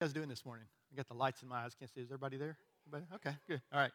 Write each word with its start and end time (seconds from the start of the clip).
you 0.00 0.06
guys 0.06 0.14
doing 0.14 0.30
this 0.30 0.46
morning? 0.46 0.64
I 0.90 0.96
got 0.96 1.08
the 1.08 1.14
lights 1.14 1.42
in 1.42 1.48
my 1.50 1.58
eyes. 1.58 1.74
Can't 1.78 1.92
see. 1.94 2.00
Is 2.00 2.06
everybody 2.06 2.38
there? 2.38 2.56
Everybody? 2.86 3.14
Okay, 3.16 3.36
good. 3.46 3.60
All 3.70 3.80
right. 3.80 3.90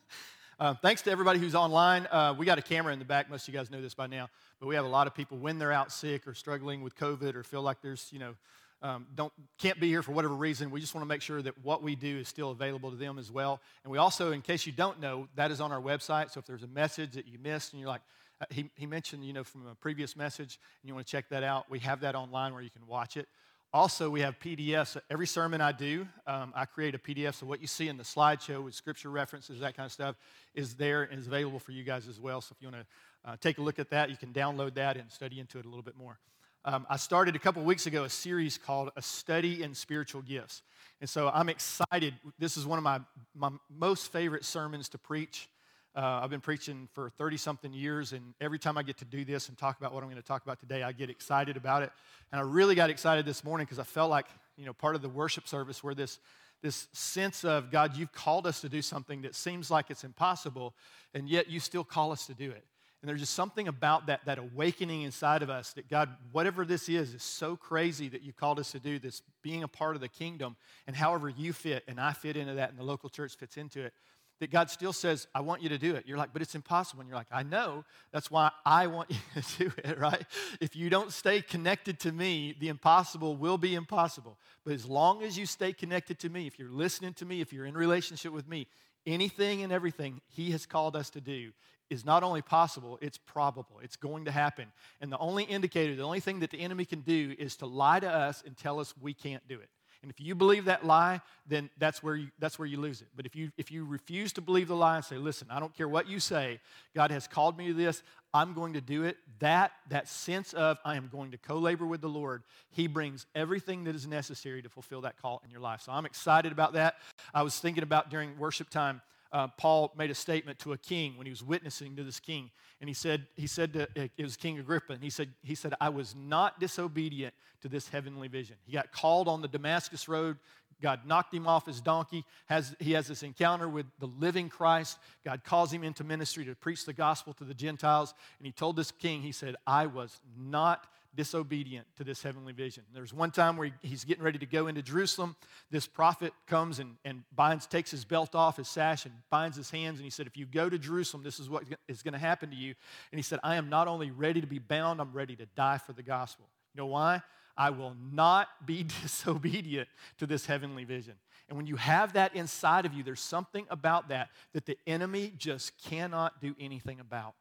um, 0.58 0.76
thanks 0.82 1.00
to 1.02 1.12
everybody 1.12 1.38
who's 1.38 1.54
online. 1.54 2.08
Uh, 2.10 2.34
we 2.36 2.44
got 2.44 2.58
a 2.58 2.62
camera 2.62 2.92
in 2.92 2.98
the 2.98 3.04
back. 3.04 3.30
Most 3.30 3.46
of 3.46 3.54
you 3.54 3.60
guys 3.60 3.70
know 3.70 3.80
this 3.80 3.94
by 3.94 4.08
now. 4.08 4.28
But 4.58 4.66
we 4.66 4.74
have 4.74 4.84
a 4.84 4.88
lot 4.88 5.06
of 5.06 5.14
people 5.14 5.38
when 5.38 5.60
they're 5.60 5.70
out 5.70 5.92
sick 5.92 6.26
or 6.26 6.34
struggling 6.34 6.82
with 6.82 6.96
COVID 6.96 7.36
or 7.36 7.44
feel 7.44 7.62
like 7.62 7.80
there's, 7.82 8.08
you 8.10 8.18
know, 8.18 8.34
um, 8.82 9.06
don't 9.14 9.32
can't 9.56 9.78
be 9.78 9.86
here 9.86 10.02
for 10.02 10.10
whatever 10.10 10.34
reason. 10.34 10.72
We 10.72 10.80
just 10.80 10.92
want 10.92 11.02
to 11.02 11.08
make 11.08 11.22
sure 11.22 11.40
that 11.40 11.54
what 11.64 11.84
we 11.84 11.94
do 11.94 12.18
is 12.18 12.26
still 12.26 12.50
available 12.50 12.90
to 12.90 12.96
them 12.96 13.16
as 13.16 13.30
well. 13.30 13.60
And 13.84 13.92
we 13.92 13.98
also, 13.98 14.32
in 14.32 14.42
case 14.42 14.66
you 14.66 14.72
don't 14.72 15.00
know, 15.00 15.28
that 15.36 15.52
is 15.52 15.60
on 15.60 15.70
our 15.70 15.80
website. 15.80 16.32
So 16.32 16.40
if 16.40 16.46
there's 16.46 16.64
a 16.64 16.68
message 16.68 17.12
that 17.12 17.28
you 17.28 17.38
missed 17.38 17.74
and 17.74 17.80
you're 17.80 17.88
like, 17.90 18.02
uh, 18.40 18.46
he, 18.50 18.68
he 18.74 18.86
mentioned, 18.86 19.24
you 19.24 19.32
know, 19.32 19.44
from 19.44 19.68
a 19.68 19.76
previous 19.76 20.16
message, 20.16 20.58
and 20.82 20.88
you 20.88 20.94
want 20.94 21.06
to 21.06 21.10
check 21.12 21.28
that 21.28 21.44
out, 21.44 21.70
we 21.70 21.78
have 21.78 22.00
that 22.00 22.16
online 22.16 22.54
where 22.54 22.62
you 22.62 22.70
can 22.70 22.84
watch 22.88 23.16
it. 23.16 23.28
Also, 23.74 24.08
we 24.08 24.20
have 24.20 24.38
PDFs. 24.38 24.96
Every 25.10 25.26
sermon 25.26 25.60
I 25.60 25.72
do, 25.72 26.06
um, 26.28 26.52
I 26.54 26.64
create 26.64 26.94
a 26.94 26.98
PDF. 26.98 27.34
So 27.34 27.46
what 27.46 27.60
you 27.60 27.66
see 27.66 27.88
in 27.88 27.96
the 27.96 28.04
slideshow 28.04 28.62
with 28.62 28.72
scripture 28.72 29.10
references, 29.10 29.58
that 29.58 29.76
kind 29.76 29.84
of 29.84 29.90
stuff, 29.90 30.14
is 30.54 30.76
there 30.76 31.02
and 31.02 31.18
is 31.18 31.26
available 31.26 31.58
for 31.58 31.72
you 31.72 31.82
guys 31.82 32.06
as 32.06 32.20
well. 32.20 32.40
So 32.40 32.54
if 32.56 32.62
you 32.62 32.70
want 32.70 32.86
to 33.24 33.30
uh, 33.32 33.36
take 33.40 33.58
a 33.58 33.62
look 33.62 33.80
at 33.80 33.90
that, 33.90 34.10
you 34.10 34.16
can 34.16 34.32
download 34.32 34.74
that 34.74 34.96
and 34.96 35.10
study 35.10 35.40
into 35.40 35.58
it 35.58 35.64
a 35.64 35.68
little 35.68 35.82
bit 35.82 35.96
more. 35.96 36.20
Um, 36.64 36.86
I 36.88 36.96
started 36.96 37.34
a 37.34 37.40
couple 37.40 37.64
weeks 37.64 37.86
ago 37.86 38.04
a 38.04 38.08
series 38.08 38.58
called 38.58 38.92
A 38.94 39.02
Study 39.02 39.64
in 39.64 39.74
Spiritual 39.74 40.22
Gifts. 40.22 40.62
And 41.00 41.10
so 41.10 41.28
I'm 41.34 41.48
excited. 41.48 42.14
This 42.38 42.56
is 42.56 42.64
one 42.66 42.78
of 42.78 42.84
my, 42.84 43.00
my 43.34 43.50
most 43.68 44.12
favorite 44.12 44.44
sermons 44.44 44.88
to 44.90 44.98
preach. 44.98 45.48
Uh, 45.96 46.20
I've 46.24 46.30
been 46.30 46.40
preaching 46.40 46.88
for 46.92 47.08
30 47.08 47.36
something 47.36 47.72
years, 47.72 48.12
and 48.12 48.34
every 48.40 48.58
time 48.58 48.76
I 48.76 48.82
get 48.82 48.98
to 48.98 49.04
do 49.04 49.24
this 49.24 49.48
and 49.48 49.56
talk 49.56 49.78
about 49.78 49.94
what 49.94 50.02
I'm 50.02 50.10
going 50.10 50.20
to 50.20 50.26
talk 50.26 50.42
about 50.42 50.58
today, 50.58 50.82
I 50.82 50.90
get 50.90 51.08
excited 51.08 51.56
about 51.56 51.84
it. 51.84 51.92
And 52.32 52.40
I 52.40 52.42
really 52.42 52.74
got 52.74 52.90
excited 52.90 53.24
this 53.24 53.44
morning 53.44 53.64
because 53.64 53.78
I 53.78 53.84
felt 53.84 54.10
like, 54.10 54.26
you 54.56 54.66
know, 54.66 54.72
part 54.72 54.96
of 54.96 55.02
the 55.02 55.08
worship 55.08 55.46
service 55.46 55.84
where 55.84 55.94
this, 55.94 56.18
this 56.62 56.88
sense 56.92 57.44
of, 57.44 57.70
God, 57.70 57.96
you've 57.96 58.10
called 58.10 58.44
us 58.44 58.60
to 58.62 58.68
do 58.68 58.82
something 58.82 59.22
that 59.22 59.36
seems 59.36 59.70
like 59.70 59.88
it's 59.88 60.02
impossible, 60.02 60.74
and 61.14 61.28
yet 61.28 61.48
you 61.48 61.60
still 61.60 61.84
call 61.84 62.10
us 62.10 62.26
to 62.26 62.34
do 62.34 62.50
it. 62.50 62.64
And 63.00 63.08
there's 63.08 63.20
just 63.20 63.34
something 63.34 63.68
about 63.68 64.06
that, 64.06 64.24
that 64.24 64.38
awakening 64.38 65.02
inside 65.02 65.42
of 65.42 65.50
us 65.50 65.74
that 65.74 65.88
God, 65.88 66.08
whatever 66.32 66.64
this 66.64 66.88
is, 66.88 67.14
is 67.14 67.22
so 67.22 67.54
crazy 67.54 68.08
that 68.08 68.22
you 68.22 68.32
called 68.32 68.58
us 68.58 68.72
to 68.72 68.80
do 68.80 68.98
this, 68.98 69.22
being 69.42 69.62
a 69.62 69.68
part 69.68 69.94
of 69.94 70.00
the 70.00 70.08
kingdom, 70.08 70.56
and 70.88 70.96
however 70.96 71.28
you 71.28 71.52
fit, 71.52 71.84
and 71.86 72.00
I 72.00 72.14
fit 72.14 72.36
into 72.36 72.54
that, 72.54 72.70
and 72.70 72.78
the 72.78 72.82
local 72.82 73.10
church 73.10 73.36
fits 73.36 73.56
into 73.56 73.84
it 73.84 73.92
that 74.40 74.50
God 74.50 74.70
still 74.70 74.92
says, 74.92 75.26
I 75.34 75.40
want 75.40 75.62
you 75.62 75.68
to 75.68 75.78
do 75.78 75.94
it. 75.94 76.04
You're 76.06 76.18
like, 76.18 76.32
but 76.32 76.42
it's 76.42 76.54
impossible. 76.54 77.00
And 77.00 77.08
you're 77.08 77.16
like, 77.16 77.28
I 77.30 77.42
know. 77.42 77.84
That's 78.12 78.30
why 78.30 78.50
I 78.66 78.86
want 78.88 79.10
you 79.34 79.42
to 79.42 79.58
do 79.58 79.72
it, 79.84 79.98
right? 79.98 80.24
If 80.60 80.74
you 80.76 80.90
don't 80.90 81.12
stay 81.12 81.40
connected 81.40 82.00
to 82.00 82.12
me, 82.12 82.56
the 82.58 82.68
impossible 82.68 83.36
will 83.36 83.58
be 83.58 83.74
impossible. 83.74 84.38
But 84.64 84.74
as 84.74 84.86
long 84.86 85.22
as 85.22 85.38
you 85.38 85.46
stay 85.46 85.72
connected 85.72 86.18
to 86.20 86.28
me, 86.28 86.46
if 86.46 86.58
you're 86.58 86.70
listening 86.70 87.14
to 87.14 87.24
me, 87.24 87.40
if 87.40 87.52
you're 87.52 87.66
in 87.66 87.74
relationship 87.74 88.32
with 88.32 88.48
me, 88.48 88.66
anything 89.06 89.62
and 89.62 89.72
everything 89.72 90.20
He 90.28 90.50
has 90.50 90.66
called 90.66 90.96
us 90.96 91.10
to 91.10 91.20
do 91.20 91.52
is 91.90 92.04
not 92.04 92.22
only 92.22 92.42
possible, 92.42 92.98
it's 93.00 93.18
probable. 93.18 93.78
It's 93.82 93.96
going 93.96 94.24
to 94.24 94.30
happen. 94.30 94.72
And 95.00 95.12
the 95.12 95.18
only 95.18 95.44
indicator, 95.44 95.94
the 95.94 96.02
only 96.02 96.20
thing 96.20 96.40
that 96.40 96.50
the 96.50 96.60
enemy 96.60 96.84
can 96.84 97.00
do 97.00 97.34
is 97.38 97.56
to 97.56 97.66
lie 97.66 98.00
to 98.00 98.10
us 98.10 98.42
and 98.44 98.56
tell 98.56 98.80
us 98.80 98.94
we 99.00 99.14
can't 99.14 99.46
do 99.46 99.58
it. 99.58 99.68
And 100.04 100.10
if 100.10 100.20
you 100.20 100.34
believe 100.34 100.66
that 100.66 100.84
lie, 100.84 101.22
then 101.48 101.70
that's 101.78 102.02
where 102.02 102.14
you, 102.14 102.28
that's 102.38 102.58
where 102.58 102.66
you 102.66 102.78
lose 102.78 103.00
it. 103.00 103.08
But 103.16 103.24
if 103.24 103.34
you, 103.34 103.50
if 103.56 103.72
you 103.72 103.86
refuse 103.86 104.34
to 104.34 104.42
believe 104.42 104.68
the 104.68 104.76
lie 104.76 104.96
and 104.96 105.04
say, 105.04 105.16
listen, 105.16 105.48
I 105.50 105.60
don't 105.60 105.74
care 105.74 105.88
what 105.88 106.06
you 106.06 106.20
say, 106.20 106.60
God 106.94 107.10
has 107.10 107.26
called 107.26 107.56
me 107.56 107.68
to 107.68 107.72
this, 107.72 108.02
I'm 108.34 108.52
going 108.52 108.74
to 108.74 108.82
do 108.82 109.04
it, 109.04 109.16
that, 109.38 109.72
that 109.88 110.06
sense 110.06 110.52
of 110.52 110.76
I 110.84 110.96
am 110.96 111.08
going 111.10 111.30
to 111.30 111.38
co 111.38 111.56
labor 111.56 111.86
with 111.86 112.02
the 112.02 112.08
Lord, 112.08 112.42
He 112.70 112.86
brings 112.86 113.24
everything 113.34 113.84
that 113.84 113.94
is 113.94 114.06
necessary 114.06 114.60
to 114.60 114.68
fulfill 114.68 115.00
that 115.00 115.16
call 115.16 115.40
in 115.42 115.50
your 115.50 115.60
life. 115.60 115.80
So 115.80 115.92
I'm 115.92 116.04
excited 116.04 116.52
about 116.52 116.74
that. 116.74 116.96
I 117.32 117.42
was 117.42 117.58
thinking 117.58 117.82
about 117.82 118.10
during 118.10 118.38
worship 118.38 118.68
time, 118.68 119.00
uh, 119.34 119.48
Paul 119.58 119.92
made 119.98 120.12
a 120.12 120.14
statement 120.14 120.60
to 120.60 120.72
a 120.72 120.78
king 120.78 121.18
when 121.18 121.26
he 121.26 121.30
was 121.30 121.42
witnessing 121.42 121.96
to 121.96 122.04
this 122.04 122.20
king. 122.20 122.50
And 122.80 122.88
he 122.88 122.94
said, 122.94 123.26
he 123.34 123.48
said 123.48 123.72
to, 123.72 123.88
it 123.96 124.22
was 124.22 124.36
King 124.36 124.60
Agrippa, 124.60 124.92
and 124.92 125.02
he 125.02 125.10
said, 125.10 125.30
he 125.42 125.56
said, 125.56 125.74
I 125.80 125.88
was 125.88 126.14
not 126.14 126.60
disobedient 126.60 127.34
to 127.62 127.68
this 127.68 127.88
heavenly 127.88 128.28
vision. 128.28 128.56
He 128.64 128.72
got 128.72 128.92
called 128.92 129.26
on 129.26 129.42
the 129.42 129.48
Damascus 129.48 130.08
road. 130.08 130.36
God 130.80 131.00
knocked 131.06 131.34
him 131.34 131.48
off 131.48 131.66
his 131.66 131.80
donkey. 131.80 132.24
Has, 132.46 132.76
he 132.78 132.92
has 132.92 133.08
this 133.08 133.22
encounter 133.22 133.68
with 133.68 133.86
the 133.98 134.06
living 134.06 134.48
Christ. 134.48 134.98
God 135.24 135.42
calls 135.42 135.72
him 135.72 135.82
into 135.82 136.04
ministry 136.04 136.44
to 136.44 136.54
preach 136.54 136.84
the 136.84 136.92
gospel 136.92 137.32
to 137.34 137.44
the 137.44 137.54
Gentiles. 137.54 138.14
And 138.38 138.46
he 138.46 138.52
told 138.52 138.76
this 138.76 138.92
king, 138.92 139.22
he 139.22 139.32
said, 139.32 139.56
I 139.66 139.86
was 139.86 140.20
not 140.38 140.86
disobedient 141.14 141.86
to 141.96 142.04
this 142.04 142.22
heavenly 142.22 142.52
vision. 142.52 142.82
There's 142.92 143.12
one 143.12 143.30
time 143.30 143.56
where 143.56 143.70
he's 143.82 144.04
getting 144.04 144.24
ready 144.24 144.38
to 144.38 144.46
go 144.46 144.66
into 144.66 144.82
Jerusalem. 144.82 145.36
This 145.70 145.86
prophet 145.86 146.32
comes 146.46 146.78
and, 146.78 146.96
and 147.04 147.22
binds, 147.34 147.66
takes 147.66 147.90
his 147.90 148.04
belt 148.04 148.34
off, 148.34 148.56
his 148.56 148.68
sash, 148.68 149.04
and 149.04 149.14
binds 149.30 149.56
his 149.56 149.70
hands. 149.70 149.98
And 149.98 150.04
he 150.04 150.10
said, 150.10 150.26
If 150.26 150.36
you 150.36 150.46
go 150.46 150.68
to 150.68 150.78
Jerusalem, 150.78 151.22
this 151.22 151.38
is 151.38 151.48
what 151.48 151.64
is 151.88 152.02
going 152.02 152.14
to 152.14 152.18
happen 152.18 152.50
to 152.50 152.56
you. 152.56 152.74
And 153.12 153.18
he 153.18 153.22
said, 153.22 153.40
I 153.42 153.56
am 153.56 153.68
not 153.68 153.88
only 153.88 154.10
ready 154.10 154.40
to 154.40 154.46
be 154.46 154.58
bound, 154.58 155.00
I'm 155.00 155.12
ready 155.12 155.36
to 155.36 155.46
die 155.56 155.78
for 155.78 155.92
the 155.92 156.02
gospel. 156.02 156.46
You 156.74 156.82
know 156.82 156.86
why? 156.86 157.22
I 157.56 157.70
will 157.70 157.94
not 158.12 158.48
be 158.66 158.82
disobedient 159.02 159.88
to 160.18 160.26
this 160.26 160.46
heavenly 160.46 160.84
vision. 160.84 161.14
And 161.48 161.56
when 161.56 161.66
you 161.66 161.76
have 161.76 162.14
that 162.14 162.34
inside 162.34 162.86
of 162.86 162.94
you, 162.94 163.02
there's 163.02 163.20
something 163.20 163.66
about 163.70 164.08
that 164.08 164.30
that 164.52 164.66
the 164.66 164.78
enemy 164.86 165.32
just 165.36 165.72
cannot 165.84 166.40
do 166.40 166.56
anything 166.58 167.00
about 167.00 167.34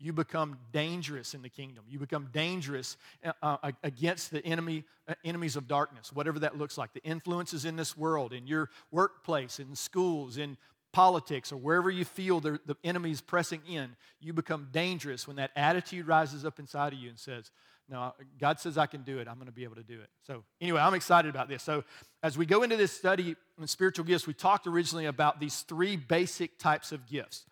you 0.00 0.12
become 0.12 0.58
dangerous 0.72 1.34
in 1.34 1.42
the 1.42 1.48
kingdom. 1.48 1.84
You 1.88 1.98
become 1.98 2.28
dangerous 2.32 2.96
uh, 3.24 3.32
uh 3.42 3.72
against 3.82 4.30
the 4.30 4.44
enemy, 4.44 4.84
uh, 5.06 5.14
enemies 5.24 5.56
of 5.56 5.68
darkness, 5.68 6.12
whatever 6.12 6.38
that 6.40 6.56
looks 6.56 6.78
like. 6.78 6.92
The 6.92 7.04
influences 7.04 7.64
in 7.64 7.76
this 7.76 7.96
world, 7.96 8.32
in 8.32 8.46
your 8.46 8.70
workplace, 8.90 9.60
in 9.60 9.74
schools, 9.74 10.38
in 10.38 10.56
politics, 10.92 11.52
or 11.52 11.56
wherever 11.56 11.90
you 11.90 12.04
feel 12.04 12.40
the, 12.40 12.58
the 12.66 12.76
enemy's 12.82 13.20
pressing 13.20 13.60
in, 13.68 13.94
you 14.20 14.32
become 14.32 14.68
dangerous 14.72 15.26
when 15.26 15.36
that 15.36 15.50
attitude 15.54 16.06
rises 16.06 16.44
up 16.44 16.58
inside 16.58 16.92
of 16.92 16.98
you 16.98 17.10
and 17.10 17.18
says, 17.18 17.50
no, 17.88 18.14
God 18.38 18.60
says 18.60 18.78
I 18.78 18.86
can 18.86 19.02
do 19.02 19.18
it. 19.18 19.26
I'm 19.26 19.34
going 19.34 19.46
to 19.46 19.52
be 19.52 19.64
able 19.64 19.74
to 19.74 19.82
do 19.82 20.00
it. 20.00 20.08
So, 20.24 20.44
anyway, 20.60 20.80
I'm 20.80 20.94
excited 20.94 21.28
about 21.28 21.48
this. 21.48 21.62
So, 21.62 21.82
as 22.22 22.38
we 22.38 22.46
go 22.46 22.62
into 22.62 22.76
this 22.76 22.92
study 22.92 23.34
on 23.60 23.66
spiritual 23.66 24.04
gifts, 24.04 24.28
we 24.28 24.32
talked 24.32 24.68
originally 24.68 25.06
about 25.06 25.40
these 25.40 25.62
three 25.62 25.96
basic 25.96 26.56
types 26.58 26.92
of 26.92 27.06
gifts 27.08 27.46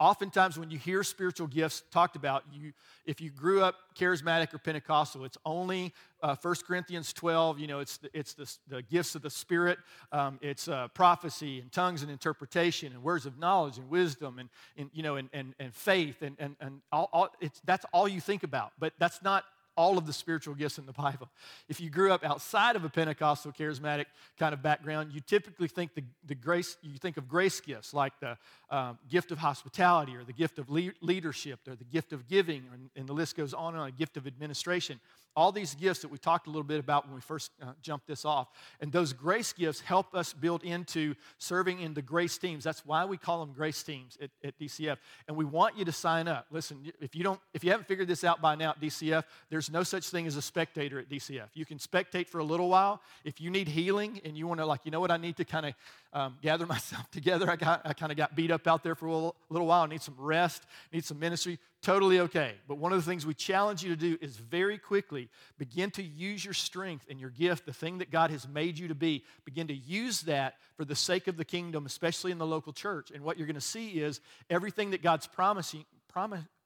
oftentimes 0.00 0.58
when 0.58 0.70
you 0.70 0.78
hear 0.78 1.04
spiritual 1.04 1.46
gifts 1.46 1.82
talked 1.92 2.16
about 2.16 2.42
you 2.50 2.72
if 3.04 3.20
you 3.20 3.30
grew 3.30 3.62
up 3.62 3.76
charismatic 3.94 4.52
or 4.54 4.58
pentecostal 4.58 5.24
it's 5.24 5.36
only 5.44 5.92
uh, 6.22 6.34
1 6.40 6.54
corinthians 6.66 7.12
12 7.12 7.60
you 7.60 7.66
know 7.66 7.78
it's 7.78 7.98
the, 7.98 8.08
it's 8.14 8.32
the, 8.34 8.50
the 8.68 8.82
gifts 8.82 9.14
of 9.14 9.22
the 9.22 9.30
spirit 9.30 9.78
um, 10.10 10.38
it's 10.40 10.66
uh, 10.68 10.88
prophecy 10.88 11.60
and 11.60 11.70
tongues 11.70 12.02
and 12.02 12.10
interpretation 12.10 12.92
and 12.92 13.02
words 13.02 13.26
of 13.26 13.38
knowledge 13.38 13.76
and 13.76 13.88
wisdom 13.90 14.38
and, 14.38 14.48
and 14.76 14.90
you 14.94 15.02
know 15.02 15.16
and, 15.16 15.28
and, 15.34 15.54
and 15.60 15.74
faith 15.74 16.22
and, 16.22 16.34
and, 16.38 16.56
and 16.60 16.80
all, 16.90 17.10
all 17.12 17.28
it's, 17.40 17.60
that's 17.66 17.84
all 17.92 18.08
you 18.08 18.20
think 18.20 18.42
about 18.42 18.72
but 18.78 18.94
that's 18.98 19.22
not 19.22 19.44
all 19.80 19.96
of 19.96 20.06
the 20.06 20.12
spiritual 20.12 20.54
gifts 20.54 20.76
in 20.76 20.84
the 20.84 20.92
Bible. 20.92 21.30
If 21.66 21.80
you 21.80 21.88
grew 21.88 22.12
up 22.12 22.22
outside 22.22 22.76
of 22.76 22.84
a 22.84 22.90
Pentecostal 22.90 23.50
charismatic 23.52 24.04
kind 24.38 24.52
of 24.52 24.62
background, 24.62 25.12
you 25.14 25.20
typically 25.20 25.68
think 25.68 25.94
the, 25.94 26.04
the 26.26 26.34
grace, 26.34 26.76
you 26.82 26.98
think 26.98 27.16
of 27.16 27.26
grace 27.26 27.60
gifts 27.60 27.94
like 27.94 28.12
the 28.20 28.36
um, 28.70 28.98
gift 29.08 29.32
of 29.32 29.38
hospitality 29.38 30.14
or 30.14 30.22
the 30.22 30.34
gift 30.34 30.58
of 30.58 30.68
le- 30.68 30.92
leadership 31.00 31.60
or 31.66 31.76
the 31.76 31.84
gift 31.84 32.12
of 32.12 32.28
giving, 32.28 32.62
and, 32.74 32.90
and 32.94 33.08
the 33.08 33.14
list 33.14 33.38
goes 33.38 33.54
on 33.54 33.72
and 33.72 33.82
on, 33.82 33.90
gift 33.96 34.18
of 34.18 34.26
administration. 34.26 35.00
All 35.36 35.52
these 35.52 35.74
gifts 35.74 36.00
that 36.00 36.08
we 36.08 36.18
talked 36.18 36.46
a 36.46 36.50
little 36.50 36.64
bit 36.64 36.80
about 36.80 37.06
when 37.06 37.14
we 37.14 37.20
first 37.20 37.52
uh, 37.62 37.72
jumped 37.82 38.06
this 38.06 38.24
off. 38.24 38.48
And 38.80 38.92
those 38.92 39.12
grace 39.12 39.52
gifts 39.52 39.80
help 39.80 40.14
us 40.14 40.32
build 40.32 40.64
into 40.64 41.14
serving 41.38 41.80
in 41.80 41.94
the 41.94 42.02
grace 42.02 42.36
teams. 42.36 42.64
That's 42.64 42.84
why 42.84 43.04
we 43.04 43.16
call 43.16 43.40
them 43.40 43.54
grace 43.54 43.82
teams 43.82 44.18
at, 44.20 44.30
at 44.42 44.58
DCF. 44.58 44.96
And 45.28 45.36
we 45.36 45.44
want 45.44 45.78
you 45.78 45.84
to 45.84 45.92
sign 45.92 46.28
up. 46.28 46.46
Listen, 46.50 46.92
if 47.00 47.14
you 47.14 47.22
don't, 47.22 47.40
if 47.54 47.62
you 47.62 47.70
haven't 47.70 47.86
figured 47.86 48.08
this 48.08 48.24
out 48.24 48.40
by 48.40 48.54
now 48.54 48.70
at 48.70 48.80
DCF, 48.80 49.24
there's 49.48 49.70
no 49.70 49.82
such 49.82 50.08
thing 50.08 50.26
as 50.26 50.36
a 50.36 50.42
spectator 50.42 50.98
at 50.98 51.08
DCF. 51.08 51.48
You 51.54 51.64
can 51.64 51.78
spectate 51.78 52.26
for 52.26 52.38
a 52.38 52.44
little 52.44 52.68
while. 52.68 53.00
If 53.24 53.40
you 53.40 53.50
need 53.50 53.68
healing 53.68 54.20
and 54.24 54.36
you 54.36 54.46
want 54.46 54.60
to, 54.60 54.66
like, 54.66 54.80
you 54.84 54.90
know 54.90 55.00
what, 55.00 55.10
I 55.10 55.16
need 55.16 55.36
to 55.36 55.44
kind 55.44 55.66
of 55.66 55.74
um, 56.12 56.38
gather 56.42 56.66
myself 56.74 57.10
together. 57.10 57.50
I 57.50 57.56
got, 57.56 57.82
I 57.84 57.92
kind 57.92 58.12
of 58.12 58.18
got 58.18 58.34
beat 58.34 58.50
up 58.50 58.66
out 58.66 58.82
there 58.82 58.94
for 58.94 59.06
a 59.06 59.12
little, 59.12 59.36
little 59.48 59.66
while. 59.66 59.82
I 59.82 59.86
need 59.86 60.02
some 60.02 60.16
rest, 60.18 60.64
need 60.92 61.04
some 61.04 61.18
ministry 61.18 61.58
totally 61.82 62.20
okay. 62.20 62.54
But 62.68 62.78
one 62.78 62.92
of 62.92 62.98
the 62.98 63.10
things 63.10 63.24
we 63.24 63.34
challenge 63.34 63.82
you 63.82 63.90
to 63.90 63.96
do 63.96 64.18
is 64.20 64.36
very 64.36 64.78
quickly 64.78 65.28
begin 65.58 65.90
to 65.92 66.02
use 66.02 66.44
your 66.44 66.54
strength 66.54 67.06
and 67.08 67.20
your 67.20 67.30
gift, 67.30 67.66
the 67.66 67.72
thing 67.72 67.98
that 67.98 68.10
God 68.10 68.30
has 68.30 68.46
made 68.46 68.78
you 68.78 68.88
to 68.88 68.94
be, 68.94 69.24
begin 69.44 69.68
to 69.68 69.74
use 69.74 70.22
that 70.22 70.54
for 70.76 70.84
the 70.84 70.96
sake 70.96 71.28
of 71.28 71.36
the 71.36 71.44
kingdom, 71.44 71.86
especially 71.86 72.32
in 72.32 72.38
the 72.38 72.46
local 72.46 72.72
church. 72.72 73.10
And 73.10 73.24
what 73.24 73.38
you're 73.38 73.46
going 73.46 73.54
to 73.54 73.60
see 73.60 74.00
is 74.00 74.20
everything 74.48 74.90
that 74.90 75.02
God's 75.02 75.26
promising, 75.26 75.84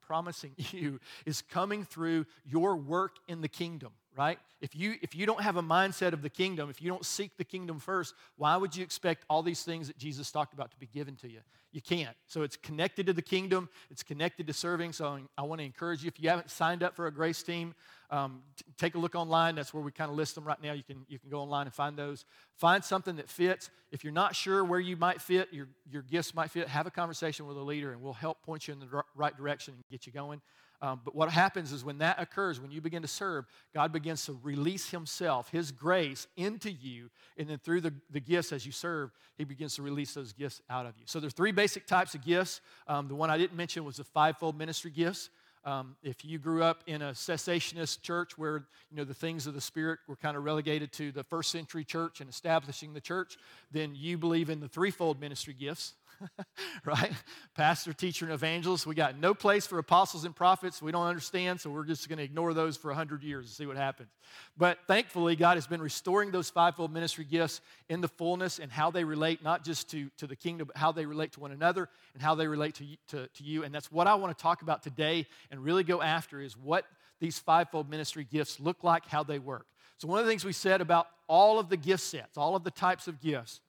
promising 0.03 0.53
you 0.71 1.01
is 1.27 1.43
coming 1.43 1.85
through 1.85 2.27
your 2.45 2.77
work 2.77 3.17
in 3.29 3.41
the 3.41 3.49
kingdom 3.49 3.93
right? 4.17 4.39
If 4.61 4.75
you 4.75 4.95
if 5.03 5.15
you 5.15 5.27
don't 5.27 5.41
have 5.41 5.57
a 5.57 5.63
mindset 5.63 6.13
of 6.13 6.23
the 6.23 6.31
kingdom, 6.31 6.71
if 6.71 6.81
you 6.81 6.89
don't 6.89 7.05
seek 7.05 7.37
the 7.37 7.45
kingdom 7.45 7.79
first, 7.79 8.15
why 8.37 8.57
would 8.57 8.75
you 8.75 8.83
expect 8.83 9.25
all 9.29 9.43
these 9.43 9.63
things 9.63 9.89
that 9.89 9.99
Jesus 9.99 10.31
talked 10.31 10.55
about 10.55 10.71
to 10.71 10.77
be 10.79 10.87
given 10.87 11.17
to 11.17 11.29
you? 11.29 11.41
You 11.73 11.83
can't. 11.83 12.17
So 12.29 12.43
it's 12.43 12.57
connected 12.57 13.07
to 13.07 13.13
the 13.13 13.23
kingdom. 13.23 13.69
It's 13.91 14.05
connected 14.05 14.47
to 14.47 14.53
serving. 14.53 14.93
So 14.93 15.19
I 15.37 15.43
want 15.43 15.61
to 15.61 15.65
encourage 15.65 16.05
you. 16.05 16.09
If 16.09 16.23
you 16.23 16.29
haven't 16.29 16.51
signed 16.51 16.85
up 16.85 16.95
for 16.95 17.09
a 17.09 17.11
grace 17.11 17.43
team, 17.43 17.75
um, 18.11 18.43
t- 18.57 18.65
take 18.79 18.95
a 18.95 18.99
look 18.99 19.17
online. 19.17 19.57
That's 19.57 19.75
where 19.75 19.83
we 19.83 19.91
kind 19.91 20.09
of 20.09 20.17
list 20.17 20.37
them 20.37 20.45
right 20.45 20.63
now. 20.63 20.73
You 20.73 20.85
can 20.85 21.05
you 21.09 21.19
can 21.19 21.31
go 21.31 21.41
online 21.41 21.67
and 21.67 21.75
find 21.75 21.97
those. 21.97 22.25
Find 22.55 22.85
something 22.85 23.17
that 23.17 23.29
fits. 23.29 23.71
If 23.91 24.05
you're 24.05 24.13
not 24.13 24.37
sure 24.37 24.65
where 24.65 24.79
you 24.79 24.97
might 24.97 25.21
fit, 25.21 25.49
your 25.53 25.67
your 25.91 26.03
gifts 26.03 26.33
might 26.33 26.51
fit. 26.53 26.69
Have 26.69 26.87
a 26.87 26.93
conversation 26.93 27.47
with 27.47 27.57
a 27.57 27.63
leader, 27.63 27.91
and 27.93 28.01
we'll 28.01 28.13
help 28.13 28.43
point 28.43 28.69
you 28.69 28.75
in 28.75 28.81
the 28.81 29.03
right 29.17 29.37
direction 29.37 29.75
and 29.75 29.83
get 29.91 30.07
you 30.07 30.13
going. 30.13 30.41
Um, 30.83 31.01
but 31.05 31.15
what 31.15 31.31
happens 31.31 31.73
is 31.73 31.85
when 31.85 31.99
that 31.99 32.21
occurs, 32.21 32.61
when 32.61 32.71
you 32.71 32.81
begin 32.81 33.03
to 33.03 33.09
serve, 33.09 33.47
God 33.73 33.93
begins 33.93 34.27
to 34.27 34.39
release 34.43 34.91
Himself, 34.91 35.51
His 35.51 35.73
grace 35.73 36.27
into 36.37 36.71
you. 36.71 37.11
And 37.39 37.49
then 37.49 37.59
through 37.59 37.81
the, 37.81 37.95
the 38.11 38.21
gifts 38.21 38.53
as 38.53 38.67
you 38.67 38.73
serve, 38.73 39.11
He 39.39 39.45
begins 39.45 39.77
to 39.77 39.83
release 39.83 40.15
those 40.15 40.33
gifts 40.33 40.61
out 40.69 40.87
of 40.87 40.95
you. 40.99 41.05
So 41.07 41.21
there's 41.21 41.33
three 41.33 41.53
basic 41.53 41.87
types 41.87 42.15
of 42.15 42.25
gifts. 42.25 42.61
Um, 42.87 43.09
the 43.09 43.15
one 43.15 43.31
I 43.31 43.39
didn't 43.39 43.57
mention 43.57 43.85
was 43.85 43.97
the 43.97 44.05
fivefold 44.05 44.59
ministry 44.59 44.91
gifts. 44.91 45.31
Um, 45.65 45.97
if 46.03 46.25
you 46.25 46.39
grew 46.39 46.63
up 46.63 46.83
in 46.87 47.01
a 47.01 47.13
cessationist 47.13 48.03
church 48.03 48.37
where 48.37 48.67
you 48.91 48.99
know 48.99 49.05
the 49.05 49.15
things 49.15 49.47
of 49.47 49.55
the 49.55 49.61
spirit 49.63 49.99
were 50.07 50.17
kind 50.17 50.37
of 50.37 50.45
relegated 50.45 50.93
to 50.93 51.11
the 51.11 51.25
first 51.25 51.51
century 51.51 51.85
church 51.85 52.21
and 52.21 52.29
establishing 52.29 52.93
the 52.93 53.01
church, 53.01 53.39
then 53.73 53.95
you 53.95 54.19
believe 54.19 54.51
in 54.51 54.61
the 54.61 54.69
threefold 54.69 55.19
ministry 55.21 55.55
gifts. 55.55 55.95
right? 56.85 57.13
Pastor, 57.55 57.93
teacher, 57.93 58.25
and 58.25 58.35
evangelist. 58.35 58.87
We 58.87 58.95
got 58.95 59.19
no 59.19 59.35
place 59.35 59.67
for 59.67 59.79
apostles 59.79 60.25
and 60.25 60.35
prophets. 60.35 60.83
We 60.83 60.93
don't 60.93 61.07
understand, 61.07 61.61
so 61.61 61.71
we're 61.71 61.85
just 61.85 62.09
going 62.09 62.19
to 62.19 62.25
ignore 62.25 62.55
those 62.55 62.77
for 62.77 62.89
100 62.89 63.23
years 63.23 63.47
and 63.47 63.53
see 63.53 63.67
what 63.67 63.77
happens. 63.77 64.11
But 64.57 64.79
thankfully, 64.87 65.37
God 65.37 65.57
has 65.57 65.67
been 65.67 65.83
restoring 65.83 66.31
those 66.31 66.51
fivefold 66.51 66.93
ministry 66.93 67.25
gifts 67.25 67.61
in 67.89 68.01
the 68.01 68.09
fullness 68.09 68.59
and 68.59 68.71
how 68.71 68.91
they 68.91 69.05
relate 69.05 69.43
not 69.43 69.65
just 69.65 69.91
to, 69.91 70.11
to 70.19 70.27
the 70.27 70.37
kingdom, 70.37 70.67
but 70.67 70.77
how 70.77 70.93
they 70.93 71.07
relate 71.07 71.33
to 71.33 71.41
one 71.41 71.53
another 71.53 71.89
and 72.15 72.23
how 72.23 72.35
they 72.35 72.47
relate 72.47 72.75
to, 72.77 72.85
to, 73.09 73.29
to 73.29 73.45
you. 73.45 73.65
And 73.65 73.75
that's 73.75 73.91
what 73.91 74.07
I 74.07 74.15
want 74.15 74.37
to 74.37 74.43
talk 74.43 74.63
about 74.63 74.83
today 74.83 75.27
and 75.51 75.63
really 75.63 75.85
go 75.85 76.03
after 76.03 76.41
is 76.41 76.57
what 76.57 76.87
these 77.21 77.39
fivefold 77.39 77.89
ministry 77.89 78.25
gifts 78.25 78.61
look 78.61 78.83
like, 78.85 79.07
how 79.07 79.23
they 79.23 79.39
work. 79.39 79.67
So, 79.99 80.09
one 80.09 80.19
of 80.19 80.27
the 80.27 80.31
things 80.31 80.45
we 80.45 80.53
said 80.53 80.81
about 80.81 81.07
all 81.29 81.59
of 81.59 81.69
the 81.69 81.77
gift 81.77 82.03
sets, 82.03 82.37
all 82.37 82.57
of 82.57 82.65
the 82.65 82.71
types 82.71 83.09
of 83.09 83.21
gifts, 83.21 83.61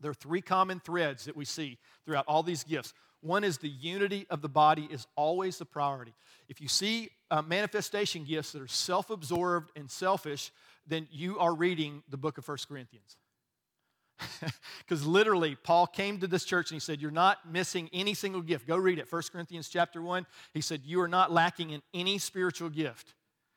there 0.00 0.10
are 0.10 0.14
three 0.14 0.42
common 0.42 0.80
threads 0.80 1.24
that 1.24 1.36
we 1.36 1.44
see 1.44 1.78
throughout 2.04 2.26
all 2.26 2.42
these 2.42 2.64
gifts. 2.64 2.92
One 3.20 3.42
is 3.42 3.58
the 3.58 3.68
unity 3.68 4.26
of 4.28 4.42
the 4.42 4.48
body 4.48 4.86
is 4.90 5.06
always 5.16 5.56
the 5.58 5.64
priority. 5.64 6.12
If 6.48 6.60
you 6.60 6.68
see 6.68 7.10
uh, 7.30 7.40
manifestation 7.40 8.24
gifts 8.24 8.52
that 8.52 8.60
are 8.60 8.68
self 8.68 9.08
absorbed 9.08 9.70
and 9.76 9.90
selfish, 9.90 10.52
then 10.86 11.08
you 11.10 11.38
are 11.38 11.54
reading 11.54 12.02
the 12.10 12.18
book 12.18 12.36
of 12.36 12.44
First 12.44 12.68
Corinthians. 12.68 13.16
Because 14.78 15.06
literally, 15.06 15.56
Paul 15.56 15.86
came 15.86 16.20
to 16.20 16.26
this 16.26 16.44
church 16.44 16.70
and 16.70 16.76
he 16.76 16.80
said, 16.80 17.00
You're 17.00 17.10
not 17.10 17.50
missing 17.50 17.88
any 17.92 18.12
single 18.12 18.42
gift. 18.42 18.66
Go 18.66 18.76
read 18.76 18.98
it. 18.98 19.10
1 19.10 19.22
Corinthians 19.32 19.68
chapter 19.68 20.02
1. 20.02 20.26
He 20.52 20.60
said, 20.60 20.82
You 20.84 21.00
are 21.00 21.08
not 21.08 21.32
lacking 21.32 21.70
in 21.70 21.80
any 21.94 22.18
spiritual 22.18 22.68
gift. 22.68 23.14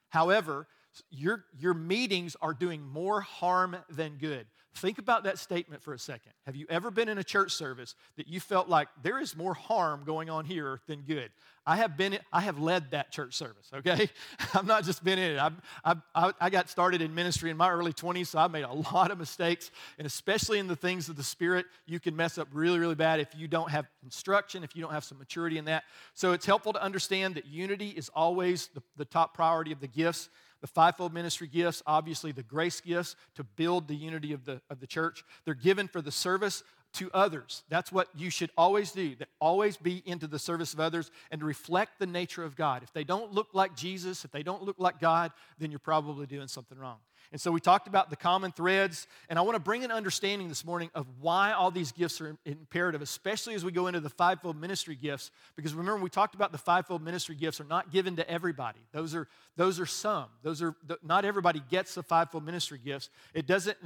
However, 0.10 0.68
your, 1.10 1.44
your 1.60 1.74
meetings 1.74 2.38
are 2.42 2.54
doing 2.54 2.81
more 2.81 3.22
harm 3.22 3.75
than 3.90 4.18
good. 4.18 4.48
Think 4.77 5.00
about 5.00 5.24
that 5.24 5.39
statement 5.39 5.81
for 5.81 5.94
a 5.94 6.00
second. 6.00 6.33
Have 6.45 6.56
you 6.56 6.68
ever 6.69 6.91
been 6.91 7.09
in 7.09 7.18
a 7.18 7.24
church 7.24 7.51
service 7.51 7.95
that 8.15 8.27
you 8.27 8.39
felt 8.39 8.69
like 8.69 8.88
there 9.01 9.19
is 9.19 9.35
more 9.35 9.56
harm 9.56 10.03
going 10.06 10.29
on 10.29 10.45
here 10.45 10.81
than 10.85 11.01
good? 11.01 11.31
I 11.65 11.77
have 11.77 11.97
been, 11.97 12.19
I 12.31 12.41
have 12.41 12.59
led 12.59 12.91
that 12.91 13.12
church 13.12 13.33
service, 13.33 13.71
okay? 13.74 14.07
I've 14.53 14.68
not 14.68 14.83
just 14.83 15.03
been 15.03 15.18
in 15.18 15.35
it. 15.35 15.39
I, 15.83 15.95
I, 16.13 16.31
I 16.39 16.50
got 16.51 16.69
started 16.69 17.01
in 17.01 17.15
ministry 17.15 17.50
in 17.50 17.57
my 17.57 17.71
early 17.71 17.91
20s, 17.91 18.27
so 18.27 18.39
I 18.39 18.47
made 18.47 18.63
a 18.63 18.71
lot 18.94 19.09
of 19.09 19.18
mistakes, 19.18 19.71
and 19.97 20.06
especially 20.06 20.59
in 20.59 20.68
the 20.68 20.75
things 20.75 21.09
of 21.09 21.18
the 21.18 21.23
Spirit, 21.23 21.65
you 21.88 22.00
can 22.00 22.15
mess 22.15 22.38
up 22.38 22.47
really, 22.53 22.77
really 22.77 22.95
bad 22.95 23.19
if 23.19 23.30
you 23.35 23.47
don't 23.47 23.71
have 23.71 23.88
instruction, 24.03 24.63
if 24.63 24.75
you 24.75 24.83
don't 24.83 24.94
have 24.94 25.03
some 25.03 25.18
maturity 25.18 25.57
in 25.57 25.65
that. 25.65 25.85
So 26.13 26.33
it's 26.33 26.45
helpful 26.45 26.71
to 26.73 26.81
understand 26.81 27.33
that 27.35 27.47
unity 27.47 27.89
is 27.89 28.09
always 28.13 28.68
the, 28.75 28.83
the 28.95 29.06
top 29.06 29.33
priority 29.33 29.71
of 29.71 29.80
the 29.80 29.88
gifts 29.88 30.30
the 30.62 30.68
fivefold 30.68 31.13
ministry 31.13 31.48
gifts, 31.48 31.83
obviously 31.86 32.31
the 32.31 32.44
grace 32.44 32.81
gifts 32.81 33.15
to 33.36 33.44
build 33.44 33.88
the 33.88 33.95
unity 33.95 34.33
of 34.33 34.45
the, 34.45 34.62
of 34.69 34.80
the 34.80 34.88
church. 34.88 35.24
They're 35.45 35.54
given 35.54 35.88
for 35.88 36.01
the 36.01 36.12
service 36.12 36.63
to 36.94 37.12
others. 37.13 37.63
That's 37.69 37.92
what 37.92 38.07
you 38.15 38.30
should 38.30 38.50
always 38.57 38.92
do. 38.92 39.15
That 39.15 39.30
always 39.39 39.77
be 39.77 40.01
into 40.06 40.25
the 40.25 40.39
service 40.39 40.74
of 40.74 40.80
others 40.80 41.12
and 41.31 41.44
reflect 41.44 42.00
the 42.00 42.07
nature 42.07 42.44
of 42.44 42.56
God. 42.56 42.81
If 42.81 42.94
they 42.94 43.04
don't 43.04 43.31
look 43.33 43.50
like 43.54 43.75
Jesus, 43.75 44.25
if 44.25 44.31
they 44.31 44.44
don't 44.44 44.63
look 44.63 44.77
like 44.80 45.00
God, 45.00 45.31
then 45.59 45.69
you're 45.69 45.80
probably 45.80 46.25
doing 46.25 46.48
something 46.48 46.77
wrong. 46.77 46.98
And 47.31 47.41
so 47.41 47.51
we 47.51 47.59
talked 47.59 47.88
about 47.88 48.09
the 48.09 48.15
common 48.15 48.51
threads, 48.51 49.07
and 49.29 49.38
I 49.38 49.41
want 49.41 49.56
to 49.56 49.59
bring 49.59 49.83
an 49.83 49.91
understanding 49.91 50.47
this 50.47 50.63
morning 50.63 50.89
of 50.95 51.06
why 51.19 51.51
all 51.51 51.71
these 51.71 51.91
gifts 51.91 52.21
are 52.21 52.38
imperative, 52.45 53.01
especially 53.01 53.53
as 53.53 53.65
we 53.65 53.71
go 53.71 53.88
into 53.88 54.00
the 54.00 54.09
fivefold 54.09 54.59
ministry 54.59 54.95
gifts. 54.95 55.31
Because 55.56 55.74
remember, 55.74 56.01
we 56.01 56.09
talked 56.09 56.35
about 56.35 56.51
the 56.51 56.57
fivefold 56.57 57.01
ministry 57.01 57.35
gifts 57.35 57.59
are 57.59 57.65
not 57.65 57.91
given 57.91 58.15
to 58.15 58.29
everybody. 58.29 58.79
Those 58.91 59.13
are 59.15 59.27
those 59.57 59.79
are 59.79 59.88
some. 59.88 60.27
Those 60.44 60.62
are 60.62 60.75
not 61.03 61.25
everybody 61.25 61.63
gets 61.68 61.95
the 61.95 62.03
fivefold 62.03 62.45
ministry 62.45 62.79
gifts. 62.83 63.09
It 63.33 63.47
doesn't. 63.47 63.77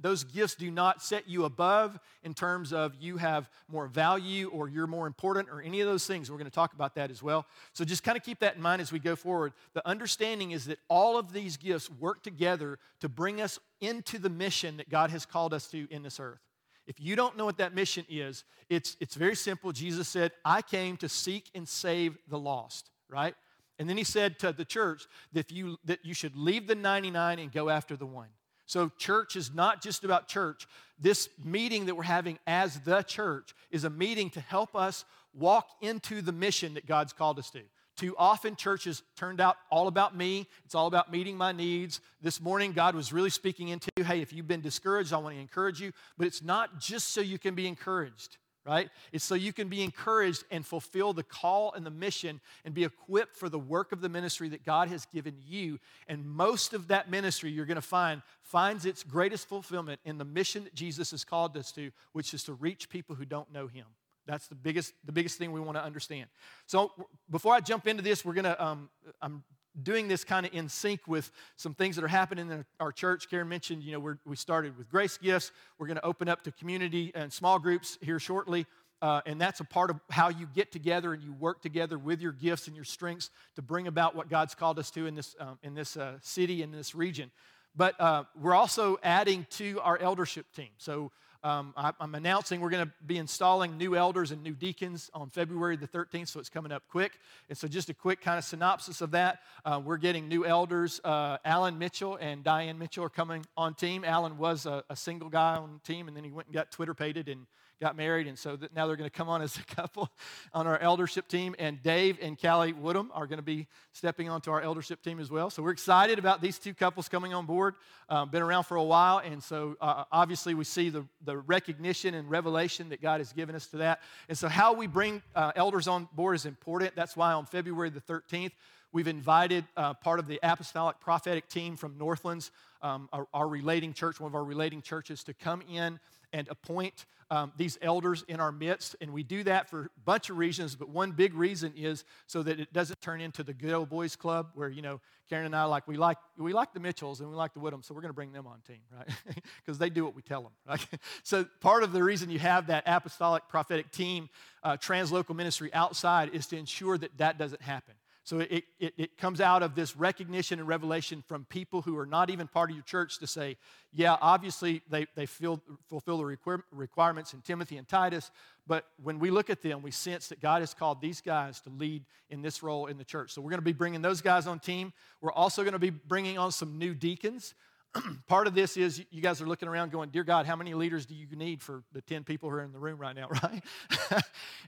Those 0.00 0.22
gifts 0.22 0.54
do 0.54 0.70
not 0.70 1.02
set 1.02 1.28
you 1.28 1.44
above 1.44 1.98
in 2.22 2.32
terms 2.32 2.72
of 2.72 2.94
you 3.00 3.16
have 3.16 3.50
more 3.68 3.88
value 3.88 4.48
or 4.50 4.68
you're 4.68 4.86
more 4.86 5.08
important 5.08 5.48
or 5.50 5.60
any 5.62 5.80
of 5.80 5.88
those 5.88 6.06
things. 6.06 6.30
We're 6.30 6.38
going 6.38 6.44
to 6.44 6.54
talk 6.54 6.74
about 6.74 6.94
that 6.94 7.10
as 7.10 7.22
well. 7.22 7.44
So 7.72 7.84
just 7.84 8.04
kind 8.04 8.16
of 8.16 8.22
keep 8.22 8.38
that 8.38 8.54
in 8.54 8.62
mind 8.62 8.80
as 8.80 8.92
we 8.92 9.00
go 9.00 9.16
forward. 9.16 9.52
The 9.74 9.86
understanding 9.86 10.52
is 10.52 10.66
that 10.66 10.78
all 10.88 11.18
of 11.18 11.32
these 11.32 11.56
gifts 11.56 11.90
work 11.90 12.22
together 12.22 12.69
to 13.00 13.08
bring 13.08 13.40
us 13.40 13.58
into 13.80 14.18
the 14.18 14.30
mission 14.30 14.76
that 14.76 14.88
God 14.88 15.10
has 15.10 15.26
called 15.26 15.54
us 15.54 15.66
to 15.68 15.86
in 15.90 16.02
this 16.02 16.20
earth. 16.20 16.40
If 16.86 17.00
you 17.00 17.14
don't 17.16 17.36
know 17.36 17.44
what 17.44 17.58
that 17.58 17.74
mission 17.74 18.04
is, 18.08 18.44
it's, 18.68 18.96
it's 19.00 19.14
very 19.14 19.36
simple. 19.36 19.72
Jesus 19.72 20.08
said, 20.08 20.32
I 20.44 20.62
came 20.62 20.96
to 20.98 21.08
seek 21.08 21.50
and 21.54 21.68
save 21.68 22.18
the 22.28 22.38
lost, 22.38 22.90
right? 23.08 23.34
And 23.78 23.88
then 23.88 23.96
he 23.96 24.04
said 24.04 24.38
to 24.40 24.52
the 24.52 24.64
church 24.64 25.06
that 25.32 25.50
you, 25.50 25.78
that 25.84 26.04
you 26.04 26.14
should 26.14 26.36
leave 26.36 26.66
the 26.66 26.74
99 26.74 27.38
and 27.38 27.52
go 27.52 27.68
after 27.68 27.96
the 27.96 28.06
one. 28.06 28.28
So, 28.66 28.88
church 28.98 29.34
is 29.34 29.52
not 29.52 29.82
just 29.82 30.04
about 30.04 30.28
church. 30.28 30.68
This 30.96 31.28
meeting 31.42 31.86
that 31.86 31.96
we're 31.96 32.04
having 32.04 32.38
as 32.46 32.78
the 32.80 33.02
church 33.02 33.52
is 33.72 33.82
a 33.82 33.90
meeting 33.90 34.30
to 34.30 34.40
help 34.40 34.76
us 34.76 35.04
walk 35.34 35.68
into 35.80 36.22
the 36.22 36.30
mission 36.30 36.74
that 36.74 36.86
God's 36.86 37.12
called 37.12 37.40
us 37.40 37.50
to. 37.50 37.62
Too 38.00 38.14
often, 38.16 38.56
churches 38.56 39.02
turned 39.14 39.42
out 39.42 39.58
all 39.70 39.86
about 39.86 40.16
me. 40.16 40.46
It's 40.64 40.74
all 40.74 40.86
about 40.86 41.12
meeting 41.12 41.36
my 41.36 41.52
needs. 41.52 42.00
This 42.22 42.40
morning, 42.40 42.72
God 42.72 42.94
was 42.94 43.12
really 43.12 43.28
speaking 43.28 43.68
into, 43.68 43.90
hey, 43.94 44.22
if 44.22 44.32
you've 44.32 44.48
been 44.48 44.62
discouraged, 44.62 45.12
I 45.12 45.18
want 45.18 45.34
to 45.34 45.40
encourage 45.40 45.82
you. 45.82 45.92
But 46.16 46.26
it's 46.26 46.42
not 46.42 46.80
just 46.80 47.08
so 47.08 47.20
you 47.20 47.38
can 47.38 47.54
be 47.54 47.66
encouraged, 47.66 48.38
right? 48.64 48.88
It's 49.12 49.22
so 49.22 49.34
you 49.34 49.52
can 49.52 49.68
be 49.68 49.82
encouraged 49.82 50.44
and 50.50 50.64
fulfill 50.64 51.12
the 51.12 51.22
call 51.22 51.74
and 51.74 51.84
the 51.84 51.90
mission 51.90 52.40
and 52.64 52.72
be 52.72 52.84
equipped 52.84 53.36
for 53.36 53.50
the 53.50 53.58
work 53.58 53.92
of 53.92 54.00
the 54.00 54.08
ministry 54.08 54.48
that 54.48 54.64
God 54.64 54.88
has 54.88 55.04
given 55.12 55.34
you. 55.46 55.78
And 56.08 56.24
most 56.24 56.72
of 56.72 56.88
that 56.88 57.10
ministry 57.10 57.50
you're 57.50 57.66
going 57.66 57.74
to 57.74 57.82
find 57.82 58.22
finds 58.40 58.86
its 58.86 59.02
greatest 59.02 59.46
fulfillment 59.46 60.00
in 60.06 60.16
the 60.16 60.24
mission 60.24 60.64
that 60.64 60.74
Jesus 60.74 61.10
has 61.10 61.22
called 61.22 61.54
us 61.54 61.70
to, 61.72 61.90
which 62.12 62.32
is 62.32 62.44
to 62.44 62.54
reach 62.54 62.88
people 62.88 63.14
who 63.14 63.26
don't 63.26 63.52
know 63.52 63.66
Him. 63.66 63.84
That's 64.30 64.46
the 64.46 64.54
biggest, 64.54 64.94
the 65.04 65.12
biggest 65.12 65.38
thing 65.38 65.50
we 65.50 65.60
want 65.60 65.76
to 65.76 65.84
understand. 65.84 66.26
So 66.66 66.92
before 67.28 67.52
I 67.54 67.60
jump 67.60 67.86
into 67.86 68.02
this, 68.02 68.24
we're 68.24 68.34
going 68.34 68.44
to, 68.44 68.64
um, 68.64 68.88
I'm 69.20 69.42
doing 69.82 70.06
this 70.06 70.24
kind 70.24 70.46
of 70.46 70.54
in 70.54 70.68
sync 70.68 71.00
with 71.08 71.32
some 71.56 71.74
things 71.74 71.96
that 71.96 72.04
are 72.04 72.08
happening 72.08 72.50
in 72.50 72.64
our 72.78 72.92
church. 72.92 73.28
Karen 73.28 73.48
mentioned, 73.48 73.82
you 73.82 73.92
know, 73.92 74.00
we 74.00 74.12
we 74.24 74.36
started 74.36 74.78
with 74.78 74.88
grace 74.88 75.18
gifts. 75.18 75.52
We're 75.78 75.86
going 75.86 75.96
to 75.96 76.04
open 76.04 76.28
up 76.28 76.42
to 76.44 76.52
community 76.52 77.12
and 77.14 77.32
small 77.32 77.58
groups 77.58 77.98
here 78.00 78.18
shortly. 78.18 78.66
Uh, 79.02 79.20
and 79.24 79.40
that's 79.40 79.60
a 79.60 79.64
part 79.64 79.90
of 79.90 79.98
how 80.10 80.28
you 80.28 80.46
get 80.54 80.70
together 80.70 81.14
and 81.14 81.22
you 81.22 81.32
work 81.32 81.62
together 81.62 81.98
with 81.98 82.20
your 82.20 82.32
gifts 82.32 82.66
and 82.66 82.76
your 82.76 82.84
strengths 82.84 83.30
to 83.56 83.62
bring 83.62 83.86
about 83.86 84.14
what 84.14 84.28
God's 84.28 84.54
called 84.54 84.78
us 84.78 84.90
to 84.90 85.06
in 85.06 85.14
this, 85.14 85.34
um, 85.40 85.58
in 85.62 85.74
this 85.74 85.96
uh, 85.96 86.18
city, 86.20 86.62
in 86.62 86.70
this 86.70 86.94
region. 86.94 87.30
But 87.74 87.98
uh, 87.98 88.24
we're 88.38 88.54
also 88.54 88.98
adding 89.02 89.46
to 89.52 89.80
our 89.80 89.96
eldership 89.96 90.46
team. 90.54 90.68
So 90.76 91.12
um, 91.42 91.72
I, 91.76 91.92
am 92.00 92.14
announcing 92.14 92.60
we're 92.60 92.70
going 92.70 92.86
to 92.86 92.92
be 93.06 93.16
installing 93.16 93.78
new 93.78 93.96
elders 93.96 94.30
and 94.30 94.42
new 94.42 94.52
deacons 94.52 95.10
on 95.14 95.30
February 95.30 95.76
the 95.76 95.88
13th, 95.88 96.28
so 96.28 96.40
it's 96.40 96.48
coming 96.48 96.70
up 96.70 96.82
quick. 96.88 97.12
And 97.48 97.56
so, 97.56 97.66
just 97.66 97.88
a 97.88 97.94
quick 97.94 98.20
kind 98.20 98.38
of 98.38 98.44
synopsis 98.44 99.00
of 99.00 99.12
that. 99.12 99.40
Uh, 99.64 99.80
we're 99.82 99.96
getting 99.96 100.28
new 100.28 100.44
elders. 100.44 101.00
Uh, 101.02 101.38
Alan 101.44 101.78
Mitchell 101.78 102.16
and 102.20 102.44
Diane 102.44 102.78
Mitchell 102.78 103.04
are 103.04 103.10
coming 103.10 103.46
on 103.56 103.74
team. 103.74 104.04
Alan 104.04 104.36
was 104.36 104.66
a, 104.66 104.84
a 104.90 104.96
single 104.96 105.30
guy 105.30 105.56
on 105.56 105.80
team, 105.84 106.08
and 106.08 106.16
then 106.16 106.24
he 106.24 106.30
went 106.30 106.48
and 106.48 106.54
got 106.54 106.70
Twitter 106.70 106.94
pated 106.94 107.28
and 107.28 107.46
got 107.80 107.96
married, 107.96 108.26
and 108.26 108.38
so 108.38 108.58
now 108.74 108.86
they're 108.86 108.96
going 108.96 109.08
to 109.08 109.16
come 109.16 109.28
on 109.28 109.42
as 109.42 109.56
a 109.56 109.62
couple 109.74 110.10
on 110.52 110.66
our 110.66 110.78
eldership 110.78 111.28
team. 111.28 111.54
And 111.58 111.82
Dave 111.82 112.18
and 112.20 112.40
Callie 112.40 112.72
Woodham 112.72 113.10
are 113.14 113.26
going 113.26 113.38
to 113.38 113.42
be 113.42 113.66
stepping 113.92 114.28
onto 114.28 114.50
our 114.50 114.60
eldership 114.60 115.02
team 115.02 115.18
as 115.18 115.30
well. 115.30 115.50
So 115.50 115.62
we're 115.62 115.70
excited 115.70 116.18
about 116.18 116.40
these 116.40 116.58
two 116.58 116.74
couples 116.74 117.08
coming 117.08 117.32
on 117.34 117.46
board. 117.46 117.74
Um, 118.08 118.28
been 118.28 118.42
around 118.42 118.64
for 118.64 118.76
a 118.76 118.82
while, 118.82 119.18
and 119.18 119.42
so 119.42 119.76
uh, 119.80 120.04
obviously 120.12 120.54
we 120.54 120.64
see 120.64 120.90
the, 120.90 121.06
the 121.24 121.38
recognition 121.38 122.14
and 122.14 122.28
revelation 122.30 122.88
that 122.90 123.00
God 123.00 123.20
has 123.20 123.32
given 123.32 123.54
us 123.54 123.66
to 123.68 123.78
that. 123.78 124.00
And 124.28 124.36
so 124.36 124.48
how 124.48 124.74
we 124.74 124.86
bring 124.86 125.22
uh, 125.34 125.52
elders 125.56 125.88
on 125.88 126.08
board 126.14 126.36
is 126.36 126.46
important. 126.46 126.94
That's 126.96 127.16
why 127.16 127.32
on 127.32 127.46
February 127.46 127.90
the 127.90 128.00
13th, 128.00 128.52
We've 128.92 129.06
invited 129.06 129.64
uh, 129.76 129.94
part 129.94 130.18
of 130.18 130.26
the 130.26 130.40
apostolic 130.42 130.98
prophetic 130.98 131.48
team 131.48 131.76
from 131.76 131.96
Northlands, 131.96 132.50
um, 132.82 133.08
our, 133.12 133.28
our, 133.32 133.46
relating 133.46 133.92
church, 133.92 134.18
one 134.18 134.32
of 134.32 134.34
our 134.34 134.42
relating 134.42 134.82
churches, 134.82 135.22
to 135.24 135.34
come 135.34 135.62
in 135.70 136.00
and 136.32 136.48
appoint 136.48 137.06
um, 137.30 137.52
these 137.56 137.78
elders 137.80 138.24
in 138.26 138.40
our 138.40 138.50
midst. 138.50 138.96
And 139.00 139.12
we 139.12 139.22
do 139.22 139.44
that 139.44 139.70
for 139.70 139.82
a 139.82 140.00
bunch 140.04 140.30
of 140.30 140.38
reasons, 140.38 140.74
but 140.74 140.88
one 140.88 141.12
big 141.12 141.34
reason 141.34 141.72
is 141.76 142.04
so 142.26 142.42
that 142.42 142.58
it 142.58 142.72
doesn't 142.72 143.00
turn 143.00 143.20
into 143.20 143.42
the 143.42 143.54
good 143.54 143.72
old 143.72 143.88
boys 143.88 144.16
club 144.16 144.50
where, 144.54 144.68
you 144.68 144.82
know, 144.82 145.00
Karen 145.28 145.46
and 145.46 145.54
I 145.54 145.64
like, 145.64 145.86
we 145.86 145.96
like, 145.96 146.18
we 146.36 146.52
like 146.52 146.72
the 146.72 146.80
Mitchells 146.80 147.20
and 147.20 147.30
we 147.30 147.36
like 147.36 147.54
the 147.54 147.60
Woodhams, 147.60 147.84
so 147.84 147.94
we're 147.94 148.00
going 148.00 148.10
to 148.10 148.14
bring 148.14 148.32
them 148.32 148.48
on 148.48 148.60
team, 148.66 148.80
right? 148.96 149.08
Because 149.64 149.78
they 149.78 149.90
do 149.90 150.04
what 150.04 150.16
we 150.16 150.22
tell 150.22 150.42
them, 150.42 150.52
right? 150.66 150.84
so 151.22 151.44
part 151.60 151.84
of 151.84 151.92
the 151.92 152.02
reason 152.02 152.30
you 152.30 152.40
have 152.40 152.66
that 152.66 152.82
apostolic 152.86 153.46
prophetic 153.48 153.92
team, 153.92 154.28
uh, 154.64 154.76
translocal 154.76 155.36
ministry 155.36 155.72
outside 155.72 156.34
is 156.34 156.46
to 156.48 156.56
ensure 156.56 156.98
that 156.98 157.16
that 157.18 157.38
doesn't 157.38 157.62
happen. 157.62 157.94
So 158.22 158.40
it, 158.40 158.64
it, 158.78 158.94
it, 158.96 159.18
comes 159.18 159.40
out 159.40 159.62
of 159.62 159.74
this 159.74 159.96
recognition 159.96 160.58
and 160.58 160.68
revelation 160.68 161.24
from 161.26 161.46
people 161.46 161.80
who 161.80 161.96
are 161.98 162.06
not 162.06 162.28
even 162.28 162.46
part 162.46 162.70
of 162.70 162.76
your 162.76 162.84
church 162.84 163.18
to 163.18 163.26
say, 163.26 163.56
yeah, 163.92 164.16
obviously 164.20 164.82
they, 164.90 165.06
they 165.14 165.26
feel, 165.26 165.60
fulfill 165.88 166.18
the 166.18 166.62
requirements 166.70 167.32
in 167.32 167.40
Timothy 167.40 167.78
and 167.78 167.88
Titus, 167.88 168.30
but 168.66 168.86
when 169.02 169.18
we 169.18 169.30
look 169.30 169.50
at 169.50 169.62
them, 169.62 169.82
we 169.82 169.90
sense 169.90 170.28
that 170.28 170.40
God 170.40 170.60
has 170.60 170.74
called 170.74 171.00
these 171.00 171.20
guys 171.20 171.60
to 171.62 171.70
lead 171.70 172.04
in 172.28 172.42
this 172.42 172.62
role 172.62 172.86
in 172.86 172.98
the 172.98 173.04
church. 173.04 173.32
So 173.32 173.40
we're 173.40 173.50
going 173.50 173.58
to 173.58 173.64
be 173.64 173.72
bringing 173.72 174.02
those 174.02 174.20
guys 174.20 174.46
on 174.46 174.60
team. 174.60 174.92
We're 175.20 175.32
also 175.32 175.62
going 175.62 175.72
to 175.72 175.80
be 175.80 175.90
bringing 175.90 176.38
on 176.38 176.52
some 176.52 176.78
new 176.78 176.94
deacons. 176.94 177.54
part 178.28 178.46
of 178.46 178.54
this 178.54 178.76
is 178.76 179.04
you 179.10 179.20
guys 179.20 179.40
are 179.40 179.46
looking 179.46 179.68
around 179.68 179.90
going, 179.90 180.10
Dear 180.10 180.24
God, 180.24 180.46
how 180.46 180.56
many 180.56 180.74
leaders 180.74 181.06
do 181.06 181.14
you 181.14 181.26
need 181.34 181.62
for 181.62 181.82
the 181.92 182.00
10 182.00 182.24
people 182.24 182.48
who 182.48 182.56
are 182.56 182.62
in 182.62 182.72
the 182.72 182.78
room 182.78 182.98
right 182.98 183.16
now, 183.16 183.28
right? 183.42 183.62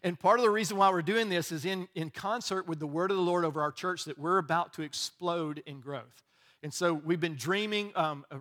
and 0.02 0.18
part 0.18 0.38
of 0.38 0.44
the 0.44 0.50
reason 0.50 0.76
why 0.76 0.90
we're 0.90 1.02
doing 1.02 1.28
this 1.28 1.52
is 1.52 1.64
in, 1.64 1.88
in 1.94 2.10
concert 2.10 2.66
with 2.66 2.78
the 2.78 2.86
word 2.86 3.10
of 3.10 3.16
the 3.16 3.22
Lord 3.22 3.44
over 3.44 3.62
our 3.62 3.72
church 3.72 4.04
that 4.04 4.18
we're 4.18 4.38
about 4.38 4.72
to 4.74 4.82
explode 4.82 5.62
in 5.66 5.80
growth. 5.80 6.22
And 6.62 6.72
so 6.72 6.92
we've 6.92 7.20
been 7.20 7.36
dreaming, 7.36 7.92
um, 7.94 8.24
uh, 8.30 8.38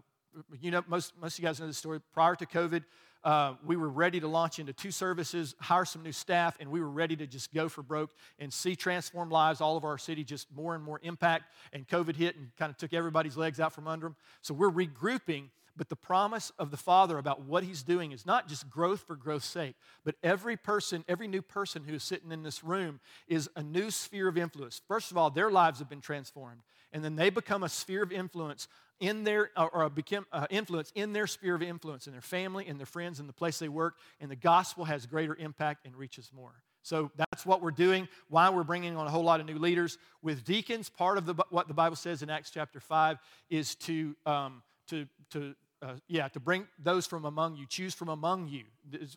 you 0.60 0.72
know, 0.72 0.84
most, 0.88 1.14
most 1.20 1.38
of 1.38 1.44
you 1.44 1.48
guys 1.48 1.60
know 1.60 1.68
the 1.68 1.74
story. 1.74 2.00
Prior 2.14 2.36
to 2.36 2.46
COVID, 2.46 2.84
uh, 3.24 3.54
we 3.66 3.76
were 3.76 3.90
ready 3.90 4.20
to 4.20 4.28
launch 4.28 4.60
into 4.60 4.74
two 4.74 4.92
services, 4.92 5.56
hire 5.60 5.86
some 5.86 6.02
new 6.02 6.12
staff, 6.12 6.58
and 6.60 6.70
we 6.72 6.80
were 6.80 6.90
ready 6.90 7.16
to 7.16 7.28
just 7.28 7.54
go 7.54 7.70
for 7.70 7.84
broke 7.84 8.12
and 8.40 8.52
see 8.52 8.76
transform 8.76 9.30
lives 9.30 9.62
all 9.62 9.76
over 9.76 9.88
our 9.88 9.98
city, 9.98 10.24
just 10.24 10.48
more 10.56 10.74
and 10.74 10.84
more 10.84 11.00
impact. 11.04 11.46
And 11.72 11.88
COVID 11.88 12.16
hit 12.16 12.36
and 12.36 12.50
kind 12.58 12.70
of 12.72 12.78
took 12.78 12.94
everybody's 12.94 13.38
legs 13.38 13.60
out 13.60 13.74
from 13.74 13.88
under 13.88 14.08
them. 14.08 14.16
So 14.42 14.54
we're 14.54 14.72
regrouping. 14.72 15.50
But 15.78 15.88
the 15.88 15.96
promise 15.96 16.52
of 16.60 16.70
the 16.70 16.78
Father 16.78 17.18
about 17.18 17.44
what 17.44 17.64
He's 17.64 17.82
doing 17.82 18.12
is 18.12 18.26
not 18.26 18.50
just 18.50 18.70
growth 18.70 19.06
for 19.08 19.16
growth's 19.16 19.46
sake, 19.46 19.76
but 20.04 20.16
every 20.22 20.58
person, 20.58 21.06
every 21.08 21.30
new 21.30 21.42
person 21.42 21.86
who 21.86 21.94
is 21.94 22.04
sitting 22.04 22.34
in 22.34 22.44
this 22.44 22.62
room 22.62 23.00
is 23.28 23.50
a 23.56 23.64
new 23.64 23.90
sphere 23.90 24.28
of 24.28 24.38
influence. 24.38 24.82
First 24.86 25.12
of 25.12 25.18
all, 25.18 25.30
their 25.30 25.50
lives 25.50 25.80
have 25.80 25.90
been 25.90 26.02
transformed, 26.02 26.60
and 26.94 27.04
then 27.04 27.16
they 27.16 27.30
become 27.30 27.64
a 27.64 27.70
sphere 27.70 28.04
of 28.04 28.12
influence 28.12 28.68
in 29.00 29.24
their 29.24 29.50
or 29.58 29.90
become 29.90 30.26
uh, 30.32 30.46
influence 30.50 30.92
in 30.96 31.12
their 31.12 31.28
sphere 31.28 31.56
of 31.56 31.64
influence 31.64 32.06
in 32.06 32.14
their 32.14 32.22
family 32.22 32.68
in 32.68 32.78
their 32.78 32.86
friends 32.86 33.20
in 33.20 33.28
the 33.28 33.34
place 33.34 33.60
they 33.60 33.68
work 33.70 33.96
and 34.20 34.30
the 34.30 34.36
gospel 34.36 34.86
has 34.86 35.06
greater 35.06 35.36
impact 35.36 35.86
and 35.86 35.96
reaches 35.96 36.32
more. 36.34 36.54
So 36.84 37.12
that's 37.16 37.46
what 37.46 37.62
we're 37.62 37.72
doing 37.72 38.08
why 38.30 38.50
we're 38.50 38.64
bringing 38.64 38.96
on 38.96 39.08
a 39.08 39.10
whole 39.10 39.24
lot 39.24 39.40
of 39.40 39.46
new 39.46 39.58
leaders. 39.58 39.98
With 40.22 40.44
deacons 40.44 40.90
part 40.90 41.18
of 41.18 41.26
the, 41.26 41.36
what 41.50 41.68
the 41.68 41.74
bible 41.74 41.96
says 41.96 42.22
in 42.22 42.30
acts 42.30 42.52
chapter 42.52 42.80
5 42.80 43.18
is 43.50 43.76
to 43.76 44.16
um, 44.26 44.62
to 44.88 45.08
to 45.32 45.56
uh, 45.82 45.94
yeah, 46.08 46.28
to 46.28 46.40
bring 46.40 46.68
those 46.78 47.08
from 47.08 47.26
among 47.26 47.56
you. 47.56 47.66
Choose 47.66 47.94
from 47.94 48.10
among 48.10 48.48
you. 48.48 48.64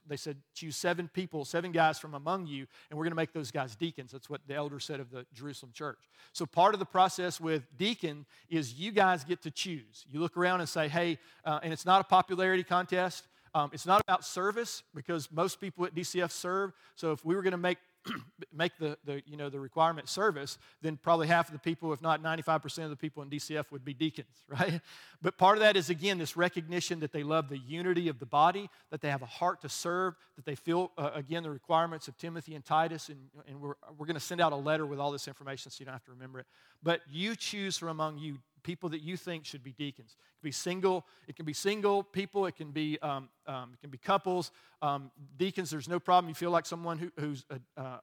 They 0.07 0.17
said, 0.17 0.39
choose 0.55 0.77
seven 0.77 1.09
people, 1.13 1.45
seven 1.45 1.73
guys 1.73 1.99
from 1.99 2.15
among 2.15 2.47
you, 2.47 2.67
and 2.89 2.99
we're 2.99 3.05
going 3.05 3.13
to 3.13 3.17
make 3.17 3.33
those 3.33 3.51
guys 3.51 3.77
deacons. 3.77 4.13
That's 4.13 4.31
what 4.31 4.41
the 4.47 4.55
elder 4.55 4.81
said 4.81 4.99
of 4.99 5.11
the 5.11 5.27
Jerusalem 5.35 5.73
church. 5.75 5.99
So, 6.33 6.47
part 6.47 6.75
of 6.75 6.81
the 6.81 6.87
process 6.87 7.39
with 7.39 7.65
deacon 7.77 8.25
is 8.49 8.75
you 8.75 8.93
guys 8.93 9.25
get 9.25 9.43
to 9.43 9.51
choose. 9.51 10.07
You 10.11 10.21
look 10.21 10.37
around 10.37 10.61
and 10.61 10.69
say, 10.69 10.89
hey, 10.89 11.19
uh, 11.45 11.61
and 11.63 11.73
it's 11.73 11.85
not 11.85 12.01
a 12.01 12.05
popularity 12.05 12.65
contest. 12.65 13.27
Um, 13.55 13.71
it's 13.73 13.87
not 13.87 14.01
about 14.01 14.25
service 14.25 14.83
because 14.95 15.31
most 15.31 15.61
people 15.61 15.85
at 15.85 15.95
DCF 15.95 16.31
serve. 16.31 16.73
So, 16.97 17.13
if 17.13 17.25
we 17.25 17.35
were 17.35 17.43
going 17.43 17.53
to 17.53 17.59
make 17.59 17.79
make 18.53 18.77
the, 18.79 18.97
the, 19.05 19.23
you 19.27 19.37
know, 19.37 19.49
the 19.49 19.61
requirement 19.61 20.09
service, 20.09 20.59
then 20.83 20.97
probably 20.97 21.27
half 21.27 21.49
of 21.49 21.53
the 21.53 21.59
people, 21.59 21.93
if 21.93 22.03
not 22.03 22.23
95% 22.23 22.85
of 22.85 22.91
the 22.91 22.97
people 22.97 23.23
in 23.23 23.31
DCF 23.31 23.71
would 23.71 23.85
be 23.85 23.95
deacons, 23.95 24.29
right? 24.49 24.81
But 25.23 25.39
part 25.39 25.57
of 25.57 25.63
that 25.63 25.77
is, 25.77 25.91
again, 25.91 26.19
this 26.19 26.37
recognition 26.37 27.01
that 27.01 27.13
they 27.13 27.23
love 27.23 27.49
the 27.49 27.59
unity 27.59 28.09
of 28.09 28.19
the 28.19 28.27
body, 28.27 28.69
that 28.91 29.01
they 29.01 29.11
have 29.11 29.23
a 29.23 29.27
heart 29.27 29.61
to 29.63 29.69
serve, 29.69 30.15
that 30.37 30.45
they 30.45 30.55
feel, 30.55 30.93
uh, 30.99 31.11
again, 31.15 31.43
the 31.43 31.51
requirements 31.51 32.09
of 32.09 32.17
Timothy 32.19 32.55
and 32.55 32.65
Titus. 32.65 33.09
And, 33.09 33.19
and 33.49 33.61
we're, 33.61 33.75
we're 33.97 34.07
going 34.07 34.15
to 34.15 34.21
send 34.21 34.41
out 34.41 34.53
a 34.53 34.57
letter 34.57 34.87
with 34.87 34.99
all 34.99 35.13
this 35.13 35.29
information 35.29 35.71
so 35.71 35.77
you 35.81 35.87
don't 35.87 35.95
have 35.95 36.05
to 36.05 36.13
remember 36.13 36.41
it. 36.41 36.47
But 36.83 37.01
you 37.11 37.37
choose 37.37 37.79
from 37.79 37.89
among 37.89 38.19
you 38.19 38.39
people 38.65 38.89
that 38.89 39.03
you 39.03 39.17
think 39.17 39.45
should 39.45 39.63
be 39.63 39.73
deacons. 39.73 40.17
It 40.19 40.41
can 40.41 40.49
be 40.49 40.53
single. 40.53 41.07
It 41.29 41.37
can 41.37 41.45
be 41.45 41.53
single 41.53 42.03
people. 42.03 42.47
It 42.47 42.57
can 42.57 42.73
be 42.73 42.99
um, 43.01 43.29
um, 43.47 43.71
it 43.75 43.81
can 43.81 43.91
be 43.91 43.99
couples. 43.99 44.51
Um, 44.83 45.13
deacons, 45.37 45.71
there's 45.71 45.89
no 45.89 46.01
problem. 46.01 46.29
You 46.29 46.35
feel 46.35 46.51
like 46.51 46.67
someone 46.67 46.99
who, 46.99 47.13
who's 47.21 47.45
a, 47.51 47.61
a, 47.81 47.85
a, 47.85 48.01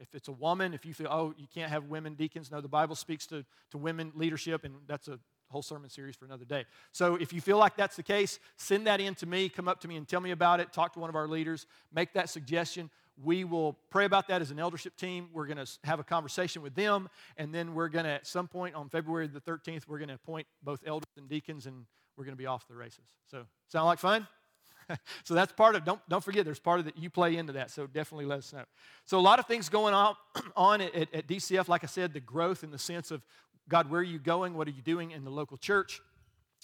if 0.00 0.14
it's 0.14 0.28
a 0.28 0.32
woman, 0.32 0.74
if 0.74 0.84
you 0.84 0.94
feel 0.94 1.08
oh 1.10 1.34
you 1.36 1.46
can't 1.54 1.70
have 1.70 1.84
women 1.84 2.14
deacons. 2.14 2.50
No, 2.50 2.60
the 2.60 2.68
Bible 2.68 2.96
speaks 2.96 3.26
to 3.28 3.44
to 3.70 3.78
women 3.78 4.10
leadership, 4.16 4.64
and 4.64 4.74
that's 4.88 5.06
a 5.06 5.20
whole 5.50 5.62
sermon 5.62 5.90
series 5.90 6.16
for 6.16 6.24
another 6.24 6.44
day. 6.44 6.64
So 6.92 7.16
if 7.16 7.32
you 7.32 7.40
feel 7.40 7.58
like 7.58 7.76
that's 7.76 7.96
the 7.96 8.02
case, 8.02 8.38
send 8.56 8.86
that 8.86 9.00
in 9.00 9.14
to 9.16 9.26
me. 9.26 9.48
Come 9.48 9.68
up 9.68 9.80
to 9.80 9.88
me 9.88 9.96
and 9.96 10.06
tell 10.06 10.20
me 10.20 10.30
about 10.30 10.60
it. 10.60 10.72
Talk 10.72 10.92
to 10.94 11.00
one 11.00 11.10
of 11.10 11.16
our 11.16 11.26
leaders. 11.26 11.66
Make 11.92 12.12
that 12.14 12.28
suggestion 12.28 12.90
we 13.22 13.44
will 13.44 13.78
pray 13.90 14.04
about 14.04 14.28
that 14.28 14.40
as 14.40 14.50
an 14.50 14.58
eldership 14.58 14.96
team. 14.96 15.28
We're 15.32 15.46
going 15.46 15.64
to 15.64 15.70
have 15.84 16.00
a 16.00 16.04
conversation 16.04 16.62
with 16.62 16.74
them, 16.74 17.08
and 17.36 17.54
then 17.54 17.74
we're 17.74 17.88
going 17.88 18.04
to, 18.04 18.10
at 18.10 18.26
some 18.26 18.48
point 18.48 18.74
on 18.74 18.88
February 18.88 19.26
the 19.26 19.40
13th, 19.40 19.86
we're 19.86 19.98
going 19.98 20.08
to 20.08 20.14
appoint 20.14 20.46
both 20.62 20.80
elders 20.86 21.10
and 21.16 21.28
deacons, 21.28 21.66
and 21.66 21.84
we're 22.16 22.24
going 22.24 22.36
to 22.36 22.38
be 22.38 22.46
off 22.46 22.66
the 22.68 22.74
races. 22.74 23.04
So, 23.30 23.44
sound 23.68 23.86
like 23.86 23.98
fun? 23.98 24.26
so 25.24 25.34
that's 25.34 25.52
part 25.52 25.76
of 25.76 25.84
don't 25.84 26.00
don't 26.08 26.22
forget 26.22 26.44
there's 26.44 26.58
part 26.58 26.80
of 26.80 26.84
that 26.84 26.98
you 26.98 27.10
play 27.10 27.36
into 27.36 27.52
that 27.52 27.70
so 27.70 27.86
definitely 27.86 28.24
let 28.24 28.38
us 28.38 28.52
know 28.52 28.64
so 29.04 29.18
a 29.18 29.20
lot 29.20 29.38
of 29.38 29.46
things 29.46 29.68
going 29.68 29.94
on 29.94 30.14
on 30.56 30.80
at, 30.80 31.14
at, 31.14 31.26
dcf 31.26 31.68
like 31.68 31.84
i 31.84 31.86
said 31.86 32.12
the 32.12 32.20
growth 32.20 32.64
in 32.64 32.70
the 32.70 32.78
sense 32.78 33.10
of 33.10 33.22
god 33.68 33.90
where 33.90 34.00
are 34.00 34.04
you 34.04 34.18
going 34.18 34.54
what 34.54 34.66
are 34.66 34.72
you 34.72 34.82
doing 34.82 35.10
in 35.10 35.24
the 35.24 35.30
local 35.30 35.56
church 35.56 36.00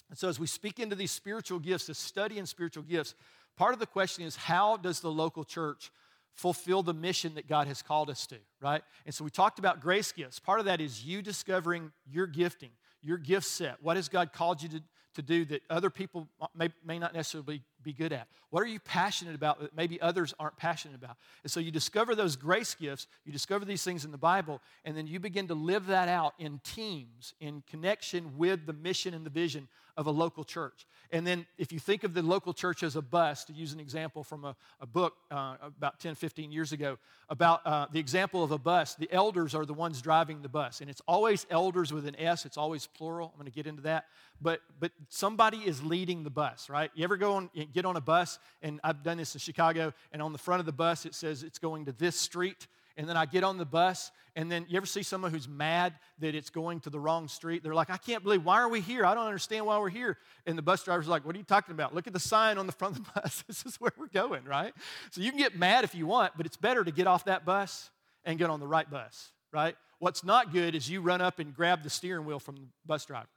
and 0.09 0.17
so 0.17 0.27
as 0.27 0.39
we 0.39 0.47
speak 0.47 0.79
into 0.79 0.95
these 0.95 1.11
spiritual 1.11 1.59
gifts 1.59 1.87
the 1.87 1.93
study 1.93 2.37
in 2.37 2.45
spiritual 2.45 2.83
gifts 2.83 3.15
part 3.55 3.73
of 3.73 3.79
the 3.79 3.85
question 3.85 4.25
is 4.25 4.35
how 4.35 4.77
does 4.77 4.99
the 4.99 5.11
local 5.11 5.43
church 5.43 5.91
fulfill 6.37 6.83
the 6.83 6.93
mission 6.93 7.33
that 7.35 7.47
God 7.47 7.67
has 7.67 7.81
called 7.81 8.09
us 8.09 8.27
to, 8.27 8.37
right? 8.61 8.83
And 9.05 9.13
so 9.13 9.23
we 9.23 9.31
talked 9.31 9.57
about 9.57 9.81
grace 9.81 10.11
gifts. 10.11 10.39
Part 10.39 10.59
of 10.59 10.67
that 10.67 10.79
is 10.79 11.03
you 11.03 11.23
discovering 11.23 11.91
your 12.09 12.27
gifting, 12.27 12.69
your 13.01 13.17
gift 13.17 13.47
set. 13.47 13.77
What 13.81 13.95
has 13.95 14.07
God 14.07 14.31
called 14.31 14.61
you 14.61 14.69
to, 14.69 14.83
to 15.17 15.21
do 15.21 15.45
that 15.45 15.61
other 15.69 15.89
people 15.89 16.27
may, 16.55 16.69
may 16.83 16.97
not 16.97 17.13
necessarily 17.13 17.61
be 17.83 17.93
good 17.93 18.13
at? 18.13 18.27
What 18.49 18.63
are 18.63 18.67
you 18.67 18.79
passionate 18.79 19.35
about 19.35 19.59
that 19.59 19.75
maybe 19.75 20.01
others 20.01 20.33
aren't 20.39 20.57
passionate 20.57 20.95
about? 20.95 21.17
And 21.43 21.51
so 21.51 21.59
you 21.59 21.69
discover 21.69 22.15
those 22.15 22.35
grace 22.35 22.73
gifts, 22.73 23.07
you 23.25 23.33
discover 23.33 23.65
these 23.65 23.83
things 23.83 24.05
in 24.05 24.11
the 24.11 24.17
Bible, 24.17 24.61
and 24.85 24.95
then 24.95 25.05
you 25.05 25.19
begin 25.19 25.47
to 25.49 25.53
live 25.53 25.87
that 25.87 26.07
out 26.07 26.33
in 26.39 26.59
teams, 26.63 27.33
in 27.39 27.61
connection 27.69 28.37
with 28.37 28.65
the 28.65 28.73
mission 28.73 29.13
and 29.13 29.25
the 29.25 29.29
vision 29.29 29.67
of 29.97 30.05
a 30.05 30.11
local 30.11 30.43
church. 30.43 30.85
And 31.11 31.25
then, 31.25 31.47
if 31.57 31.71
you 31.71 31.79
think 31.79 32.03
of 32.03 32.13
the 32.13 32.21
local 32.21 32.53
church 32.53 32.83
as 32.83 32.95
a 32.95 33.01
bus, 33.01 33.45
to 33.45 33.53
use 33.53 33.73
an 33.73 33.79
example 33.79 34.23
from 34.23 34.45
a, 34.45 34.55
a 34.79 34.85
book 34.85 35.13
uh, 35.31 35.55
about 35.63 35.99
10, 35.99 36.15
15 36.15 36.51
years 36.51 36.71
ago, 36.71 36.97
about 37.29 37.65
uh, 37.65 37.87
the 37.91 37.99
example 37.99 38.43
of 38.43 38.51
a 38.51 38.57
bus, 38.57 38.93
the 38.95 39.11
elders 39.11 39.55
are 39.55 39.65
the 39.65 39.73
ones 39.73 40.01
driving 40.01 40.41
the 40.41 40.49
bus. 40.49 40.81
And 40.81 40.89
it's 40.89 41.01
always 41.07 41.47
elders 41.49 41.91
with 41.91 42.05
an 42.05 42.15
S, 42.19 42.45
it's 42.45 42.57
always 42.57 42.85
plural. 42.85 43.31
I'm 43.33 43.39
going 43.39 43.51
to 43.51 43.55
get 43.55 43.65
into 43.65 43.81
that. 43.83 44.05
But, 44.39 44.61
but 44.79 44.91
somebody 45.09 45.57
is 45.57 45.83
leading 45.83 46.23
the 46.23 46.29
bus, 46.29 46.69
right? 46.69 46.91
You 46.93 47.03
ever 47.03 47.17
go 47.17 47.33
on, 47.33 47.49
get 47.73 47.85
on 47.85 47.95
a 47.95 48.01
bus, 48.01 48.37
and 48.61 48.79
I've 48.83 49.01
done 49.03 49.17
this 49.17 49.33
in 49.33 49.39
Chicago, 49.39 49.93
and 50.11 50.21
on 50.21 50.31
the 50.31 50.37
front 50.37 50.59
of 50.59 50.65
the 50.65 50.71
bus 50.71 51.05
it 51.05 51.15
says 51.15 51.43
it's 51.43 51.59
going 51.59 51.85
to 51.85 51.91
this 51.91 52.15
street 52.15 52.67
and 52.97 53.07
then 53.07 53.15
I 53.15 53.27
get 53.27 53.43
on 53.43 53.59
the 53.59 53.65
bus, 53.65 54.11
and 54.35 54.51
then 54.51 54.65
you 54.67 54.75
ever 54.75 54.87
see 54.87 55.03
someone 55.03 55.31
who's 55.31 55.47
mad 55.47 55.93
that 56.17 56.33
it's 56.33 56.49
going 56.49 56.79
to 56.81 56.89
the 56.89 56.99
wrong 56.99 57.27
street? 57.27 57.61
They're 57.61 57.75
like, 57.75 57.91
I 57.91 57.97
can't 57.97 58.23
believe, 58.23 58.43
why 58.43 58.59
are 58.59 58.67
we 58.67 58.81
here? 58.81 59.05
I 59.05 59.13
don't 59.13 59.27
understand 59.27 59.67
why 59.67 59.77
we're 59.77 59.89
here. 59.89 60.17
And 60.47 60.57
the 60.57 60.63
bus 60.63 60.83
driver's 60.83 61.07
like, 61.07 61.23
What 61.23 61.35
are 61.35 61.37
you 61.37 61.45
talking 61.45 61.73
about? 61.73 61.93
Look 61.93 62.07
at 62.07 62.13
the 62.13 62.19
sign 62.19 62.57
on 62.57 62.65
the 62.65 62.73
front 62.73 62.97
of 62.97 63.05
the 63.05 63.11
bus. 63.21 63.43
this 63.47 63.65
is 63.65 63.79
where 63.79 63.91
we're 63.97 64.07
going, 64.07 64.43
right? 64.45 64.73
So 65.11 65.21
you 65.21 65.29
can 65.29 65.37
get 65.37 65.55
mad 65.55 65.83
if 65.83 65.93
you 65.93 66.07
want, 66.07 66.33
but 66.35 66.47
it's 66.47 66.57
better 66.57 66.83
to 66.83 66.91
get 66.91 67.05
off 67.05 67.25
that 67.25 67.45
bus 67.45 67.91
and 68.25 68.39
get 68.39 68.49
on 68.49 68.59
the 68.59 68.67
right 68.67 68.89
bus, 68.89 69.31
right? 69.53 69.75
What's 69.99 70.23
not 70.23 70.51
good 70.51 70.73
is 70.73 70.89
you 70.89 71.01
run 71.01 71.21
up 71.21 71.37
and 71.37 71.55
grab 71.55 71.83
the 71.83 71.89
steering 71.91 72.25
wheel 72.25 72.39
from 72.39 72.55
the 72.55 72.67
bus 72.85 73.05
driver 73.05 73.27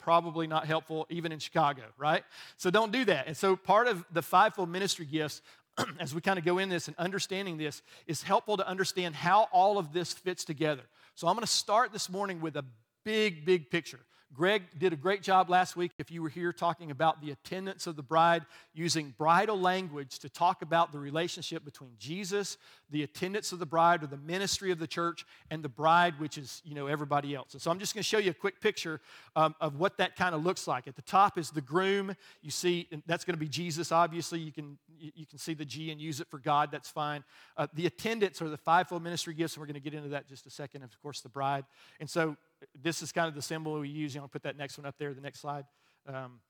probably 0.00 0.46
not 0.46 0.66
helpful 0.66 1.06
even 1.10 1.30
in 1.30 1.38
Chicago, 1.38 1.82
right? 1.96 2.24
So 2.56 2.70
don't 2.70 2.90
do 2.90 3.04
that. 3.04 3.26
And 3.26 3.36
so 3.36 3.54
part 3.54 3.86
of 3.86 4.04
the 4.12 4.22
fivefold 4.22 4.68
ministry 4.68 5.06
gifts 5.06 5.42
as 6.00 6.14
we 6.14 6.20
kind 6.20 6.38
of 6.38 6.44
go 6.44 6.58
in 6.58 6.68
this 6.68 6.88
and 6.88 6.96
understanding 6.96 7.58
this 7.58 7.82
is 8.06 8.22
helpful 8.22 8.56
to 8.56 8.66
understand 8.66 9.14
how 9.14 9.48
all 9.52 9.78
of 9.78 9.92
this 9.92 10.12
fits 10.12 10.44
together. 10.44 10.82
So 11.14 11.28
I'm 11.28 11.34
going 11.34 11.46
to 11.46 11.52
start 11.52 11.92
this 11.92 12.08
morning 12.08 12.40
with 12.40 12.56
a 12.56 12.64
big, 13.04 13.44
big 13.44 13.70
picture. 13.70 14.00
Greg 14.32 14.62
did 14.78 14.92
a 14.92 14.96
great 14.96 15.22
job 15.22 15.50
last 15.50 15.74
week, 15.74 15.90
if 15.98 16.10
you 16.10 16.22
were 16.22 16.28
here, 16.28 16.52
talking 16.52 16.92
about 16.92 17.20
the 17.20 17.32
attendants 17.32 17.88
of 17.88 17.96
the 17.96 18.02
bride, 18.02 18.46
using 18.72 19.12
bridal 19.18 19.58
language 19.58 20.20
to 20.20 20.28
talk 20.28 20.62
about 20.62 20.92
the 20.92 20.98
relationship 20.98 21.64
between 21.64 21.90
Jesus, 21.98 22.56
the 22.90 23.02
attendants 23.02 23.50
of 23.50 23.58
the 23.58 23.66
bride, 23.66 24.04
or 24.04 24.06
the 24.06 24.16
ministry 24.16 24.70
of 24.70 24.78
the 24.78 24.86
church, 24.86 25.26
and 25.50 25.64
the 25.64 25.68
bride, 25.68 26.20
which 26.20 26.38
is, 26.38 26.62
you 26.64 26.76
know, 26.76 26.86
everybody 26.86 27.34
else. 27.34 27.54
And 27.54 27.62
so 27.62 27.72
I'm 27.72 27.80
just 27.80 27.92
going 27.92 28.02
to 28.02 28.08
show 28.08 28.18
you 28.18 28.30
a 28.30 28.34
quick 28.34 28.60
picture 28.60 29.00
um, 29.34 29.56
of 29.60 29.76
what 29.76 29.96
that 29.98 30.14
kind 30.14 30.32
of 30.32 30.44
looks 30.44 30.68
like. 30.68 30.86
At 30.86 30.94
the 30.94 31.02
top 31.02 31.36
is 31.36 31.50
the 31.50 31.60
groom. 31.60 32.14
You 32.40 32.52
see, 32.52 32.88
that's 33.06 33.24
going 33.24 33.34
to 33.34 33.40
be 33.40 33.48
Jesus, 33.48 33.90
obviously. 33.90 34.38
You 34.38 34.52
can, 34.52 34.78
you 34.96 35.26
can 35.26 35.38
see 35.38 35.54
the 35.54 35.64
G 35.64 35.90
and 35.90 36.00
use 36.00 36.20
it 36.20 36.28
for 36.28 36.38
God. 36.38 36.70
That's 36.70 36.88
fine. 36.88 37.24
Uh, 37.56 37.66
the 37.74 37.86
attendants 37.86 38.40
are 38.40 38.48
the 38.48 38.56
fivefold 38.56 39.02
ministry 39.02 39.34
gifts, 39.34 39.54
and 39.54 39.60
we're 39.60 39.66
going 39.66 39.74
to 39.74 39.80
get 39.80 39.94
into 39.94 40.10
that 40.10 40.28
just 40.28 40.46
a 40.46 40.50
second. 40.50 40.84
Of 40.84 41.02
course, 41.02 41.20
the 41.20 41.28
bride. 41.28 41.64
And 41.98 42.08
so 42.08 42.36
this 42.80 43.02
is 43.02 43.12
kind 43.12 43.28
of 43.28 43.34
the 43.34 43.42
symbol 43.42 43.78
we 43.78 43.88
use. 43.88 44.14
You 44.14 44.20
know, 44.20 44.28
put 44.28 44.42
that 44.42 44.56
next 44.56 44.78
one 44.78 44.86
up 44.86 44.96
there, 44.98 45.12
the 45.14 45.20
next 45.20 45.40
slide. 45.40 45.64
Um, 46.06 46.40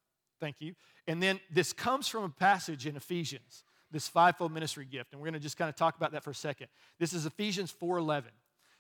thank 0.40 0.56
you. 0.60 0.74
And 1.06 1.22
then 1.22 1.40
this 1.50 1.72
comes 1.72 2.08
from 2.08 2.24
a 2.24 2.28
passage 2.28 2.86
in 2.86 2.96
Ephesians, 2.96 3.64
this 3.90 4.08
fivefold 4.08 4.52
ministry 4.52 4.84
gift. 4.84 5.12
And 5.12 5.20
we're 5.20 5.26
going 5.26 5.34
to 5.34 5.40
just 5.40 5.56
kind 5.56 5.68
of 5.68 5.76
talk 5.76 5.96
about 5.96 6.12
that 6.12 6.22
for 6.22 6.30
a 6.30 6.34
second. 6.34 6.68
This 6.98 7.12
is 7.12 7.26
Ephesians 7.26 7.74
4.11. 7.80 8.24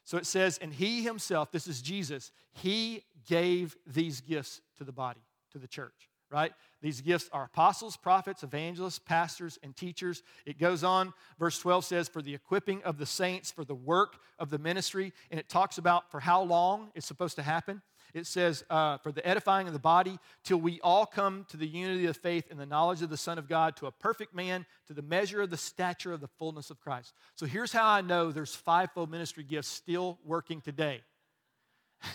So 0.04 0.18
it 0.18 0.26
says, 0.26 0.58
and 0.58 0.72
he 0.72 1.02
himself, 1.02 1.52
this 1.52 1.66
is 1.66 1.80
Jesus, 1.82 2.32
he 2.52 3.04
gave 3.26 3.76
these 3.86 4.20
gifts 4.20 4.60
to 4.78 4.84
the 4.84 4.92
body, 4.92 5.20
to 5.52 5.58
the 5.58 5.68
church, 5.68 6.09
right? 6.30 6.52
These 6.80 7.00
gifts 7.00 7.28
are 7.32 7.44
apostles, 7.44 7.96
prophets, 7.96 8.42
evangelists, 8.42 8.98
pastors, 8.98 9.58
and 9.62 9.76
teachers. 9.76 10.22
It 10.46 10.58
goes 10.58 10.82
on. 10.84 11.12
Verse 11.38 11.58
12 11.58 11.84
says, 11.84 12.08
For 12.08 12.22
the 12.22 12.34
equipping 12.34 12.82
of 12.84 12.98
the 12.98 13.06
saints, 13.06 13.50
for 13.50 13.64
the 13.64 13.74
work 13.74 14.16
of 14.38 14.50
the 14.50 14.58
ministry. 14.58 15.12
And 15.30 15.38
it 15.38 15.48
talks 15.48 15.78
about 15.78 16.10
for 16.10 16.20
how 16.20 16.42
long 16.42 16.90
it's 16.94 17.06
supposed 17.06 17.36
to 17.36 17.42
happen. 17.42 17.82
It 18.14 18.26
says, 18.26 18.64
uh, 18.70 18.98
For 18.98 19.12
the 19.12 19.26
edifying 19.26 19.66
of 19.66 19.72
the 19.72 19.78
body, 19.78 20.18
till 20.42 20.58
we 20.58 20.80
all 20.80 21.06
come 21.06 21.44
to 21.50 21.56
the 21.56 21.66
unity 21.66 22.06
of 22.06 22.16
faith 22.16 22.46
and 22.50 22.58
the 22.58 22.66
knowledge 22.66 23.02
of 23.02 23.10
the 23.10 23.16
Son 23.16 23.38
of 23.38 23.48
God, 23.48 23.76
to 23.76 23.86
a 23.86 23.92
perfect 23.92 24.34
man, 24.34 24.66
to 24.86 24.94
the 24.94 25.02
measure 25.02 25.42
of 25.42 25.50
the 25.50 25.56
stature 25.56 26.12
of 26.12 26.20
the 26.20 26.28
fullness 26.28 26.70
of 26.70 26.80
Christ. 26.80 27.12
So 27.34 27.46
here's 27.46 27.72
how 27.72 27.88
I 27.88 28.00
know 28.00 28.32
there's 28.32 28.54
fivefold 28.54 29.10
ministry 29.10 29.44
gifts 29.44 29.68
still 29.68 30.18
working 30.24 30.60
today. 30.60 31.02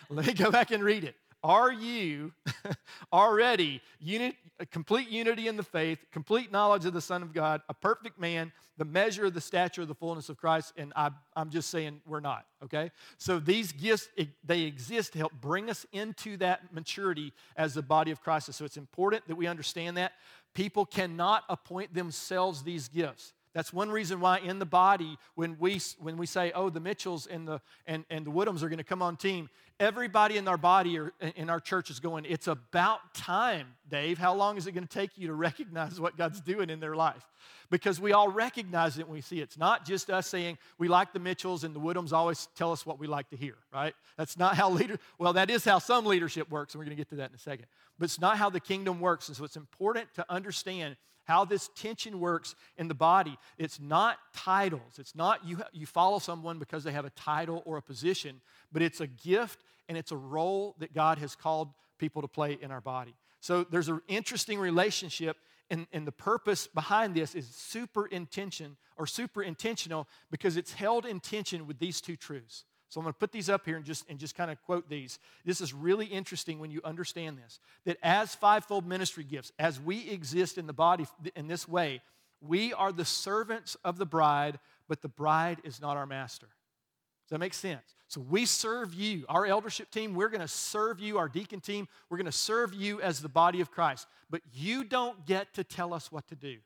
Let 0.09 0.25
me 0.25 0.33
go 0.33 0.49
back 0.49 0.71
and 0.71 0.83
read 0.83 1.03
it. 1.03 1.15
Are 1.43 1.71
you 1.71 2.33
already 3.13 3.81
unit, 3.99 4.35
complete 4.71 5.09
unity 5.09 5.47
in 5.47 5.55
the 5.55 5.63
faith, 5.63 5.99
complete 6.11 6.51
knowledge 6.51 6.85
of 6.85 6.93
the 6.93 7.01
Son 7.01 7.23
of 7.23 7.33
God, 7.33 7.61
a 7.69 7.73
perfect 7.73 8.19
man, 8.19 8.51
the 8.77 8.85
measure 8.85 9.25
of 9.25 9.33
the 9.33 9.41
stature 9.41 9.81
of 9.81 9.87
the 9.87 9.95
fullness 9.95 10.27
of 10.27 10.37
Christ? 10.37 10.73
And 10.75 10.91
I, 10.95 11.11
am 11.35 11.49
just 11.49 11.69
saying 11.69 12.01
we're 12.05 12.19
not, 12.19 12.45
okay? 12.63 12.91
So 13.17 13.39
these 13.39 13.71
gifts, 13.71 14.09
they 14.43 14.61
exist 14.61 15.13
to 15.13 15.19
help 15.19 15.33
bring 15.39 15.69
us 15.69 15.85
into 15.93 16.35
that 16.37 16.73
maturity 16.73 17.33
as 17.55 17.73
the 17.73 17.83
body 17.83 18.11
of 18.11 18.21
Christ. 18.21 18.51
So 18.53 18.65
it's 18.65 18.77
important 18.77 19.27
that 19.27 19.35
we 19.35 19.47
understand 19.47 19.95
that. 19.97 20.13
People 20.53 20.85
cannot 20.85 21.43
appoint 21.47 21.93
themselves 21.93 22.63
these 22.63 22.89
gifts. 22.89 23.33
That's 23.53 23.73
one 23.73 23.89
reason 23.89 24.19
why 24.19 24.39
in 24.39 24.59
the 24.59 24.65
body, 24.65 25.17
when 25.35 25.57
we, 25.59 25.81
when 25.99 26.17
we 26.17 26.25
say, 26.25 26.51
oh, 26.53 26.69
the 26.69 26.79
Mitchells 26.79 27.25
and 27.25 27.47
the, 27.47 27.61
and, 27.87 28.05
and 28.09 28.25
the 28.25 28.31
Woodhams 28.31 28.61
are 28.61 28.69
going 28.69 28.77
to 28.77 28.83
come 28.83 29.01
on 29.01 29.17
team, 29.17 29.49
everybody 29.79 30.37
in 30.37 30.47
our 30.47 30.57
body 30.57 30.99
or 30.99 31.13
in 31.35 31.49
our 31.49 31.59
church 31.59 31.89
is 31.89 31.99
going, 31.99 32.25
it's 32.25 32.47
about 32.47 33.13
time, 33.15 33.67
Dave. 33.89 34.19
How 34.19 34.35
long 34.35 34.57
is 34.57 34.67
it 34.67 34.73
going 34.73 34.85
to 34.85 34.93
take 34.93 35.17
you 35.17 35.27
to 35.27 35.33
recognize 35.33 35.99
what 35.99 36.15
God's 36.15 36.41
doing 36.41 36.69
in 36.69 36.79
their 36.79 36.95
life? 36.95 37.25
Because 37.71 37.99
we 37.99 38.13
all 38.13 38.29
recognize 38.29 38.99
it 38.99 39.07
when 39.07 39.15
we 39.15 39.21
see 39.21 39.39
it. 39.39 39.43
It's 39.43 39.57
not 39.57 39.85
just 39.85 40.09
us 40.09 40.27
saying 40.27 40.57
we 40.77 40.87
like 40.87 41.13
the 41.13 41.19
Mitchells 41.19 41.63
and 41.63 41.75
the 41.75 41.79
Woodhams 41.79 42.13
always 42.13 42.49
tell 42.55 42.71
us 42.71 42.85
what 42.85 42.99
we 42.99 43.07
like 43.07 43.29
to 43.29 43.35
hear, 43.35 43.55
right? 43.73 43.95
That's 44.17 44.37
not 44.37 44.55
how 44.55 44.69
leader, 44.69 44.97
well, 45.17 45.33
that 45.33 45.49
is 45.49 45.65
how 45.65 45.79
some 45.79 46.05
leadership 46.05 46.51
works, 46.51 46.73
and 46.73 46.79
we're 46.79 46.85
going 46.85 46.97
to 46.97 47.01
get 47.01 47.09
to 47.09 47.15
that 47.15 47.29
in 47.29 47.35
a 47.35 47.39
second. 47.39 47.65
But 47.97 48.05
it's 48.05 48.19
not 48.19 48.37
how 48.37 48.49
the 48.49 48.59
kingdom 48.59 48.99
works. 48.99 49.27
And 49.27 49.35
so 49.35 49.43
it's 49.43 49.57
important 49.57 50.13
to 50.15 50.25
understand 50.29 50.97
how 51.29 51.45
this 51.45 51.69
tension 51.75 52.19
works 52.19 52.55
in 52.75 52.87
the 52.87 52.95
body. 52.95 53.37
It's 53.59 53.79
not 53.79 54.17
titles. 54.33 54.97
It's 54.97 55.15
not 55.15 55.45
you, 55.45 55.61
you 55.71 55.85
follow 55.85 56.17
someone 56.17 56.57
because 56.57 56.83
they 56.83 56.91
have 56.91 57.05
a 57.05 57.11
title 57.11 57.61
or 57.67 57.77
a 57.77 57.81
position, 57.83 58.41
but 58.71 58.81
it's 58.81 58.99
a 58.99 59.05
gift 59.05 59.63
and 59.87 59.95
it's 59.95 60.11
a 60.11 60.17
role 60.17 60.75
that 60.79 60.91
God 60.91 61.19
has 61.19 61.35
called 61.35 61.69
people 61.99 62.23
to 62.23 62.27
play 62.27 62.57
in 62.59 62.71
our 62.71 62.81
body. 62.81 63.13
So 63.41 63.63
there's 63.63 63.89
an 63.89 64.01
interesting 64.07 64.57
relationship, 64.59 65.37
and, 65.69 65.85
and 65.93 66.07
the 66.07 66.11
purpose 66.11 66.65
behind 66.65 67.13
this 67.13 67.35
is 67.35 67.47
super 67.47 68.07
intention 68.07 68.75
or 68.97 69.05
super 69.05 69.43
intentional 69.43 70.07
because 70.31 70.57
it's 70.57 70.73
held 70.73 71.05
in 71.05 71.19
tension 71.19 71.67
with 71.67 71.77
these 71.77 72.01
two 72.01 72.15
truths. 72.15 72.65
So 72.89 72.99
I'm 72.99 73.05
going 73.05 73.13
to 73.13 73.19
put 73.19 73.31
these 73.31 73.49
up 73.49 73.65
here 73.65 73.77
and 73.77 73.85
just, 73.85 74.09
and 74.09 74.17
just 74.17 74.35
kind 74.35 74.49
of 74.49 74.61
quote 74.63 74.89
these. 74.89 75.19
This 75.45 75.61
is 75.61 75.73
really 75.73 76.07
interesting 76.07 76.59
when 76.59 76.71
you 76.71 76.81
understand 76.83 77.37
this 77.37 77.59
that 77.85 77.97
as 78.01 78.33
fivefold 78.33 78.85
ministry 78.85 79.23
gifts, 79.23 79.51
as 79.59 79.79
we 79.79 80.09
exist 80.09 80.57
in 80.57 80.65
the 80.65 80.73
body 80.73 81.05
in 81.35 81.47
this 81.47 81.67
way, 81.67 82.01
we 82.41 82.73
are 82.73 82.91
the 82.91 83.05
servants 83.05 83.77
of 83.83 83.97
the 83.97 84.05
bride, 84.05 84.59
but 84.87 85.01
the 85.01 85.07
bride 85.07 85.59
is 85.63 85.79
not 85.79 85.97
our 85.97 86.07
master. 86.07 86.47
Does 86.47 87.35
that 87.35 87.39
make 87.39 87.53
sense? 87.53 87.95
So 88.07 88.21
we 88.21 88.45
serve 88.45 88.95
you, 88.95 89.23
our 89.29 89.45
eldership 89.45 89.91
team, 89.91 90.15
we're 90.15 90.29
going 90.29 90.41
to 90.41 90.47
serve 90.47 90.99
you, 90.99 91.19
our 91.19 91.29
deacon 91.29 91.59
team, 91.59 91.87
we're 92.09 92.17
going 92.17 92.25
to 92.25 92.31
serve 92.31 92.73
you 92.73 92.99
as 93.01 93.21
the 93.21 93.29
body 93.29 93.61
of 93.61 93.69
Christ. 93.69 94.07
But 94.31 94.41
you 94.51 94.83
don't 94.83 95.27
get 95.27 95.53
to 95.53 95.63
tell 95.63 95.93
us 95.93 96.11
what 96.11 96.27
to 96.29 96.35
do. 96.35 96.57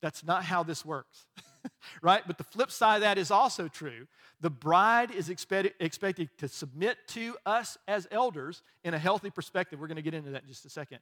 That's 0.00 0.24
not 0.24 0.44
how 0.44 0.62
this 0.62 0.84
works. 0.84 1.26
right? 2.02 2.22
But 2.26 2.38
the 2.38 2.44
flip 2.44 2.70
side 2.70 2.96
of 2.96 3.00
that 3.02 3.18
is 3.18 3.30
also 3.30 3.68
true. 3.68 4.06
The 4.40 4.50
bride 4.50 5.10
is 5.10 5.28
expected, 5.28 5.74
expected 5.80 6.30
to 6.38 6.48
submit 6.48 6.96
to 7.08 7.36
us 7.44 7.76
as 7.88 8.06
elders 8.10 8.62
in 8.84 8.94
a 8.94 8.98
healthy 8.98 9.30
perspective. 9.30 9.80
We're 9.80 9.88
going 9.88 9.96
to 9.96 10.02
get 10.02 10.14
into 10.14 10.30
that 10.30 10.42
in 10.42 10.48
just 10.48 10.64
a 10.64 10.70
second. 10.70 10.98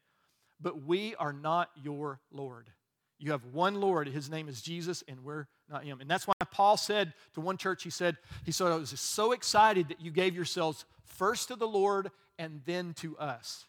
But 0.61 0.85
we 0.85 1.15
are 1.17 1.33
not 1.33 1.71
your 1.83 2.21
Lord. 2.33 2.71
You 3.19 3.33
have 3.33 3.45
one 3.47 3.81
Lord. 3.81 4.09
His 4.09 4.31
name 4.31 4.49
is 4.49 4.63
Jesus, 4.63 5.03
and 5.09 5.23
we're 5.23 5.47
not 5.71 5.85
him. 5.85 6.01
And 6.01 6.09
that's 6.09 6.27
why 6.27 6.35
Paul 6.51 6.77
said 6.77 7.13
to 7.35 7.41
one 7.41 7.57
church, 7.57 7.83
he 7.83 7.91
said, 7.91 8.17
he 8.45 8.53
said, 8.53 8.69
I 8.69 8.77
was 8.77 8.99
so 8.99 9.33
excited 9.33 9.89
that 9.89 10.01
you 10.01 10.11
gave 10.11 10.35
yourselves 10.35 10.85
first 11.05 11.49
to 11.49 11.57
the 11.57 11.69
Lord 11.69 12.11
and 12.39 12.61
then 12.67 12.95
to 12.95 13.17
us. 13.19 13.65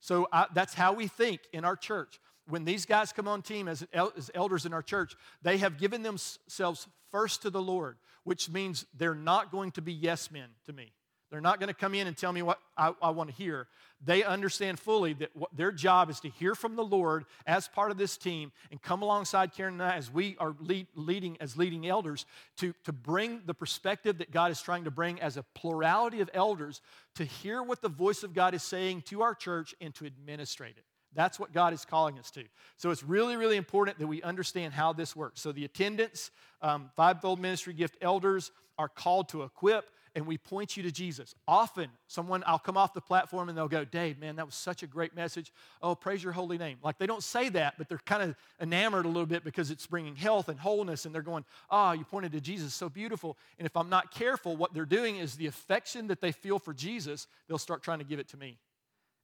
So 0.00 0.28
I, 0.32 0.46
that's 0.54 0.74
how 0.74 0.92
we 0.92 1.08
think 1.08 1.40
in 1.52 1.64
our 1.64 1.76
church 1.76 2.20
when 2.48 2.64
these 2.64 2.86
guys 2.86 3.12
come 3.12 3.28
on 3.28 3.42
team 3.42 3.68
as, 3.68 3.86
as 3.92 4.30
elders 4.34 4.66
in 4.66 4.72
our 4.72 4.82
church, 4.82 5.16
they 5.42 5.58
have 5.58 5.78
given 5.78 6.02
themselves 6.02 6.86
first 7.10 7.42
to 7.42 7.50
the 7.50 7.62
Lord, 7.62 7.96
which 8.24 8.50
means 8.50 8.86
they're 8.96 9.14
not 9.14 9.50
going 9.50 9.70
to 9.72 9.82
be 9.82 9.92
yes 9.92 10.30
men 10.30 10.48
to 10.66 10.72
me. 10.72 10.92
They're 11.30 11.40
not 11.40 11.58
going 11.58 11.68
to 11.68 11.74
come 11.74 11.94
in 11.94 12.06
and 12.06 12.16
tell 12.16 12.32
me 12.32 12.42
what 12.42 12.60
I, 12.76 12.92
I 13.02 13.10
want 13.10 13.28
to 13.28 13.34
hear. 13.34 13.66
They 14.04 14.22
understand 14.22 14.78
fully 14.78 15.14
that 15.14 15.30
their 15.52 15.72
job 15.72 16.08
is 16.08 16.20
to 16.20 16.28
hear 16.28 16.54
from 16.54 16.76
the 16.76 16.84
Lord 16.84 17.24
as 17.44 17.66
part 17.66 17.90
of 17.90 17.96
this 17.96 18.16
team 18.16 18.52
and 18.70 18.80
come 18.80 19.02
alongside 19.02 19.52
Karen 19.52 19.74
and 19.74 19.82
I 19.82 19.96
as 19.96 20.12
we 20.12 20.36
are 20.38 20.54
lead, 20.60 20.86
leading 20.94 21.36
as 21.40 21.56
leading 21.56 21.88
elders 21.88 22.24
to, 22.58 22.72
to 22.84 22.92
bring 22.92 23.42
the 23.46 23.54
perspective 23.54 24.18
that 24.18 24.30
God 24.30 24.52
is 24.52 24.60
trying 24.60 24.84
to 24.84 24.92
bring 24.92 25.20
as 25.20 25.36
a 25.36 25.42
plurality 25.54 26.20
of 26.20 26.30
elders 26.34 26.80
to 27.16 27.24
hear 27.24 27.64
what 27.64 27.82
the 27.82 27.88
voice 27.88 28.22
of 28.22 28.32
God 28.32 28.54
is 28.54 28.62
saying 28.62 29.02
to 29.06 29.22
our 29.22 29.34
church 29.34 29.74
and 29.80 29.92
to 29.96 30.06
administrate 30.06 30.76
it. 30.76 30.84
That's 31.14 31.38
what 31.38 31.52
God 31.52 31.72
is 31.72 31.84
calling 31.84 32.18
us 32.18 32.30
to. 32.32 32.44
So 32.76 32.90
it's 32.90 33.02
really, 33.02 33.36
really 33.36 33.56
important 33.56 33.98
that 33.98 34.06
we 34.06 34.22
understand 34.22 34.74
how 34.74 34.92
this 34.92 35.14
works. 35.14 35.40
So 35.40 35.52
the 35.52 35.64
attendants, 35.64 36.30
um, 36.62 36.90
fivefold 36.96 37.40
ministry 37.40 37.72
gift 37.72 37.96
elders 38.00 38.50
are 38.78 38.88
called 38.88 39.28
to 39.28 39.42
equip, 39.42 39.90
and 40.16 40.26
we 40.26 40.38
point 40.38 40.76
you 40.76 40.82
to 40.84 40.92
Jesus. 40.92 41.34
Often, 41.48 41.90
someone, 42.06 42.44
I'll 42.46 42.58
come 42.58 42.76
off 42.76 42.94
the 42.94 43.00
platform 43.00 43.48
and 43.48 43.58
they'll 43.58 43.68
go, 43.68 43.84
Dave, 43.84 44.18
man, 44.18 44.36
that 44.36 44.46
was 44.46 44.54
such 44.54 44.82
a 44.82 44.86
great 44.86 45.14
message. 45.14 45.52
Oh, 45.82 45.94
praise 45.94 46.22
your 46.22 46.32
holy 46.32 46.56
name. 46.56 46.78
Like 46.82 46.98
they 46.98 47.06
don't 47.06 47.22
say 47.22 47.48
that, 47.50 47.74
but 47.78 47.88
they're 47.88 47.98
kind 47.98 48.22
of 48.22 48.36
enamored 48.60 49.06
a 49.06 49.08
little 49.08 49.26
bit 49.26 49.42
because 49.42 49.70
it's 49.70 49.86
bringing 49.86 50.14
health 50.14 50.48
and 50.48 50.58
wholeness, 50.58 51.04
and 51.04 51.14
they're 51.14 51.22
going, 51.22 51.44
oh, 51.70 51.92
you 51.92 52.04
pointed 52.04 52.32
to 52.32 52.40
Jesus, 52.40 52.74
so 52.74 52.88
beautiful. 52.88 53.36
And 53.58 53.66
if 53.66 53.76
I'm 53.76 53.88
not 53.88 54.12
careful, 54.12 54.56
what 54.56 54.72
they're 54.72 54.84
doing 54.84 55.16
is 55.16 55.36
the 55.36 55.46
affection 55.46 56.06
that 56.08 56.20
they 56.20 56.32
feel 56.32 56.58
for 56.58 56.72
Jesus, 56.72 57.26
they'll 57.48 57.58
start 57.58 57.82
trying 57.82 57.98
to 57.98 58.04
give 58.04 58.18
it 58.18 58.28
to 58.28 58.36
me. 58.36 58.58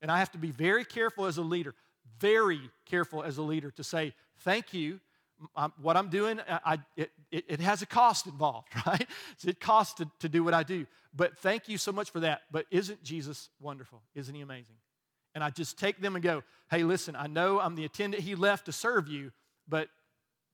And 0.02 0.10
I 0.10 0.18
have 0.18 0.32
to 0.32 0.38
be 0.38 0.50
very 0.50 0.84
careful 0.84 1.26
as 1.26 1.36
a 1.36 1.42
leader, 1.42 1.74
very 2.18 2.60
careful 2.86 3.22
as 3.22 3.38
a 3.38 3.42
leader 3.42 3.70
to 3.72 3.84
say, 3.84 4.14
thank 4.40 4.72
you. 4.72 5.00
I'm, 5.56 5.64
um, 5.64 5.72
what 5.80 5.96
I'm 5.96 6.10
doing, 6.10 6.38
uh, 6.40 6.58
I, 6.64 6.78
it, 6.96 7.10
it, 7.30 7.44
it, 7.48 7.60
has 7.60 7.80
a 7.80 7.86
cost 7.86 8.26
involved, 8.26 8.68
right? 8.86 9.06
It 9.42 9.58
costs 9.58 9.94
to, 9.94 10.10
to 10.20 10.28
do 10.28 10.44
what 10.44 10.52
I 10.52 10.62
do. 10.62 10.86
But 11.16 11.38
thank 11.38 11.66
you 11.66 11.78
so 11.78 11.92
much 11.92 12.10
for 12.10 12.20
that. 12.20 12.42
But 12.50 12.66
isn't 12.70 13.02
Jesus 13.02 13.48
wonderful? 13.58 14.02
Isn't 14.14 14.34
he 14.34 14.42
amazing? 14.42 14.76
And 15.34 15.42
I 15.42 15.48
just 15.48 15.78
take 15.78 16.00
them 16.00 16.14
and 16.14 16.22
go, 16.22 16.42
hey, 16.70 16.82
listen, 16.82 17.16
I 17.16 17.26
know 17.26 17.58
I'm 17.58 17.74
the 17.74 17.86
attendant 17.86 18.22
he 18.22 18.34
left 18.34 18.66
to 18.66 18.72
serve 18.72 19.08
you, 19.08 19.32
but 19.66 19.88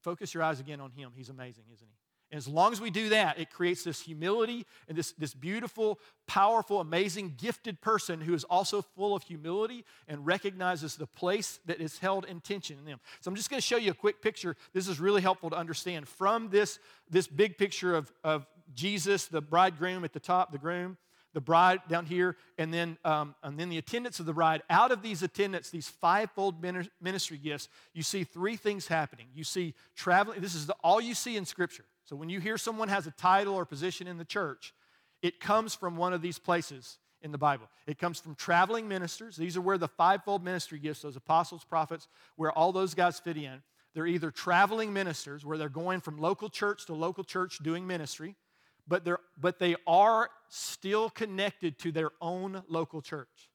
focus 0.03 0.33
your 0.33 0.43
eyes 0.43 0.59
again 0.59 0.79
on 0.79 0.91
him. 0.91 1.11
He's 1.15 1.29
amazing, 1.29 1.65
isn't 1.73 1.87
he? 1.87 2.06
And 2.29 2.37
as 2.37 2.47
long 2.47 2.73
as 2.73 2.81
we 2.81 2.89
do 2.89 3.09
that, 3.09 3.39
it 3.39 3.49
creates 3.49 3.83
this 3.83 4.01
humility 4.01 4.65
and 4.89 4.97
this, 4.97 5.13
this 5.13 5.33
beautiful, 5.33 5.99
powerful, 6.27 6.81
amazing, 6.81 7.35
gifted 7.37 7.79
person 7.79 8.19
who 8.19 8.33
is 8.33 8.43
also 8.43 8.81
full 8.81 9.15
of 9.15 9.23
humility 9.23 9.85
and 10.09 10.25
recognizes 10.25 10.97
the 10.97 11.07
place 11.07 11.59
that 11.65 11.79
is 11.79 11.99
held 11.99 12.25
in 12.25 12.41
tension 12.41 12.77
in 12.79 12.85
them. 12.85 12.99
So 13.21 13.29
I'm 13.29 13.35
just 13.35 13.49
going 13.49 13.59
to 13.61 13.65
show 13.65 13.77
you 13.77 13.91
a 13.91 13.95
quick 13.95 14.21
picture. 14.21 14.57
This 14.73 14.89
is 14.89 14.99
really 14.99 15.21
helpful 15.21 15.49
to 15.51 15.55
understand. 15.55 16.07
From 16.07 16.49
this, 16.49 16.79
this 17.09 17.27
big 17.27 17.57
picture 17.57 17.95
of, 17.95 18.11
of 18.25 18.45
Jesus, 18.73 19.27
the 19.27 19.41
bridegroom 19.41 20.03
at 20.03 20.11
the 20.11 20.19
top, 20.19 20.51
the 20.51 20.57
groom, 20.57 20.97
the 21.33 21.41
bride 21.41 21.79
down 21.87 22.05
here, 22.05 22.35
and 22.57 22.73
then, 22.73 22.97
um, 23.05 23.35
and 23.43 23.57
then 23.57 23.69
the 23.69 23.77
attendants 23.77 24.19
of 24.19 24.25
the 24.25 24.33
bride. 24.33 24.63
Out 24.69 24.91
of 24.91 25.01
these 25.01 25.23
attendants, 25.23 25.69
these 25.69 25.87
fivefold 25.87 26.55
ministry 26.99 27.37
gifts, 27.37 27.69
you 27.93 28.03
see 28.03 28.25
three 28.25 28.57
things 28.57 28.87
happening. 28.87 29.27
You 29.33 29.45
see 29.45 29.75
traveling, 29.95 30.41
this 30.41 30.55
is 30.55 30.65
the, 30.65 30.75
all 30.83 30.99
you 30.99 31.13
see 31.13 31.37
in 31.37 31.45
Scripture. 31.45 31.85
So 32.07 32.15
when 32.15 32.29
you 32.29 32.39
hear 32.39 32.57
someone 32.57 32.89
has 32.89 33.05
a 33.05 33.11
title 33.11 33.53
or 33.53 33.65
position 33.65 34.07
in 34.07 34.17
the 34.17 34.25
church, 34.25 34.73
it 35.21 35.39
comes 35.39 35.75
from 35.75 35.97
one 35.97 36.13
of 36.13 36.21
these 36.21 36.39
places 36.39 36.97
in 37.21 37.31
the 37.31 37.37
Bible. 37.37 37.67
It 37.85 37.97
comes 37.97 38.19
from 38.19 38.35
traveling 38.35 38.87
ministers. 38.87 39.35
These 39.35 39.57
are 39.57 39.61
where 39.61 39.77
the 39.77 39.87
fivefold 39.87 40.43
ministry 40.43 40.79
gifts, 40.79 41.01
those 41.01 41.15
apostles, 41.15 41.63
prophets, 41.63 42.07
where 42.35 42.51
all 42.51 42.71
those 42.71 42.93
guys 42.93 43.19
fit 43.19 43.37
in. 43.37 43.61
They're 43.93 44.07
either 44.07 44.31
traveling 44.31 44.93
ministers, 44.93 45.45
where 45.45 45.57
they're 45.57 45.69
going 45.69 46.01
from 46.01 46.17
local 46.17 46.49
church 46.49 46.85
to 46.85 46.93
local 46.93 47.23
church 47.23 47.59
doing 47.63 47.87
ministry 47.87 48.35
but, 48.87 49.03
they're, 49.03 49.19
but 49.39 49.59
they 49.59 49.75
are 49.85 50.29
still 50.49 51.09
connected 51.09 51.77
to 51.79 51.91
their 51.91 52.11
own 52.21 52.63
local 52.67 53.01
church. 53.01 53.49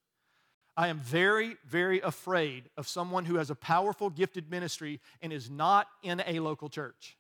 I 0.77 0.89
am 0.89 1.01
very, 1.01 1.57
very 1.67 2.01
afraid 2.01 2.71
of 2.77 2.89
someone 2.89 3.25
who 3.25 3.37
has 3.37 3.51
a 3.51 3.55
powerful, 3.55 4.11
gifted 4.11 4.51
ministry 4.51 5.01
and 5.21 5.33
is 5.33 5.51
not 5.51 5.87
in 6.03 6.23
a 6.27 6.41
local 6.41 6.69
church. 6.69 7.17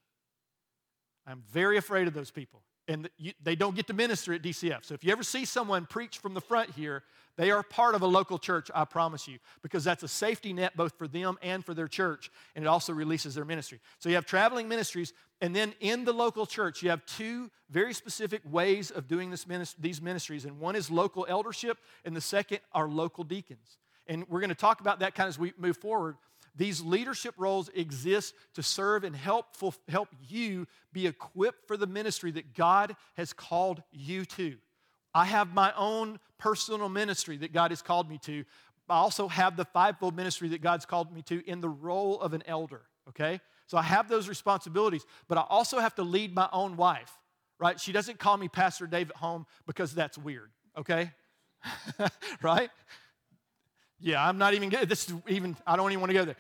I'm 1.27 1.43
very 1.51 1.77
afraid 1.77 2.09
of 2.09 2.15
those 2.15 2.31
people. 2.31 2.63
And 2.89 3.09
they 3.43 3.55
don't 3.55 3.77
get 3.77 3.87
to 3.87 3.95
minister 3.95 4.33
at 4.33 4.43
DCF. 4.43 4.85
So 4.85 4.95
if 4.95 5.05
you 5.05 5.13
ever 5.13 5.23
see 5.23 5.45
someone 5.45 5.87
preach 5.87 6.19
from 6.19 6.35
the 6.35 6.41
front 6.41 6.71
here, 6.71 7.05
they 7.37 7.51
are 7.51 7.63
part 7.63 7.95
of 7.95 8.03
a 8.03 8.07
local 8.07 8.39
church, 8.39 8.71
I 8.75 8.85
promise 8.85 9.27
you, 9.29 9.39
because 9.63 9.85
that's 9.85 10.03
a 10.03 10.09
safety 10.09 10.53
net 10.53 10.77
both 10.77 10.99
for 10.99 11.09
them 11.09 11.39
and 11.43 11.65
for 11.65 11.75
their 11.75 11.89
church, 11.89 12.31
and 12.55 12.65
it 12.65 12.69
also 12.69 12.93
releases 12.93 13.37
their 13.37 13.45
ministry. 13.45 13.81
So 14.01 14.09
you 14.09 14.17
have 14.17 14.27
traveling 14.27 14.69
ministries, 14.69 15.13
and 15.41 15.57
then 15.57 15.75
in 15.81 16.05
the 16.05 16.13
local 16.13 16.45
church, 16.45 16.83
you 16.83 16.91
have 16.91 17.07
two 17.07 17.51
very 17.71 17.95
specific 17.95 18.43
ways 18.45 18.91
of 18.91 19.09
doing 19.09 19.31
this 19.31 19.47
these 19.79 20.03
ministries, 20.03 20.45
and 20.45 20.59
one 20.59 20.77
is 20.77 20.91
local 20.91 21.25
eldership, 21.29 21.79
and 22.05 22.15
the 22.15 22.21
second 22.21 22.59
are 22.73 22.89
local 22.89 23.25
deacons. 23.25 23.79
And 24.07 24.29
we're 24.29 24.41
going 24.41 24.51
to 24.51 24.55
talk 24.55 24.81
about 24.81 24.99
that 24.99 25.15
kind 25.15 25.27
of 25.27 25.35
as 25.35 25.39
we 25.39 25.53
move 25.57 25.77
forward. 25.77 26.17
These 26.55 26.83
leadership 26.83 27.35
roles 27.39 27.71
exist 27.75 28.35
to 28.55 28.63
serve 28.63 29.05
and 29.05 29.17
help, 29.17 29.47
help 29.89 30.09
you 30.29 30.67
be 30.93 31.07
equipped 31.07 31.67
for 31.67 31.77
the 31.77 31.87
ministry 31.87 32.31
that 32.33 32.55
God 32.55 32.95
has 33.17 33.33
called 33.33 33.83
you 33.91 34.25
to. 34.27 34.57
I 35.15 35.25
have 35.25 35.55
my 35.55 35.73
own 35.77 36.19
personal 36.39 36.89
ministry 36.89 37.37
that 37.39 37.53
God 37.53 37.71
has 37.71 37.83
called 37.83 38.09
me 38.09 38.19
to. 38.25 38.45
I 38.89 38.97
also 38.97 39.29
have 39.29 39.57
the 39.57 39.65
fivefold 39.65 40.15
ministry 40.15 40.49
that 40.51 40.61
God's 40.61 40.85
called 40.85 41.13
me 41.13 41.23
to 41.23 41.49
in 41.49 41.61
the 41.61 41.69
role 41.69 42.21
of 42.21 42.35
an 42.35 42.43
elder, 42.47 42.83
okay? 43.09 43.41
So 43.67 43.79
I 43.79 43.83
have 43.83 44.09
those 44.09 44.29
responsibilities, 44.29 45.07
but 45.29 45.39
I 45.39 45.45
also 45.49 45.79
have 45.79 45.95
to 45.95 46.03
lead 46.03 46.35
my 46.35 46.49
own 46.53 46.77
wife, 46.77 47.11
right? 47.59 47.81
She 47.81 47.93
doesn't 47.93 48.19
call 48.19 48.37
me 48.37 48.49
Pastor 48.49 48.87
Dave 48.87 49.11
at 49.11 49.17
home 49.17 49.47
because 49.67 49.95
that's 49.95 50.19
weird, 50.19 50.51
okay? 50.77 51.13
right? 52.43 52.71
Yeah, 54.03 54.27
I'm 54.27 54.37
not 54.37 54.55
even, 54.55 54.69
this 54.87 55.09
is 55.09 55.15
even, 55.29 55.57
I 55.67 55.77
don't 55.77 55.91
even 55.91 56.01
want 56.01 56.11
to 56.11 56.15
go 56.15 56.25
there 56.25 56.37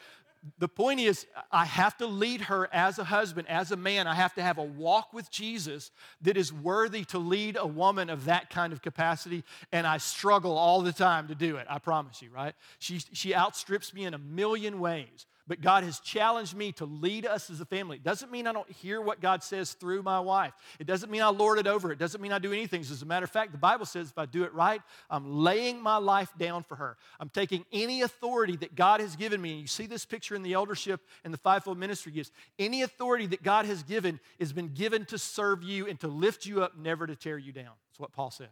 the 0.58 0.68
point 0.68 0.98
is, 0.98 1.26
I 1.52 1.64
have 1.64 1.96
to 1.98 2.06
lead 2.06 2.42
her 2.42 2.68
as 2.72 2.98
a 2.98 3.04
husband, 3.04 3.48
as 3.48 3.70
a 3.70 3.76
man. 3.76 4.06
I 4.08 4.14
have 4.14 4.34
to 4.34 4.42
have 4.42 4.58
a 4.58 4.62
walk 4.62 5.12
with 5.12 5.30
Jesus 5.30 5.92
that 6.22 6.36
is 6.36 6.52
worthy 6.52 7.04
to 7.06 7.18
lead 7.18 7.56
a 7.56 7.66
woman 7.66 8.10
of 8.10 8.24
that 8.24 8.50
kind 8.50 8.72
of 8.72 8.82
capacity. 8.82 9.44
And 9.70 9.86
I 9.86 9.98
struggle 9.98 10.58
all 10.58 10.82
the 10.82 10.92
time 10.92 11.28
to 11.28 11.34
do 11.34 11.56
it, 11.56 11.66
I 11.70 11.78
promise 11.78 12.20
you, 12.22 12.30
right? 12.30 12.54
She, 12.80 13.00
she 13.12 13.34
outstrips 13.34 13.94
me 13.94 14.04
in 14.04 14.14
a 14.14 14.18
million 14.18 14.80
ways. 14.80 15.26
But 15.48 15.60
God 15.60 15.82
has 15.82 15.98
challenged 15.98 16.54
me 16.54 16.70
to 16.72 16.84
lead 16.84 17.26
us 17.26 17.50
as 17.50 17.60
a 17.60 17.64
family. 17.64 17.96
It 17.96 18.04
doesn't 18.04 18.30
mean 18.30 18.46
I 18.46 18.52
don't 18.52 18.70
hear 18.70 19.00
what 19.00 19.20
God 19.20 19.42
says 19.42 19.72
through 19.72 20.04
my 20.04 20.20
wife. 20.20 20.52
It 20.78 20.86
doesn't 20.86 21.10
mean 21.10 21.20
I 21.20 21.28
lord 21.28 21.58
it 21.58 21.66
over. 21.66 21.90
It 21.90 21.98
doesn't 21.98 22.20
mean 22.20 22.32
I 22.32 22.38
do 22.38 22.52
anything. 22.52 22.80
As 22.82 23.02
a 23.02 23.06
matter 23.06 23.24
of 23.24 23.30
fact, 23.30 23.50
the 23.50 23.58
Bible 23.58 23.84
says 23.84 24.08
if 24.08 24.18
I 24.18 24.26
do 24.26 24.44
it 24.44 24.54
right, 24.54 24.80
I'm 25.10 25.38
laying 25.38 25.82
my 25.82 25.96
life 25.96 26.32
down 26.38 26.62
for 26.62 26.76
her. 26.76 26.96
I'm 27.18 27.28
taking 27.28 27.64
any 27.72 28.02
authority 28.02 28.54
that 28.58 28.76
God 28.76 29.00
has 29.00 29.16
given 29.16 29.42
me. 29.42 29.52
And 29.52 29.60
you 29.60 29.66
see 29.66 29.86
this 29.86 30.04
picture 30.04 30.36
in 30.36 30.42
the 30.42 30.52
eldership 30.52 31.00
and 31.24 31.34
the 31.34 31.38
fivefold 31.38 31.76
ministry 31.76 32.12
gifts. 32.12 32.30
Any 32.60 32.82
authority 32.82 33.26
that 33.26 33.42
God 33.42 33.66
has 33.66 33.82
given 33.82 34.20
has 34.38 34.52
been 34.52 34.68
given 34.68 35.04
to 35.06 35.18
serve 35.18 35.64
you 35.64 35.88
and 35.88 35.98
to 36.00 36.06
lift 36.06 36.46
you 36.46 36.62
up, 36.62 36.78
never 36.78 37.04
to 37.04 37.16
tear 37.16 37.36
you 37.36 37.50
down. 37.50 37.72
That's 37.90 37.98
what 37.98 38.12
Paul 38.12 38.30
said. 38.30 38.50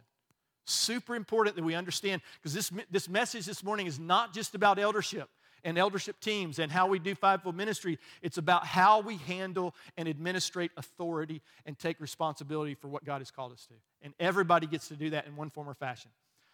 Super 0.65 1.15
important 1.15 1.55
that 1.55 1.63
we 1.63 1.73
understand 1.73 2.21
because 2.35 2.53
this, 2.53 2.69
this 2.91 3.07
message 3.07 3.45
this 3.45 3.63
morning 3.63 3.87
is 3.87 3.97
not 3.97 4.33
just 4.33 4.55
about 4.55 4.77
eldership 4.77 5.29
and 5.63 5.77
eldership 5.77 6.19
teams 6.19 6.59
and 6.59 6.71
how 6.71 6.87
we 6.87 6.99
do 6.99 7.15
fivefold 7.15 7.55
ministry. 7.55 7.99
It's 8.21 8.37
about 8.37 8.65
how 8.65 9.01
we 9.01 9.17
handle 9.17 9.75
and 9.97 10.07
administrate 10.07 10.71
authority 10.77 11.41
and 11.65 11.77
take 11.77 11.99
responsibility 11.99 12.75
for 12.75 12.87
what 12.87 13.03
God 13.03 13.19
has 13.19 13.31
called 13.31 13.53
us 13.53 13.65
to. 13.67 13.73
And 14.01 14.13
everybody 14.19 14.67
gets 14.67 14.87
to 14.89 14.95
do 14.95 15.11
that 15.11 15.27
in 15.27 15.35
one 15.35 15.49
form 15.49 15.69
or 15.69 15.73
fashion. 15.73 16.11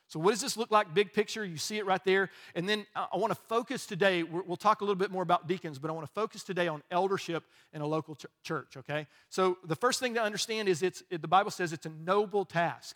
So, 0.10 0.22
what 0.22 0.32
does 0.32 0.40
this 0.40 0.56
look 0.56 0.72
like, 0.72 0.94
big 0.94 1.12
picture? 1.12 1.44
You 1.44 1.58
see 1.58 1.78
it 1.78 1.86
right 1.86 2.04
there. 2.06 2.30
And 2.56 2.68
then 2.68 2.86
I 2.96 3.18
want 3.18 3.32
to 3.32 3.40
focus 3.50 3.86
today, 3.86 4.24
we'll 4.24 4.56
talk 4.56 4.80
a 4.80 4.86
little 4.86 4.96
bit 4.96 5.12
more 5.12 5.24
about 5.24 5.48
deacons, 5.48 5.80
but 5.80 5.90
I 5.90 5.94
want 5.94 6.08
to 6.08 6.14
focus 6.14 6.44
today 6.44 6.70
on 6.70 6.82
eldership 6.90 7.44
in 7.74 7.82
a 7.82 7.86
local 7.86 8.16
ch- 8.16 8.26
church, 8.42 8.78
okay? 8.78 9.08
So, 9.30 9.58
the 9.66 9.76
first 9.76 10.00
thing 10.00 10.14
to 10.14 10.22
understand 10.22 10.70
is 10.70 10.82
it's, 10.82 11.04
the 11.10 11.28
Bible 11.28 11.52
says 11.52 11.74
it's 11.74 11.86
a 11.86 11.92
noble 11.92 12.46
task. 12.46 12.96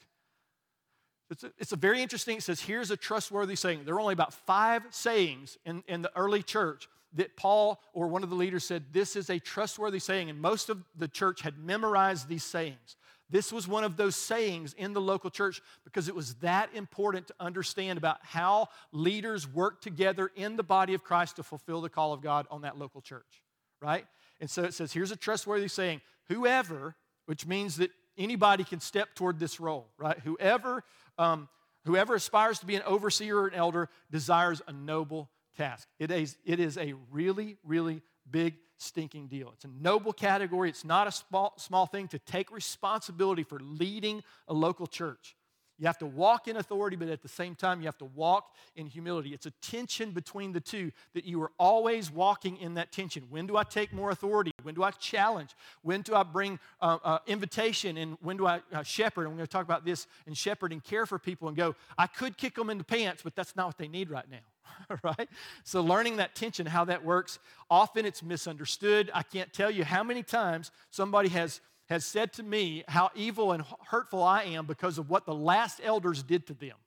It's 1.31 1.43
a, 1.45 1.51
it's 1.57 1.71
a, 1.71 1.77
very 1.77 2.01
interesting, 2.01 2.37
it 2.37 2.43
says, 2.43 2.59
here's 2.59 2.91
a 2.91 2.97
trustworthy 2.97 3.55
saying. 3.55 3.83
There 3.85 3.95
are 3.95 4.01
only 4.01 4.13
about 4.13 4.33
five 4.33 4.83
sayings 4.89 5.57
in, 5.65 5.81
in 5.87 6.01
the 6.01 6.11
early 6.15 6.43
church 6.43 6.89
that 7.13 7.37
Paul 7.37 7.81
or 7.93 8.07
one 8.07 8.23
of 8.23 8.29
the 8.29 8.35
leaders 8.35 8.65
said, 8.65 8.83
this 8.91 9.15
is 9.15 9.29
a 9.29 9.39
trustworthy 9.39 9.99
saying. 9.99 10.29
And 10.29 10.41
most 10.41 10.69
of 10.69 10.83
the 10.95 11.07
church 11.07 11.41
had 11.41 11.57
memorized 11.57 12.27
these 12.27 12.43
sayings. 12.43 12.97
This 13.29 13.53
was 13.53 13.65
one 13.65 13.85
of 13.85 13.95
those 13.95 14.17
sayings 14.17 14.73
in 14.73 14.91
the 14.91 14.99
local 14.99 15.29
church 15.29 15.61
because 15.85 16.09
it 16.09 16.15
was 16.15 16.35
that 16.35 16.69
important 16.75 17.27
to 17.27 17.33
understand 17.39 17.97
about 17.97 18.17
how 18.23 18.67
leaders 18.91 19.47
work 19.47 19.81
together 19.81 20.29
in 20.35 20.57
the 20.57 20.63
body 20.63 20.93
of 20.93 21.01
Christ 21.01 21.37
to 21.37 21.43
fulfill 21.43 21.79
the 21.79 21.89
call 21.89 22.11
of 22.11 22.21
God 22.21 22.45
on 22.51 22.63
that 22.63 22.77
local 22.77 22.99
church, 22.99 23.41
right? 23.81 24.05
And 24.41 24.49
so 24.49 24.63
it 24.63 24.73
says, 24.73 24.91
here's 24.91 25.11
a 25.11 25.15
trustworthy 25.15 25.69
saying 25.69 26.01
whoever, 26.27 26.95
which 27.25 27.47
means 27.47 27.77
that 27.77 27.91
anybody 28.17 28.65
can 28.65 28.81
step 28.81 29.15
toward 29.15 29.39
this 29.39 29.61
role, 29.61 29.87
right? 29.97 30.19
Whoever 30.19 30.83
um, 31.17 31.49
whoever 31.85 32.15
aspires 32.15 32.59
to 32.59 32.65
be 32.65 32.75
an 32.75 32.83
overseer 32.83 33.37
or 33.37 33.47
an 33.47 33.53
elder 33.53 33.89
desires 34.09 34.61
a 34.67 34.73
noble 34.73 35.29
task. 35.57 35.87
It 35.99 36.11
is, 36.11 36.37
it 36.45 36.59
is 36.59 36.77
a 36.77 36.93
really, 37.11 37.57
really 37.63 38.01
big, 38.29 38.55
stinking 38.77 39.27
deal. 39.27 39.51
It's 39.53 39.65
a 39.65 39.69
noble 39.69 40.13
category. 40.13 40.69
It's 40.69 40.85
not 40.85 41.07
a 41.07 41.11
small, 41.11 41.53
small 41.57 41.85
thing 41.85 42.07
to 42.09 42.19
take 42.19 42.51
responsibility 42.51 43.43
for 43.43 43.59
leading 43.59 44.23
a 44.47 44.53
local 44.53 44.87
church. 44.87 45.35
You 45.81 45.87
have 45.87 45.97
to 45.97 46.05
walk 46.05 46.47
in 46.47 46.57
authority, 46.57 46.95
but 46.95 47.09
at 47.09 47.23
the 47.23 47.27
same 47.27 47.55
time, 47.55 47.81
you 47.81 47.87
have 47.87 47.97
to 47.97 48.05
walk 48.05 48.53
in 48.75 48.85
humility. 48.85 49.33
It's 49.33 49.47
a 49.47 49.51
tension 49.63 50.11
between 50.11 50.53
the 50.53 50.59
two 50.59 50.91
that 51.15 51.25
you 51.25 51.41
are 51.41 51.51
always 51.57 52.11
walking 52.11 52.57
in 52.57 52.75
that 52.75 52.91
tension. 52.91 53.23
When 53.31 53.47
do 53.47 53.57
I 53.57 53.63
take 53.63 53.91
more 53.91 54.11
authority? 54.11 54.51
When 54.61 54.75
do 54.75 54.83
I 54.83 54.91
challenge? 54.91 55.55
When 55.81 56.03
do 56.03 56.13
I 56.13 56.21
bring 56.21 56.59
uh, 56.81 56.99
uh, 57.03 57.17
invitation? 57.25 57.97
And 57.97 58.15
when 58.21 58.37
do 58.37 58.45
I 58.45 58.61
uh, 58.71 58.83
shepherd? 58.83 59.23
And 59.23 59.31
we're 59.31 59.37
going 59.37 59.47
to 59.47 59.51
talk 59.51 59.65
about 59.65 59.83
this 59.83 60.05
and 60.27 60.37
shepherd 60.37 60.71
and 60.71 60.83
care 60.83 61.07
for 61.07 61.17
people 61.17 61.47
and 61.47 61.57
go, 61.57 61.73
I 61.97 62.05
could 62.05 62.37
kick 62.37 62.53
them 62.53 62.69
in 62.69 62.77
the 62.77 62.83
pants, 62.83 63.23
but 63.23 63.35
that's 63.35 63.55
not 63.55 63.65
what 63.65 63.79
they 63.79 63.87
need 63.87 64.11
right 64.11 64.29
now. 64.29 64.97
right? 65.03 65.29
So, 65.63 65.81
learning 65.81 66.17
that 66.17 66.35
tension, 66.35 66.67
how 66.67 66.85
that 66.85 67.03
works, 67.03 67.39
often 67.71 68.05
it's 68.05 68.21
misunderstood. 68.21 69.09
I 69.15 69.23
can't 69.23 69.51
tell 69.51 69.71
you 69.71 69.83
how 69.83 70.03
many 70.03 70.21
times 70.21 70.69
somebody 70.91 71.29
has 71.29 71.59
has 71.91 72.05
said 72.05 72.31
to 72.31 72.41
me 72.41 72.85
how 72.87 73.11
evil 73.15 73.51
and 73.51 73.65
hurtful 73.87 74.23
I 74.23 74.43
am 74.43 74.65
because 74.65 74.97
of 74.97 75.09
what 75.09 75.25
the 75.25 75.35
last 75.35 75.81
elders 75.83 76.23
did 76.23 76.47
to 76.47 76.53
them. 76.53 76.77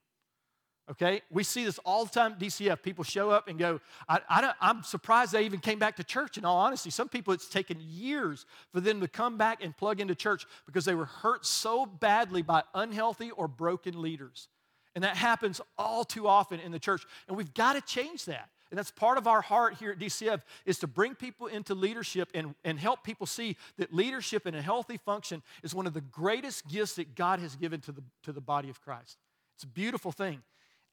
Okay? 0.90 1.20
We 1.30 1.42
see 1.44 1.62
this 1.66 1.78
all 1.84 2.06
the 2.06 2.10
time 2.10 2.36
DCF. 2.36 2.82
People 2.82 3.04
show 3.04 3.30
up 3.30 3.46
and 3.46 3.58
go, 3.58 3.80
I, 4.08 4.52
am 4.62 4.82
surprised 4.82 5.32
they 5.32 5.44
even 5.44 5.60
came 5.60 5.78
back 5.78 5.96
to 5.96 6.04
church, 6.04 6.38
in 6.38 6.46
all 6.46 6.56
honesty. 6.56 6.88
Some 6.88 7.10
people, 7.10 7.34
it's 7.34 7.48
taken 7.48 7.76
years 7.80 8.46
for 8.72 8.80
them 8.80 9.02
to 9.02 9.08
come 9.08 9.36
back 9.36 9.62
and 9.62 9.76
plug 9.76 10.00
into 10.00 10.14
church 10.14 10.46
because 10.64 10.86
they 10.86 10.94
were 10.94 11.04
hurt 11.04 11.44
so 11.44 11.84
badly 11.84 12.40
by 12.40 12.62
unhealthy 12.74 13.30
or 13.30 13.46
broken 13.46 14.00
leaders. 14.00 14.48
And 14.94 15.04
that 15.04 15.18
happens 15.18 15.60
all 15.76 16.04
too 16.04 16.26
often 16.26 16.60
in 16.60 16.72
the 16.72 16.78
church. 16.78 17.04
And 17.28 17.36
we've 17.36 17.52
got 17.52 17.74
to 17.74 17.82
change 17.82 18.24
that. 18.24 18.48
And 18.74 18.78
that's 18.80 18.90
part 18.90 19.18
of 19.18 19.28
our 19.28 19.40
heart 19.40 19.74
here 19.74 19.92
at 19.92 20.00
DCF 20.00 20.42
is 20.66 20.80
to 20.80 20.88
bring 20.88 21.14
people 21.14 21.46
into 21.46 21.76
leadership 21.76 22.28
and, 22.34 22.56
and 22.64 22.76
help 22.76 23.04
people 23.04 23.24
see 23.24 23.56
that 23.78 23.94
leadership 23.94 24.48
in 24.48 24.56
a 24.56 24.60
healthy 24.60 24.96
function 24.96 25.44
is 25.62 25.72
one 25.72 25.86
of 25.86 25.94
the 25.94 26.00
greatest 26.00 26.66
gifts 26.66 26.94
that 26.94 27.14
God 27.14 27.38
has 27.38 27.54
given 27.54 27.80
to 27.82 27.92
the, 27.92 28.02
to 28.24 28.32
the 28.32 28.40
body 28.40 28.68
of 28.70 28.80
Christ. 28.80 29.16
It's 29.54 29.62
a 29.62 29.68
beautiful 29.68 30.10
thing. 30.10 30.42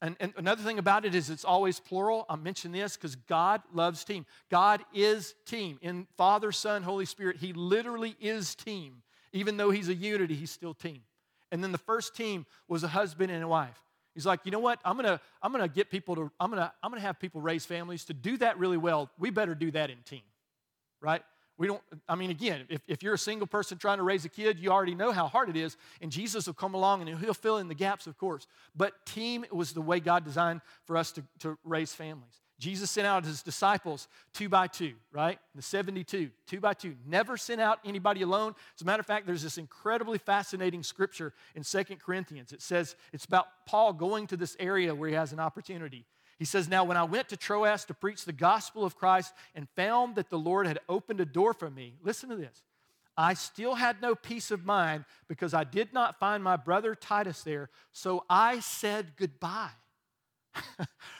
And, 0.00 0.14
and 0.20 0.32
another 0.36 0.62
thing 0.62 0.78
about 0.78 1.04
it 1.04 1.12
is 1.12 1.28
it's 1.28 1.44
always 1.44 1.80
plural. 1.80 2.24
I 2.28 2.36
mention 2.36 2.70
this 2.70 2.96
because 2.96 3.16
God 3.16 3.62
loves 3.74 4.04
team. 4.04 4.26
God 4.48 4.84
is 4.94 5.34
team. 5.44 5.80
In 5.82 6.06
Father, 6.16 6.52
Son, 6.52 6.84
Holy 6.84 7.04
Spirit, 7.04 7.38
He 7.38 7.52
literally 7.52 8.14
is 8.20 8.54
team. 8.54 9.02
Even 9.32 9.56
though 9.56 9.72
He's 9.72 9.88
a 9.88 9.94
unity, 9.94 10.36
He's 10.36 10.52
still 10.52 10.72
team. 10.72 11.02
And 11.50 11.64
then 11.64 11.72
the 11.72 11.78
first 11.78 12.14
team 12.14 12.46
was 12.68 12.84
a 12.84 12.88
husband 12.88 13.32
and 13.32 13.42
a 13.42 13.48
wife. 13.48 13.82
He's 14.14 14.26
like, 14.26 14.40
you 14.44 14.50
know 14.50 14.58
what? 14.58 14.78
I'm 14.84 14.96
gonna, 14.96 15.20
I'm 15.42 15.52
gonna 15.52 15.68
get 15.68 15.90
people 15.90 16.14
to, 16.16 16.30
I'm 16.38 16.50
gonna, 16.50 16.72
I'm 16.82 16.90
gonna 16.90 17.00
have 17.00 17.18
people 17.18 17.40
raise 17.40 17.64
families. 17.64 18.04
To 18.06 18.14
do 18.14 18.36
that 18.38 18.58
really 18.58 18.76
well, 18.76 19.10
we 19.18 19.30
better 19.30 19.54
do 19.54 19.70
that 19.70 19.90
in 19.90 19.98
team, 20.04 20.22
right? 21.00 21.22
We 21.58 21.66
don't, 21.66 21.82
I 22.08 22.14
mean, 22.14 22.30
again, 22.30 22.64
if, 22.68 22.80
if 22.88 23.02
you're 23.02 23.14
a 23.14 23.18
single 23.18 23.46
person 23.46 23.78
trying 23.78 23.98
to 23.98 24.02
raise 24.02 24.24
a 24.24 24.28
kid, 24.28 24.58
you 24.58 24.70
already 24.70 24.94
know 24.94 25.12
how 25.12 25.28
hard 25.28 25.48
it 25.48 25.56
is, 25.56 25.76
and 26.00 26.10
Jesus 26.10 26.46
will 26.46 26.54
come 26.54 26.74
along 26.74 27.08
and 27.08 27.18
he'll 27.18 27.34
fill 27.34 27.58
in 27.58 27.68
the 27.68 27.74
gaps, 27.74 28.06
of 28.06 28.18
course. 28.18 28.46
But 28.74 29.06
team 29.06 29.44
was 29.50 29.72
the 29.72 29.82
way 29.82 30.00
God 30.00 30.24
designed 30.24 30.60
for 30.84 30.96
us 30.96 31.12
to, 31.12 31.22
to 31.40 31.58
raise 31.64 31.94
families. 31.94 32.41
Jesus 32.62 32.92
sent 32.92 33.08
out 33.08 33.24
his 33.24 33.42
disciples 33.42 34.06
two 34.32 34.48
by 34.48 34.68
two, 34.68 34.94
right? 35.10 35.40
The 35.56 35.62
72, 35.62 36.30
two 36.46 36.60
by 36.60 36.74
two. 36.74 36.94
Never 37.04 37.36
sent 37.36 37.60
out 37.60 37.80
anybody 37.84 38.22
alone. 38.22 38.54
As 38.76 38.82
a 38.82 38.84
matter 38.84 39.00
of 39.00 39.06
fact, 39.06 39.26
there's 39.26 39.42
this 39.42 39.58
incredibly 39.58 40.18
fascinating 40.18 40.84
scripture 40.84 41.32
in 41.56 41.64
Second 41.64 42.00
Corinthians. 42.00 42.52
It 42.52 42.62
says 42.62 42.94
it's 43.12 43.24
about 43.24 43.48
Paul 43.66 43.92
going 43.92 44.28
to 44.28 44.36
this 44.36 44.56
area 44.60 44.94
where 44.94 45.08
he 45.08 45.14
has 45.16 45.32
an 45.32 45.40
opportunity. 45.40 46.04
He 46.38 46.44
says, 46.44 46.68
Now, 46.68 46.84
when 46.84 46.96
I 46.96 47.02
went 47.02 47.28
to 47.30 47.36
Troas 47.36 47.84
to 47.86 47.94
preach 47.94 48.24
the 48.24 48.32
gospel 48.32 48.84
of 48.84 48.94
Christ 48.94 49.34
and 49.56 49.68
found 49.70 50.14
that 50.14 50.30
the 50.30 50.38
Lord 50.38 50.68
had 50.68 50.78
opened 50.88 51.20
a 51.20 51.24
door 51.24 51.54
for 51.54 51.68
me, 51.68 51.94
listen 52.04 52.28
to 52.28 52.36
this. 52.36 52.62
I 53.16 53.34
still 53.34 53.74
had 53.74 54.00
no 54.00 54.14
peace 54.14 54.52
of 54.52 54.64
mind 54.64 55.04
because 55.26 55.52
I 55.52 55.64
did 55.64 55.92
not 55.92 56.20
find 56.20 56.44
my 56.44 56.56
brother 56.56 56.94
Titus 56.94 57.42
there, 57.42 57.70
so 57.90 58.24
I 58.30 58.60
said 58.60 59.16
goodbye. 59.16 59.70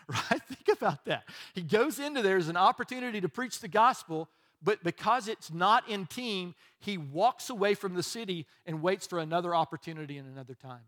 right? 0.08 0.42
Think 0.48 0.76
about 0.76 1.04
that. 1.06 1.24
He 1.54 1.62
goes 1.62 1.98
into 1.98 2.22
there 2.22 2.36
as 2.36 2.48
an 2.48 2.56
opportunity 2.56 3.20
to 3.20 3.28
preach 3.28 3.60
the 3.60 3.68
gospel, 3.68 4.28
but 4.62 4.82
because 4.84 5.28
it's 5.28 5.52
not 5.52 5.88
in 5.88 6.06
team, 6.06 6.54
he 6.78 6.98
walks 6.98 7.50
away 7.50 7.74
from 7.74 7.94
the 7.94 8.02
city 8.02 8.46
and 8.66 8.82
waits 8.82 9.06
for 9.06 9.18
another 9.18 9.54
opportunity 9.54 10.18
and 10.18 10.28
another 10.28 10.54
time. 10.54 10.82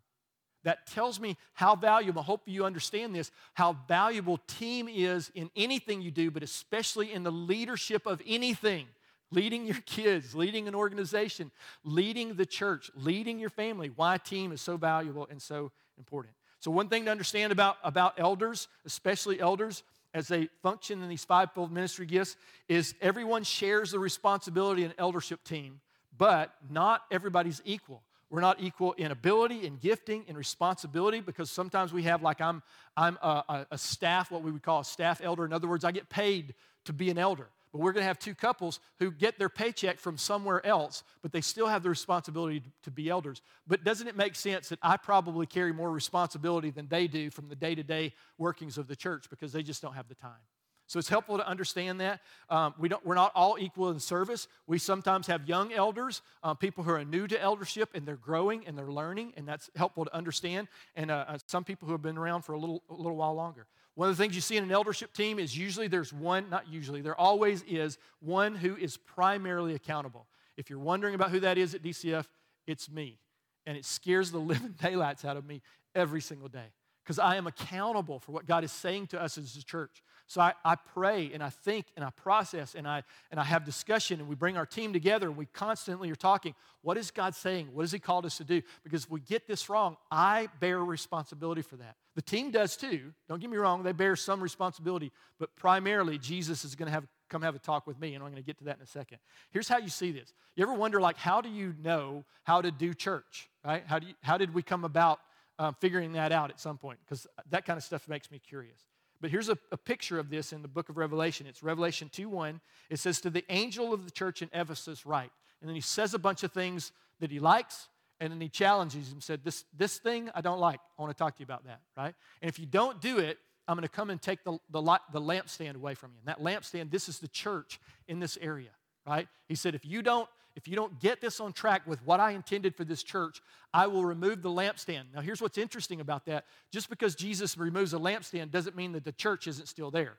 That 0.65 0.87
tells 0.87 1.21
me 1.21 1.37
how 1.53 1.77
valuable, 1.77 2.23
I 2.23 2.25
hope 2.25 2.43
you 2.47 2.65
understand 2.65 3.15
this, 3.15 3.31
how 3.53 3.77
valuable 3.87 4.39
team 4.47 4.89
is 4.89 5.31
in 5.35 5.51
anything 5.55 6.01
you 6.01 6.11
do, 6.11 6.31
but 6.31 6.43
especially 6.43 7.13
in 7.13 7.23
the 7.23 7.33
leadership 7.33 8.07
of 8.07 8.23
anything. 8.27 8.87
Leading 9.31 9.67
your 9.67 9.81
kids, 9.85 10.35
leading 10.35 10.69
an 10.69 10.75
organization, 10.75 11.51
leading 11.83 12.35
the 12.37 12.47
church, 12.47 12.91
leading 12.95 13.39
your 13.39 13.51
family. 13.51 13.91
Why 13.95 14.17
team 14.17 14.53
is 14.53 14.61
so 14.61 14.77
valuable 14.77 15.27
and 15.29 15.43
so 15.43 15.73
important. 15.99 16.35
So, 16.65 16.71
one 16.71 16.89
thing 16.89 17.05
to 17.05 17.11
understand 17.11 17.53
about, 17.53 17.77
about 17.85 18.15
elders, 18.19 18.69
especially 18.87 19.39
elders, 19.39 19.83
as 20.15 20.29
they 20.29 20.49
function 20.63 21.03
in 21.03 21.11
these 21.11 21.23
fivefold 21.23 21.71
ministry 21.71 22.07
gifts, 22.07 22.37
is 22.71 22.95
everyone 23.03 23.45
shares 23.45 23.91
the 23.91 23.99
responsibility 23.99 24.83
in 24.83 24.95
eldership 24.97 25.45
team, 25.45 25.83
but 26.17 26.55
not 26.71 27.03
everybody's 27.11 27.61
equal. 27.67 28.01
We're 28.31 28.41
not 28.41 28.63
equal 28.63 28.93
in 28.93 29.11
ability, 29.11 29.67
in 29.67 29.77
gifting, 29.77 30.25
in 30.27 30.39
responsibility, 30.39 31.21
because 31.21 31.51
sometimes 31.51 31.93
we 31.93 32.05
have, 32.05 32.23
like, 32.23 32.41
I'm, 32.41 32.63
I'm 32.97 33.19
a, 33.21 33.67
a 33.71 33.77
staff, 33.77 34.31
what 34.31 34.43
we 34.43 34.51
would 34.51 34.63
call 34.63 34.81
a 34.81 34.87
staff 34.87 35.21
elder. 35.23 35.45
In 35.45 35.53
other 35.53 35.69
words, 35.69 35.85
I 35.85 35.93
get 35.93 36.09
paid 36.09 36.55
to 36.87 36.95
be 36.95 37.11
an 37.11 37.19
elder. 37.19 37.49
But 37.75 37.81
we're 37.81 37.91
going 37.91 38.03
to 38.03 38.07
have 38.07 38.21
two 38.21 38.37
couples 38.37 38.79
who 39.01 39.11
get 39.11 39.37
their 39.37 39.49
paycheck 39.49 39.99
from 39.99 40.17
somewhere 40.17 40.65
else, 40.65 41.03
but 41.23 41.33
they 41.33 41.41
still 41.41 41.67
have 41.67 41.83
the 41.83 41.89
responsibility 41.89 42.63
to, 42.85 42.91
be 42.93 43.11
elders. 43.11 43.43
But 43.67 43.83
doesn't 43.83 44.07
it 44.07 44.17
make 44.17 44.37
sense 44.37 44.69
that 44.69 44.79
I 44.81 44.97
probably 44.97 45.45
carry 45.45 45.73
more 45.73 45.91
responsibility 45.91 46.71
than 46.71 46.87
they 46.87 47.09
do 47.09 47.31
from 47.31 47.49
the 47.49 47.57
day 47.57 47.75
to 47.75 47.83
day 47.83 48.13
workings 48.39 48.79
of 48.79 48.87
the 48.87 48.95
church 48.95 49.29
because 49.29 49.53
they 49.53 49.65
just 49.65 49.83
don't 49.83 49.95
have 49.95 50.07
the 50.07 50.15
time? 50.15 50.39
So 50.87 51.01
it's 51.01 51.09
helpful 51.09 51.37
to 51.37 51.49
understand 51.49 52.01
that. 52.01 52.21
Um, 52.49 52.75
we 52.79 52.89
don't, 52.89 53.05
we're 53.05 53.17
not 53.17 53.33
all 53.35 53.57
equal 53.59 53.91
in 53.91 53.99
service. 53.99 54.47
We 54.69 54.79
sometimes 54.79 55.27
have 55.27 55.49
young 55.49 55.73
elders, 55.73 56.23
uh, 56.45 56.55
people 56.55 56.85
who 56.85 56.93
are 56.93 57.05
new 57.05 57.27
to 57.27 57.43
eldership, 57.43 57.91
and 57.97 58.07
they're 58.07 58.15
growing 58.15 58.69
and 58.69 58.79
they're 58.79 58.87
learning, 58.87 59.33
and 59.37 59.49
that's 59.49 59.69
helpful 59.75 60.05
to 60.05 60.15
understand. 60.15 60.69
And 60.95 61.11
uh, 61.11 61.25
uh 61.27 61.39
some 61.49 61.65
people 61.65 61.87
who 61.87 61.93
have 61.93 62.03
been 62.03 62.19
around 62.19 62.43
for 62.43 62.53
a 62.53 62.59
little, 62.59 62.85
a 62.89 62.95
little 62.95 63.17
while 63.17 63.35
longer. 63.35 63.67
One 63.95 64.09
of 64.09 64.17
the 64.17 64.23
things 64.23 64.35
you 64.35 64.41
see 64.41 64.57
in 64.57 64.65
an 64.65 64.73
eldership 64.73 65.13
team 65.13 65.39
is 65.39 65.57
usually 65.57 65.87
there's 65.87 66.13
one, 66.13 66.51
not 66.51 66.69
usually, 66.69 67.01
there 67.01 67.19
always 67.19 67.63
is 67.63 67.99
one 68.21 68.55
who 68.55 68.77
is 68.77 68.97
primarily 68.97 69.75
accountable. 69.75 70.27
If 70.57 70.69
you're 70.69 70.81
wondering 70.81 71.15
about 71.15 71.31
who 71.31 71.41
that 71.41 71.59
is 71.59 71.75
at 71.75 71.83
DCF, 71.83 72.27
it's 72.67 72.91
me. 72.91 73.19
And 73.67 73.77
it 73.77 73.85
scares 73.85 74.31
the 74.31 74.39
living 74.41 74.75
daylights 74.81 75.25
out 75.25 75.37
of 75.37 75.47
me 75.47 75.63
every 75.95 76.21
single 76.21 76.49
day 76.49 76.73
because 77.05 77.19
I 77.19 77.37
am 77.37 77.47
accountable 77.47 78.19
for 78.19 78.33
what 78.33 78.47
God 78.47 78.65
is 78.65 78.73
saying 78.73 79.09
to 79.09 79.21
us 79.21 79.37
as 79.37 79.57
a 79.57 79.65
church. 79.65 80.03
So 80.27 80.41
I, 80.41 80.55
I 80.65 80.75
pray 80.75 81.31
and 81.35 81.43
I 81.43 81.51
think 81.51 81.87
and 81.97 82.05
I 82.05 82.11
process 82.11 82.75
and 82.75 82.89
I, 82.89 83.03
and 83.31 83.39
I 83.39 83.45
have 83.45 83.65
discussion 83.65 84.21
and 84.21 84.29
we 84.29 84.35
bring 84.35 84.57
our 84.57 84.65
team 84.65 84.93
together 84.93 85.29
and 85.29 85.37
we 85.37 85.47
constantly 85.47 86.11
are 86.11 86.17
talking. 86.17 86.55
What 86.81 86.97
is 86.97 87.11
God 87.11 87.35
saying? 87.35 87.69
What 87.73 87.83
has 87.83 87.93
He 87.93 87.99
called 87.99 88.25
us 88.25 88.39
to 88.39 88.45
do? 88.45 88.63
Because 88.83 89.05
if 89.05 89.11
we 89.11 89.21
get 89.21 89.47
this 89.47 89.69
wrong, 89.69 89.99
I 90.11 90.49
bear 90.61 90.83
responsibility 90.83 91.63
for 91.63 91.77
that. 91.77 91.97
The 92.15 92.23
team 92.23 92.51
does 92.51 92.77
too. 92.77 93.13
Don't 93.29 93.41
get 93.41 93.51
me 93.51 93.57
wrong, 93.57 93.83
they 93.83 93.93
bear 93.93 94.17
some 94.17 94.41
responsibility, 94.41 95.11
but 95.39 95.55
primarily 95.57 96.19
Jesus 96.19 96.65
is 96.65 96.75
going 96.75 96.87
to 96.87 96.93
have 96.93 97.07
come 97.29 97.43
have 97.43 97.55
a 97.57 97.59
talk 97.59 97.87
with 97.87 97.99
me, 97.99 98.15
and 98.15 98.23
I'm 98.23 98.31
going 98.31 98.43
to 98.43 98.47
get 98.47 98.59
to 98.59 98.65
that 98.65 98.77
in 98.77 98.83
a 98.83 98.87
second. 98.87 99.19
Here's 99.51 99.67
how 99.67 99.79
you 99.79 99.89
see 99.89 100.13
this. 100.13 100.33
You 100.55 100.63
ever 100.63 100.75
wonder, 100.75 101.01
like, 101.01 101.17
how 101.17 101.41
do 101.41 101.49
you 101.49 101.75
know 101.83 102.25
how 102.45 102.61
to 102.61 102.71
do 102.71 102.95
church? 102.95 103.49
Right? 103.65 103.83
How 103.87 103.99
do 103.99 104.07
you, 104.07 104.15
how 104.23 104.39
did 104.39 104.55
we 104.55 104.63
come 104.63 104.85
about 104.85 105.19
um, 105.59 105.75
figuring 105.81 106.13
that 106.13 106.31
out 106.31 106.51
at 106.51 106.61
some 106.61 106.79
point? 106.79 106.99
Because 107.05 107.27
that 107.51 107.65
kind 107.65 107.77
of 107.77 107.83
stuff 107.83 108.09
makes 108.09 108.31
me 108.31 108.39
curious. 108.39 108.87
But 109.21 109.31
here's 109.31 109.49
a, 109.49 109.59
a, 109.73 109.77
picture 109.77 110.19
of 110.19 110.29
this 110.29 110.53
in 110.53 110.63
the 110.63 110.69
book 110.69 110.91
of 110.91 110.97
Revelation. 110.97 111.47
It's 111.47 111.63
Revelation 111.63 112.11
2 112.13 112.29
1. 112.29 112.61
It 112.91 112.99
says, 112.99 113.21
To 113.23 113.31
the 113.31 113.45
angel 113.49 113.93
of 113.93 114.05
the 114.05 114.11
church 114.11 114.43
in 114.43 114.51
Ephesus, 114.53 115.07
write. 115.07 115.31
And 115.61 115.69
then 115.69 115.75
he 115.75 115.81
says 115.81 116.15
a 116.15 116.19
bunch 116.19 116.43
of 116.43 116.53
things 116.53 116.93
that 117.21 117.31
he 117.31 117.41
likes, 117.41 117.89
and 118.25 118.33
then 118.33 118.41
he 118.41 118.49
challenges 118.49 119.09
him, 119.09 119.15
and 119.15 119.23
said, 119.23 119.41
This, 119.45 119.65
this 119.77 119.99
thing 119.99 120.31
I 120.35 120.41
don't 120.41 120.59
like. 120.59 120.81
I 120.99 121.03
want 121.03 121.17
to 121.17 121.19
talk 121.19 121.37
to 121.37 121.41
you 121.41 121.45
about 121.45 121.65
that, 121.67 121.81
right? 121.97 122.15
And 122.41 122.49
if 122.49 122.59
you 122.59 122.67
don't 122.67 123.01
do 123.01 123.19
it, 123.19 123.39
I'm 123.69 123.77
going 123.77 123.83
to 123.83 123.89
come 123.89 124.11
and 124.11 124.21
take 124.21 124.45
the, 124.45 124.59
the, 124.71 124.83
the 125.13 125.21
lampstand 125.21 125.77
away 125.77 125.95
from 125.95 126.13
you. 126.13 126.19
And 126.19 126.29
that 126.29 126.41
lampstand, 126.41 126.91
this 126.91 127.09
is 127.09 127.19
the 127.19 127.29
church 127.29 127.81
in 128.09 128.21
this 128.21 128.37
area, 128.41 128.71
right? 129.07 129.29
He 129.47 129.55
said, 129.55 129.75
If 129.75 129.85
you 129.85 130.03
don't 130.03 130.29
if 130.57 130.69
you 130.69 130.77
don't 130.77 131.01
get 131.01 131.21
this 131.21 131.41
on 131.41 131.53
track 131.53 131.83
with 131.85 132.01
what 132.07 132.21
I 132.21 132.31
intended 132.31 132.77
for 132.77 132.85
this 132.85 133.03
church, 133.03 133.43
I 133.73 133.89
will 133.89 134.05
remove 134.05 134.41
the 134.41 134.51
lampstand. 134.51 135.07
Now, 135.13 135.21
here's 135.21 135.43
what's 135.43 135.59
interesting 135.59 136.01
about 136.01 136.27
that. 136.27 136.45
Just 136.71 136.89
because 136.89 137.17
Jesus 137.17 137.59
removes 137.59 137.93
a 137.93 137.99
lampstand 137.99 138.53
doesn't 138.53 138.77
mean 138.77 138.93
that 138.93 139.05
the 139.05 139.11
church 139.11 139.49
isn't 139.49 139.67
still 139.67 139.91
there 139.91 140.15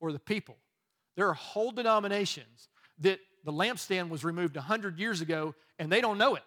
or 0.00 0.12
the 0.12 0.20
people. 0.20 0.56
There 1.16 1.28
are 1.28 1.34
whole 1.34 1.72
denominations 1.72 2.68
that 3.00 3.18
the 3.44 3.52
lampstand 3.52 4.10
was 4.10 4.22
removed 4.24 4.54
100 4.54 4.98
years 4.98 5.20
ago 5.20 5.54
and 5.78 5.90
they 5.90 6.00
don't 6.00 6.18
know 6.18 6.36
it. 6.36 6.42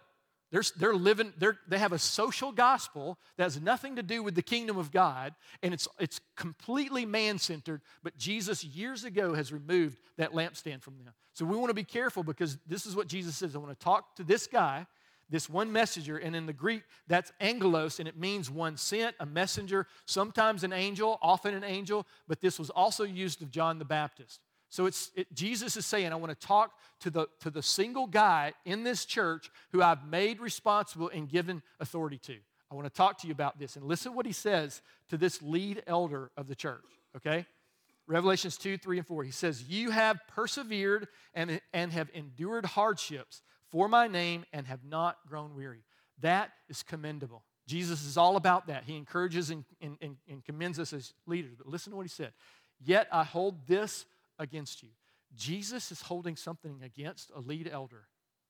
They're, 0.53 0.63
they're 0.77 0.93
living, 0.93 1.33
they're, 1.39 1.57
they 1.67 1.79
have 1.79 1.93
a 1.93 1.97
social 1.97 2.51
gospel 2.51 3.17
that 3.37 3.45
has 3.45 3.59
nothing 3.59 3.95
to 3.95 4.03
do 4.03 4.21
with 4.21 4.35
the 4.35 4.43
kingdom 4.43 4.77
of 4.77 4.91
God, 4.91 5.33
and 5.63 5.73
it's, 5.73 5.87
it's 5.99 6.21
completely 6.35 7.07
man 7.07 7.39
centered. 7.39 7.81
But 8.03 8.19
Jesus, 8.19 8.63
years 8.63 9.03
ago, 9.03 9.33
has 9.33 9.51
removed 9.51 9.97
that 10.17 10.31
lampstand 10.31 10.83
from 10.83 11.03
them. 11.03 11.15
So 11.33 11.43
we 11.43 11.57
want 11.57 11.71
to 11.71 11.73
be 11.73 11.83
careful 11.83 12.21
because 12.21 12.59
this 12.67 12.85
is 12.85 12.95
what 12.95 13.07
Jesus 13.07 13.35
says. 13.35 13.55
I 13.55 13.57
want 13.57 13.71
to 13.71 13.83
talk 13.83 14.15
to 14.17 14.23
this 14.23 14.45
guy, 14.45 14.85
this 15.27 15.49
one 15.49 15.71
messenger, 15.71 16.17
and 16.17 16.35
in 16.35 16.45
the 16.45 16.53
Greek, 16.53 16.83
that's 17.07 17.31
angelos, 17.41 17.97
and 17.97 18.07
it 18.07 18.15
means 18.15 18.51
one 18.51 18.77
sent, 18.77 19.15
a 19.19 19.25
messenger, 19.25 19.87
sometimes 20.05 20.63
an 20.63 20.71
angel, 20.71 21.17
often 21.23 21.55
an 21.55 21.63
angel, 21.63 22.05
but 22.27 22.41
this 22.41 22.59
was 22.59 22.69
also 22.69 23.03
used 23.03 23.41
of 23.41 23.49
John 23.49 23.79
the 23.79 23.85
Baptist. 23.85 24.39
So 24.73 24.87
it's, 24.87 25.11
it, 25.15 25.31
Jesus 25.35 25.77
is 25.77 25.85
saying, 25.85 26.11
I 26.11 26.15
want 26.15 26.31
to 26.31 26.47
talk 26.47 26.71
to 27.01 27.11
the, 27.11 27.27
to 27.41 27.51
the 27.51 27.61
single 27.61 28.07
guy 28.07 28.53
in 28.65 28.83
this 28.83 29.05
church 29.05 29.51
who 29.71 29.83
I've 29.83 30.07
made 30.07 30.39
responsible 30.39 31.11
and 31.13 31.29
given 31.29 31.61
authority 31.79 32.17
to. 32.23 32.37
I 32.71 32.73
want 32.73 32.87
to 32.87 32.93
talk 32.93 33.19
to 33.19 33.27
you 33.27 33.33
about 33.33 33.59
this. 33.59 33.75
And 33.75 33.85
listen 33.85 34.15
what 34.15 34.25
he 34.25 34.31
says 34.31 34.81
to 35.09 35.17
this 35.17 35.43
lead 35.43 35.83
elder 35.85 36.31
of 36.35 36.47
the 36.47 36.55
church, 36.55 36.81
okay? 37.15 37.45
Revelations 38.07 38.57
2, 38.57 38.79
3, 38.79 38.97
and 38.97 39.05
4. 39.05 39.23
He 39.23 39.29
says, 39.29 39.61
You 39.61 39.91
have 39.91 40.19
persevered 40.27 41.07
and, 41.35 41.61
and 41.71 41.93
have 41.93 42.09
endured 42.11 42.65
hardships 42.65 43.43
for 43.69 43.87
my 43.87 44.07
name 44.07 44.43
and 44.53 44.65
have 44.65 44.83
not 44.83 45.17
grown 45.27 45.55
weary. 45.55 45.83
That 46.21 46.49
is 46.67 46.81
commendable. 46.81 47.43
Jesus 47.67 48.03
is 48.03 48.17
all 48.17 48.37
about 48.37 48.65
that. 48.65 48.85
He 48.85 48.97
encourages 48.97 49.51
and, 49.51 49.65
and, 49.79 49.97
and 50.01 50.43
commends 50.43 50.79
us 50.79 50.93
as 50.93 51.13
leaders. 51.27 51.53
But 51.55 51.67
listen 51.67 51.91
to 51.91 51.95
what 51.95 52.07
he 52.07 52.09
said. 52.09 52.31
Yet 52.83 53.07
I 53.11 53.23
hold 53.23 53.67
this 53.67 54.05
against 54.43 54.83
you. 54.83 54.89
Jesus 55.35 55.91
is 55.91 56.01
holding 56.01 56.35
something 56.35 56.81
against 56.83 57.31
a 57.35 57.39
lead 57.39 57.67
elder. 57.71 58.03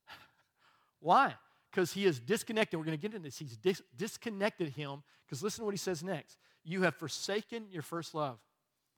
Why? 1.00 1.36
Because 1.72 1.94
he 1.94 2.06
is 2.06 2.20
disconnected. 2.20 2.78
We're 2.78 2.86
going 2.86 2.98
to 2.98 3.02
get 3.02 3.16
into 3.16 3.26
this. 3.26 3.38
He's 3.38 3.58
dis- 3.58 3.82
disconnected 3.96 4.70
him 4.70 5.04
because 5.26 5.42
listen 5.42 5.62
to 5.62 5.66
what 5.66 5.74
he 5.74 5.78
says 5.78 6.04
next. 6.04 6.38
You 6.64 6.84
have 6.84 6.96
forsaken 6.96 7.66
your 7.72 7.82
first 7.82 8.14
love. 8.14 8.40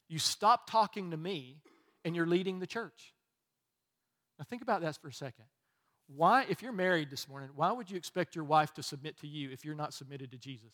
You 0.07 0.19
stop 0.19 0.69
talking 0.69 1.11
to 1.11 1.17
me 1.17 1.61
and 2.03 2.15
you're 2.15 2.27
leading 2.27 2.59
the 2.59 2.67
church. 2.67 3.13
Now, 4.37 4.45
think 4.49 4.61
about 4.61 4.81
that 4.81 4.97
for 4.97 5.07
a 5.07 5.13
second. 5.13 5.45
Why, 6.07 6.45
if 6.47 6.61
you're 6.61 6.71
married 6.71 7.09
this 7.09 7.27
morning, 7.27 7.49
why 7.55 7.71
would 7.71 7.89
you 7.89 7.97
expect 7.97 8.35
your 8.35 8.43
wife 8.43 8.73
to 8.75 8.83
submit 8.83 9.17
to 9.21 9.27
you 9.27 9.49
if 9.51 9.65
you're 9.65 9.75
not 9.75 9.93
submitted 9.93 10.31
to 10.31 10.37
Jesus? 10.37 10.73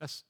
That's 0.00 0.24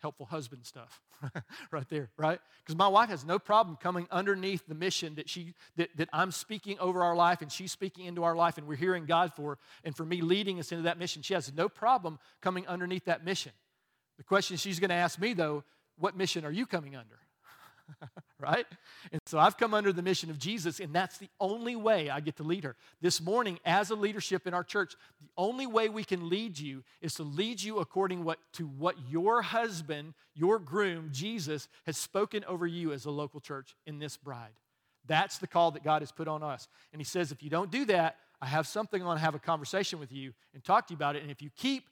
helpful 0.00 0.26
husband 0.26 0.64
stuff 0.64 1.00
right 1.70 1.88
there 1.88 2.10
right? 2.16 2.40
Because 2.62 2.76
my 2.76 2.88
wife 2.88 3.08
has 3.10 3.24
no 3.24 3.38
problem 3.38 3.76
coming 3.76 4.06
underneath 4.10 4.66
the 4.66 4.74
mission 4.74 5.14
that 5.16 5.28
she 5.28 5.54
that, 5.76 5.90
that 5.96 6.08
i'm 6.12 6.30
speaking 6.30 6.78
over 6.78 7.02
our 7.02 7.14
life 7.14 7.42
and 7.42 7.50
she's 7.52 7.72
speaking 7.72 8.06
into 8.06 8.24
our 8.24 8.34
life 8.34 8.58
and 8.58 8.66
we're 8.66 8.76
hearing 8.76 9.04
god 9.06 9.32
for 9.34 9.58
and 9.84 9.96
for 9.96 10.04
me 10.04 10.20
leading 10.20 10.58
us 10.58 10.72
into 10.72 10.84
that 10.84 10.98
mission. 10.98 11.22
She 11.22 11.34
has 11.34 11.52
no 11.54 11.68
problem 11.68 12.18
coming 12.40 12.66
underneath 12.66 13.04
that 13.06 13.24
mission. 13.24 13.52
The 14.18 14.24
question 14.24 14.56
she's 14.56 14.80
going 14.80 14.90
to 14.90 14.96
ask 14.96 15.18
me 15.18 15.34
though 15.34 15.64
what 15.98 16.16
mission 16.16 16.44
are 16.44 16.50
you 16.50 16.66
coming 16.66 16.96
under 16.96 17.18
right? 18.38 18.66
And 19.12 19.20
so 19.26 19.38
I've 19.38 19.56
come 19.56 19.74
under 19.74 19.92
the 19.92 20.02
mission 20.02 20.30
of 20.30 20.38
Jesus, 20.38 20.80
and 20.80 20.92
that's 20.92 21.18
the 21.18 21.28
only 21.40 21.76
way 21.76 22.10
I 22.10 22.20
get 22.20 22.36
to 22.36 22.42
lead 22.42 22.64
her. 22.64 22.76
This 23.00 23.20
morning, 23.20 23.58
as 23.64 23.90
a 23.90 23.94
leadership 23.94 24.46
in 24.46 24.54
our 24.54 24.64
church, 24.64 24.94
the 25.20 25.28
only 25.36 25.66
way 25.66 25.88
we 25.88 26.04
can 26.04 26.28
lead 26.28 26.58
you 26.58 26.82
is 27.00 27.14
to 27.14 27.22
lead 27.22 27.62
you 27.62 27.78
according 27.78 28.24
what, 28.24 28.38
to 28.54 28.66
what 28.66 28.96
your 29.08 29.42
husband, 29.42 30.14
your 30.34 30.58
groom, 30.58 31.10
Jesus, 31.12 31.68
has 31.86 31.96
spoken 31.96 32.44
over 32.44 32.66
you 32.66 32.92
as 32.92 33.04
a 33.04 33.10
local 33.10 33.40
church 33.40 33.74
in 33.86 33.98
this 33.98 34.16
bride. 34.16 34.52
That's 35.06 35.38
the 35.38 35.46
call 35.46 35.72
that 35.72 35.84
God 35.84 36.02
has 36.02 36.12
put 36.12 36.28
on 36.28 36.42
us. 36.42 36.68
And 36.92 37.00
He 37.00 37.04
says, 37.04 37.32
if 37.32 37.42
you 37.42 37.50
don't 37.50 37.70
do 37.70 37.84
that, 37.86 38.16
I 38.40 38.46
have 38.46 38.66
something 38.66 39.02
I 39.02 39.06
want 39.06 39.18
to 39.18 39.24
have 39.24 39.34
a 39.34 39.40
conversation 39.40 39.98
with 39.98 40.12
you 40.12 40.32
and 40.54 40.64
talk 40.64 40.86
to 40.86 40.92
you 40.92 40.96
about 40.96 41.16
it. 41.16 41.22
And 41.22 41.30
if 41.30 41.42
you 41.42 41.50
keep, 41.56 41.84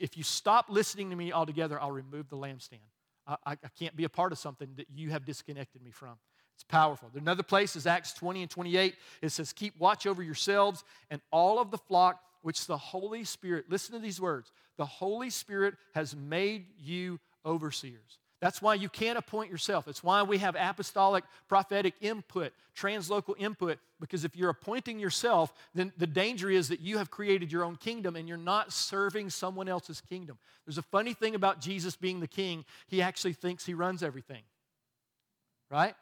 if 0.00 0.16
you 0.16 0.24
stop 0.24 0.66
listening 0.68 1.10
to 1.10 1.16
me 1.16 1.32
altogether, 1.32 1.80
I'll 1.80 1.92
remove 1.92 2.28
the 2.28 2.36
lampstand. 2.36 2.80
I, 3.28 3.52
I 3.52 3.68
can't 3.78 3.94
be 3.94 4.04
a 4.04 4.08
part 4.08 4.32
of 4.32 4.38
something 4.38 4.68
that 4.76 4.86
you 4.94 5.10
have 5.10 5.24
disconnected 5.24 5.82
me 5.82 5.90
from. 5.90 6.16
It's 6.54 6.64
powerful. 6.64 7.10
Another 7.14 7.42
place 7.42 7.76
is 7.76 7.86
Acts 7.86 8.12
20 8.14 8.42
and 8.42 8.50
28. 8.50 8.94
It 9.22 9.28
says, 9.28 9.52
Keep 9.52 9.78
watch 9.78 10.06
over 10.06 10.22
yourselves 10.22 10.82
and 11.10 11.20
all 11.30 11.60
of 11.60 11.70
the 11.70 11.78
flock 11.78 12.20
which 12.42 12.66
the 12.66 12.76
Holy 12.76 13.24
Spirit, 13.24 13.66
listen 13.68 13.94
to 13.94 14.00
these 14.00 14.20
words, 14.20 14.50
the 14.76 14.86
Holy 14.86 15.30
Spirit 15.30 15.74
has 15.94 16.16
made 16.16 16.66
you 16.78 17.20
overseers. 17.44 18.18
That's 18.40 18.62
why 18.62 18.74
you 18.74 18.88
can't 18.88 19.18
appoint 19.18 19.50
yourself. 19.50 19.88
It's 19.88 20.04
why 20.04 20.22
we 20.22 20.38
have 20.38 20.54
apostolic 20.56 21.24
prophetic 21.48 21.94
input, 22.00 22.52
translocal 22.76 23.34
input, 23.36 23.78
because 24.00 24.24
if 24.24 24.36
you're 24.36 24.50
appointing 24.50 25.00
yourself, 25.00 25.52
then 25.74 25.92
the 25.96 26.06
danger 26.06 26.48
is 26.48 26.68
that 26.68 26.80
you 26.80 26.98
have 26.98 27.10
created 27.10 27.50
your 27.50 27.64
own 27.64 27.74
kingdom 27.76 28.14
and 28.14 28.28
you're 28.28 28.36
not 28.36 28.72
serving 28.72 29.30
someone 29.30 29.68
else's 29.68 30.00
kingdom. 30.00 30.38
There's 30.64 30.78
a 30.78 30.82
funny 30.82 31.14
thing 31.14 31.34
about 31.34 31.60
Jesus 31.60 31.96
being 31.96 32.20
the 32.20 32.28
king, 32.28 32.64
he 32.86 33.02
actually 33.02 33.32
thinks 33.32 33.66
he 33.66 33.74
runs 33.74 34.02
everything, 34.04 34.42
right? 35.68 35.96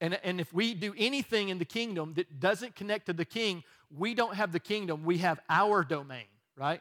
And, 0.00 0.18
and 0.24 0.40
if 0.40 0.52
we 0.52 0.74
do 0.74 0.94
anything 0.96 1.50
in 1.50 1.58
the 1.58 1.64
kingdom 1.64 2.14
that 2.14 2.40
doesn't 2.40 2.74
connect 2.74 3.06
to 3.06 3.12
the 3.12 3.24
king, 3.24 3.62
we 3.96 4.14
don't 4.14 4.34
have 4.34 4.50
the 4.50 4.60
kingdom, 4.60 5.04
we 5.04 5.18
have 5.18 5.38
our 5.50 5.84
domain, 5.84 6.24
right? 6.56 6.80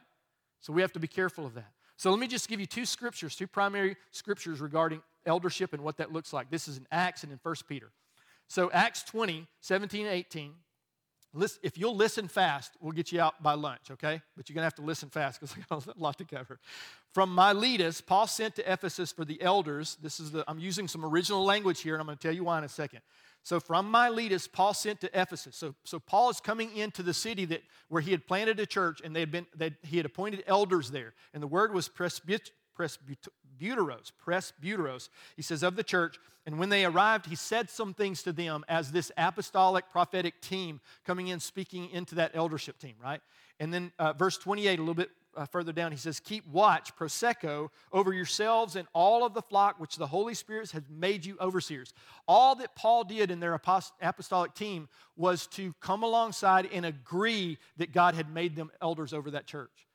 So 0.62 0.72
we 0.72 0.82
have 0.82 0.94
to 0.94 1.00
be 1.00 1.08
careful 1.08 1.46
of 1.46 1.56
that. 1.56 1.72
So 2.02 2.10
let 2.10 2.20
me 2.20 2.26
just 2.26 2.48
give 2.50 2.60
you 2.60 2.66
two 2.66 2.88
scriptures, 2.88 3.36
two 3.36 3.46
primary 3.46 3.96
scriptures 4.10 4.60
regarding 4.60 5.04
eldership 5.28 5.72
and 5.72 5.84
what 5.84 5.98
that 5.98 6.12
looks 6.12 6.34
like. 6.34 6.50
This 6.50 6.68
is 6.68 6.78
in 6.78 6.88
Acts 6.92 7.22
and 7.22 7.32
in 7.32 7.40
1 7.44 7.56
Peter. 7.70 7.92
So 8.48 8.72
Acts 8.72 9.04
20, 9.04 9.46
17, 9.60 10.08
18. 10.08 10.54
if 11.62 11.78
you'll 11.78 11.96
listen 11.96 12.28
fast, 12.28 12.72
we'll 12.82 12.94
get 12.94 13.12
you 13.12 13.22
out 13.22 13.44
by 13.44 13.54
lunch, 13.54 13.92
okay? 13.92 14.20
But 14.36 14.50
you're 14.50 14.56
going 14.56 14.64
to 14.64 14.66
have 14.66 14.74
to 14.78 14.82
listen 14.82 15.10
fast 15.10 15.40
because 15.40 15.56
I 15.72 15.76
got 15.76 15.96
a 15.96 16.00
lot 16.00 16.18
to 16.18 16.26
cover. 16.26 16.60
From 17.14 17.36
Miletus, 17.36 18.02
Paul 18.02 18.26
sent 18.26 18.56
to 18.56 18.74
Ephesus 18.74 19.12
for 19.12 19.24
the 19.24 19.40
elders. 19.40 19.96
This 20.02 20.20
is 20.20 20.32
the, 20.32 20.44
I'm 20.48 20.58
using 20.58 20.88
some 20.88 21.06
original 21.06 21.46
language 21.46 21.82
here, 21.82 21.94
and 21.94 22.02
I'm 22.02 22.08
going 22.08 22.18
to 22.18 22.28
tell 22.28 22.34
you 22.34 22.46
why 22.46 22.58
in 22.58 22.64
a 22.64 22.70
second. 22.70 23.02
So 23.44 23.60
from 23.60 23.90
Miletus, 23.90 24.48
Paul 24.48 24.74
sent 24.74 25.02
to 25.02 25.20
Ephesus. 25.20 25.56
So, 25.56 25.74
so 25.84 26.00
Paul 26.00 26.30
is 26.30 26.40
coming 26.40 26.76
into 26.76 27.02
the 27.02 27.14
city 27.14 27.46
that 27.46 27.64
where 27.90 28.02
he 28.02 28.12
had 28.12 28.28
planted 28.28 28.60
a 28.60 28.66
church, 28.66 29.02
and 29.04 29.16
they 29.16 29.20
had 29.20 29.32
been 29.32 29.48
they, 29.56 29.72
he 29.84 29.98
had 29.98 30.06
appointed 30.06 30.44
elders 30.46 30.92
there. 30.92 31.14
And 31.34 31.42
the 31.42 31.48
word 31.48 31.74
was 31.74 31.88
presbyt, 31.88 32.52
presbyteros, 32.78 34.12
presbyteros. 34.26 35.10
He 35.36 35.42
says 35.42 35.64
of 35.64 35.76
the 35.76 35.84
church. 35.84 36.18
And 36.46 36.58
when 36.58 36.70
they 36.70 36.86
arrived, 36.86 37.28
he 37.28 37.36
said 37.36 37.70
some 37.70 37.94
things 37.94 38.24
to 38.24 38.32
them 38.32 38.66
as 38.68 38.92
this 38.92 39.12
apostolic 39.16 39.92
prophetic 39.92 40.42
team 40.42 40.82
coming 41.06 41.28
in, 41.28 41.40
speaking 41.40 41.90
into 41.92 42.16
that 42.16 42.32
eldership 42.34 42.80
team, 42.80 42.96
right? 43.02 43.22
And 43.60 43.72
then 43.72 43.92
uh, 44.00 44.14
verse 44.14 44.40
28, 44.40 44.80
a 44.80 44.82
little 44.82 44.96
bit 44.96 45.12
uh, 45.36 45.46
further 45.46 45.72
down, 45.72 45.92
he 45.92 45.98
says, 45.98 46.20
Keep 46.20 46.48
watch, 46.48 46.96
proseucho, 46.96 47.70
over 47.92 48.14
yourselves 48.14 48.76
and 48.76 48.88
all 48.94 49.26
of 49.26 49.34
the 49.34 49.42
flock 49.42 49.80
which 49.80 49.96
the 49.96 50.08
Holy 50.08 50.34
Spirit 50.34 50.72
has 50.72 50.84
made 50.90 51.26
you 51.26 51.38
overseers. 51.40 51.94
All 52.28 52.56
that 52.56 52.76
Paul 52.76 53.04
did 53.04 53.32
in 53.32 53.40
their 53.40 53.54
apostolic 53.54 54.54
team 54.54 54.90
was 55.16 55.48
to 55.48 55.74
come 55.80 56.04
alongside 56.04 56.70
and 56.72 56.86
agree 56.86 57.58
that 57.78 57.92
God 57.92 58.16
had 58.16 58.34
made 58.34 58.56
them 58.56 58.72
elders 58.82 59.14
over 59.14 59.32
that 59.32 59.48
church. 59.48 59.88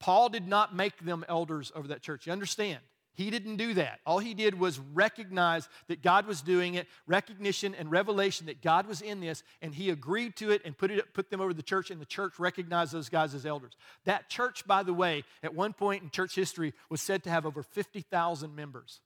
Paul 0.00 0.28
did 0.28 0.48
not 0.48 0.74
make 0.74 1.04
them 1.04 1.24
elders 1.28 1.70
over 1.74 1.88
that 1.88 2.02
church. 2.02 2.26
You 2.26 2.32
understand? 2.32 2.80
He 3.14 3.28
didn't 3.28 3.56
do 3.56 3.74
that. 3.74 4.00
All 4.06 4.18
he 4.18 4.32
did 4.32 4.58
was 4.58 4.78
recognize 4.78 5.68
that 5.88 6.02
God 6.02 6.26
was 6.26 6.40
doing 6.40 6.74
it, 6.74 6.86
recognition 7.06 7.74
and 7.74 7.90
revelation 7.90 8.46
that 8.46 8.62
God 8.62 8.86
was 8.86 9.02
in 9.02 9.20
this, 9.20 9.42
and 9.60 9.74
he 9.74 9.90
agreed 9.90 10.34
to 10.36 10.50
it 10.50 10.62
and 10.64 10.76
put, 10.76 10.90
it, 10.90 11.12
put 11.12 11.28
them 11.28 11.40
over 11.40 11.52
the 11.52 11.62
church, 11.62 11.90
and 11.90 12.00
the 12.00 12.06
church 12.06 12.38
recognized 12.38 12.92
those 12.92 13.10
guys 13.10 13.34
as 13.34 13.44
elders. 13.44 13.72
That 14.06 14.30
church, 14.30 14.66
by 14.66 14.82
the 14.82 14.94
way, 14.94 15.24
at 15.42 15.54
one 15.54 15.74
point 15.74 16.02
in 16.02 16.08
church 16.08 16.34
history 16.34 16.72
was 16.88 17.02
said 17.02 17.22
to 17.24 17.30
have 17.30 17.44
over 17.44 17.62
50,000 17.62 18.56
members. 18.56 19.00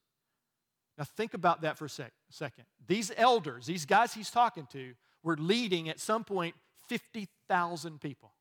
Now, 0.96 1.04
think 1.04 1.34
about 1.34 1.62
that 1.62 1.76
for 1.76 1.86
a 1.86 1.90
sec, 1.90 2.12
second. 2.30 2.64
These 2.86 3.10
elders, 3.16 3.66
these 3.66 3.84
guys 3.84 4.14
he's 4.14 4.30
talking 4.30 4.66
to, 4.72 4.94
were 5.22 5.36
leading 5.36 5.88
at 5.88 5.98
some 5.98 6.22
point 6.22 6.54
50,000 6.88 8.00
people. 8.00 8.32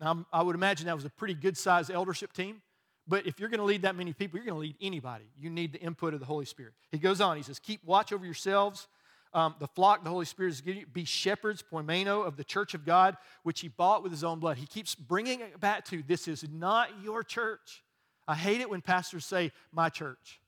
Now, 0.00 0.26
I 0.32 0.42
would 0.42 0.54
imagine 0.54 0.86
that 0.86 0.94
was 0.94 1.04
a 1.04 1.10
pretty 1.10 1.34
good 1.34 1.56
sized 1.56 1.90
eldership 1.90 2.32
team. 2.32 2.62
But 3.08 3.26
if 3.26 3.38
you're 3.38 3.48
going 3.48 3.60
to 3.60 3.64
lead 3.64 3.82
that 3.82 3.94
many 3.94 4.12
people, 4.12 4.38
you're 4.38 4.46
going 4.46 4.56
to 4.56 4.60
lead 4.60 4.76
anybody. 4.80 5.26
You 5.38 5.50
need 5.50 5.72
the 5.72 5.80
input 5.80 6.12
of 6.12 6.20
the 6.20 6.26
Holy 6.26 6.44
Spirit. 6.44 6.72
He 6.90 6.98
goes 6.98 7.20
on, 7.20 7.36
he 7.36 7.42
says, 7.42 7.58
Keep 7.58 7.84
watch 7.84 8.12
over 8.12 8.24
yourselves. 8.24 8.88
Um, 9.32 9.54
the 9.58 9.66
flock 9.66 10.02
the 10.02 10.10
Holy 10.10 10.24
Spirit 10.24 10.50
is 10.50 10.60
giving 10.60 10.80
you. 10.80 10.86
Be 10.86 11.04
shepherds, 11.04 11.62
poimeno, 11.62 12.26
of 12.26 12.36
the 12.36 12.44
church 12.44 12.74
of 12.74 12.86
God, 12.86 13.16
which 13.42 13.60
he 13.60 13.68
bought 13.68 14.02
with 14.02 14.10
his 14.10 14.24
own 14.24 14.38
blood. 14.38 14.56
He 14.56 14.66
keeps 14.66 14.94
bringing 14.94 15.40
it 15.40 15.60
back 15.60 15.84
to 15.86 16.02
this 16.02 16.26
is 16.26 16.44
not 16.48 16.88
your 17.02 17.22
church. 17.22 17.82
I 18.26 18.34
hate 18.34 18.60
it 18.60 18.70
when 18.70 18.80
pastors 18.80 19.26
say, 19.26 19.52
my 19.72 19.88
church. 19.88 20.40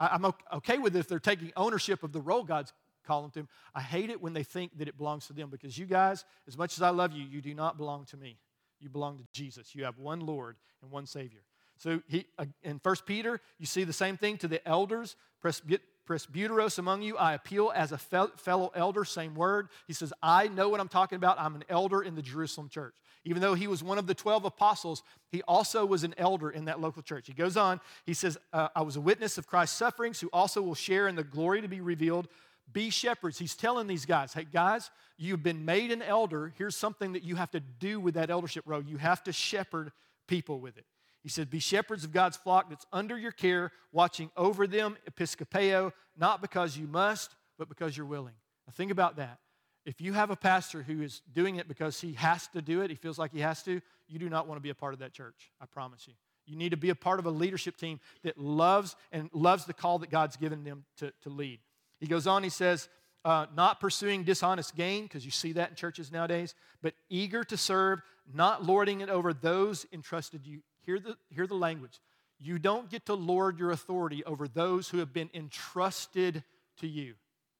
I, 0.00 0.08
I'm 0.08 0.32
okay 0.54 0.78
with 0.78 0.96
it 0.96 0.98
if 0.98 1.08
they're 1.08 1.18
taking 1.20 1.52
ownership 1.56 2.02
of 2.02 2.12
the 2.12 2.20
role 2.20 2.42
God's 2.42 2.72
calling 3.06 3.30
them. 3.32 3.48
I 3.74 3.80
hate 3.80 4.10
it 4.10 4.20
when 4.20 4.32
they 4.32 4.42
think 4.42 4.76
that 4.78 4.88
it 4.88 4.96
belongs 4.96 5.28
to 5.28 5.32
them 5.32 5.48
because 5.48 5.78
you 5.78 5.86
guys, 5.86 6.24
as 6.48 6.58
much 6.58 6.76
as 6.76 6.82
I 6.82 6.90
love 6.90 7.12
you, 7.12 7.24
you 7.24 7.40
do 7.40 7.54
not 7.54 7.76
belong 7.76 8.04
to 8.06 8.16
me. 8.16 8.38
You 8.80 8.88
belong 8.88 9.18
to 9.18 9.24
Jesus. 9.32 9.74
You 9.74 9.84
have 9.84 9.98
one 9.98 10.20
Lord 10.20 10.56
and 10.82 10.90
one 10.90 11.06
Savior. 11.06 11.42
So 11.78 12.00
he, 12.06 12.26
uh, 12.38 12.46
in 12.62 12.80
1 12.82 12.96
Peter, 13.04 13.40
you 13.58 13.66
see 13.66 13.84
the 13.84 13.92
same 13.92 14.16
thing 14.16 14.38
to 14.38 14.48
the 14.48 14.66
elders, 14.66 15.16
presbyteros 15.44 16.78
among 16.78 17.02
you. 17.02 17.16
I 17.16 17.34
appeal 17.34 17.72
as 17.74 17.92
a 17.92 17.98
fellow 17.98 18.70
elder, 18.74 19.04
same 19.04 19.34
word. 19.34 19.68
He 19.86 19.92
says, 19.92 20.12
I 20.22 20.48
know 20.48 20.68
what 20.68 20.80
I'm 20.80 20.88
talking 20.88 21.16
about. 21.16 21.38
I'm 21.38 21.54
an 21.54 21.64
elder 21.68 22.02
in 22.02 22.14
the 22.14 22.22
Jerusalem 22.22 22.68
church. 22.68 22.94
Even 23.24 23.42
though 23.42 23.54
he 23.54 23.66
was 23.66 23.82
one 23.82 23.98
of 23.98 24.06
the 24.06 24.14
12 24.14 24.44
apostles, 24.44 25.02
he 25.32 25.42
also 25.42 25.84
was 25.84 26.04
an 26.04 26.14
elder 26.16 26.48
in 26.48 26.66
that 26.66 26.80
local 26.80 27.02
church. 27.02 27.26
He 27.26 27.32
goes 27.32 27.56
on, 27.56 27.80
he 28.04 28.14
says, 28.14 28.38
uh, 28.52 28.68
I 28.74 28.82
was 28.82 28.96
a 28.96 29.00
witness 29.00 29.36
of 29.36 29.46
Christ's 29.46 29.76
sufferings, 29.76 30.20
who 30.20 30.30
also 30.32 30.62
will 30.62 30.76
share 30.76 31.08
in 31.08 31.16
the 31.16 31.24
glory 31.24 31.60
to 31.60 31.68
be 31.68 31.80
revealed. 31.80 32.28
Be 32.72 32.90
shepherds. 32.90 33.38
He's 33.38 33.54
telling 33.54 33.86
these 33.86 34.06
guys, 34.06 34.32
hey, 34.32 34.44
guys, 34.44 34.90
you've 35.16 35.42
been 35.42 35.64
made 35.64 35.92
an 35.92 36.02
elder. 36.02 36.52
Here's 36.58 36.76
something 36.76 37.12
that 37.12 37.22
you 37.22 37.36
have 37.36 37.50
to 37.52 37.60
do 37.60 38.00
with 38.00 38.14
that 38.14 38.30
eldership 38.30 38.64
role. 38.66 38.82
You 38.82 38.96
have 38.96 39.22
to 39.24 39.32
shepherd 39.32 39.92
people 40.26 40.60
with 40.60 40.76
it. 40.76 40.84
He 41.22 41.28
said, 41.28 41.50
Be 41.50 41.58
shepherds 41.58 42.04
of 42.04 42.12
God's 42.12 42.36
flock 42.36 42.68
that's 42.68 42.86
under 42.92 43.18
your 43.18 43.32
care, 43.32 43.72
watching 43.92 44.30
over 44.36 44.66
them, 44.66 44.96
episkopeo, 45.10 45.92
not 46.16 46.40
because 46.40 46.76
you 46.76 46.86
must, 46.86 47.34
but 47.58 47.68
because 47.68 47.96
you're 47.96 48.06
willing. 48.06 48.34
Now, 48.66 48.72
think 48.72 48.90
about 48.90 49.16
that. 49.16 49.38
If 49.84 50.00
you 50.00 50.12
have 50.12 50.30
a 50.30 50.36
pastor 50.36 50.82
who 50.82 51.02
is 51.02 51.22
doing 51.32 51.56
it 51.56 51.68
because 51.68 52.00
he 52.00 52.12
has 52.14 52.48
to 52.48 52.62
do 52.62 52.82
it, 52.82 52.90
he 52.90 52.96
feels 52.96 53.18
like 53.18 53.32
he 53.32 53.40
has 53.40 53.62
to, 53.64 53.80
you 54.08 54.18
do 54.18 54.28
not 54.28 54.48
want 54.48 54.58
to 54.58 54.62
be 54.62 54.70
a 54.70 54.74
part 54.74 54.94
of 54.94 55.00
that 55.00 55.12
church. 55.12 55.50
I 55.60 55.66
promise 55.66 56.06
you. 56.06 56.14
You 56.46 56.56
need 56.56 56.70
to 56.70 56.76
be 56.76 56.90
a 56.90 56.94
part 56.94 57.18
of 57.18 57.26
a 57.26 57.30
leadership 57.30 57.76
team 57.76 57.98
that 58.22 58.38
loves 58.38 58.94
and 59.10 59.28
loves 59.32 59.64
the 59.64 59.72
call 59.72 59.98
that 60.00 60.10
God's 60.10 60.36
given 60.36 60.64
them 60.64 60.84
to, 60.98 61.12
to 61.22 61.28
lead. 61.28 61.58
He 62.00 62.06
goes 62.06 62.26
on, 62.26 62.42
he 62.42 62.50
says, 62.50 62.88
uh, 63.24 63.46
not 63.56 63.80
pursuing 63.80 64.22
dishonest 64.22 64.76
gain, 64.76 65.04
because 65.04 65.24
you 65.24 65.30
see 65.30 65.52
that 65.52 65.70
in 65.70 65.74
churches 65.74 66.12
nowadays, 66.12 66.54
but 66.82 66.94
eager 67.08 67.42
to 67.44 67.56
serve, 67.56 68.00
not 68.32 68.64
lording 68.64 69.00
it 69.00 69.08
over 69.08 69.32
those 69.32 69.86
entrusted 69.92 70.46
you. 70.46 70.60
Hear 70.84 71.00
the, 71.00 71.16
hear 71.30 71.46
the 71.46 71.54
language. 71.54 72.00
You 72.38 72.58
don't 72.58 72.90
get 72.90 73.06
to 73.06 73.14
lord 73.14 73.58
your 73.58 73.70
authority 73.70 74.22
over 74.24 74.46
those 74.46 74.88
who 74.88 74.98
have 74.98 75.12
been 75.12 75.30
entrusted 75.34 76.44
to 76.80 76.86
you. 76.86 77.14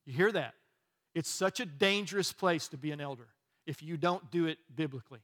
You 0.04 0.12
hear 0.12 0.30
that? 0.32 0.54
It's 1.14 1.30
such 1.30 1.60
a 1.60 1.66
dangerous 1.66 2.30
place 2.30 2.68
to 2.68 2.76
be 2.76 2.92
an 2.92 3.00
elder 3.00 3.26
if 3.66 3.82
you 3.82 3.96
don't 3.96 4.30
do 4.30 4.46
it 4.46 4.58
biblically. 4.74 5.20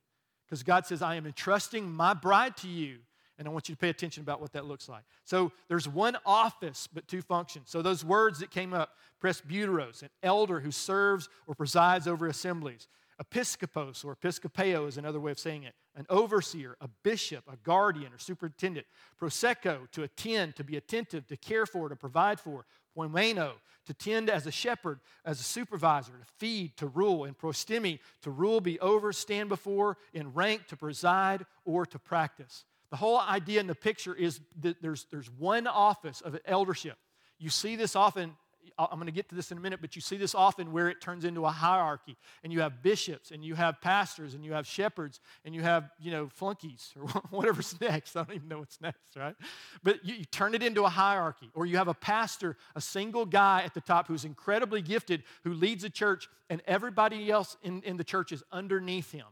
Because 0.47 0.63
God 0.63 0.87
says, 0.87 1.03
I 1.03 1.15
am 1.15 1.27
entrusting 1.27 1.91
my 1.91 2.15
bride 2.15 2.57
to 2.59 2.69
you 2.69 2.99
and 3.39 3.49
I 3.49 3.51
want 3.51 3.69
you 3.69 3.75
to 3.75 3.79
pay 3.79 3.89
attention 3.89 4.23
about 4.23 4.41
what 4.41 4.53
that 4.53 4.67
looks 4.67 4.89
like. 4.89 5.03
So 5.25 5.53
there's 5.69 5.89
one 5.89 6.17
office, 6.25 6.89
but 6.93 7.09
two 7.09 7.23
functions. 7.23 7.71
So 7.71 7.83
those 7.83 8.05
words 8.05 8.39
that 8.41 8.51
came 8.51 8.75
up 8.75 8.97
presbyteros, 9.23 10.03
an 10.03 10.11
elder 10.23 10.61
who 10.61 10.71
serves 10.71 11.29
or 11.47 11.55
presides 11.55 12.07
over 12.07 12.27
assemblies. 12.27 12.89
Episkopos 13.23 14.05
or 14.05 14.17
episkopeo 14.17 14.89
is 14.89 14.97
another 14.97 15.21
way 15.21 15.31
of 15.31 15.39
saying 15.39 15.63
it. 15.63 15.75
An 15.95 16.07
overseer, 16.09 16.77
a 16.81 16.89
bishop, 17.03 17.45
a 17.51 17.57
guardian 17.57 18.13
or 18.13 18.19
superintendent. 18.19 18.87
Proseucho, 19.21 19.91
to 19.93 20.03
attend, 20.03 20.57
to 20.57 20.65
be 20.65 20.77
attentive, 20.77 21.27
to 21.29 21.37
care 21.37 21.67
for, 21.67 21.89
to 21.89 21.95
provide 21.97 22.41
for. 22.41 22.65
Poimeno, 22.97 23.53
to 23.87 23.95
tend 23.95 24.29
as 24.29 24.47
a 24.47 24.51
shepherd, 24.51 25.01
as 25.25 25.41
a 25.41 25.45
supervisor, 25.45 26.13
to 26.13 26.33
feed, 26.39 26.77
to 26.79 26.87
rule. 26.87 27.25
And 27.25 27.39
prostemi, 27.39 28.01
to 28.23 28.31
rule, 28.31 28.61
be 28.61 28.81
over, 28.81 29.13
stand 29.13 29.49
before, 29.49 29.99
in 30.13 30.33
rank, 30.33 30.67
to 30.69 30.77
preside, 30.77 31.47
or 31.65 31.87
to 31.87 31.99
practice. 31.99 32.65
The 32.93 32.99
whole 32.99 33.19
idea 33.19 33.59
in 33.59 33.67
the 33.67 33.75
picture 33.75 34.15
is 34.15 34.39
that 34.61 34.81
there's, 34.81 35.07
there's 35.11 35.31
one 35.39 35.67
office 35.67 36.21
of 36.21 36.39
eldership. 36.45 36.99
you 37.39 37.51
see 37.51 37.75
this 37.75 37.97
often 37.97 38.37
I'm 38.79 38.97
going 38.97 39.07
to 39.07 39.13
get 39.13 39.29
to 39.31 39.35
this 39.35 39.51
in 39.51 39.59
a 39.59 39.61
minute, 39.61 39.81
but 39.81 39.97
you 39.97 40.03
see 40.03 40.17
this 40.17 40.35
often 40.35 40.73
where 40.73 40.89
it 40.89 41.01
turns 41.01 41.25
into 41.25 41.45
a 41.45 41.51
hierarchy. 41.51 42.17
And 42.43 42.53
you 42.53 42.61
have 42.61 42.83
bishops, 42.83 43.31
and 43.31 43.45
you 43.45 43.55
have 43.55 43.81
pastors, 43.81 44.35
and 44.35 44.45
you 44.45 44.53
have 44.53 44.67
shepherds, 44.67 45.21
and 45.45 45.55
you 45.55 45.63
have, 45.63 45.91
you 46.01 46.11
know, 46.11 46.29
flunkies, 46.29 46.93
or 46.97 47.09
whatever's 47.31 47.79
next. 47.81 48.17
I 48.17 48.25
don't 48.25 48.37
even 48.37 48.49
know 48.49 48.61
what's 48.61 48.81
next, 48.81 49.17
right? 49.17 49.35
But 49.83 50.05
you, 50.05 50.15
you 50.15 50.25
turn 50.27 50.55
it 50.55 50.63
into 50.63 50.85
a 50.85 50.89
hierarchy. 50.89 51.51
Or 51.55 51.67
you 51.67 51.77
have 51.77 51.89
a 51.89 51.95
pastor, 51.95 52.57
a 52.75 52.81
single 52.81 53.27
guy 53.27 53.63
at 53.65 53.75
the 53.75 53.81
top 53.81 54.09
who's 54.09 54.25
incredibly 54.25 54.83
gifted, 54.83 55.25
who 55.45 55.53
leads 55.55 55.85
a 55.85 55.91
church, 55.91 56.29
and 56.49 56.63
everybody 56.67 57.31
else 57.31 57.57
in, 57.63 57.83
in 57.83 57.97
the 57.97 58.05
church 58.05 58.33
is 58.33 58.43
underneath 58.53 59.11
him. 59.13 59.27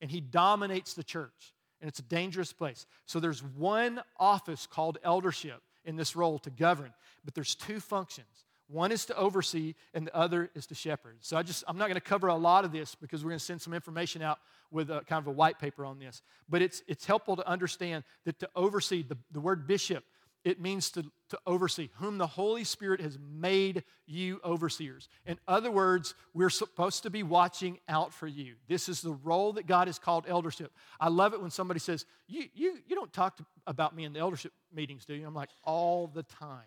And 0.00 0.10
he 0.10 0.20
dominates 0.20 0.94
the 0.94 1.04
church. 1.04 1.53
And 1.84 1.88
it's 1.90 1.98
a 1.98 2.02
dangerous 2.02 2.50
place. 2.50 2.86
So 3.04 3.20
there's 3.20 3.42
one 3.42 4.00
office 4.18 4.66
called 4.66 4.96
eldership 5.04 5.60
in 5.84 5.96
this 5.96 6.16
role 6.16 6.38
to 6.38 6.48
govern, 6.48 6.94
but 7.26 7.34
there's 7.34 7.54
two 7.54 7.78
functions 7.78 8.44
one 8.68 8.92
is 8.92 9.04
to 9.06 9.16
oversee, 9.16 9.74
and 9.92 10.06
the 10.06 10.16
other 10.16 10.50
is 10.54 10.66
to 10.68 10.74
shepherd. 10.74 11.16
So 11.20 11.36
I 11.36 11.42
just, 11.42 11.64
I'm 11.68 11.76
not 11.76 11.88
going 11.88 11.96
to 11.96 12.00
cover 12.00 12.28
a 12.28 12.34
lot 12.34 12.64
of 12.64 12.72
this 12.72 12.94
because 12.94 13.22
we're 13.22 13.30
going 13.30 13.38
to 13.38 13.44
send 13.44 13.60
some 13.60 13.74
information 13.74 14.22
out 14.22 14.38
with 14.70 14.90
a, 14.90 15.02
kind 15.02 15.20
of 15.20 15.26
a 15.26 15.32
white 15.32 15.58
paper 15.58 15.84
on 15.84 15.98
this. 15.98 16.22
But 16.48 16.62
it's, 16.62 16.82
it's 16.88 17.04
helpful 17.04 17.36
to 17.36 17.46
understand 17.46 18.04
that 18.24 18.38
to 18.40 18.48
oversee, 18.56 19.02
the, 19.02 19.18
the 19.32 19.40
word 19.40 19.66
bishop, 19.66 20.04
it 20.44 20.60
means 20.60 20.90
to, 20.90 21.02
to 21.30 21.38
oversee, 21.46 21.88
whom 21.96 22.18
the 22.18 22.26
Holy 22.26 22.64
Spirit 22.64 23.00
has 23.00 23.18
made 23.18 23.82
you 24.06 24.40
overseers. 24.44 25.08
In 25.24 25.38
other 25.48 25.70
words, 25.70 26.14
we're 26.34 26.50
supposed 26.50 27.02
to 27.04 27.10
be 27.10 27.22
watching 27.22 27.78
out 27.88 28.12
for 28.12 28.26
you. 28.26 28.54
This 28.68 28.88
is 28.88 29.00
the 29.00 29.12
role 29.24 29.54
that 29.54 29.66
God 29.66 29.88
has 29.88 29.98
called 29.98 30.26
eldership. 30.28 30.72
I 31.00 31.08
love 31.08 31.32
it 31.34 31.40
when 31.40 31.50
somebody 31.50 31.80
says, 31.80 32.04
You, 32.28 32.44
you, 32.54 32.78
you 32.86 32.94
don't 32.94 33.12
talk 33.12 33.36
to, 33.38 33.46
about 33.66 33.96
me 33.96 34.04
in 34.04 34.12
the 34.12 34.20
eldership 34.20 34.52
meetings, 34.72 35.04
do 35.04 35.14
you? 35.14 35.26
I'm 35.26 35.34
like, 35.34 35.50
All 35.64 36.06
the 36.06 36.22
time 36.22 36.64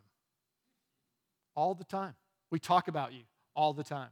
all 1.57 1.73
the 1.73 1.83
time. 1.83 2.13
We 2.51 2.59
talk 2.59 2.87
about 2.87 3.11
you 3.11 3.23
all 3.55 3.73
the 3.73 3.83
time. 3.83 4.09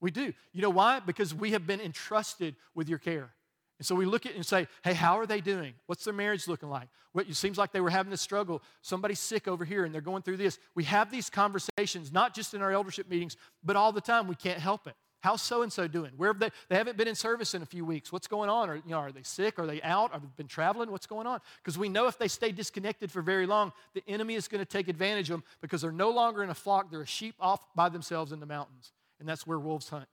We 0.00 0.10
do. 0.10 0.32
You 0.52 0.62
know 0.62 0.70
why? 0.70 1.00
Because 1.00 1.34
we 1.34 1.52
have 1.52 1.66
been 1.66 1.80
entrusted 1.80 2.56
with 2.74 2.88
your 2.88 2.98
care. 2.98 3.30
And 3.78 3.86
so 3.86 3.94
we 3.94 4.06
look 4.06 4.24
at 4.24 4.32
it 4.32 4.36
and 4.36 4.46
say, 4.46 4.66
hey, 4.82 4.94
how 4.94 5.18
are 5.18 5.26
they 5.26 5.40
doing? 5.40 5.74
What's 5.86 6.04
their 6.04 6.14
marriage 6.14 6.48
looking 6.48 6.70
like? 6.70 6.88
What, 7.12 7.28
it 7.28 7.36
seems 7.36 7.58
like 7.58 7.72
they 7.72 7.80
were 7.80 7.90
having 7.90 8.10
this 8.10 8.22
struggle. 8.22 8.62
Somebody's 8.80 9.20
sick 9.20 9.46
over 9.48 9.64
here 9.64 9.84
and 9.84 9.94
they're 9.94 10.00
going 10.00 10.22
through 10.22 10.38
this. 10.38 10.58
We 10.74 10.84
have 10.84 11.10
these 11.10 11.28
conversations, 11.28 12.10
not 12.10 12.34
just 12.34 12.54
in 12.54 12.62
our 12.62 12.72
eldership 12.72 13.08
meetings, 13.10 13.36
but 13.62 13.76
all 13.76 13.92
the 13.92 14.00
time. 14.00 14.28
We 14.28 14.34
can't 14.34 14.58
help 14.58 14.86
it. 14.86 14.94
How's 15.20 15.42
so 15.42 15.62
and 15.62 15.72
so 15.72 15.88
doing? 15.88 16.12
Where 16.16 16.30
have 16.30 16.38
they? 16.38 16.50
They 16.68 16.76
haven't 16.76 16.96
been 16.96 17.08
in 17.08 17.14
service 17.14 17.54
in 17.54 17.62
a 17.62 17.66
few 17.66 17.84
weeks. 17.84 18.12
What's 18.12 18.28
going 18.28 18.48
on? 18.48 18.70
Are, 18.70 18.76
you 18.76 18.82
know, 18.86 18.98
are 18.98 19.10
they 19.10 19.24
sick? 19.24 19.58
Are 19.58 19.66
they 19.66 19.82
out? 19.82 20.12
Have 20.12 20.22
they 20.22 20.28
been 20.36 20.46
traveling? 20.46 20.90
What's 20.90 21.06
going 21.06 21.26
on? 21.26 21.40
Because 21.62 21.76
we 21.76 21.88
know 21.88 22.06
if 22.06 22.16
they 22.16 22.28
stay 22.28 22.52
disconnected 22.52 23.10
for 23.10 23.22
very 23.22 23.44
long, 23.44 23.72
the 23.94 24.04
enemy 24.06 24.34
is 24.36 24.46
going 24.46 24.60
to 24.60 24.66
take 24.66 24.88
advantage 24.88 25.30
of 25.30 25.40
them 25.40 25.44
because 25.60 25.82
they're 25.82 25.90
no 25.90 26.10
longer 26.10 26.44
in 26.44 26.50
a 26.50 26.54
flock. 26.54 26.90
They're 26.90 27.00
a 27.00 27.06
sheep 27.06 27.34
off 27.40 27.66
by 27.74 27.88
themselves 27.88 28.30
in 28.30 28.40
the 28.40 28.46
mountains. 28.46 28.92
And 29.18 29.28
that's 29.28 29.46
where 29.46 29.58
wolves 29.58 29.88
hunt, 29.88 30.08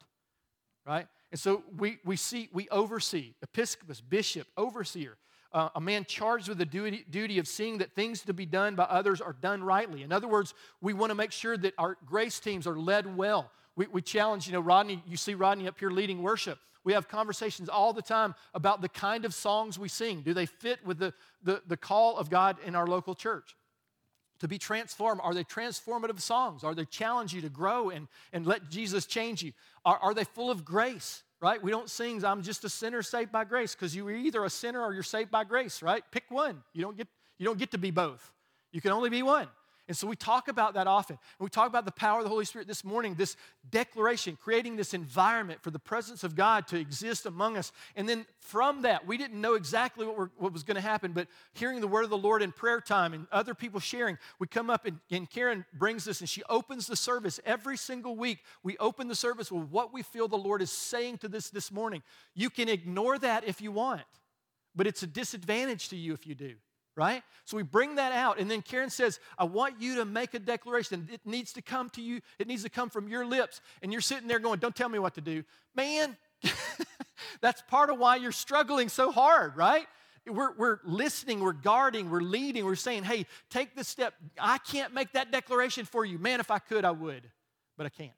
right? 0.88 1.08
And 1.34 1.40
so 1.40 1.64
we, 1.78 1.98
we 2.06 2.16
see, 2.16 2.48
we 2.54 2.70
oversee, 2.70 3.34
episkopos, 3.46 4.02
bishop, 4.08 4.48
overseer, 4.56 5.18
uh, 5.52 5.70
a 5.76 5.82
man 5.82 6.06
charged 6.06 6.48
with 6.48 6.60
the 6.60 6.66
duty, 6.66 7.04
duty 7.10 7.40
of 7.40 7.48
seeing 7.48 7.80
that 7.80 7.94
things 7.94 8.22
to 8.22 8.34
be 8.34 8.46
done 8.46 8.76
by 8.76 8.84
others 8.84 9.20
are 9.20 9.34
done 9.34 9.62
rightly. 9.62 10.04
In 10.04 10.14
other 10.14 10.28
words, 10.28 10.54
we 10.80 10.94
want 10.94 11.10
to 11.10 11.16
make 11.16 11.34
sure 11.34 11.58
that 11.58 11.74
our 11.78 11.98
grace 12.06 12.40
teams 12.40 12.66
are 12.66 12.78
led 12.78 13.18
well 13.18 13.52
we, 13.76 13.88
we 13.88 14.02
challenge, 14.02 14.48
you 14.48 14.54
know, 14.54 14.60
Rodney, 14.60 15.02
you 15.08 15.18
see 15.18 15.34
Rodney 15.34 15.68
up 15.68 15.80
here 15.80 15.90
leading 15.90 16.22
worship. 16.22 16.60
We 16.84 16.94
have 16.94 17.08
conversations 17.08 17.70
all 17.70 17.94
the 17.94 18.02
time 18.02 18.36
about 18.54 18.82
the 18.82 18.90
kind 18.90 19.26
of 19.26 19.34
songs 19.34 19.80
we 19.80 19.88
sing. 19.88 20.22
Do 20.22 20.34
they 20.34 20.46
fit 20.46 20.86
with 20.86 21.00
the, 21.00 21.14
the, 21.42 21.62
the 21.66 21.78
call 21.78 22.18
of 22.18 22.30
God 22.30 22.58
in 22.66 22.76
our 22.76 22.86
local 22.86 23.16
church? 23.16 23.56
To 24.44 24.48
be 24.50 24.58
transformed, 24.58 25.22
are 25.24 25.34
they 25.34 25.46
transformative 25.46 26.20
songs? 26.20 26.66
Are 26.66 26.76
they 26.76 26.84
challenge 26.84 27.34
you 27.34 27.40
to 27.40 27.50
grow 27.50 27.90
and, 27.90 28.10
and 28.34 28.46
let 28.46 28.70
Jesus 28.70 29.06
change 29.06 29.42
you? 29.42 29.54
Are, 29.86 29.98
are 30.02 30.14
they 30.14 30.26
full 30.26 30.52
of 30.52 30.66
grace? 30.66 31.24
right? 31.40 31.62
We 31.62 31.72
don't 31.72 31.90
sing, 31.90 32.24
I'm 32.24 32.42
just 32.42 32.64
a 32.64 32.70
sinner 32.70 33.02
saved 33.02 33.32
by 33.32 33.44
grace, 33.44 33.76
because 33.76 33.94
you're 33.94 34.12
either 34.12 34.44
a 34.46 34.50
sinner 34.50 34.82
or 34.82 34.94
you're 34.94 35.04
saved 35.04 35.30
by 35.30 35.44
grace, 35.44 35.82
right? 35.82 36.04
Pick 36.10 36.24
one. 36.30 36.64
You 36.74 36.82
don't 36.82 36.96
get, 36.96 37.08
you 37.38 37.46
don't 37.46 37.60
get 37.60 37.72
to 37.72 37.78
be 37.78 37.92
both. 37.92 38.32
You 38.72 38.80
can 38.80 38.92
only 38.92 39.10
be 39.10 39.24
one. 39.24 39.48
And 39.90 39.98
so 39.98 40.08
we 40.08 40.16
talk 40.16 40.48
about 40.48 40.76
that 40.76 40.88
often. 40.88 41.18
And 41.38 41.46
we 41.46 41.50
talk 41.50 41.68
about 41.68 41.84
the 41.84 41.92
power 41.92 42.20
of 42.20 42.24
the 42.24 42.30
Holy 42.30 42.46
Spirit 42.46 42.70
this 42.70 42.86
morning, 42.86 43.16
this 43.16 43.36
declaration, 43.70 44.38
creating 44.42 44.78
this 44.78 44.94
environment 44.94 45.62
for 45.62 45.72
the 45.72 45.80
presence 45.80 46.24
of 46.24 46.38
God 46.38 46.68
to 46.68 46.80
exist 46.80 47.26
among 47.26 47.58
us. 47.58 47.74
And 47.98 48.08
then 48.08 48.26
from 48.40 48.84
that, 48.84 49.06
we 49.06 49.18
didn't 49.18 49.42
know 49.42 49.56
exactly 49.56 50.06
what, 50.06 50.30
what 50.38 50.54
was 50.54 50.64
going 50.64 50.76
to 50.76 50.82
happen, 50.82 51.12
but 51.12 51.28
hearing 51.54 51.82
the 51.82 51.88
word 51.88 52.06
of 52.06 52.10
the 52.10 52.18
Lord 52.18 52.42
in 52.42 52.54
prayer 52.54 52.80
time 52.80 53.14
and 53.14 53.28
other 53.30 53.54
people 53.54 53.82
sharing, 53.82 54.18
we 54.40 54.48
come 54.48 54.70
up 54.70 54.86
and, 54.86 55.00
and 55.12 55.30
Karen 55.30 55.66
brings 55.74 56.06
this 56.06 56.22
and 56.22 56.30
she 56.30 56.44
opens 56.50 56.88
the 56.88 56.96
service 56.96 57.42
every 57.46 57.76
single 57.76 58.16
week. 58.16 58.40
We 58.64 58.78
open 58.78 59.10
the 59.10 59.16
service 59.16 59.52
with 59.52 59.66
what 59.70 59.94
we 59.94 60.02
feel 60.02 60.30
the 60.30 60.38
Lord 60.38 60.62
is 60.62 60.72
saying 60.72 61.18
to 61.20 61.28
this 61.28 61.50
this 61.50 61.74
morning. 61.74 62.04
You 62.34 62.50
can 62.50 62.70
ignore 62.70 63.20
that 63.20 63.44
if 63.44 63.60
you 63.60 63.74
want, 63.74 64.04
but 64.74 64.88
it's 64.88 65.04
a 65.04 65.08
disadvantage 65.08 65.90
to 65.90 65.98
you 65.98 66.14
if 66.14 66.26
you 66.26 66.36
do 66.36 66.56
right? 66.96 67.24
So 67.46 67.58
we 67.58 67.64
bring 67.64 67.96
that 67.96 68.12
out, 68.12 68.40
and 68.40 68.50
then 68.50 68.62
Karen 68.62 68.90
says, 68.90 69.20
I 69.38 69.46
want 69.46 69.82
you 69.82 69.96
to 69.96 70.06
make 70.06 70.34
a 70.34 70.40
declaration. 70.40 71.10
It 71.12 71.22
needs 71.26 71.54
to 71.54 71.62
come 71.62 71.90
to 71.92 72.02
you, 72.02 72.22
it 72.40 72.48
needs 72.48 72.64
to 72.64 72.70
come 72.70 72.90
from 72.90 73.08
your 73.08 73.26
lips. 73.26 73.62
And 73.82 73.92
you're 73.92 74.02
sitting 74.02 74.28
there 74.28 74.40
going, 74.40 74.60
Don't 74.60 74.76
tell 74.76 74.90
me 74.90 75.00
what 75.00 75.16
to 75.16 75.22
do. 75.22 75.44
Man, 75.76 76.16
that's 77.42 77.62
part 77.64 77.90
of 77.90 77.98
why 77.98 78.18
you're 78.18 78.32
struggling 78.32 78.90
so 78.90 79.12
hard, 79.12 79.58
right? 79.58 79.88
We're, 80.26 80.54
we're 80.56 80.80
listening, 80.86 81.42
we're 81.42 81.52
guarding, 81.52 82.10
we're 82.10 82.22
leading, 82.22 82.64
we're 82.64 82.76
saying, 82.76 83.04
Hey, 83.04 83.26
take 83.50 83.76
this 83.76 83.88
step. 83.88 84.14
I 84.40 84.58
can't 84.60 84.94
make 84.94 85.14
that 85.14 85.32
declaration 85.32 85.86
for 85.86 86.06
you. 86.06 86.20
Man, 86.20 86.40
if 86.40 86.52
I 86.52 86.60
could, 86.60 86.86
I 86.86 86.92
would, 86.92 87.30
but 87.78 87.86
I 87.86 87.90
can't, 87.90 88.12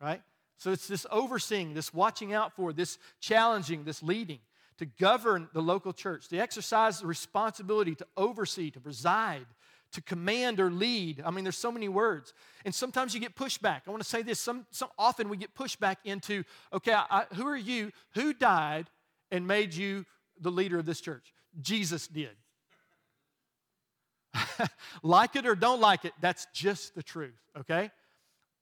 right? 0.00 0.22
So 0.58 0.72
it's 0.72 0.86
this 0.86 1.06
overseeing, 1.10 1.72
this 1.72 1.94
watching 1.94 2.34
out 2.34 2.54
for, 2.54 2.74
this 2.74 2.98
challenging, 3.20 3.84
this 3.84 4.02
leading 4.02 4.40
to 4.80 4.86
govern 4.86 5.46
the 5.52 5.60
local 5.60 5.92
church, 5.92 6.26
to 6.28 6.38
exercise 6.38 7.00
the 7.00 7.06
responsibility 7.06 7.94
to 7.94 8.06
oversee, 8.16 8.70
to 8.70 8.80
preside, 8.80 9.44
to 9.92 10.00
command 10.00 10.58
or 10.58 10.70
lead. 10.70 11.22
I 11.22 11.30
mean, 11.30 11.44
there's 11.44 11.58
so 11.58 11.70
many 11.70 11.86
words. 11.86 12.32
And 12.64 12.74
sometimes 12.74 13.12
you 13.12 13.20
get 13.20 13.36
pushback. 13.36 13.82
I 13.86 13.90
want 13.90 14.02
to 14.02 14.08
say 14.08 14.22
this. 14.22 14.40
Some, 14.40 14.64
some 14.70 14.88
often 14.98 15.28
we 15.28 15.36
get 15.36 15.54
pushback 15.54 15.96
into, 16.06 16.44
okay, 16.72 16.94
I, 16.94 17.26
who 17.34 17.46
are 17.46 17.56
you? 17.58 17.92
Who 18.14 18.32
died 18.32 18.86
and 19.30 19.46
made 19.46 19.74
you 19.74 20.06
the 20.40 20.50
leader 20.50 20.78
of 20.78 20.86
this 20.86 21.02
church? 21.02 21.34
Jesus 21.60 22.06
did. 22.06 22.30
like 25.02 25.36
it 25.36 25.46
or 25.46 25.54
don't 25.54 25.82
like 25.82 26.06
it, 26.06 26.14
that's 26.22 26.46
just 26.54 26.94
the 26.94 27.02
truth, 27.02 27.38
okay? 27.58 27.90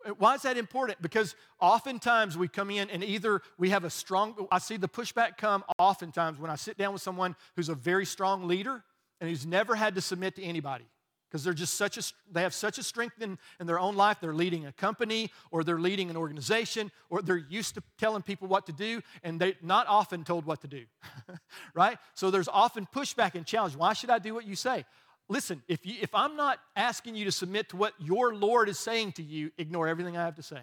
Uh, 0.07 0.11
why 0.19 0.35
is 0.35 0.43
that 0.43 0.57
important? 0.57 1.01
Because 1.03 1.35
oftentimes 1.61 2.37
we 2.37 2.49
come 2.49 2.71
in 2.71 2.91
and 2.91 3.03
either 3.03 3.43
we 3.59 3.71
have 3.71 3.85
a 3.85 3.91
strong, 3.91 4.47
I 4.51 4.59
see 4.59 4.77
the 4.77 4.89
pushback 4.89 5.37
come 5.37 5.65
oftentimes 5.79 6.39
when 6.39 6.51
I 6.51 6.57
sit 6.57 6.77
down 6.77 6.93
with 6.93 7.03
someone 7.03 7.37
who's 7.57 7.69
a 7.69 7.75
very 7.75 8.07
strong 8.07 8.47
leader 8.47 8.83
and 9.21 9.29
who's 9.29 9.47
never 9.47 9.75
had 9.75 9.95
to 9.97 10.01
submit 10.01 10.37
to 10.37 10.43
anybody. 10.43 10.85
Because 11.31 11.45
they're 11.45 11.53
just 11.53 11.75
such 11.75 11.99
a 11.99 12.03
they 12.33 12.41
have 12.41 12.55
such 12.55 12.79
a 12.79 12.83
strength 12.83 13.21
in, 13.21 13.39
in 13.61 13.67
their 13.67 13.79
own 13.79 13.97
life. 13.97 14.17
They're 14.19 14.33
leading 14.33 14.65
a 14.65 14.73
company 14.73 15.31
or 15.51 15.63
they're 15.63 15.79
leading 15.79 16.09
an 16.09 16.17
organization 16.17 16.91
or 17.11 17.21
they're 17.21 17.37
used 17.37 17.75
to 17.75 17.83
telling 17.99 18.23
people 18.23 18.49
what 18.49 18.65
to 18.65 18.73
do 18.73 19.03
and 19.23 19.39
they're 19.39 19.53
not 19.61 19.87
often 19.89 20.25
told 20.25 20.47
what 20.47 20.63
to 20.63 20.69
do 20.69 20.85
right? 21.75 21.99
So 22.15 22.31
there's 22.31 22.49
often 22.49 22.89
pushback 22.95 23.35
and 23.35 23.45
challenge. 23.45 23.77
Why 23.77 23.93
should 23.93 24.09
i 24.09 24.19
do 24.19 24.33
what 24.33 24.47
you 24.47 24.57
say 24.57 24.87
Listen, 25.29 25.63
if, 25.69 25.85
you, 25.85 25.97
if 26.01 26.15
I'm 26.15 26.37
not 26.37 26.59
asking 26.75 27.15
you 27.15 27.27
to 27.27 27.33
submit 27.33 27.69
to 27.71 27.77
what 27.77 27.93
your 27.99 28.35
Lord 28.35 28.69
is 28.69 28.79
saying 28.79 29.13
to 29.13 29.23
you, 29.23 29.51
ignore 29.59 29.87
everything 29.87 30.17
I 30.17 30.25
have 30.25 30.37
to 30.37 30.43
say. 30.43 30.61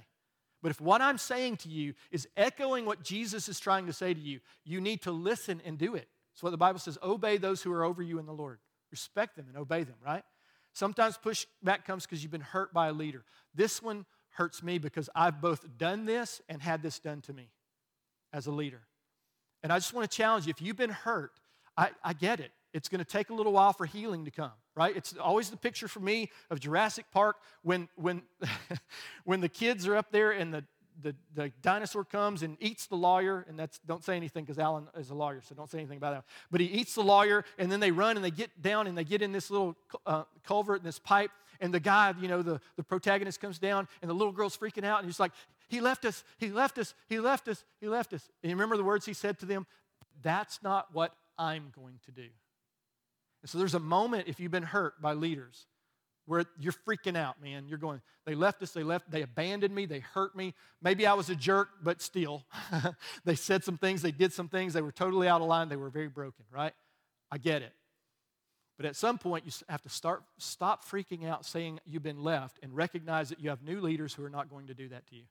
But 0.64 0.72
if 0.72 0.82
what 0.82 1.02
I'm 1.02 1.20
saying 1.20 1.58
to 1.58 1.70
you 1.70 1.94
is 2.10 2.28
echoing 2.36 2.86
what 2.86 3.04
Jesus 3.04 3.48
is 3.48 3.60
trying 3.60 3.86
to 3.86 3.94
say 3.94 4.14
to 4.14 4.20
you, 4.20 4.40
you 4.64 4.82
need 4.82 5.04
to 5.04 5.12
listen 5.12 5.62
and 5.64 5.78
do 5.78 5.94
it. 5.94 6.08
That's 6.34 6.42
what 6.42 6.50
the 6.50 6.58
Bible 6.58 6.80
says 6.80 6.98
obey 7.04 7.38
those 7.38 7.62
who 7.62 7.72
are 7.72 7.84
over 7.84 8.02
you 8.02 8.18
in 8.18 8.26
the 8.26 8.34
Lord. 8.34 8.58
Respect 8.92 9.36
them 9.36 9.46
and 9.48 9.58
obey 9.58 9.84
them, 9.84 9.96
right? 10.04 10.24
Sometimes 10.74 11.18
pushback 11.24 11.86
comes 11.86 12.06
because 12.06 12.24
you've 12.24 12.32
been 12.32 12.42
hurt 12.42 12.74
by 12.74 12.88
a 12.88 12.94
leader. 12.94 13.24
This 13.54 13.82
one 13.82 14.06
hurts 14.32 14.64
me 14.64 14.78
because 14.78 15.10
I've 15.16 15.40
both 15.40 15.78
done 15.78 16.06
this 16.06 16.42
and 16.50 16.62
had 16.62 16.82
this 16.82 17.00
done 17.00 17.22
to 17.22 17.34
me 17.34 17.50
as 18.34 18.48
a 18.48 18.52
leader. 18.52 18.82
And 19.64 19.72
I 19.72 19.78
just 19.78 19.94
want 19.94 20.10
to 20.10 20.18
challenge 20.18 20.48
you 20.48 20.50
if 20.50 20.62
you've 20.62 20.76
been 20.76 20.90
hurt, 20.90 21.32
I, 21.78 21.92
I 22.04 22.14
get 22.14 22.40
it. 22.40 22.52
It's 22.76 22.90
going 22.90 23.00
to 23.00 23.06
take 23.06 23.30
a 23.30 23.34
little 23.34 23.54
while 23.54 23.72
for 23.72 23.86
healing 23.86 24.26
to 24.26 24.32
come, 24.32 24.52
right? 24.76 24.94
It's 24.98 25.16
always 25.16 25.50
the 25.50 25.56
picture 25.56 25.88
for 25.88 26.02
me 26.02 26.30
of 26.50 26.60
Jurassic 26.60 27.06
Park 27.10 27.38
when, 27.64 27.88
when, 27.96 28.24
when 29.24 29.40
the 29.40 29.48
kids 29.48 29.88
are 29.88 29.96
up 29.96 30.12
there 30.12 30.32
and 30.32 30.54
the, 30.54 30.66
the, 31.02 31.16
the 31.34 31.54
dinosaur 31.62 32.04
comes 32.04 32.44
and 32.44 32.58
eats 32.60 32.88
the 32.88 32.98
lawyer, 32.98 33.46
and 33.48 33.58
that's 33.58 33.80
don't 33.88 34.04
say 34.04 34.18
anything 34.18 34.44
because 34.44 34.60
Alan 34.60 34.90
is 34.98 35.10
a 35.10 35.16
lawyer, 35.16 35.40
so 35.42 35.56
don't 35.56 35.72
say 35.72 35.78
anything 35.78 35.96
about 35.96 36.16
that. 36.16 36.26
But 36.52 36.60
he 36.60 36.68
eats 36.68 36.96
the 36.96 37.02
lawyer, 37.02 37.46
and 37.58 37.72
then 37.72 37.80
they 37.80 37.92
run 37.92 38.18
and 38.18 38.26
they 38.26 38.30
get 38.30 38.62
down 38.62 38.88
and 38.88 38.98
they 38.98 39.06
get 39.06 39.22
in 39.22 39.32
this 39.32 39.50
little 39.50 39.78
uh, 40.06 40.24
culvert 40.46 40.80
and 40.80 40.86
this 40.86 41.00
pipe, 41.00 41.32
and 41.62 41.74
the 41.74 41.80
guy, 41.80 42.14
you 42.20 42.28
know, 42.28 42.42
the, 42.42 42.60
the 42.76 42.84
protagonist 42.84 43.40
comes 43.40 43.58
down, 43.58 43.88
and 44.02 44.12
the 44.12 44.16
little 44.16 44.34
girl's 44.34 44.58
freaking 44.58 44.84
out, 44.84 45.00
and 45.00 45.08
he's 45.08 45.20
like, 45.20 45.32
He 45.70 45.80
left 45.80 46.04
us, 46.04 46.26
he 46.40 46.50
left 46.50 46.78
us, 46.78 46.94
he 47.08 47.22
left 47.22 47.48
us, 47.48 47.64
he 47.80 47.88
left 47.88 48.12
us. 48.12 48.30
And 48.44 48.50
you 48.50 48.56
remember 48.58 48.76
the 48.76 48.84
words 48.84 49.06
he 49.06 49.14
said 49.14 49.40
to 49.40 49.46
them? 49.46 49.66
That's 50.22 50.62
not 50.62 50.94
what 50.94 51.16
I'm 51.38 51.72
going 51.74 52.00
to 52.04 52.12
do. 52.12 52.28
And 53.46 53.50
so 53.52 53.60
there's 53.60 53.76
a 53.76 53.80
moment, 53.80 54.28
if 54.28 54.40
you've 54.40 54.52
been 54.52 54.64
hurt 54.64 55.00
by 55.00 55.14
leaders, 55.14 55.68
where 56.26 56.46
you're 56.60 56.74
freaking 56.74 57.16
out, 57.16 57.40
man. 57.40 57.68
You're 57.68 57.78
going, 57.78 58.02
they 58.26 58.34
left 58.34 58.64
us, 58.64 58.72
they 58.72 58.82
left, 58.82 59.12
they 59.12 59.22
abandoned 59.22 59.76
me, 59.76 59.86
they 59.86 60.00
hurt 60.00 60.36
me. 60.36 60.56
Maybe 60.82 61.06
I 61.06 61.14
was 61.14 61.30
a 61.30 61.36
jerk, 61.36 61.70
but 61.84 62.02
still. 62.02 62.48
they 63.24 63.36
said 63.36 63.64
some 63.64 63.78
things, 63.78 64.02
they 64.02 64.10
did 64.10 64.34
some 64.34 64.48
things, 64.48 64.74
they 64.74 64.82
were 64.82 64.92
totally 64.92 65.28
out 65.28 65.42
of 65.42 65.48
line, 65.48 65.70
they 65.70 65.76
were 65.76 65.92
very 65.92 66.08
broken, 66.08 66.44
right? 66.52 66.74
I 67.32 67.38
get 67.38 67.62
it. 67.62 67.72
But 68.78 68.88
at 68.88 68.96
some 68.96 69.20
point, 69.20 69.46
you 69.46 69.52
have 69.70 69.84
to 69.84 69.90
start, 69.90 70.24
stop 70.40 70.84
freaking 70.84 71.30
out 71.30 71.46
saying 71.46 71.82
you've 71.86 72.02
been 72.02 72.24
left 72.24 72.58
and 72.64 72.76
recognize 72.76 73.30
that 73.30 73.40
you 73.40 73.52
have 73.52 73.62
new 73.62 73.80
leaders 73.80 74.12
who 74.12 74.26
are 74.26 74.30
not 74.32 74.50
going 74.50 74.66
to 74.66 74.74
do 74.74 74.90
that 74.90 75.06
to 75.10 75.16
you. 75.16 75.26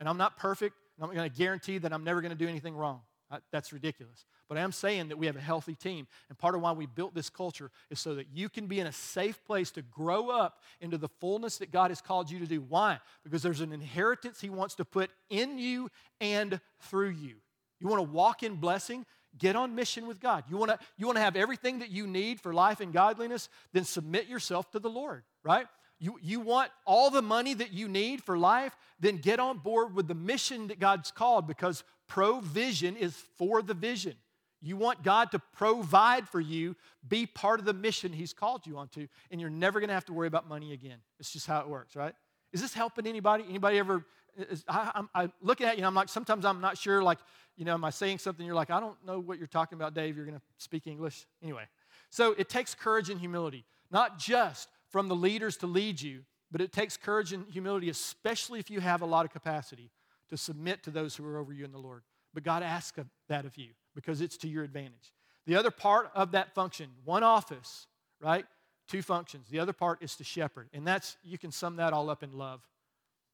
And 0.00 0.08
I'm 0.08 0.16
not 0.16 0.38
perfect, 0.38 0.76
and 0.96 1.04
I'm 1.04 1.14
going 1.14 1.30
to 1.30 1.36
guarantee 1.36 1.76
that 1.76 1.92
I'm 1.92 2.04
never 2.04 2.22
going 2.22 2.32
to 2.32 2.38
do 2.38 2.48
anything 2.48 2.74
wrong. 2.74 3.02
That's 3.50 3.72
ridiculous. 3.72 4.24
But 4.48 4.58
I 4.58 4.62
am 4.62 4.72
saying 4.72 5.08
that 5.08 5.18
we 5.18 5.26
have 5.26 5.36
a 5.36 5.40
healthy 5.40 5.74
team. 5.74 6.06
And 6.28 6.38
part 6.38 6.54
of 6.54 6.60
why 6.60 6.72
we 6.72 6.86
built 6.86 7.14
this 7.14 7.30
culture 7.30 7.70
is 7.90 8.00
so 8.00 8.14
that 8.14 8.28
you 8.32 8.48
can 8.48 8.66
be 8.66 8.80
in 8.80 8.86
a 8.86 8.92
safe 8.92 9.44
place 9.44 9.70
to 9.72 9.82
grow 9.82 10.30
up 10.30 10.60
into 10.80 10.98
the 10.98 11.08
fullness 11.08 11.58
that 11.58 11.72
God 11.72 11.90
has 11.90 12.00
called 12.00 12.30
you 12.30 12.38
to 12.40 12.46
do. 12.46 12.60
Why? 12.60 12.98
Because 13.22 13.42
there's 13.42 13.60
an 13.60 13.72
inheritance 13.72 14.40
He 14.40 14.50
wants 14.50 14.74
to 14.76 14.84
put 14.84 15.10
in 15.30 15.58
you 15.58 15.90
and 16.20 16.60
through 16.80 17.10
you. 17.10 17.36
You 17.80 17.88
want 17.88 18.00
to 18.00 18.10
walk 18.10 18.42
in 18.42 18.56
blessing? 18.56 19.06
Get 19.36 19.56
on 19.56 19.74
mission 19.74 20.06
with 20.06 20.20
God. 20.20 20.44
You 20.48 20.56
want 20.56 20.70
to 20.70 20.78
you 20.96 21.06
want 21.06 21.16
to 21.16 21.22
have 21.22 21.36
everything 21.36 21.80
that 21.80 21.90
you 21.90 22.06
need 22.06 22.40
for 22.40 22.54
life 22.54 22.80
and 22.80 22.92
godliness? 22.92 23.48
Then 23.72 23.84
submit 23.84 24.28
yourself 24.28 24.70
to 24.72 24.78
the 24.78 24.88
Lord, 24.88 25.24
right? 25.42 25.66
You, 26.04 26.18
you 26.20 26.40
want 26.40 26.70
all 26.84 27.08
the 27.08 27.22
money 27.22 27.54
that 27.54 27.72
you 27.72 27.88
need 27.88 28.22
for 28.22 28.36
life? 28.36 28.76
Then 29.00 29.16
get 29.16 29.40
on 29.40 29.56
board 29.56 29.94
with 29.94 30.06
the 30.06 30.14
mission 30.14 30.68
that 30.68 30.78
God's 30.78 31.10
called 31.10 31.46
because 31.46 31.82
provision 32.08 32.94
is 32.94 33.16
for 33.38 33.62
the 33.62 33.72
vision. 33.72 34.12
You 34.60 34.76
want 34.76 35.02
God 35.02 35.30
to 35.30 35.38
provide 35.38 36.28
for 36.28 36.40
you, 36.40 36.76
be 37.08 37.24
part 37.24 37.58
of 37.58 37.64
the 37.64 37.72
mission 37.72 38.12
He's 38.12 38.34
called 38.34 38.66
you 38.66 38.76
onto, 38.76 39.06
and 39.30 39.40
you're 39.40 39.48
never 39.48 39.80
going 39.80 39.88
to 39.88 39.94
have 39.94 40.04
to 40.04 40.12
worry 40.12 40.26
about 40.26 40.46
money 40.46 40.74
again. 40.74 40.98
It's 41.18 41.32
just 41.32 41.46
how 41.46 41.60
it 41.60 41.68
works, 41.70 41.96
right? 41.96 42.14
Is 42.52 42.60
this 42.60 42.74
helping 42.74 43.06
anybody? 43.06 43.44
Anybody 43.48 43.78
ever? 43.78 44.04
Is, 44.36 44.62
I, 44.68 44.90
I'm, 44.94 45.08
I'm 45.14 45.32
looking 45.40 45.66
at 45.66 45.76
you, 45.76 45.78
and 45.78 45.86
I'm 45.86 45.94
like, 45.94 46.10
sometimes 46.10 46.44
I'm 46.44 46.60
not 46.60 46.76
sure, 46.76 47.02
like, 47.02 47.18
you 47.56 47.64
know, 47.64 47.72
am 47.72 47.84
I 47.84 47.90
saying 47.90 48.18
something? 48.18 48.44
You're 48.44 48.54
like, 48.54 48.70
I 48.70 48.78
don't 48.78 49.02
know 49.06 49.20
what 49.20 49.38
you're 49.38 49.46
talking 49.46 49.76
about, 49.76 49.94
Dave. 49.94 50.16
You're 50.16 50.26
going 50.26 50.36
to 50.36 50.44
speak 50.58 50.86
English. 50.86 51.24
Anyway, 51.42 51.64
so 52.10 52.32
it 52.36 52.50
takes 52.50 52.74
courage 52.74 53.08
and 53.08 53.18
humility, 53.18 53.64
not 53.90 54.18
just 54.18 54.68
from 54.94 55.08
the 55.08 55.16
leaders 55.16 55.56
to 55.56 55.66
lead 55.66 56.00
you, 56.00 56.20
but 56.52 56.60
it 56.60 56.70
takes 56.70 56.96
courage 56.96 57.32
and 57.32 57.50
humility, 57.50 57.90
especially 57.90 58.60
if 58.60 58.70
you 58.70 58.78
have 58.78 59.02
a 59.02 59.04
lot 59.04 59.24
of 59.24 59.32
capacity 59.32 59.90
to 60.30 60.36
submit 60.36 60.84
to 60.84 60.90
those 60.92 61.16
who 61.16 61.26
are 61.26 61.36
over 61.36 61.52
you 61.52 61.64
in 61.64 61.72
the 61.72 61.78
Lord. 61.78 62.04
But 62.32 62.44
God 62.44 62.62
asks 62.62 62.96
that 63.28 63.44
of 63.44 63.56
you 63.56 63.70
because 63.96 64.20
it's 64.20 64.36
to 64.36 64.48
your 64.48 64.62
advantage. 64.62 65.12
The 65.48 65.56
other 65.56 65.72
part 65.72 66.12
of 66.14 66.30
that 66.30 66.54
function, 66.54 66.90
one 67.04 67.24
office, 67.24 67.88
right? 68.20 68.46
Two 68.86 69.02
functions. 69.02 69.48
The 69.50 69.58
other 69.58 69.72
part 69.72 70.00
is 70.00 70.14
to 70.14 70.22
shepherd. 70.22 70.68
And 70.72 70.86
that's, 70.86 71.16
you 71.24 71.38
can 71.38 71.50
sum 71.50 71.74
that 71.78 71.92
all 71.92 72.08
up 72.08 72.22
in 72.22 72.30
love. 72.30 72.60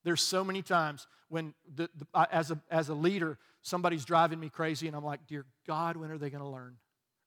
There's 0.03 0.23
so 0.23 0.43
many 0.43 0.63
times 0.63 1.07
when, 1.29 1.53
the, 1.75 1.91
the, 1.95 2.07
as, 2.33 2.51
a, 2.51 2.59
as 2.71 2.89
a 2.89 2.95
leader, 2.95 3.37
somebody's 3.61 4.07
driving 4.07 4.41
me 4.41 4.49
crazy, 4.49 4.87
and 4.87 4.97
I'm 4.97 5.05
like, 5.05 5.27
Dear 5.27 5.45
God, 5.67 5.99
when 5.99 6.11
are 6.11 6.17
they 6.17 6.31
going 6.31 6.43
to 6.43 6.49
learn? 6.49 6.77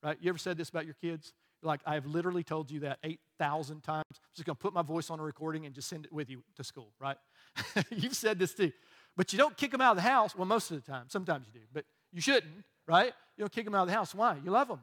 Right? 0.01 0.17
You 0.19 0.29
ever 0.29 0.39
said 0.39 0.57
this 0.57 0.69
about 0.69 0.85
your 0.85 0.95
kids? 0.95 1.33
Like, 1.63 1.81
I 1.85 1.95
have 1.95 2.05
literally 2.05 2.43
told 2.43 2.69
you 2.69 2.81
that 2.81 2.99
8,000 3.03 3.81
times. 3.81 4.05
I'm 4.11 4.17
just 4.35 4.45
going 4.45 4.55
to 4.55 4.59
put 4.59 4.73
my 4.73 4.81
voice 4.81 5.09
on 5.09 5.19
a 5.19 5.23
recording 5.23 5.65
and 5.65 5.73
just 5.73 5.87
send 5.87 6.05
it 6.05 6.13
with 6.13 6.29
you 6.29 6.43
to 6.55 6.63
school, 6.63 6.91
right? 6.99 7.17
You've 7.89 8.15
said 8.15 8.39
this 8.39 8.53
too. 8.53 8.71
But 9.15 9.31
you 9.31 9.37
don't 9.37 9.55
kick 9.55 9.71
them 9.71 9.81
out 9.81 9.91
of 9.91 9.97
the 9.97 10.09
house. 10.09 10.35
Well, 10.35 10.45
most 10.45 10.71
of 10.71 10.83
the 10.83 10.91
time. 10.91 11.05
Sometimes 11.07 11.45
you 11.47 11.59
do. 11.59 11.65
But 11.71 11.85
you 12.11 12.21
shouldn't, 12.21 12.53
right? 12.87 13.13
You 13.37 13.41
don't 13.41 13.51
kick 13.51 13.65
them 13.65 13.75
out 13.75 13.83
of 13.83 13.87
the 13.87 13.93
house. 13.93 14.13
Why? 14.13 14.37
You 14.43 14.51
love 14.51 14.67
them. 14.67 14.81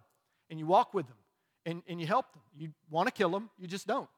And 0.48 0.58
you 0.58 0.66
walk 0.66 0.94
with 0.94 1.06
them. 1.06 1.16
And, 1.66 1.82
and 1.88 2.00
you 2.00 2.06
help 2.06 2.32
them. 2.32 2.42
You 2.56 2.70
want 2.88 3.06
to 3.06 3.12
kill 3.12 3.30
them. 3.30 3.50
You 3.58 3.66
just 3.66 3.86
don't. 3.86 4.08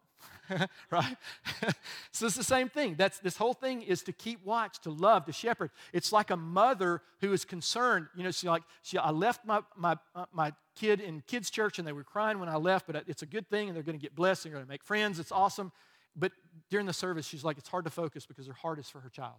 right? 0.90 1.16
so 2.12 2.26
it's 2.26 2.36
the 2.36 2.44
same 2.44 2.68
thing. 2.68 2.94
That's 2.96 3.18
this 3.18 3.36
whole 3.36 3.54
thing 3.54 3.82
is 3.82 4.02
to 4.04 4.12
keep 4.12 4.44
watch, 4.44 4.80
to 4.80 4.90
love, 4.90 5.24
to 5.26 5.32
shepherd. 5.32 5.70
It's 5.92 6.12
like 6.12 6.30
a 6.30 6.36
mother 6.36 7.02
who 7.20 7.32
is 7.32 7.44
concerned. 7.44 8.06
You 8.14 8.24
know, 8.24 8.30
she 8.30 8.48
like 8.48 8.62
she 8.82 8.98
I 8.98 9.10
left 9.10 9.44
my 9.46 9.62
my 9.76 9.96
uh, 10.14 10.26
my 10.32 10.52
kid 10.74 11.00
in 11.00 11.22
kids 11.26 11.50
church 11.50 11.78
and 11.78 11.86
they 11.86 11.92
were 11.92 12.04
crying 12.04 12.38
when 12.38 12.48
I 12.48 12.56
left, 12.56 12.86
but 12.86 13.04
it's 13.06 13.22
a 13.22 13.26
good 13.26 13.48
thing 13.48 13.68
and 13.68 13.76
they're 13.76 13.82
going 13.82 13.98
to 13.98 14.02
get 14.02 14.14
blessed. 14.14 14.44
And 14.44 14.52
they're 14.52 14.58
going 14.58 14.66
to 14.66 14.70
make 14.70 14.84
friends. 14.84 15.18
It's 15.18 15.32
awesome. 15.32 15.72
But 16.14 16.32
during 16.70 16.86
the 16.86 16.92
service, 16.92 17.26
she's 17.26 17.44
like, 17.44 17.58
it's 17.58 17.68
hard 17.68 17.84
to 17.84 17.90
focus 17.90 18.26
because 18.26 18.46
her 18.46 18.52
heart 18.52 18.78
is 18.78 18.88
for 18.88 19.00
her 19.00 19.08
child. 19.08 19.36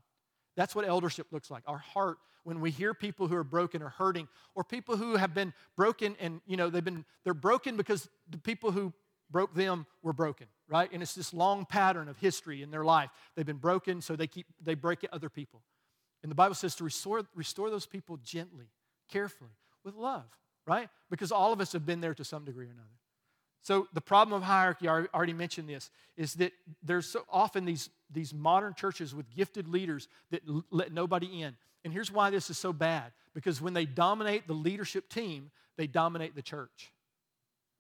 That's 0.56 0.76
what 0.76 0.88
eldership 0.88 1.28
looks 1.32 1.50
like. 1.50 1.64
Our 1.68 1.78
heart, 1.78 2.18
when 2.44 2.60
we 2.62 2.72
hear 2.72 2.94
people 2.94 3.28
who 3.28 3.36
are 3.36 3.44
broken 3.44 3.82
or 3.82 3.90
hurting, 3.90 4.28
or 4.56 4.64
people 4.64 4.98
who 4.98 5.16
have 5.16 5.34
been 5.34 5.54
broken 5.76 6.16
and, 6.20 6.42
you 6.46 6.58
know, 6.58 6.70
they've 6.70 6.84
been, 6.84 7.06
they're 7.24 7.34
broken 7.34 7.78
because 7.78 8.10
the 8.30 8.38
people 8.38 8.72
who 8.72 8.94
broke 9.34 9.54
them 9.54 9.86
were 10.02 10.14
broken, 10.14 10.48
right? 10.70 10.90
And 10.94 11.02
it's 11.04 11.16
this 11.16 11.34
long 11.34 11.66
pattern 11.66 12.08
of 12.08 12.18
history 12.18 12.62
in 12.62 12.72
their 12.72 12.86
life. 12.86 13.10
They've 13.36 13.46
been 13.46 13.58
broken, 13.58 14.00
so 14.00 14.16
they 14.16 14.28
keep, 14.28 14.46
they 14.64 14.76
break 14.76 15.06
other 15.12 15.30
people. 15.30 15.62
And 16.22 16.32
the 16.32 16.36
Bible 16.36 16.56
says 16.56 16.76
to 16.76 16.86
restore, 16.86 17.24
restore 17.36 17.70
those 17.70 17.86
people 17.86 18.18
gently, 18.24 18.68
carefully, 19.12 19.50
with 19.84 19.96
love, 19.96 20.24
right? 20.66 20.88
Because 21.10 21.34
all 21.34 21.52
of 21.52 21.60
us 21.60 21.74
have 21.74 21.86
been 21.86 22.00
there 22.00 22.14
to 22.14 22.24
some 22.24 22.46
degree 22.46 22.68
or 22.68 22.72
another. 22.72 22.88
So 23.62 23.88
the 23.94 24.02
problem 24.02 24.36
of 24.36 24.44
hierarchy, 24.44 24.88
I 24.88 25.06
already 25.14 25.34
mentioned 25.34 25.68
this, 25.68 25.90
is 26.16 26.36
that 26.36 26.52
there's 26.82 27.08
so 27.08 27.24
often 27.30 27.66
these, 27.66 27.90
these 28.12 28.34
modern 28.34 28.74
churches 28.74 29.16
with 29.16 29.30
gifted 29.34 29.68
leaders 29.68 30.08
that 30.32 30.42
l- 30.48 30.66
let 30.70 30.94
nobody 30.94 31.42
in. 31.42 31.56
And 31.84 31.94
here's 31.94 32.12
why 32.12 32.30
this 32.30 32.50
is 32.50 32.58
so 32.58 32.72
bad. 32.72 33.12
Because 33.34 33.62
when 33.62 33.74
they 33.74 33.86
dominate 33.86 34.48
the 34.48 34.54
leadership 34.54 35.10
team, 35.10 35.50
they 35.78 35.88
dominate 35.88 36.36
the 36.36 36.42
church. 36.42 36.92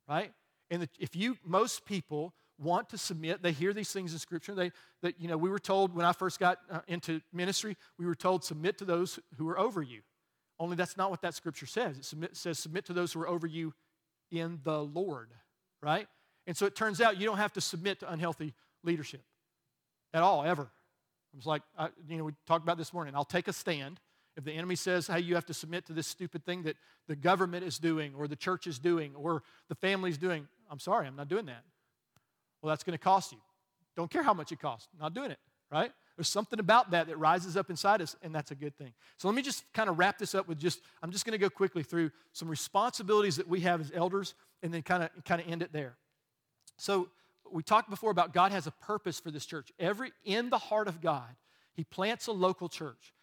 Right? 0.07 0.33
And 0.69 0.87
if 0.99 1.15
you, 1.15 1.37
most 1.45 1.85
people 1.85 2.33
want 2.57 2.89
to 2.89 2.97
submit, 2.97 3.43
they 3.43 3.51
hear 3.51 3.73
these 3.73 3.91
things 3.91 4.13
in 4.13 4.19
Scripture. 4.19 4.55
They, 4.55 4.71
that, 5.01 5.19
you 5.19 5.27
know, 5.27 5.37
we 5.37 5.49
were 5.49 5.59
told 5.59 5.95
when 5.95 6.05
I 6.05 6.13
first 6.13 6.39
got 6.39 6.59
uh, 6.71 6.79
into 6.87 7.21
ministry, 7.31 7.77
we 7.97 8.05
were 8.05 8.15
told 8.15 8.43
submit 8.43 8.77
to 8.79 8.85
those 8.85 9.19
who 9.37 9.47
are 9.49 9.59
over 9.59 9.81
you. 9.81 10.01
Only 10.59 10.75
that's 10.75 10.97
not 10.97 11.11
what 11.11 11.21
that 11.21 11.33
Scripture 11.33 11.65
says. 11.65 11.97
It 11.97 12.05
submit, 12.05 12.37
says 12.37 12.59
submit 12.59 12.85
to 12.85 12.93
those 12.93 13.13
who 13.13 13.21
are 13.21 13.27
over 13.27 13.47
you 13.47 13.73
in 14.31 14.59
the 14.63 14.83
Lord 14.83 15.29
right? 15.83 16.07
And 16.47 16.57
so 16.57 16.65
it 16.65 16.75
turns 16.75 17.01
out 17.01 17.19
you 17.19 17.25
don't 17.25 17.37
have 17.37 17.53
to 17.53 17.61
submit 17.61 17.99
to 17.99 18.11
unhealthy 18.11 18.53
leadership 18.83 19.21
at 20.13 20.23
all, 20.23 20.43
ever. 20.43 20.63
I 21.33 21.37
was 21.37 21.45
like, 21.45 21.61
I, 21.77 21.89
you 22.07 22.17
know, 22.17 22.23
we 22.23 22.31
talked 22.47 22.63
about 22.63 22.77
this 22.77 22.93
morning. 22.93 23.15
I'll 23.15 23.25
take 23.25 23.47
a 23.47 23.53
stand. 23.53 23.99
If 24.35 24.43
the 24.43 24.51
enemy 24.51 24.75
says, 24.75 25.07
hey, 25.07 25.19
you 25.19 25.35
have 25.35 25.45
to 25.45 25.53
submit 25.53 25.85
to 25.87 25.93
this 25.93 26.07
stupid 26.07 26.43
thing 26.45 26.63
that 26.63 26.75
the 27.07 27.15
government 27.15 27.65
is 27.65 27.77
doing, 27.77 28.13
or 28.17 28.27
the 28.27 28.35
church 28.35 28.65
is 28.65 28.79
doing, 28.79 29.13
or 29.15 29.43
the 29.69 29.75
family 29.75 30.09
is 30.09 30.17
doing, 30.17 30.47
I'm 30.71 30.79
sorry, 30.79 31.05
I'm 31.07 31.15
not 31.15 31.27
doing 31.27 31.45
that. 31.45 31.63
Well, 32.61 32.69
that's 32.69 32.83
going 32.83 32.97
to 32.97 33.03
cost 33.03 33.31
you. 33.31 33.37
Don't 33.95 34.09
care 34.09 34.23
how 34.23 34.33
much 34.33 34.51
it 34.51 34.59
costs. 34.59 34.87
Not 34.99 35.13
doing 35.13 35.29
it, 35.29 35.39
right? 35.71 35.91
There's 36.15 36.29
something 36.29 36.59
about 36.59 36.91
that 36.91 37.07
that 37.07 37.17
rises 37.17 37.57
up 37.57 37.69
inside 37.69 38.01
us, 38.01 38.15
and 38.21 38.33
that's 38.33 38.51
a 38.51 38.55
good 38.55 38.77
thing. 38.77 38.93
So 39.17 39.27
let 39.27 39.35
me 39.35 39.41
just 39.41 39.71
kind 39.73 39.89
of 39.89 39.97
wrap 39.99 40.17
this 40.17 40.33
up 40.33 40.47
with 40.47 40.59
just, 40.59 40.79
I'm 41.01 41.11
just 41.11 41.25
going 41.25 41.33
to 41.33 41.37
go 41.37 41.49
quickly 41.49 41.83
through 41.83 42.11
some 42.31 42.47
responsibilities 42.47 43.35
that 43.37 43.47
we 43.47 43.61
have 43.61 43.81
as 43.81 43.91
elders 43.93 44.33
and 44.61 44.73
then 44.73 44.81
kind 44.81 45.03
of 45.03 45.09
kind 45.25 45.41
of 45.41 45.47
end 45.47 45.61
it 45.61 45.73
there. 45.73 45.95
So 46.77 47.09
we 47.51 47.63
talked 47.63 47.89
before 47.89 48.11
about 48.11 48.33
God 48.33 48.51
has 48.51 48.67
a 48.67 48.71
purpose 48.71 49.19
for 49.19 49.31
this 49.31 49.45
church. 49.45 49.71
Every 49.79 50.11
in 50.23 50.49
the 50.49 50.57
heart 50.57 50.87
of 50.87 51.01
God, 51.01 51.35
He 51.73 51.83
plants 51.83 52.27
a 52.27 52.31
local 52.31 52.69
church. 52.69 53.13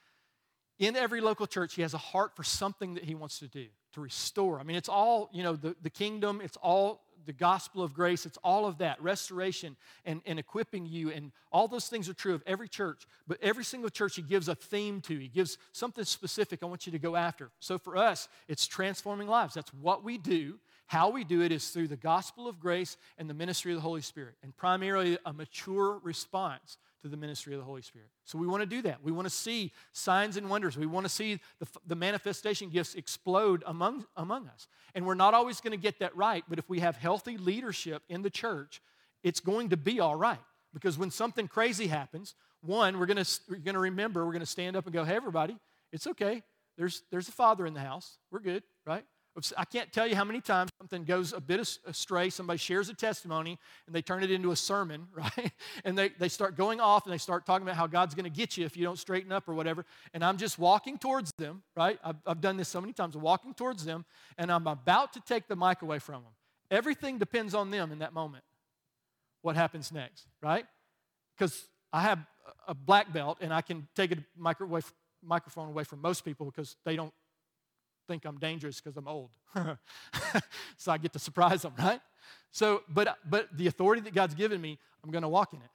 In 0.81 0.97
every 0.97 1.21
local 1.21 1.47
church, 1.47 1.75
He 1.75 1.83
has 1.83 1.95
a 1.95 1.99
heart 1.99 2.35
for 2.35 2.43
something 2.43 2.95
that 2.95 3.05
He 3.05 3.15
wants 3.15 3.39
to 3.41 3.47
do, 3.47 3.67
to 3.93 4.01
restore. 4.01 4.59
I 4.59 4.63
mean, 4.63 4.77
it's 4.77 4.89
all, 4.89 5.29
you 5.33 5.43
know, 5.43 5.55
the, 5.55 5.77
the 5.83 5.91
kingdom, 5.91 6.41
it's 6.43 6.57
all 6.57 7.03
the 7.27 7.35
gospel 7.35 7.83
of 7.83 7.93
grace, 7.93 8.25
it's 8.25 8.39
all 8.43 8.65
of 8.65 8.79
that, 8.79 9.01
restoration 9.03 9.77
and, 10.07 10.23
and 10.25 10.39
equipping 10.39 10.87
you, 10.87 11.11
and 11.11 11.33
all 11.53 11.69
those 11.69 11.87
things 11.87 12.09
are 12.09 12.15
true 12.15 12.35
of 12.35 12.43
every 12.47 12.67
church. 12.67 13.07
But 13.29 13.37
every 13.43 13.63
single 13.63 13.91
church 13.91 14.17
he 14.17 14.23
gives 14.23 14.49
a 14.49 14.55
theme 14.55 15.03
to, 15.03 15.19
he 15.19 15.29
gives 15.29 15.59
something 15.73 16.05
specific 16.05 16.61
I 16.63 16.67
want 16.67 16.87
you 16.87 16.93
to 16.93 16.99
go 16.99 17.15
after. 17.15 17.51
So 17.61 17.77
for 17.77 17.99
us, 17.99 18.29
it's 18.49 18.67
transforming 18.67 19.29
lives. 19.29 19.53
That's 19.53 19.73
what 19.75 20.03
we 20.03 20.17
do. 20.17 20.59
How 20.87 21.11
we 21.11 21.25
do 21.25 21.43
it 21.43 21.53
is 21.53 21.69
through 21.69 21.89
the 21.89 21.97
gospel 21.97 22.49
of 22.49 22.59
grace 22.59 22.97
and 23.19 23.29
the 23.29 23.35
ministry 23.35 23.73
of 23.73 23.77
the 23.77 23.83
Holy 23.83 24.01
Spirit, 24.01 24.35
and 24.43 24.57
primarily 24.57 25.19
a 25.27 25.33
mature 25.35 26.01
response 26.03 26.79
to 27.03 27.09
the 27.09 27.17
ministry 27.17 27.55
of 27.55 27.61
the 27.61 27.65
Holy 27.65 27.83
Spirit. 27.83 28.09
So 28.25 28.39
we 28.39 28.47
want 28.47 28.63
to 28.63 28.67
do 28.67 28.83
that. 28.83 29.03
We 29.03 29.13
want 29.13 29.27
to 29.27 29.35
see 29.35 29.73
signs 29.93 30.37
and 30.37 30.51
wonders. 30.51 30.77
We 30.77 30.87
want 30.87 31.07
to 31.07 31.11
see 31.11 31.41
the, 31.59 31.67
the 31.87 31.95
manifestation 31.95 32.69
gifts 32.69 32.95
explode 32.95 33.63
among, 33.67 34.07
among 34.17 34.49
us. 34.49 34.69
And 34.95 35.07
we're 35.07 35.15
not 35.15 35.35
always 35.35 35.61
going 35.61 35.73
to 35.73 35.83
get 35.83 35.99
that 36.01 36.15
right, 36.17 36.45
but 36.49 36.59
if 36.59 36.69
we 36.69 36.81
have 36.81 36.97
healthy 36.97 37.39
leadership 37.39 38.03
in 38.09 38.23
the 38.23 38.31
church, 38.31 38.83
it's 39.23 39.41
going 39.41 39.71
to 39.71 39.77
be 39.77 40.01
all 40.01 40.17
right. 40.17 40.39
Because 40.73 40.99
when 40.99 41.11
something 41.11 41.49
crazy 41.49 41.87
happens, 41.87 42.35
one, 42.61 42.99
we're 42.99 43.07
going 43.07 43.23
to, 43.23 43.41
we're 43.49 43.57
going 43.57 43.75
to 43.75 43.81
remember, 43.81 44.25
we're 44.25 44.33
going 44.33 44.41
to 44.41 44.47
stand 44.47 44.77
up 44.77 44.85
and 44.85 44.93
go, 44.93 45.05
hey, 45.05 45.17
everybody, 45.17 45.57
it's 45.93 46.07
okay. 46.07 46.43
There's, 46.77 47.03
there's 47.11 47.29
a 47.29 47.33
father 47.33 47.67
in 47.67 47.75
the 47.75 47.81
house. 47.81 48.19
We're 48.31 48.41
good, 48.41 48.63
right? 48.87 49.05
I 49.57 49.65
can't 49.65 49.93
tell 49.93 50.07
you 50.07 50.17
how 50.17 50.25
many 50.25 50.41
times 50.41 50.71
something 50.79 51.05
goes 51.05 51.33
a 51.33 51.41
bit 51.41 51.61
astray. 51.87 52.31
Somebody 52.31 52.59
shares 52.59 52.89
a 52.89 52.95
testimony 52.95 53.59
and 53.87 53.95
they 53.95 54.03
turn 54.03 54.25
it 54.25 54.31
into 54.31 54.51
a 54.51 54.57
sermon, 54.57 55.07
right? 55.15 55.53
And 55.85 55.97
they, 55.97 56.09
they 56.09 56.29
start 56.29 56.57
going 56.57 56.81
off 56.81 57.05
and 57.07 57.13
they 57.13 57.19
start 57.19 57.47
talking 57.47 57.67
about 57.67 57.77
how 57.77 57.87
God's 57.87 58.15
going 58.15 58.25
to 58.25 58.31
get 58.31 58.57
you 58.57 58.65
if 58.65 58.77
you 58.77 58.85
don't 58.85 58.99
straighten 58.99 59.31
up 59.31 59.49
or 59.49 59.55
whatever. 59.55 59.87
And 60.13 60.25
I'm 60.25 60.37
just 60.37 60.59
walking 60.59 60.99
towards 60.99 61.33
them, 61.39 61.63
right? 61.77 61.99
I've, 62.05 62.17
I've 62.27 62.41
done 62.41 62.57
this 62.57 62.69
so 62.69 62.81
many 62.81 62.93
times. 62.93 63.15
I'm 63.15 63.23
walking 63.23 63.55
towards 63.55 63.85
them 63.85 64.05
and 64.37 64.51
I'm 64.51 64.67
about 64.67 65.13
to 65.13 65.21
take 65.21 65.47
the 65.47 65.57
mic 65.57 65.83
away 65.83 66.01
from 66.01 66.23
them. 66.23 66.33
Everything 66.71 67.19
depends 67.19 67.55
on 67.55 67.71
them 67.71 67.93
in 67.93 68.01
that 68.01 68.13
moment. 68.13 68.45
what 69.43 69.57
happens 69.57 69.91
next, 69.91 70.27
right? 70.43 70.67
Because 71.37 71.69
I 71.93 72.03
have 72.03 72.19
a 72.67 72.75
black 72.75 73.13
belt 73.13 73.39
and 73.41 73.55
I 73.55 73.63
can 73.63 73.89
take 73.95 74.13
a 74.13 74.19
microwave, 74.37 74.93
microphone 75.23 75.69
away 75.69 75.85
from 75.85 76.01
most 76.01 76.25
people 76.25 76.47
because 76.47 76.77
they 76.85 76.97
don't 76.97 77.13
think 78.11 78.25
I'm 78.25 78.39
dangerous 78.39 78.81
because 78.81 78.97
I'm 78.97 79.07
old. 79.07 79.31
so 80.77 80.91
I 80.91 80.99
get 80.99 81.13
to 81.13 81.21
surprise 81.21 81.63
them, 81.63 81.75
right? 81.79 82.01
So, 82.51 82.83
but, 82.89 83.19
but 83.25 83.57
the 83.57 83.69
authority 83.69 84.03
that 84.03 84.15
God's 84.15 84.35
given 84.35 84.61
me, 84.61 84.79
I'm 85.05 85.13
going 85.13 85.23
to 85.23 85.29
walk 85.29 85.53
in 85.53 85.61
it. 85.61 85.71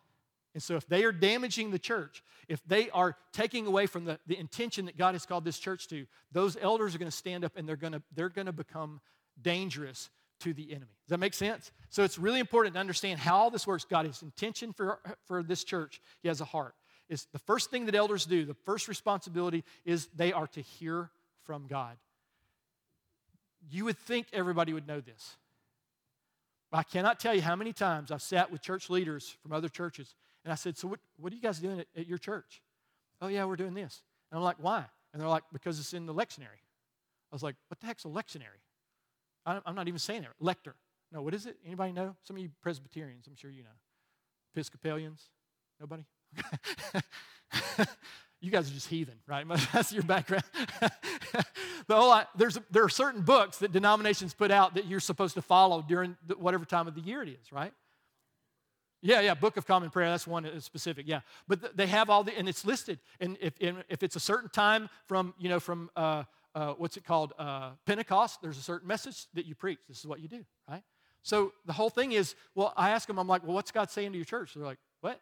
And 0.54 0.62
so, 0.62 0.76
if 0.76 0.88
they 0.88 1.06
are 1.06 1.14
damaging 1.14 1.72
the 1.72 1.80
church, 1.80 2.24
if 2.50 2.62
they 2.66 2.90
are 2.90 3.16
taking 3.32 3.68
away 3.68 3.88
from 3.88 4.06
the, 4.06 4.20
the 4.28 4.38
intention 4.38 4.86
that 4.86 4.98
God 4.98 5.16
has 5.16 5.26
called 5.26 5.46
this 5.46 5.60
church 5.60 5.88
to, 5.90 6.06
those 6.32 6.58
elders 6.60 6.94
are 6.94 6.98
going 6.98 7.12
to 7.12 7.18
stand 7.18 7.44
up 7.44 7.54
and 7.56 7.68
they're 7.68 7.76
going 7.76 7.94
to, 7.94 8.02
they're 8.14 8.30
going 8.30 8.46
to 8.46 8.54
become 8.54 9.02
dangerous 9.42 10.10
to 10.42 10.54
the 10.54 10.72
enemy. 10.72 10.96
Does 11.06 11.10
that 11.10 11.20
make 11.20 11.34
sense? 11.34 11.72
So, 11.90 12.04
it's 12.04 12.18
really 12.18 12.40
important 12.40 12.76
to 12.76 12.80
understand 12.80 13.20
how 13.20 13.38
all 13.38 13.50
this 13.50 13.68
works. 13.68 13.86
God 13.86 14.06
has 14.06 14.22
intention 14.22 14.72
for, 14.74 15.00
for 15.26 15.44
this 15.44 15.64
church, 15.64 16.02
He 16.22 16.28
has 16.28 16.42
a 16.42 16.46
heart. 16.46 16.76
It's 17.10 17.26
the 17.26 17.40
first 17.40 17.70
thing 17.70 17.86
that 17.86 17.96
elders 17.96 18.26
do, 18.26 18.46
the 18.46 18.54
first 18.66 18.88
responsibility 18.88 19.64
is 19.86 20.08
they 20.16 20.34
are 20.34 20.48
to 20.48 20.62
hear 20.62 21.12
from 21.46 21.68
God. 21.68 21.98
You 23.70 23.86
would 23.86 23.98
think 23.98 24.28
everybody 24.34 24.74
would 24.74 24.88
know 24.88 25.02
this. 25.02 25.36
But 26.72 26.78
I 26.78 26.84
cannot 26.84 27.20
tell 27.20 27.34
you 27.34 27.42
how 27.42 27.56
many 27.56 27.74
times 27.74 28.12
I've 28.12 28.22
sat 28.22 28.52
with 28.52 28.62
church 28.62 28.90
leaders 28.90 29.36
from 29.42 29.52
other 29.54 29.70
churches 29.70 30.16
and 30.44 30.52
I 30.52 30.56
said, 30.56 30.78
So 30.78 30.88
what, 30.88 31.00
what 31.18 31.32
are 31.32 31.36
you 31.36 31.42
guys 31.42 31.60
doing 31.60 31.80
at, 31.80 31.88
at 31.96 32.08
your 32.08 32.18
church? 32.18 32.62
Oh, 33.22 33.28
yeah, 33.28 33.46
we're 33.46 33.56
doing 33.56 33.74
this. 33.74 34.02
And 34.32 34.38
I'm 34.38 34.44
like, 34.44 34.58
Why? 34.60 34.86
And 35.14 35.22
they're 35.22 35.30
like, 35.30 35.44
Because 35.54 35.80
it's 35.80 35.94
in 35.94 36.06
the 36.06 36.14
lectionary. 36.14 36.62
I 37.32 37.34
was 37.34 37.44
like, 37.44 37.56
What 37.68 37.80
the 37.80 37.88
heck's 37.88 38.06
a 38.06 38.10
lectionary? 38.10 38.62
I'm 39.46 39.76
not 39.76 39.88
even 39.88 40.00
saying 40.00 40.24
it. 40.24 40.30
Lector. 40.40 40.74
No, 41.12 41.22
what 41.22 41.36
is 41.36 41.46
it? 41.46 41.58
Anybody 41.66 41.92
know? 41.92 42.16
Some 42.24 42.36
of 42.36 42.42
you 42.42 42.50
Presbyterians, 42.62 43.28
I'm 43.28 43.36
sure 43.36 43.52
you 43.52 43.62
know. 43.62 43.70
Episcopalians? 44.56 45.30
Nobody? 45.80 46.04
you 48.42 48.50
guys 48.50 48.70
are 48.70 48.74
just 48.74 48.88
heathen, 48.88 49.16
right? 49.28 49.46
That's 49.74 49.94
your 49.94 50.04
background. 50.04 50.46
the 51.88 51.96
whole, 51.96 52.22
there's, 52.36 52.58
there 52.72 52.84
are 52.84 52.90
certain 52.90 53.22
books 53.22 53.58
that 53.58 53.72
denominations 53.72 54.34
put 54.34 54.52
out 54.52 54.76
that 54.76 54.86
you're 54.86 55.00
supposed 55.00 55.36
to 55.36 55.42
follow 55.42 55.82
during 55.82 56.18
whatever 56.38 56.66
time 56.66 56.88
of 56.88 56.96
the 56.96 57.02
year 57.02 57.22
it 57.22 57.30
is, 57.30 57.52
right? 57.52 57.74
Yeah, 59.02 59.22
yeah, 59.22 59.36
Book 59.36 59.56
of 59.58 59.68
Common 59.68 59.92
Prayer, 59.92 60.10
that's 60.10 60.26
one 60.26 60.60
specific, 60.62 61.06
yeah. 61.08 61.20
But 61.48 61.78
they 61.78 61.86
have 61.88 62.10
all 62.10 62.24
the, 62.24 62.36
and 62.36 62.50
it's 62.50 62.66
listed. 62.66 63.00
And 63.20 63.38
if, 63.40 63.54
if 63.60 64.02
it's 64.02 64.16
a 64.16 64.20
certain 64.20 64.50
time 64.50 64.90
from, 65.06 65.36
you 65.38 65.48
know, 65.48 65.60
from, 65.60 65.92
uh, 65.96 66.24
uh, 66.56 66.74
what's 66.74 66.98
it 66.98 67.06
called, 67.06 67.34
uh, 67.38 67.72
Pentecost, 67.86 68.42
there's 68.42 68.58
a 68.58 68.64
certain 68.64 68.88
message 68.88 69.28
that 69.36 69.46
you 69.46 69.54
preach. 69.54 69.78
This 69.88 70.00
is 70.00 70.08
what 70.08 70.22
you 70.22 70.28
do, 70.28 70.44
right? 70.68 70.82
So 71.22 71.54
the 71.66 71.74
whole 71.74 71.90
thing 71.90 72.14
is, 72.14 72.36
well, 72.56 72.74
I 72.76 72.92
ask 72.92 73.08
them, 73.08 73.20
I'm 73.20 73.28
like, 73.28 73.44
well, 73.44 73.54
what's 73.54 73.72
God 73.72 73.92
saying 73.92 74.12
to 74.12 74.18
your 74.18 74.26
church? 74.26 74.54
They're 74.56 74.66
like, 74.66 74.80
what? 75.02 75.20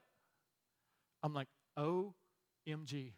I'm 1.21 1.33
like, 1.33 1.47
OMG. 1.77 3.13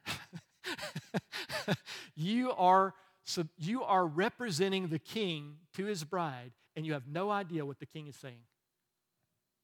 you 2.16 2.52
are 2.54 2.94
so 3.26 3.44
you 3.58 3.84
are 3.84 4.06
representing 4.06 4.88
the 4.88 5.00
king 5.00 5.58
to 5.74 5.86
his 5.86 6.04
bride, 6.04 6.52
and 6.76 6.86
you 6.86 6.94
have 6.94 7.08
no 7.08 7.32
idea 7.32 7.66
what 7.66 7.80
the 7.80 7.86
king 7.86 8.08
is 8.08 8.16
saying. 8.16 8.42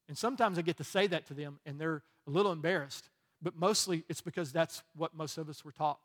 And 0.10 0.18
sometimes 0.18 0.58
I 0.58 0.62
get 0.62 0.78
to 0.78 0.84
say 0.84 1.08
that 1.08 1.28
to 1.28 1.34
them, 1.34 1.60
and 1.66 1.80
they're 1.80 2.04
a 2.28 2.30
little 2.30 2.52
embarrassed. 2.52 3.10
But 3.42 3.56
mostly 3.56 4.04
it's 4.10 4.22
because 4.22 4.52
that's 4.52 4.84
what 4.96 5.16
most 5.16 5.38
of 5.38 5.48
us 5.48 5.64
were 5.64 5.72
taught. 5.72 6.00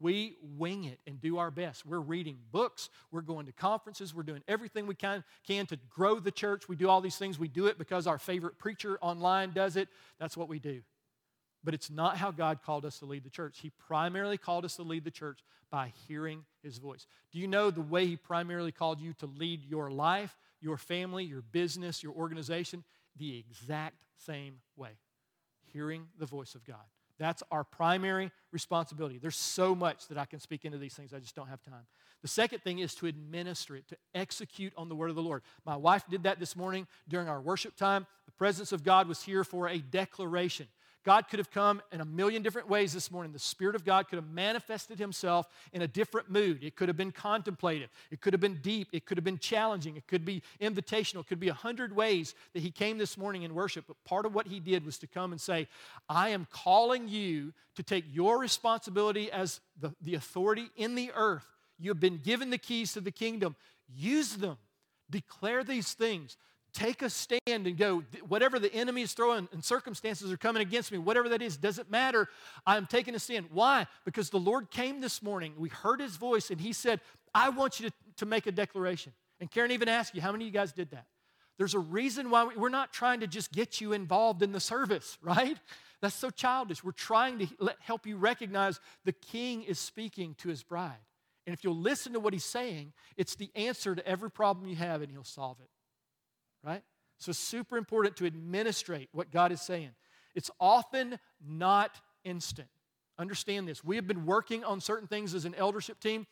We 0.00 0.36
wing 0.56 0.84
it 0.84 1.00
and 1.06 1.20
do 1.20 1.38
our 1.38 1.50
best. 1.50 1.84
We're 1.84 1.98
reading 1.98 2.38
books, 2.52 2.88
we're 3.10 3.20
going 3.20 3.46
to 3.46 3.52
conferences, 3.52 4.14
we're 4.14 4.22
doing 4.22 4.42
everything 4.46 4.86
we 4.86 4.94
can, 4.94 5.24
can 5.46 5.66
to 5.66 5.78
grow 5.90 6.20
the 6.20 6.30
church. 6.30 6.68
We 6.68 6.76
do 6.76 6.88
all 6.88 7.00
these 7.00 7.16
things. 7.16 7.38
We 7.38 7.48
do 7.48 7.66
it 7.66 7.78
because 7.78 8.06
our 8.06 8.18
favorite 8.18 8.58
preacher 8.58 8.98
online 9.00 9.52
does 9.52 9.76
it. 9.76 9.88
That's 10.20 10.36
what 10.36 10.48
we 10.48 10.60
do. 10.60 10.82
But 11.64 11.74
it's 11.74 11.90
not 11.90 12.16
how 12.16 12.30
God 12.30 12.62
called 12.62 12.84
us 12.84 12.98
to 13.00 13.04
lead 13.04 13.24
the 13.24 13.30
church. 13.30 13.58
He 13.60 13.70
primarily 13.70 14.38
called 14.38 14.64
us 14.64 14.76
to 14.76 14.82
lead 14.82 15.04
the 15.04 15.10
church 15.10 15.40
by 15.70 15.92
hearing 16.06 16.44
His 16.62 16.78
voice. 16.78 17.06
Do 17.32 17.38
you 17.38 17.48
know 17.48 17.70
the 17.70 17.80
way 17.80 18.06
He 18.06 18.16
primarily 18.16 18.72
called 18.72 19.00
you 19.00 19.12
to 19.14 19.26
lead 19.26 19.64
your 19.64 19.90
life, 19.90 20.36
your 20.60 20.76
family, 20.76 21.24
your 21.24 21.42
business, 21.42 22.02
your 22.02 22.12
organization? 22.12 22.84
the 23.18 23.38
exact 23.38 23.96
same 24.16 24.54
way 24.76 24.90
hearing 25.72 26.06
the 26.18 26.26
voice 26.26 26.54
of 26.54 26.64
God. 26.64 26.76
That's 27.18 27.42
our 27.50 27.64
primary 27.64 28.30
responsibility. 28.52 29.18
There's 29.18 29.36
so 29.36 29.74
much 29.74 30.06
that 30.06 30.16
I 30.16 30.24
can 30.24 30.38
speak 30.38 30.64
into 30.64 30.78
these 30.78 30.94
things, 30.94 31.12
I 31.12 31.18
just 31.18 31.34
don't 31.34 31.48
have 31.48 31.60
time. 31.62 31.86
The 32.22 32.28
second 32.28 32.60
thing 32.62 32.78
is 32.78 32.94
to 32.96 33.06
administer 33.06 33.76
it, 33.76 33.88
to 33.88 33.96
execute 34.14 34.72
on 34.76 34.88
the 34.88 34.94
word 34.94 35.10
of 35.10 35.16
the 35.16 35.22
Lord. 35.22 35.42
My 35.66 35.76
wife 35.76 36.04
did 36.08 36.22
that 36.22 36.38
this 36.38 36.56
morning 36.56 36.86
during 37.08 37.28
our 37.28 37.40
worship 37.40 37.76
time. 37.76 38.06
The 38.26 38.32
presence 38.32 38.72
of 38.72 38.84
God 38.84 39.08
was 39.08 39.22
here 39.22 39.44
for 39.44 39.68
a 39.68 39.78
declaration. 39.78 40.68
God 41.08 41.26
could 41.30 41.38
have 41.38 41.50
come 41.50 41.80
in 41.90 42.02
a 42.02 42.04
million 42.04 42.42
different 42.42 42.68
ways 42.68 42.92
this 42.92 43.10
morning. 43.10 43.32
The 43.32 43.38
Spirit 43.38 43.74
of 43.74 43.82
God 43.82 44.08
could 44.08 44.16
have 44.16 44.28
manifested 44.28 44.98
Himself 44.98 45.48
in 45.72 45.80
a 45.80 45.88
different 45.88 46.30
mood. 46.30 46.62
It 46.62 46.76
could 46.76 46.86
have 46.90 46.98
been 46.98 47.12
contemplative. 47.12 47.88
It 48.10 48.20
could 48.20 48.34
have 48.34 48.42
been 48.42 48.60
deep. 48.60 48.88
It 48.92 49.06
could 49.06 49.16
have 49.16 49.24
been 49.24 49.38
challenging. 49.38 49.96
It 49.96 50.06
could 50.06 50.26
be 50.26 50.42
invitational. 50.60 51.20
It 51.20 51.28
could 51.28 51.40
be 51.40 51.48
a 51.48 51.54
hundred 51.54 51.96
ways 51.96 52.34
that 52.52 52.60
He 52.60 52.70
came 52.70 52.98
this 52.98 53.16
morning 53.16 53.44
in 53.44 53.54
worship. 53.54 53.86
But 53.88 53.96
part 54.04 54.26
of 54.26 54.34
what 54.34 54.48
He 54.48 54.60
did 54.60 54.84
was 54.84 54.98
to 54.98 55.06
come 55.06 55.32
and 55.32 55.40
say, 55.40 55.66
I 56.10 56.28
am 56.28 56.46
calling 56.50 57.08
you 57.08 57.54
to 57.76 57.82
take 57.82 58.04
your 58.12 58.38
responsibility 58.38 59.32
as 59.32 59.60
the, 59.80 59.94
the 60.02 60.14
authority 60.14 60.66
in 60.76 60.94
the 60.94 61.10
earth. 61.16 61.46
You 61.78 61.88
have 61.88 62.00
been 62.00 62.18
given 62.18 62.50
the 62.50 62.58
keys 62.58 62.92
to 62.92 63.00
the 63.00 63.12
kingdom. 63.12 63.56
Use 63.96 64.36
them. 64.36 64.58
Declare 65.08 65.64
these 65.64 65.94
things 65.94 66.36
take 66.78 67.02
a 67.02 67.10
stand 67.10 67.40
and 67.48 67.76
go, 67.76 68.04
whatever 68.28 68.60
the 68.60 68.72
enemy 68.72 69.02
is 69.02 69.12
throwing 69.12 69.48
and 69.52 69.64
circumstances 69.64 70.30
are 70.30 70.36
coming 70.36 70.62
against 70.62 70.92
me, 70.92 70.98
whatever 70.98 71.28
that 71.30 71.42
is, 71.42 71.56
doesn't 71.56 71.90
matter. 71.90 72.28
I'm 72.64 72.86
taking 72.86 73.16
a 73.16 73.18
stand. 73.18 73.46
Why? 73.50 73.86
Because 74.04 74.30
the 74.30 74.38
Lord 74.38 74.70
came 74.70 75.00
this 75.00 75.20
morning. 75.20 75.54
We 75.58 75.70
heard 75.70 76.00
his 76.00 76.16
voice 76.16 76.50
and 76.50 76.60
he 76.60 76.72
said, 76.72 77.00
I 77.34 77.48
want 77.48 77.80
you 77.80 77.88
to, 77.88 77.94
to 78.18 78.26
make 78.26 78.46
a 78.46 78.52
declaration. 78.52 79.12
And 79.40 79.50
Karen 79.50 79.72
even 79.72 79.88
asked 79.88 80.14
you, 80.14 80.20
how 80.20 80.30
many 80.30 80.44
of 80.44 80.46
you 80.46 80.52
guys 80.52 80.72
did 80.72 80.92
that? 80.92 81.06
There's 81.58 81.74
a 81.74 81.80
reason 81.80 82.30
why 82.30 82.44
we, 82.44 82.54
we're 82.54 82.68
not 82.68 82.92
trying 82.92 83.20
to 83.20 83.26
just 83.26 83.50
get 83.50 83.80
you 83.80 83.92
involved 83.92 84.42
in 84.42 84.52
the 84.52 84.60
service, 84.60 85.18
right? 85.22 85.58
That's 86.00 86.14
so 86.14 86.30
childish. 86.30 86.84
We're 86.84 86.92
trying 86.92 87.40
to 87.40 87.48
let, 87.58 87.76
help 87.80 88.06
you 88.06 88.16
recognize 88.16 88.78
the 89.04 89.12
king 89.12 89.64
is 89.64 89.80
speaking 89.80 90.36
to 90.38 90.48
his 90.48 90.62
bride. 90.62 90.94
And 91.44 91.54
if 91.54 91.64
you'll 91.64 91.76
listen 91.76 92.12
to 92.12 92.20
what 92.20 92.34
he's 92.34 92.44
saying, 92.44 92.92
it's 93.16 93.34
the 93.34 93.50
answer 93.56 93.96
to 93.96 94.06
every 94.06 94.30
problem 94.30 94.68
you 94.68 94.76
have, 94.76 95.02
and 95.02 95.10
he'll 95.10 95.24
solve 95.24 95.56
it 95.60 95.70
right? 96.64 96.82
So, 97.18 97.32
super 97.32 97.76
important 97.76 98.16
to 98.16 98.26
administrate 98.26 99.08
what 99.12 99.30
God 99.30 99.52
is 99.52 99.60
saying. 99.60 99.90
It's 100.34 100.50
often 100.60 101.18
not 101.44 102.00
instant. 102.24 102.68
Understand 103.18 103.66
this. 103.66 103.82
We 103.82 103.96
have 103.96 104.06
been 104.06 104.24
working 104.24 104.64
on 104.64 104.80
certain 104.80 105.08
things 105.08 105.34
as 105.34 105.44
an 105.44 105.54
eldership 105.56 105.98
team. 105.98 106.26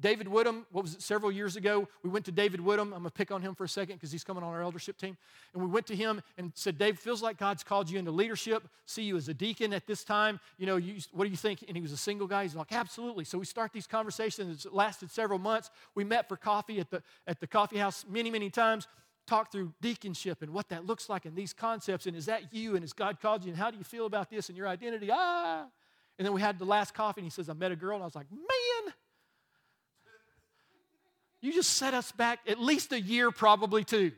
David 0.00 0.28
Woodham, 0.28 0.66
what 0.72 0.82
was 0.82 0.94
it, 0.94 1.02
several 1.02 1.30
years 1.30 1.56
ago, 1.56 1.86
we 2.02 2.08
went 2.08 2.24
to 2.24 2.32
David 2.32 2.60
Woodham. 2.60 2.94
I'm 2.94 3.00
going 3.00 3.04
to 3.04 3.10
pick 3.10 3.30
on 3.30 3.42
him 3.42 3.54
for 3.54 3.64
a 3.64 3.68
second 3.68 3.96
because 3.96 4.10
he's 4.10 4.24
coming 4.24 4.42
on 4.42 4.50
our 4.50 4.62
eldership 4.62 4.96
team. 4.96 5.18
And 5.52 5.62
we 5.62 5.68
went 5.68 5.86
to 5.88 5.96
him 5.96 6.22
and 6.38 6.52
said, 6.54 6.78
Dave, 6.78 6.98
feels 6.98 7.22
like 7.22 7.36
God's 7.36 7.62
called 7.62 7.90
you 7.90 7.98
into 7.98 8.10
leadership, 8.10 8.66
see 8.86 9.02
you 9.02 9.16
as 9.18 9.28
a 9.28 9.34
deacon 9.34 9.74
at 9.74 9.86
this 9.86 10.02
time. 10.02 10.40
You 10.56 10.66
know, 10.66 10.76
you, 10.76 10.94
what 11.12 11.24
do 11.24 11.30
you 11.30 11.36
think? 11.36 11.64
And 11.68 11.76
he 11.76 11.82
was 11.82 11.92
a 11.92 11.98
single 11.98 12.26
guy. 12.26 12.44
He's 12.44 12.54
like, 12.54 12.72
absolutely. 12.72 13.24
So 13.24 13.36
we 13.36 13.44
start 13.44 13.72
these 13.74 13.86
conversations. 13.86 14.64
It 14.64 14.72
lasted 14.72 15.10
several 15.10 15.38
months. 15.38 15.70
We 15.94 16.04
met 16.04 16.28
for 16.28 16.36
coffee 16.36 16.80
at 16.80 16.90
the, 16.90 17.02
at 17.26 17.40
the 17.40 17.46
coffee 17.46 17.76
house 17.76 18.06
many, 18.08 18.30
many 18.30 18.48
times 18.48 18.86
talk 19.26 19.52
through 19.52 19.72
deaconship 19.82 20.42
and 20.42 20.52
what 20.52 20.68
that 20.70 20.86
looks 20.86 21.08
like 21.08 21.24
and 21.24 21.36
these 21.36 21.52
concepts. 21.52 22.06
And 22.06 22.16
is 22.16 22.26
that 22.26 22.52
you? 22.52 22.74
And 22.74 22.82
has 22.82 22.92
God 22.92 23.20
called 23.20 23.44
you? 23.44 23.50
And 23.50 23.58
how 23.58 23.70
do 23.70 23.78
you 23.78 23.84
feel 23.84 24.06
about 24.06 24.30
this 24.30 24.48
and 24.48 24.58
your 24.58 24.68
identity? 24.68 25.08
Ah. 25.12 25.66
And 26.18 26.26
then 26.26 26.34
we 26.34 26.40
had 26.40 26.58
the 26.58 26.66
last 26.66 26.92
coffee, 26.92 27.20
and 27.20 27.26
he 27.26 27.30
says, 27.30 27.48
I 27.48 27.54
met 27.54 27.72
a 27.72 27.76
girl. 27.76 27.94
And 27.94 28.02
I 28.02 28.06
was 28.06 28.14
like, 28.14 28.30
man, 28.30 28.94
you 31.40 31.52
just 31.52 31.74
set 31.74 31.94
us 31.94 32.12
back 32.12 32.40
at 32.46 32.60
least 32.60 32.92
a 32.92 33.00
year, 33.00 33.30
probably 33.30 33.84
two. 33.84 34.12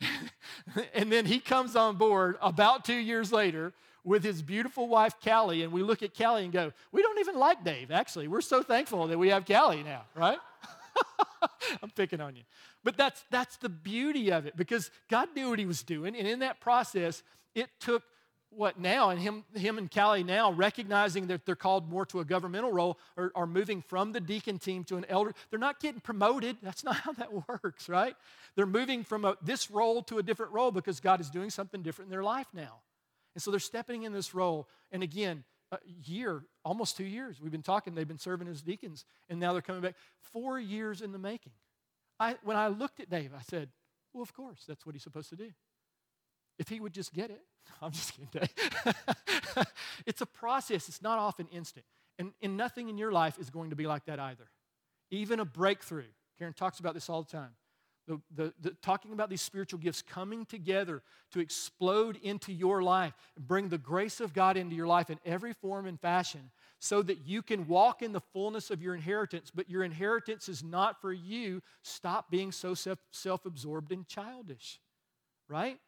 and 0.94 1.12
then 1.12 1.26
he 1.26 1.38
comes 1.38 1.76
on 1.76 1.96
board 1.96 2.38
about 2.40 2.86
two 2.86 2.94
years 2.94 3.32
later 3.32 3.74
with 4.04 4.24
his 4.24 4.40
beautiful 4.40 4.88
wife, 4.88 5.14
Callie. 5.22 5.62
And 5.62 5.72
we 5.72 5.82
look 5.82 6.02
at 6.02 6.16
Callie 6.16 6.44
and 6.44 6.52
go, 6.52 6.72
we 6.92 7.02
don't 7.02 7.18
even 7.18 7.38
like 7.38 7.62
Dave, 7.64 7.90
actually. 7.90 8.28
We're 8.28 8.40
so 8.40 8.62
thankful 8.62 9.08
that 9.08 9.18
we 9.18 9.28
have 9.28 9.44
Callie 9.44 9.82
now, 9.82 10.04
right? 10.14 10.38
I'm 11.82 11.90
picking 11.90 12.20
on 12.20 12.36
you. 12.36 12.42
But 12.84 12.96
that's, 12.96 13.24
that's 13.30 13.56
the 13.58 13.68
beauty 13.68 14.30
of 14.30 14.46
it 14.46 14.56
because 14.56 14.90
God 15.08 15.28
knew 15.34 15.50
what 15.50 15.58
he 15.58 15.66
was 15.66 15.82
doing. 15.82 16.16
And 16.16 16.26
in 16.26 16.40
that 16.40 16.60
process, 16.60 17.22
it 17.54 17.68
took 17.80 18.02
what 18.50 18.80
now, 18.80 19.10
and 19.10 19.20
him, 19.20 19.44
him 19.54 19.78
and 19.78 19.90
Callie 19.90 20.24
now 20.24 20.50
recognizing 20.50 21.28
that 21.28 21.46
they're 21.46 21.54
called 21.54 21.88
more 21.88 22.04
to 22.06 22.18
a 22.18 22.24
governmental 22.24 22.72
role 22.72 22.98
or 23.16 23.30
are 23.36 23.46
moving 23.46 23.80
from 23.80 24.10
the 24.12 24.20
deacon 24.20 24.58
team 24.58 24.82
to 24.84 24.96
an 24.96 25.06
elder. 25.08 25.32
They're 25.50 25.58
not 25.60 25.78
getting 25.78 26.00
promoted. 26.00 26.56
That's 26.62 26.82
not 26.82 26.96
how 27.00 27.12
that 27.12 27.48
works, 27.48 27.88
right? 27.88 28.16
They're 28.56 28.66
moving 28.66 29.04
from 29.04 29.24
a, 29.24 29.36
this 29.40 29.70
role 29.70 30.02
to 30.04 30.18
a 30.18 30.22
different 30.22 30.52
role 30.52 30.72
because 30.72 30.98
God 30.98 31.20
is 31.20 31.30
doing 31.30 31.50
something 31.50 31.82
different 31.82 32.08
in 32.08 32.10
their 32.10 32.24
life 32.24 32.48
now. 32.52 32.80
And 33.34 33.42
so 33.42 33.52
they're 33.52 33.60
stepping 33.60 34.02
in 34.02 34.12
this 34.12 34.34
role. 34.34 34.68
And 34.90 35.04
again, 35.04 35.44
a 35.72 35.78
year, 36.04 36.42
almost 36.64 36.96
two 36.96 37.04
years. 37.04 37.40
We've 37.40 37.52
been 37.52 37.62
talking, 37.62 37.94
they've 37.94 38.08
been 38.08 38.18
serving 38.18 38.48
as 38.48 38.62
deacons, 38.62 39.04
and 39.28 39.38
now 39.38 39.52
they're 39.52 39.62
coming 39.62 39.82
back. 39.82 39.94
Four 40.32 40.58
years 40.58 41.00
in 41.00 41.12
the 41.12 41.18
making. 41.18 41.52
I, 42.18 42.36
when 42.42 42.56
I 42.56 42.68
looked 42.68 43.00
at 43.00 43.08
Dave, 43.08 43.32
I 43.36 43.42
said, 43.42 43.70
Well, 44.12 44.22
of 44.22 44.32
course, 44.34 44.64
that's 44.66 44.84
what 44.84 44.94
he's 44.94 45.02
supposed 45.02 45.30
to 45.30 45.36
do. 45.36 45.50
if 46.58 46.68
he 46.68 46.80
would 46.80 46.92
just 46.92 47.14
get 47.14 47.30
it. 47.30 47.40
I'm 47.82 47.92
just 47.92 48.14
kidding. 48.14 48.48
it's 50.06 50.20
a 50.20 50.26
process, 50.26 50.88
it's 50.88 51.02
not 51.02 51.18
often 51.18 51.46
instant. 51.52 51.86
And, 52.18 52.32
and 52.42 52.56
nothing 52.56 52.88
in 52.90 52.98
your 52.98 53.12
life 53.12 53.38
is 53.38 53.48
going 53.48 53.70
to 53.70 53.76
be 53.76 53.86
like 53.86 54.04
that 54.04 54.18
either. 54.18 54.50
Even 55.10 55.40
a 55.40 55.44
breakthrough. 55.44 56.04
Karen 56.38 56.52
talks 56.52 56.78
about 56.78 56.94
this 56.94 57.08
all 57.08 57.22
the 57.22 57.30
time. 57.30 57.50
The, 58.10 58.20
the, 58.34 58.52
the, 58.60 58.70
talking 58.82 59.12
about 59.12 59.30
these 59.30 59.40
spiritual 59.40 59.78
gifts 59.78 60.02
coming 60.02 60.44
together 60.44 61.00
to 61.30 61.38
explode 61.38 62.18
into 62.24 62.52
your 62.52 62.82
life 62.82 63.14
and 63.36 63.46
bring 63.46 63.68
the 63.68 63.78
grace 63.78 64.18
of 64.18 64.34
God 64.34 64.56
into 64.56 64.74
your 64.74 64.88
life 64.88 65.10
in 65.10 65.20
every 65.24 65.52
form 65.52 65.86
and 65.86 66.00
fashion 66.00 66.50
so 66.80 67.02
that 67.02 67.24
you 67.24 67.40
can 67.40 67.68
walk 67.68 68.02
in 68.02 68.10
the 68.10 68.20
fullness 68.20 68.72
of 68.72 68.82
your 68.82 68.96
inheritance, 68.96 69.52
but 69.54 69.70
your 69.70 69.84
inheritance 69.84 70.48
is 70.48 70.64
not 70.64 71.00
for 71.00 71.12
you. 71.12 71.62
Stop 71.82 72.32
being 72.32 72.50
so 72.50 72.74
self 72.74 73.46
absorbed 73.46 73.92
and 73.92 74.08
childish, 74.08 74.80
right? 75.48 75.78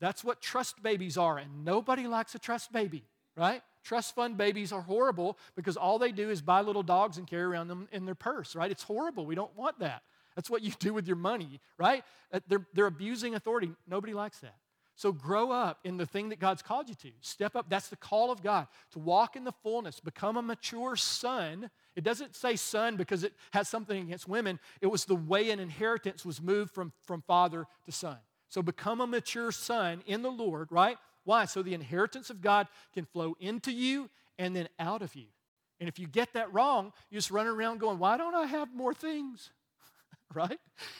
That's 0.00 0.24
what 0.24 0.42
trust 0.42 0.82
babies 0.82 1.16
are, 1.16 1.38
and 1.38 1.64
nobody 1.64 2.08
likes 2.08 2.34
a 2.34 2.40
trust 2.40 2.72
baby, 2.72 3.04
right? 3.36 3.62
Trust 3.84 4.16
fund 4.16 4.36
babies 4.36 4.72
are 4.72 4.80
horrible 4.80 5.38
because 5.54 5.76
all 5.76 6.00
they 6.00 6.10
do 6.10 6.30
is 6.30 6.42
buy 6.42 6.62
little 6.62 6.82
dogs 6.82 7.16
and 7.16 7.28
carry 7.28 7.44
around 7.44 7.68
them 7.68 7.86
in 7.92 8.06
their 8.06 8.16
purse, 8.16 8.56
right? 8.56 8.72
It's 8.72 8.82
horrible. 8.82 9.24
We 9.24 9.36
don't 9.36 9.56
want 9.56 9.78
that. 9.78 10.02
That's 10.40 10.48
what 10.48 10.62
you 10.62 10.72
do 10.78 10.94
with 10.94 11.06
your 11.06 11.16
money, 11.18 11.60
right? 11.76 12.02
Uh, 12.32 12.40
they're, 12.48 12.66
they're 12.72 12.86
abusing 12.86 13.34
authority. 13.34 13.70
Nobody 13.86 14.14
likes 14.14 14.38
that. 14.38 14.56
So 14.94 15.12
grow 15.12 15.50
up 15.50 15.80
in 15.84 15.98
the 15.98 16.06
thing 16.06 16.30
that 16.30 16.38
God's 16.38 16.62
called 16.62 16.88
you 16.88 16.94
to. 16.94 17.10
Step 17.20 17.56
up. 17.56 17.68
That's 17.68 17.88
the 17.88 17.96
call 17.96 18.30
of 18.30 18.42
God 18.42 18.66
to 18.92 18.98
walk 18.98 19.36
in 19.36 19.44
the 19.44 19.52
fullness, 19.62 20.00
become 20.00 20.38
a 20.38 20.42
mature 20.42 20.96
son. 20.96 21.70
It 21.94 22.04
doesn't 22.04 22.34
say 22.34 22.56
son 22.56 22.96
because 22.96 23.22
it 23.22 23.34
has 23.52 23.68
something 23.68 24.00
against 24.00 24.28
women. 24.28 24.58
It 24.80 24.86
was 24.86 25.04
the 25.04 25.14
way 25.14 25.50
an 25.50 25.60
inheritance 25.60 26.24
was 26.24 26.40
moved 26.40 26.72
from, 26.72 26.92
from 27.04 27.22
father 27.26 27.66
to 27.84 27.92
son. 27.92 28.16
So 28.48 28.62
become 28.62 29.02
a 29.02 29.06
mature 29.06 29.52
son 29.52 30.02
in 30.06 30.22
the 30.22 30.30
Lord, 30.30 30.68
right? 30.70 30.96
Why? 31.24 31.44
So 31.44 31.62
the 31.62 31.74
inheritance 31.74 32.30
of 32.30 32.40
God 32.40 32.66
can 32.94 33.04
flow 33.04 33.36
into 33.40 33.72
you 33.72 34.08
and 34.38 34.56
then 34.56 34.68
out 34.78 35.02
of 35.02 35.14
you. 35.14 35.26
And 35.80 35.88
if 35.88 35.98
you 35.98 36.06
get 36.06 36.32
that 36.34 36.52
wrong, 36.52 36.92
you 37.10 37.18
just 37.18 37.30
run 37.30 37.46
around 37.46 37.80
going, 37.80 37.98
Why 37.98 38.16
don't 38.16 38.34
I 38.34 38.46
have 38.46 38.74
more 38.74 38.94
things? 38.94 39.50
right? 40.34 40.58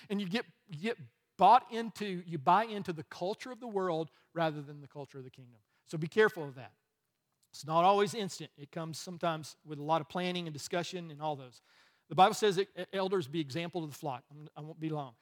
And 0.09 0.21
you 0.21 0.29
get, 0.29 0.45
you 0.69 0.79
get 0.79 0.99
bought 1.39 1.67
into, 1.71 2.23
you 2.27 2.39
buy 2.39 2.65
into 2.65 2.93
the 2.93 3.05
culture 3.05 3.51
of 3.51 3.61
the 3.61 3.69
world 3.69 4.11
rather 4.35 4.61
than 4.61 4.81
the 4.81 4.89
culture 4.89 5.19
of 5.19 5.25
the 5.25 5.31
kingdom. 5.31 5.59
So 5.87 5.99
be 5.99 6.09
careful 6.09 6.45
of 6.45 6.55
that. 6.57 6.73
It's 7.53 7.67
not 7.67 7.85
always 7.85 8.15
instant, 8.15 8.51
it 8.57 8.71
comes 8.71 8.99
sometimes 8.99 9.57
with 9.67 9.79
a 9.79 9.83
lot 9.83 10.01
of 10.01 10.09
planning 10.09 10.47
and 10.47 10.53
discussion 10.53 11.11
and 11.11 11.21
all 11.21 11.35
those. 11.35 11.63
The 12.09 12.15
Bible 12.15 12.35
says 12.35 12.57
that 12.57 12.69
uh, 12.79 12.85
elders 12.93 13.27
be 13.27 13.41
example 13.41 13.81
to 13.81 13.87
the 13.87 13.95
flock. 13.95 14.25
I 14.57 14.61
won't 14.61 14.81
be 14.81 14.89
long. 14.89 15.13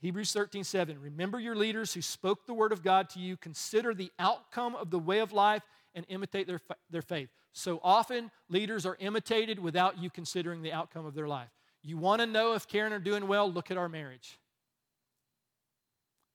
Hebrews 0.00 0.32
13, 0.32 0.64
7. 0.64 1.00
Remember 1.00 1.40
your 1.40 1.56
leaders 1.56 1.94
who 1.94 2.02
spoke 2.02 2.46
the 2.46 2.54
word 2.54 2.72
of 2.72 2.82
God 2.82 3.08
to 3.10 3.18
you. 3.18 3.36
Consider 3.36 3.94
the 3.94 4.10
outcome 4.18 4.74
of 4.74 4.90
the 4.90 4.98
way 4.98 5.20
of 5.20 5.32
life 5.32 5.62
and 5.94 6.04
imitate 6.08 6.46
their, 6.46 6.60
their 6.90 7.02
faith. 7.02 7.30
So 7.52 7.80
often, 7.82 8.30
leaders 8.48 8.84
are 8.84 8.96
imitated 9.00 9.58
without 9.58 9.98
you 9.98 10.10
considering 10.10 10.62
the 10.62 10.72
outcome 10.72 11.06
of 11.06 11.14
their 11.14 11.26
life. 11.26 11.48
You 11.86 11.96
want 11.96 12.20
to 12.20 12.26
know 12.26 12.54
if 12.54 12.66
Karen 12.66 12.92
are 12.92 12.98
doing 12.98 13.28
well? 13.28 13.50
Look 13.50 13.70
at 13.70 13.76
our 13.76 13.88
marriage. 13.88 14.36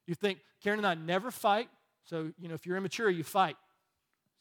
You 0.07 0.15
think 0.15 0.39
Karen 0.63 0.79
and 0.79 0.87
I 0.87 0.93
never 0.93 1.29
fight, 1.29 1.67
so 2.05 2.31
you 2.39 2.47
know 2.47 2.53
if 2.53 2.65
you're 2.65 2.77
immature, 2.77 3.09
you 3.09 3.25
fight. 3.25 3.57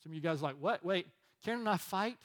Some 0.04 0.12
of 0.12 0.14
you 0.14 0.20
guys 0.20 0.40
like, 0.40 0.54
what? 0.60 0.84
Wait, 0.84 1.08
Karen 1.44 1.60
and 1.60 1.68
I 1.68 1.78
fight? 1.78 2.16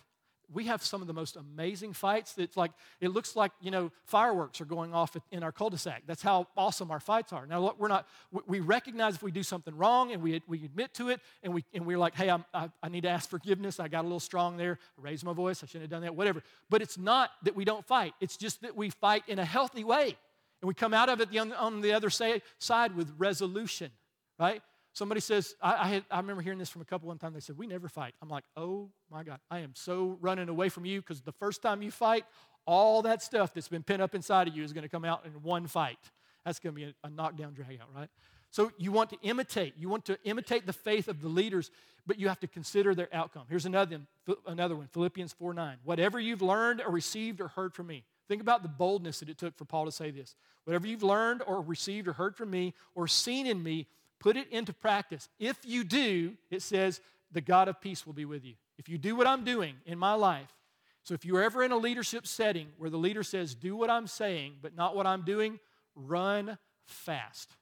We 0.53 0.65
have 0.65 0.83
some 0.83 1.01
of 1.01 1.07
the 1.07 1.13
most 1.13 1.35
amazing 1.35 1.93
fights. 1.93 2.37
It's 2.37 2.57
like 2.57 2.71
it 3.01 3.09
looks 3.09 3.35
like 3.35 3.51
you 3.61 3.71
know 3.71 3.91
fireworks 4.05 4.61
are 4.61 4.65
going 4.65 4.93
off 4.93 5.15
in 5.31 5.43
our 5.43 5.51
cul-de-sac. 5.51 6.03
That's 6.07 6.21
how 6.21 6.47
awesome 6.55 6.91
our 6.91 6.99
fights 6.99 7.33
are. 7.33 7.45
Now 7.45 7.59
look, 7.59 7.79
we're 7.79 7.87
not. 7.87 8.07
We 8.47 8.59
recognize 8.59 9.15
if 9.15 9.23
we 9.23 9.31
do 9.31 9.43
something 9.43 9.75
wrong 9.75 10.11
and 10.11 10.21
we 10.21 10.41
we 10.47 10.63
admit 10.65 10.93
to 10.95 11.09
it 11.09 11.19
and 11.43 11.53
we 11.53 11.63
and 11.73 11.85
we're 11.85 11.97
like, 11.97 12.15
hey, 12.15 12.29
I'm, 12.29 12.45
I, 12.53 12.69
I 12.81 12.89
need 12.89 13.01
to 13.01 13.09
ask 13.09 13.29
forgiveness. 13.29 13.79
I 13.79 13.87
got 13.87 14.01
a 14.01 14.07
little 14.07 14.19
strong 14.19 14.57
there. 14.57 14.79
I 14.97 15.01
raised 15.01 15.23
my 15.23 15.33
voice. 15.33 15.63
I 15.63 15.67
shouldn't 15.67 15.83
have 15.83 15.91
done 15.91 16.01
that. 16.01 16.15
Whatever. 16.15 16.43
But 16.69 16.81
it's 16.81 16.97
not 16.97 17.31
that 17.43 17.55
we 17.55 17.65
don't 17.65 17.85
fight. 17.85 18.13
It's 18.21 18.37
just 18.37 18.61
that 18.61 18.75
we 18.75 18.89
fight 18.89 19.23
in 19.27 19.39
a 19.39 19.45
healthy 19.45 19.83
way. 19.83 20.17
And 20.61 20.67
we 20.67 20.73
come 20.73 20.93
out 20.93 21.09
of 21.09 21.21
it 21.21 21.29
on 21.37 21.81
the 21.81 21.93
other 21.93 22.09
side 22.09 22.95
with 22.95 23.13
resolution, 23.17 23.91
right? 24.39 24.61
Somebody 24.95 25.21
says, 25.21 25.55
I, 25.61 25.75
I, 25.75 25.87
had, 25.89 26.05
I 26.09 26.17
remember 26.17 26.41
hearing 26.41 26.57
this 26.57 26.69
from 26.69 26.81
a 26.81 26.85
couple 26.85 27.09
one 27.09 27.17
time. 27.17 27.33
They 27.33 27.39
said, 27.39 27.57
We 27.57 27.67
never 27.67 27.87
fight. 27.87 28.13
I'm 28.21 28.29
like, 28.29 28.45
Oh 28.57 28.89
my 29.11 29.23
God, 29.23 29.39
I 29.51 29.59
am 29.59 29.71
so 29.75 30.17
running 30.21 30.49
away 30.49 30.69
from 30.69 30.85
you 30.85 31.01
because 31.01 31.21
the 31.21 31.33
first 31.33 31.61
time 31.61 31.81
you 31.81 31.91
fight, 31.91 32.25
all 32.65 33.01
that 33.03 33.21
stuff 33.21 33.53
that's 33.53 33.67
been 33.67 33.83
pent 33.83 34.01
up 34.01 34.15
inside 34.15 34.47
of 34.47 34.55
you 34.55 34.63
is 34.63 34.73
going 34.73 34.83
to 34.83 34.89
come 34.89 35.05
out 35.05 35.25
in 35.25 35.31
one 35.43 35.67
fight. 35.67 35.99
That's 36.45 36.59
going 36.59 36.73
to 36.73 36.75
be 36.75 36.85
a, 36.85 36.93
a 37.03 37.09
knockdown, 37.09 37.53
drag 37.53 37.79
out, 37.81 37.89
right? 37.95 38.09
So 38.51 38.71
you 38.77 38.91
want 38.91 39.09
to 39.09 39.17
imitate. 39.21 39.73
You 39.77 39.89
want 39.89 40.05
to 40.05 40.17
imitate 40.23 40.65
the 40.65 40.73
faith 40.73 41.07
of 41.09 41.21
the 41.21 41.27
leaders, 41.27 41.71
but 42.07 42.17
you 42.17 42.29
have 42.29 42.39
to 42.39 42.47
consider 42.47 42.95
their 42.95 43.09
outcome. 43.13 43.43
Here's 43.49 43.65
another, 43.65 43.99
another 44.47 44.75
one 44.75 44.87
Philippians 44.87 45.33
4 45.33 45.53
9. 45.53 45.77
Whatever 45.83 46.19
you've 46.19 46.41
learned 46.41 46.81
or 46.81 46.89
received 46.89 47.41
or 47.41 47.49
heard 47.49 47.73
from 47.73 47.87
me, 47.87 48.05
Think 48.27 48.41
about 48.41 48.63
the 48.63 48.69
boldness 48.69 49.19
that 49.19 49.29
it 49.29 49.37
took 49.37 49.55
for 49.55 49.65
Paul 49.65 49.85
to 49.85 49.91
say 49.91 50.11
this. 50.11 50.35
Whatever 50.63 50.87
you've 50.87 51.03
learned 51.03 51.43
or 51.45 51.61
received 51.61 52.07
or 52.07 52.13
heard 52.13 52.35
from 52.35 52.49
me 52.49 52.73
or 52.95 53.07
seen 53.07 53.45
in 53.45 53.61
me, 53.61 53.87
put 54.19 54.37
it 54.37 54.49
into 54.51 54.73
practice. 54.73 55.29
If 55.39 55.57
you 55.63 55.83
do, 55.83 56.33
it 56.49 56.61
says, 56.61 57.01
the 57.31 57.41
God 57.41 57.67
of 57.67 57.81
peace 57.81 58.05
will 58.05 58.13
be 58.13 58.25
with 58.25 58.45
you. 58.45 58.53
If 58.77 58.89
you 58.89 58.97
do 58.97 59.15
what 59.15 59.27
I'm 59.27 59.43
doing 59.43 59.75
in 59.85 59.97
my 59.97 60.13
life, 60.13 60.53
so 61.03 61.13
if 61.13 61.23
you're 61.23 61.43
ever 61.43 61.63
in 61.63 61.71
a 61.71 61.77
leadership 61.77 62.25
setting 62.25 62.67
where 62.77 62.89
the 62.89 62.97
leader 62.97 63.23
says, 63.23 63.53
do 63.53 63.75
what 63.75 63.89
I'm 63.89 64.07
saying, 64.07 64.53
but 64.61 64.75
not 64.75 64.95
what 64.95 65.05
I'm 65.05 65.23
doing, 65.23 65.59
run 65.95 66.57
fast. 66.85 67.55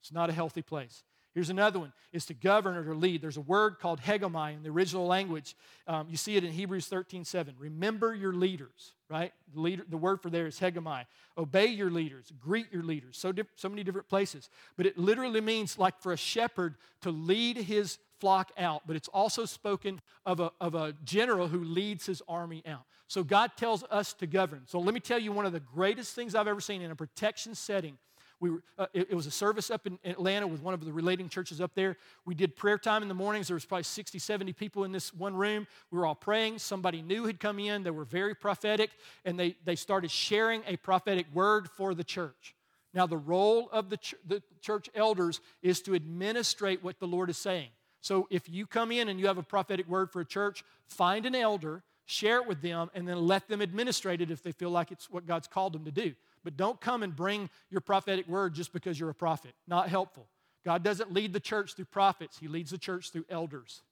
It's 0.00 0.12
not 0.12 0.30
a 0.30 0.32
healthy 0.32 0.62
place. 0.62 1.02
Here's 1.32 1.50
another 1.50 1.78
one 1.78 1.92
is 2.12 2.26
to 2.26 2.34
govern 2.34 2.76
or 2.76 2.84
to 2.84 2.94
lead. 2.94 3.22
There's 3.22 3.36
a 3.36 3.42
word 3.42 3.78
called 3.78 4.00
hegemai 4.00 4.54
in 4.54 4.62
the 4.62 4.70
original 4.70 5.06
language. 5.06 5.54
Um, 5.86 6.08
you 6.10 6.16
see 6.16 6.36
it 6.36 6.44
in 6.44 6.50
Hebrews 6.50 6.86
13 6.88 7.24
7. 7.24 7.54
Remember 7.58 8.14
your 8.14 8.32
leaders, 8.32 8.94
right? 9.10 9.32
The, 9.52 9.60
leader, 9.60 9.84
the 9.88 9.96
word 9.96 10.22
for 10.22 10.30
there 10.30 10.46
is 10.46 10.58
hegemai. 10.58 11.04
Obey 11.36 11.66
your 11.66 11.90
leaders, 11.90 12.32
greet 12.40 12.72
your 12.72 12.84
leaders. 12.84 13.18
So, 13.18 13.32
so 13.56 13.68
many 13.68 13.82
different 13.82 14.08
places. 14.08 14.48
But 14.76 14.86
it 14.86 14.96
literally 14.96 15.40
means 15.40 15.78
like 15.78 16.00
for 16.00 16.12
a 16.12 16.16
shepherd 16.16 16.76
to 17.02 17.10
lead 17.10 17.56
his 17.56 17.98
flock 18.20 18.52
out, 18.56 18.82
but 18.86 18.96
it's 18.96 19.08
also 19.08 19.44
spoken 19.44 20.00
of 20.24 20.40
a, 20.40 20.52
of 20.60 20.74
a 20.74 20.94
general 21.04 21.48
who 21.48 21.64
leads 21.64 22.06
his 22.06 22.22
army 22.28 22.62
out. 22.66 22.84
So 23.08 23.24
God 23.24 23.52
tells 23.56 23.82
us 23.90 24.12
to 24.14 24.26
govern. 24.26 24.62
So 24.66 24.78
let 24.78 24.94
me 24.94 25.00
tell 25.00 25.18
you 25.18 25.32
one 25.32 25.46
of 25.46 25.52
the 25.52 25.60
greatest 25.60 26.14
things 26.14 26.34
I've 26.34 26.46
ever 26.46 26.60
seen 26.60 26.80
in 26.80 26.92
a 26.92 26.96
protection 26.96 27.56
setting 27.56 27.98
we 28.40 28.50
were, 28.50 28.62
uh, 28.78 28.86
it, 28.94 29.08
it, 29.10 29.14
was 29.14 29.26
a 29.26 29.30
service 29.30 29.70
up 29.70 29.86
in 29.86 29.98
Atlanta 30.04 30.46
with 30.46 30.62
one 30.62 30.72
of 30.72 30.82
the 30.82 30.92
relating 30.92 31.28
churches 31.28 31.60
up 31.60 31.74
there. 31.74 31.98
We 32.24 32.34
did 32.34 32.56
prayer 32.56 32.78
time 32.78 33.02
in 33.02 33.08
the 33.08 33.14
mornings. 33.14 33.48
There 33.48 33.54
was 33.54 33.66
probably 33.66 33.84
60, 33.84 34.18
70 34.18 34.54
people 34.54 34.84
in 34.84 34.92
this 34.92 35.12
one 35.12 35.36
room. 35.36 35.66
We 35.90 35.98
were 35.98 36.06
all 36.06 36.14
praying. 36.14 36.58
Somebody 36.58 37.02
new 37.02 37.26
had 37.26 37.38
come 37.38 37.58
in. 37.58 37.82
They 37.82 37.90
were 37.90 38.04
very 38.04 38.34
prophetic, 38.34 38.90
and 39.26 39.38
they, 39.38 39.56
they 39.64 39.76
started 39.76 40.10
sharing 40.10 40.62
a 40.66 40.76
prophetic 40.78 41.26
word 41.34 41.68
for 41.70 41.94
the 41.94 42.02
church. 42.02 42.54
Now, 42.94 43.06
the 43.06 43.18
role 43.18 43.68
of 43.72 43.90
the, 43.90 43.98
ch- 43.98 44.16
the 44.26 44.42
church 44.62 44.88
elders 44.94 45.40
is 45.62 45.82
to 45.82 45.94
administrate 45.94 46.82
what 46.82 46.98
the 46.98 47.06
Lord 47.06 47.30
is 47.30 47.36
saying. 47.36 47.68
So 48.00 48.26
if 48.30 48.48
you 48.48 48.66
come 48.66 48.90
in 48.90 49.08
and 49.08 49.20
you 49.20 49.26
have 49.26 49.38
a 49.38 49.42
prophetic 49.42 49.86
word 49.86 50.10
for 50.10 50.20
a 50.20 50.24
church, 50.24 50.64
find 50.86 51.26
an 51.26 51.34
elder, 51.34 51.82
share 52.06 52.38
it 52.38 52.48
with 52.48 52.62
them, 52.62 52.90
and 52.94 53.06
then 53.06 53.18
let 53.26 53.48
them 53.48 53.60
administrate 53.60 54.22
it 54.22 54.30
if 54.30 54.42
they 54.42 54.52
feel 54.52 54.70
like 54.70 54.90
it's 54.90 55.10
what 55.10 55.26
God's 55.26 55.46
called 55.46 55.74
them 55.74 55.84
to 55.84 55.90
do. 55.90 56.14
But 56.44 56.56
don't 56.56 56.80
come 56.80 57.02
and 57.02 57.14
bring 57.14 57.50
your 57.70 57.80
prophetic 57.80 58.26
word 58.28 58.54
just 58.54 58.72
because 58.72 58.98
you're 58.98 59.10
a 59.10 59.14
prophet. 59.14 59.52
Not 59.68 59.88
helpful. 59.88 60.26
God 60.64 60.82
doesn't 60.82 61.12
lead 61.12 61.32
the 61.32 61.40
church 61.40 61.74
through 61.74 61.86
prophets, 61.86 62.38
He 62.38 62.48
leads 62.48 62.70
the 62.70 62.78
church 62.78 63.10
through 63.10 63.24
elders. 63.28 63.82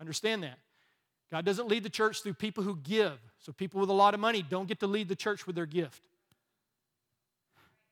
Understand 0.00 0.42
that. 0.42 0.58
God 1.30 1.44
doesn't 1.44 1.68
lead 1.68 1.82
the 1.82 1.90
church 1.90 2.22
through 2.22 2.34
people 2.34 2.62
who 2.62 2.76
give. 2.76 3.18
So 3.38 3.52
people 3.52 3.80
with 3.80 3.90
a 3.90 3.94
lot 3.94 4.14
of 4.14 4.20
money 4.20 4.42
don't 4.42 4.68
get 4.68 4.80
to 4.80 4.86
lead 4.86 5.08
the 5.08 5.16
church 5.16 5.46
with 5.46 5.56
their 5.56 5.66
gift. 5.66 6.02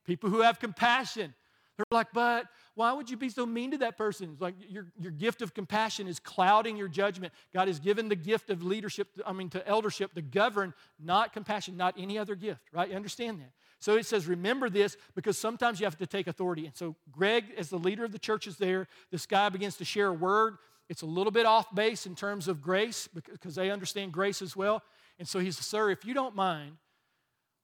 People 0.04 0.30
who 0.30 0.42
have 0.42 0.60
compassion. 0.60 1.34
They're 1.76 1.84
like, 1.90 2.08
but 2.12 2.46
why 2.76 2.92
would 2.92 3.10
you 3.10 3.16
be 3.16 3.28
so 3.28 3.44
mean 3.44 3.72
to 3.72 3.78
that 3.78 3.96
person? 3.96 4.30
It's 4.32 4.40
like 4.40 4.54
your, 4.68 4.86
your 5.00 5.10
gift 5.10 5.42
of 5.42 5.54
compassion 5.54 6.06
is 6.06 6.20
clouding 6.20 6.76
your 6.76 6.86
judgment. 6.86 7.32
God 7.52 7.66
has 7.66 7.80
given 7.80 8.08
the 8.08 8.14
gift 8.14 8.50
of 8.50 8.62
leadership, 8.62 9.08
I 9.26 9.32
mean, 9.32 9.48
to 9.50 9.66
eldership 9.66 10.14
to 10.14 10.22
govern, 10.22 10.72
not 11.02 11.32
compassion, 11.32 11.76
not 11.76 11.94
any 11.98 12.16
other 12.16 12.36
gift, 12.36 12.60
right? 12.72 12.88
You 12.88 12.94
understand 12.94 13.40
that? 13.40 13.50
So 13.80 13.96
it 13.96 14.06
says, 14.06 14.26
remember 14.26 14.70
this 14.70 14.96
because 15.14 15.36
sometimes 15.36 15.80
you 15.80 15.86
have 15.86 15.98
to 15.98 16.06
take 16.06 16.26
authority. 16.26 16.66
And 16.66 16.76
so 16.76 16.96
Greg, 17.10 17.44
as 17.58 17.68
the 17.68 17.78
leader 17.78 18.04
of 18.04 18.12
the 18.12 18.18
church, 18.18 18.46
is 18.46 18.56
there. 18.56 18.88
This 19.10 19.26
guy 19.26 19.48
begins 19.48 19.76
to 19.76 19.84
share 19.84 20.08
a 20.08 20.12
word. 20.12 20.56
It's 20.88 21.02
a 21.02 21.06
little 21.06 21.30
bit 21.30 21.46
off 21.46 21.74
base 21.74 22.06
in 22.06 22.14
terms 22.14 22.48
of 22.48 22.62
grace 22.62 23.08
because 23.08 23.54
they 23.54 23.70
understand 23.70 24.12
grace 24.12 24.42
as 24.42 24.56
well. 24.56 24.82
And 25.18 25.26
so 25.26 25.38
he 25.38 25.50
says, 25.50 25.66
Sir, 25.66 25.90
if 25.90 26.04
you 26.04 26.14
don't 26.14 26.34
mind, 26.34 26.76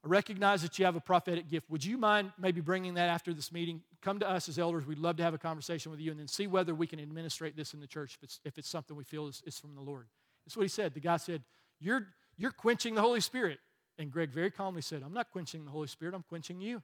I 0.04 0.08
recognize 0.08 0.62
that 0.62 0.78
you 0.78 0.86
have 0.86 0.96
a 0.96 1.00
prophetic 1.00 1.48
gift. 1.48 1.68
Would 1.68 1.84
you 1.84 1.98
mind 1.98 2.32
maybe 2.38 2.60
bringing 2.60 2.94
that 2.94 3.10
after 3.10 3.34
this 3.34 3.52
meeting? 3.52 3.82
Come 4.00 4.18
to 4.20 4.28
us 4.28 4.48
as 4.48 4.58
elders. 4.58 4.86
We'd 4.86 4.98
love 4.98 5.16
to 5.16 5.22
have 5.22 5.34
a 5.34 5.38
conversation 5.38 5.90
with 5.90 6.00
you 6.00 6.10
and 6.10 6.18
then 6.18 6.28
see 6.28 6.46
whether 6.46 6.74
we 6.74 6.86
can 6.86 7.00
administrate 7.00 7.54
this 7.54 7.74
in 7.74 7.80
the 7.80 7.86
church 7.86 8.16
if 8.16 8.22
it's, 8.22 8.40
if 8.44 8.58
it's 8.58 8.68
something 8.68 8.96
we 8.96 9.04
feel 9.04 9.26
is, 9.26 9.42
is 9.44 9.58
from 9.58 9.74
the 9.74 9.82
Lord. 9.82 10.06
That's 10.46 10.56
what 10.56 10.62
he 10.62 10.68
said. 10.68 10.94
The 10.94 11.00
guy 11.00 11.18
said, 11.18 11.42
You're, 11.78 12.06
you're 12.38 12.50
quenching 12.50 12.94
the 12.94 13.02
Holy 13.02 13.20
Spirit. 13.20 13.58
And 14.00 14.10
Greg 14.10 14.30
very 14.30 14.50
calmly 14.50 14.80
said, 14.80 15.02
I'm 15.04 15.12
not 15.12 15.30
quenching 15.30 15.66
the 15.66 15.70
Holy 15.70 15.86
Spirit, 15.86 16.14
I'm 16.14 16.22
quenching 16.22 16.58
you. 16.58 16.82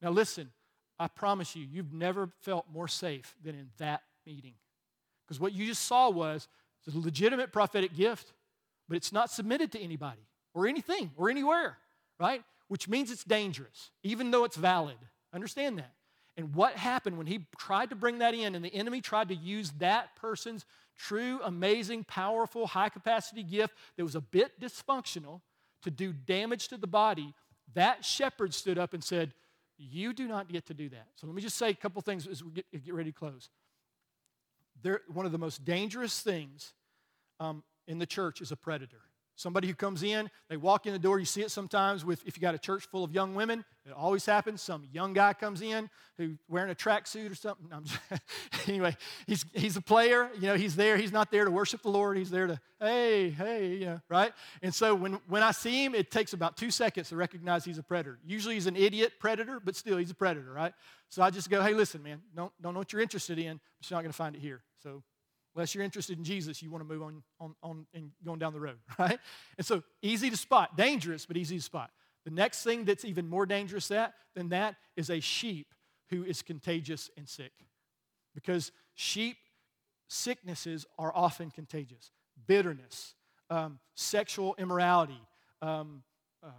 Now, 0.00 0.08
listen, 0.08 0.50
I 0.98 1.06
promise 1.06 1.54
you, 1.54 1.66
you've 1.70 1.92
never 1.92 2.30
felt 2.40 2.64
more 2.72 2.88
safe 2.88 3.34
than 3.44 3.54
in 3.54 3.68
that 3.76 4.02
meeting. 4.26 4.54
Because 5.26 5.38
what 5.38 5.52
you 5.52 5.66
just 5.66 5.82
saw 5.82 6.08
was 6.08 6.48
a 6.88 6.98
legitimate 6.98 7.52
prophetic 7.52 7.94
gift, 7.94 8.32
but 8.88 8.96
it's 8.96 9.12
not 9.12 9.30
submitted 9.30 9.70
to 9.72 9.80
anybody 9.80 10.26
or 10.54 10.66
anything 10.66 11.10
or 11.18 11.28
anywhere, 11.28 11.76
right? 12.18 12.42
Which 12.68 12.88
means 12.88 13.10
it's 13.10 13.24
dangerous, 13.24 13.90
even 14.02 14.30
though 14.30 14.44
it's 14.44 14.56
valid. 14.56 14.96
Understand 15.34 15.76
that. 15.76 15.92
And 16.38 16.54
what 16.54 16.72
happened 16.72 17.18
when 17.18 17.26
he 17.26 17.44
tried 17.58 17.90
to 17.90 17.96
bring 17.96 18.18
that 18.20 18.32
in 18.32 18.54
and 18.54 18.64
the 18.64 18.74
enemy 18.74 19.02
tried 19.02 19.28
to 19.28 19.34
use 19.34 19.72
that 19.78 20.16
person's 20.16 20.64
true, 20.96 21.40
amazing, 21.44 22.04
powerful, 22.04 22.66
high 22.66 22.88
capacity 22.88 23.42
gift 23.42 23.74
that 23.96 24.04
was 24.04 24.14
a 24.14 24.20
bit 24.20 24.60
dysfunctional 24.60 25.40
to 25.82 25.90
do 25.90 26.12
damage 26.12 26.68
to 26.68 26.76
the 26.76 26.86
body, 26.86 27.34
that 27.74 28.04
shepherd 28.04 28.54
stood 28.54 28.78
up 28.78 28.94
and 28.94 29.02
said, 29.02 29.34
You 29.76 30.12
do 30.12 30.26
not 30.26 30.48
get 30.48 30.66
to 30.66 30.74
do 30.74 30.88
that. 30.90 31.08
So 31.16 31.26
let 31.26 31.36
me 31.36 31.42
just 31.42 31.56
say 31.56 31.70
a 31.70 31.74
couple 31.74 32.00
things 32.02 32.26
as 32.26 32.42
we 32.42 32.52
get, 32.52 32.84
get 32.84 32.94
ready 32.94 33.12
to 33.12 33.18
close. 33.18 33.48
One 35.12 35.24
of 35.24 35.32
the 35.32 35.38
most 35.38 35.64
dangerous 35.64 36.20
things 36.20 36.74
um, 37.40 37.62
in 37.86 37.98
the 37.98 38.06
church 38.06 38.40
is 38.40 38.52
a 38.52 38.56
predator. 38.56 39.00
Somebody 39.36 39.66
who 39.66 39.74
comes 39.74 40.04
in, 40.04 40.30
they 40.48 40.56
walk 40.56 40.86
in 40.86 40.92
the 40.92 40.98
door. 40.98 41.18
You 41.18 41.24
see 41.24 41.42
it 41.42 41.50
sometimes 41.50 42.04
with 42.04 42.24
if 42.24 42.36
you 42.36 42.40
got 42.40 42.54
a 42.54 42.58
church 42.58 42.86
full 42.86 43.02
of 43.02 43.12
young 43.12 43.34
women. 43.34 43.64
It 43.84 43.92
always 43.92 44.24
happens. 44.24 44.62
Some 44.62 44.86
young 44.92 45.12
guy 45.12 45.32
comes 45.32 45.60
in 45.60 45.90
who 46.16 46.36
wearing 46.48 46.70
a 46.70 46.74
tracksuit 46.74 47.30
or 47.30 47.34
something. 47.34 47.66
Just, 47.82 47.98
anyway, 48.68 48.96
he's 49.26 49.44
he's 49.52 49.76
a 49.76 49.80
player. 49.80 50.30
You 50.36 50.46
know, 50.48 50.54
he's 50.54 50.76
there. 50.76 50.96
He's 50.96 51.12
not 51.12 51.32
there 51.32 51.44
to 51.44 51.50
worship 51.50 51.82
the 51.82 51.90
Lord. 51.90 52.16
He's 52.16 52.30
there 52.30 52.46
to 52.46 52.60
hey 52.80 53.30
hey 53.30 53.74
you 53.74 53.86
know 53.86 54.00
right. 54.08 54.32
And 54.62 54.72
so 54.72 54.94
when 54.94 55.14
when 55.26 55.42
I 55.42 55.50
see 55.50 55.84
him, 55.84 55.96
it 55.96 56.12
takes 56.12 56.32
about 56.32 56.56
two 56.56 56.70
seconds 56.70 57.08
to 57.08 57.16
recognize 57.16 57.64
he's 57.64 57.78
a 57.78 57.82
predator. 57.82 58.18
Usually 58.24 58.54
he's 58.54 58.66
an 58.66 58.76
idiot 58.76 59.14
predator, 59.18 59.60
but 59.62 59.74
still 59.74 59.98
he's 59.98 60.10
a 60.10 60.14
predator, 60.14 60.52
right? 60.52 60.72
So 61.08 61.22
I 61.22 61.30
just 61.30 61.50
go, 61.50 61.60
hey, 61.60 61.74
listen, 61.74 62.02
man, 62.02 62.22
don't 62.36 62.52
don't 62.62 62.72
know 62.72 62.80
what 62.80 62.92
you're 62.92 63.02
interested 63.02 63.38
in, 63.38 63.60
but 63.78 63.90
you're 63.90 63.96
not 63.96 64.02
going 64.02 64.12
to 64.12 64.16
find 64.16 64.36
it 64.36 64.40
here. 64.40 64.62
So 64.82 65.02
Unless 65.54 65.74
you're 65.74 65.84
interested 65.84 66.18
in 66.18 66.24
Jesus, 66.24 66.62
you 66.62 66.70
want 66.70 66.86
to 66.86 66.92
move 66.92 67.02
on, 67.02 67.22
on, 67.38 67.54
on 67.62 67.86
and 67.94 68.10
going 68.24 68.38
down 68.38 68.52
the 68.52 68.60
road, 68.60 68.78
right? 68.98 69.18
And 69.56 69.66
so 69.66 69.82
easy 70.02 70.30
to 70.30 70.36
spot, 70.36 70.76
dangerous, 70.76 71.26
but 71.26 71.36
easy 71.36 71.56
to 71.56 71.62
spot. 71.62 71.90
The 72.24 72.30
next 72.30 72.64
thing 72.64 72.84
that's 72.84 73.04
even 73.04 73.28
more 73.28 73.46
dangerous 73.46 73.88
that, 73.88 74.14
than 74.34 74.48
that 74.48 74.76
is 74.96 75.10
a 75.10 75.20
sheep 75.20 75.68
who 76.10 76.24
is 76.24 76.42
contagious 76.42 77.10
and 77.16 77.28
sick. 77.28 77.52
Because 78.34 78.72
sheep 78.94 79.36
sicknesses 80.08 80.86
are 80.98 81.12
often 81.14 81.50
contagious. 81.50 82.10
Bitterness, 82.46 83.14
um, 83.50 83.78
sexual 83.94 84.54
immorality, 84.58 85.20
um, 85.62 86.02
uh, 86.42 86.50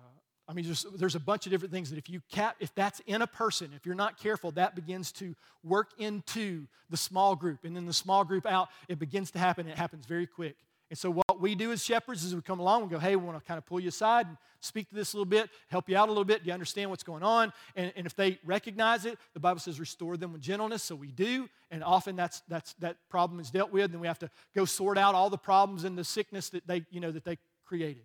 I 0.48 0.54
mean, 0.54 0.66
there's, 0.66 0.86
there's 0.96 1.16
a 1.16 1.20
bunch 1.20 1.48
of 1.48 1.52
different 1.52 1.74
things 1.74 1.90
that 1.90 1.98
if 1.98 2.10
you 2.10 2.22
cap, 2.32 2.56
if 2.60 2.74
that's 2.76 3.02
in 3.08 3.22
a 3.22 3.28
person, 3.28 3.72
if 3.76 3.86
you're 3.86 3.96
not 3.96 4.20
careful, 4.20 4.52
that 4.52 4.76
begins 4.76 5.12
to 5.14 5.36
work 5.64 5.92
into 5.98 6.68
the 6.90 6.98
small 6.98 7.36
group. 7.36 7.64
And 7.64 7.76
then 7.76 7.86
the 7.86 7.94
small 7.94 8.24
group 8.24 8.46
out, 8.46 8.70
it 8.88 9.00
begins 9.00 9.32
to 9.32 9.40
happen. 9.40 9.68
It 9.68 9.78
happens 9.78 10.06
very 10.06 10.28
quick. 10.28 10.56
And 10.92 11.00
so 11.00 11.12
what 11.12 11.42
we 11.42 11.56
do 11.56 11.72
as 11.72 11.84
shepherds 11.84 12.24
is 12.24 12.36
we 12.36 12.42
come 12.42 12.60
along 12.60 12.84
and 12.84 12.92
go, 12.92 13.00
hey, 13.00 13.16
we 13.16 13.26
want 13.26 13.40
to 13.40 13.44
kind 13.44 13.58
of 13.58 13.66
pull 13.66 13.80
you 13.80 13.90
aside 13.90 14.28
and 14.28 14.38
speak 14.60 14.88
to 14.90 14.96
this 14.96 15.14
a 15.14 15.18
little 15.18 15.26
bit, 15.26 15.50
help 15.68 15.90
you 15.90 15.98
out 15.98 16.10
a 16.10 16.12
little 16.12 16.26
bit. 16.26 16.44
Do 16.44 16.48
you 16.48 16.54
understand 16.54 16.92
what's 16.92 17.04
going 17.04 17.24
on? 17.24 17.52
And, 17.76 17.92
and 17.96 18.06
if 18.06 18.16
they 18.16 18.38
recognize 18.46 19.06
it, 19.06 19.18
the 19.34 19.40
Bible 19.40 19.60
says 19.60 19.80
restore 19.80 20.16
them 20.16 20.32
with 20.32 20.42
gentleness. 20.42 20.84
So 20.84 20.94
we 20.94 21.12
do. 21.12 21.50
And 21.72 21.84
often 21.84 22.16
that's, 22.16 22.44
that's, 22.48 22.74
that 22.76 22.98
problem 23.10 23.40
is 23.40 23.50
dealt 23.50 23.72
with. 23.72 23.92
And 23.94 24.00
we 24.00 24.06
have 24.06 24.20
to 24.20 24.30
go 24.56 24.66
sort 24.66 25.00
out 25.00 25.16
all 25.16 25.32
the 25.32 25.40
problems 25.40 25.86
and 25.86 25.98
the 25.98 26.04
sickness 26.04 26.50
that 26.50 26.68
they, 26.68 26.86
you 26.92 27.00
know, 27.00 27.12
that 27.12 27.26
they 27.26 27.40
created. 27.66 28.04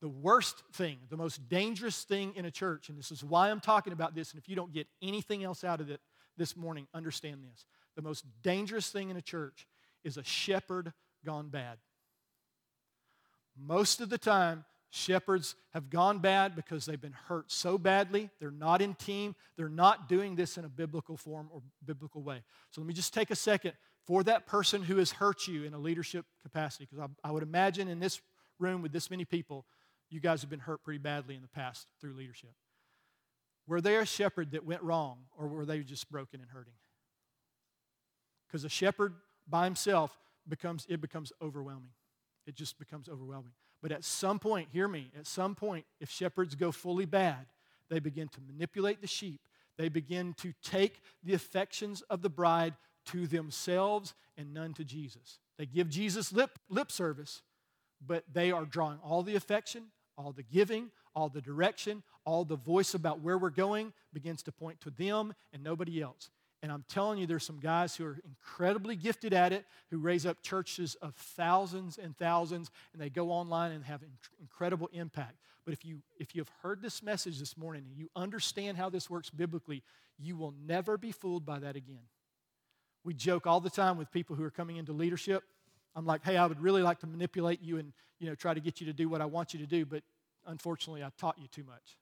The 0.00 0.08
worst 0.08 0.62
thing, 0.74 0.98
the 1.10 1.16
most 1.16 1.48
dangerous 1.48 2.04
thing 2.04 2.32
in 2.36 2.44
a 2.44 2.50
church, 2.50 2.88
and 2.88 2.96
this 2.96 3.10
is 3.10 3.24
why 3.24 3.50
I'm 3.50 3.60
talking 3.60 3.92
about 3.92 4.14
this, 4.14 4.30
and 4.30 4.40
if 4.40 4.48
you 4.48 4.54
don't 4.54 4.72
get 4.72 4.86
anything 5.02 5.42
else 5.42 5.64
out 5.64 5.80
of 5.80 5.90
it 5.90 6.00
this 6.36 6.56
morning, 6.56 6.86
understand 6.94 7.42
this. 7.42 7.66
The 7.96 8.02
most 8.02 8.24
dangerous 8.42 8.90
thing 8.90 9.10
in 9.10 9.16
a 9.16 9.22
church 9.22 9.66
is 10.04 10.16
a 10.16 10.22
shepherd 10.22 10.92
gone 11.26 11.48
bad. 11.48 11.78
Most 13.60 14.00
of 14.00 14.08
the 14.08 14.18
time, 14.18 14.64
shepherds 14.90 15.56
have 15.74 15.90
gone 15.90 16.20
bad 16.20 16.54
because 16.54 16.86
they've 16.86 17.00
been 17.00 17.12
hurt 17.26 17.50
so 17.50 17.76
badly. 17.76 18.30
They're 18.38 18.52
not 18.52 18.80
in 18.80 18.94
team. 18.94 19.34
They're 19.56 19.68
not 19.68 20.08
doing 20.08 20.36
this 20.36 20.56
in 20.56 20.64
a 20.64 20.68
biblical 20.68 21.16
form 21.16 21.48
or 21.52 21.60
biblical 21.84 22.22
way. 22.22 22.42
So 22.70 22.80
let 22.80 22.86
me 22.86 22.94
just 22.94 23.12
take 23.12 23.32
a 23.32 23.36
second 23.36 23.72
for 24.06 24.22
that 24.22 24.46
person 24.46 24.82
who 24.82 24.96
has 24.98 25.10
hurt 25.10 25.48
you 25.48 25.64
in 25.64 25.74
a 25.74 25.78
leadership 25.78 26.24
capacity, 26.40 26.86
because 26.88 27.10
I, 27.24 27.28
I 27.28 27.32
would 27.32 27.42
imagine 27.42 27.88
in 27.88 27.98
this 27.98 28.20
room 28.60 28.80
with 28.80 28.92
this 28.92 29.10
many 29.10 29.24
people, 29.24 29.66
you 30.10 30.20
guys 30.20 30.40
have 30.40 30.50
been 30.50 30.60
hurt 30.60 30.82
pretty 30.82 30.98
badly 30.98 31.34
in 31.34 31.42
the 31.42 31.48
past 31.48 31.86
through 32.00 32.14
leadership. 32.14 32.50
Were 33.66 33.80
they 33.80 33.96
a 33.96 34.06
shepherd 34.06 34.52
that 34.52 34.64
went 34.64 34.82
wrong, 34.82 35.18
or 35.36 35.46
were 35.46 35.66
they 35.66 35.80
just 35.80 36.10
broken 36.10 36.40
and 36.40 36.48
hurting? 36.50 36.72
Because 38.46 38.64
a 38.64 38.68
shepherd 38.68 39.14
by 39.46 39.64
himself 39.64 40.18
becomes 40.48 40.86
it 40.88 41.00
becomes 41.00 41.32
overwhelming. 41.42 41.90
It 42.46 42.54
just 42.54 42.78
becomes 42.78 43.08
overwhelming. 43.08 43.52
But 43.82 43.92
at 43.92 44.04
some 44.04 44.38
point, 44.38 44.68
hear 44.72 44.88
me, 44.88 45.10
at 45.16 45.26
some 45.26 45.54
point, 45.54 45.84
if 46.00 46.10
shepherds 46.10 46.54
go 46.54 46.72
fully 46.72 47.04
bad, 47.04 47.46
they 47.90 48.00
begin 48.00 48.28
to 48.28 48.40
manipulate 48.40 49.00
the 49.00 49.06
sheep. 49.06 49.40
They 49.76 49.88
begin 49.88 50.34
to 50.38 50.52
take 50.62 51.00
the 51.22 51.34
affections 51.34 52.02
of 52.02 52.22
the 52.22 52.30
bride 52.30 52.74
to 53.06 53.26
themselves 53.26 54.14
and 54.36 54.52
none 54.52 54.74
to 54.74 54.84
Jesus. 54.84 55.38
They 55.58 55.66
give 55.66 55.88
Jesus 55.88 56.32
lip, 56.32 56.58
lip 56.68 56.90
service, 56.90 57.42
but 58.04 58.24
they 58.32 58.50
are 58.50 58.64
drawing 58.64 58.98
all 59.02 59.22
the 59.22 59.36
affection, 59.36 59.84
all 60.18 60.32
the 60.32 60.42
giving, 60.42 60.90
all 61.14 61.28
the 61.28 61.40
direction, 61.40 62.02
all 62.24 62.44
the 62.44 62.56
voice 62.56 62.92
about 62.92 63.20
where 63.20 63.38
we're 63.38 63.50
going 63.50 63.92
begins 64.12 64.42
to 64.42 64.52
point 64.52 64.80
to 64.82 64.90
them 64.90 65.32
and 65.52 65.62
nobody 65.62 66.02
else. 66.02 66.28
And 66.60 66.72
I'm 66.72 66.84
telling 66.88 67.20
you, 67.20 67.26
there's 67.26 67.44
some 67.44 67.60
guys 67.60 67.94
who 67.94 68.04
are 68.04 68.18
incredibly 68.26 68.96
gifted 68.96 69.32
at 69.32 69.52
it, 69.52 69.64
who 69.90 69.98
raise 69.98 70.26
up 70.26 70.42
churches 70.42 70.96
of 70.96 71.14
thousands 71.14 71.98
and 71.98 72.16
thousands, 72.16 72.70
and 72.92 73.00
they 73.00 73.10
go 73.10 73.30
online 73.30 73.70
and 73.70 73.84
have 73.84 74.02
incredible 74.40 74.90
impact. 74.92 75.36
But 75.64 75.72
if 75.72 75.84
you 75.84 76.00
if 76.18 76.34
you 76.34 76.40
have 76.40 76.50
heard 76.62 76.82
this 76.82 77.02
message 77.02 77.38
this 77.38 77.56
morning 77.56 77.84
and 77.88 77.96
you 77.96 78.10
understand 78.16 78.76
how 78.76 78.90
this 78.90 79.08
works 79.08 79.30
biblically, 79.30 79.82
you 80.18 80.34
will 80.34 80.54
never 80.66 80.98
be 80.98 81.12
fooled 81.12 81.46
by 81.46 81.60
that 81.60 81.76
again. 81.76 82.08
We 83.04 83.14
joke 83.14 83.46
all 83.46 83.60
the 83.60 83.70
time 83.70 83.96
with 83.96 84.10
people 84.10 84.34
who 84.34 84.42
are 84.42 84.50
coming 84.50 84.78
into 84.78 84.92
leadership 84.92 85.44
I'm 85.98 86.06
like, 86.06 86.24
hey, 86.24 86.36
I 86.36 86.46
would 86.46 86.62
really 86.62 86.82
like 86.82 87.00
to 87.00 87.08
manipulate 87.08 87.60
you 87.60 87.78
and 87.78 87.92
you 88.20 88.28
know 88.28 88.36
try 88.36 88.54
to 88.54 88.60
get 88.60 88.80
you 88.80 88.86
to 88.86 88.92
do 88.92 89.08
what 89.08 89.20
I 89.20 89.24
want 89.24 89.52
you 89.52 89.58
to 89.58 89.66
do, 89.66 89.84
but 89.84 90.04
unfortunately, 90.46 91.02
I 91.02 91.10
taught 91.18 91.36
you 91.38 91.48
too 91.48 91.64
much. 91.64 91.98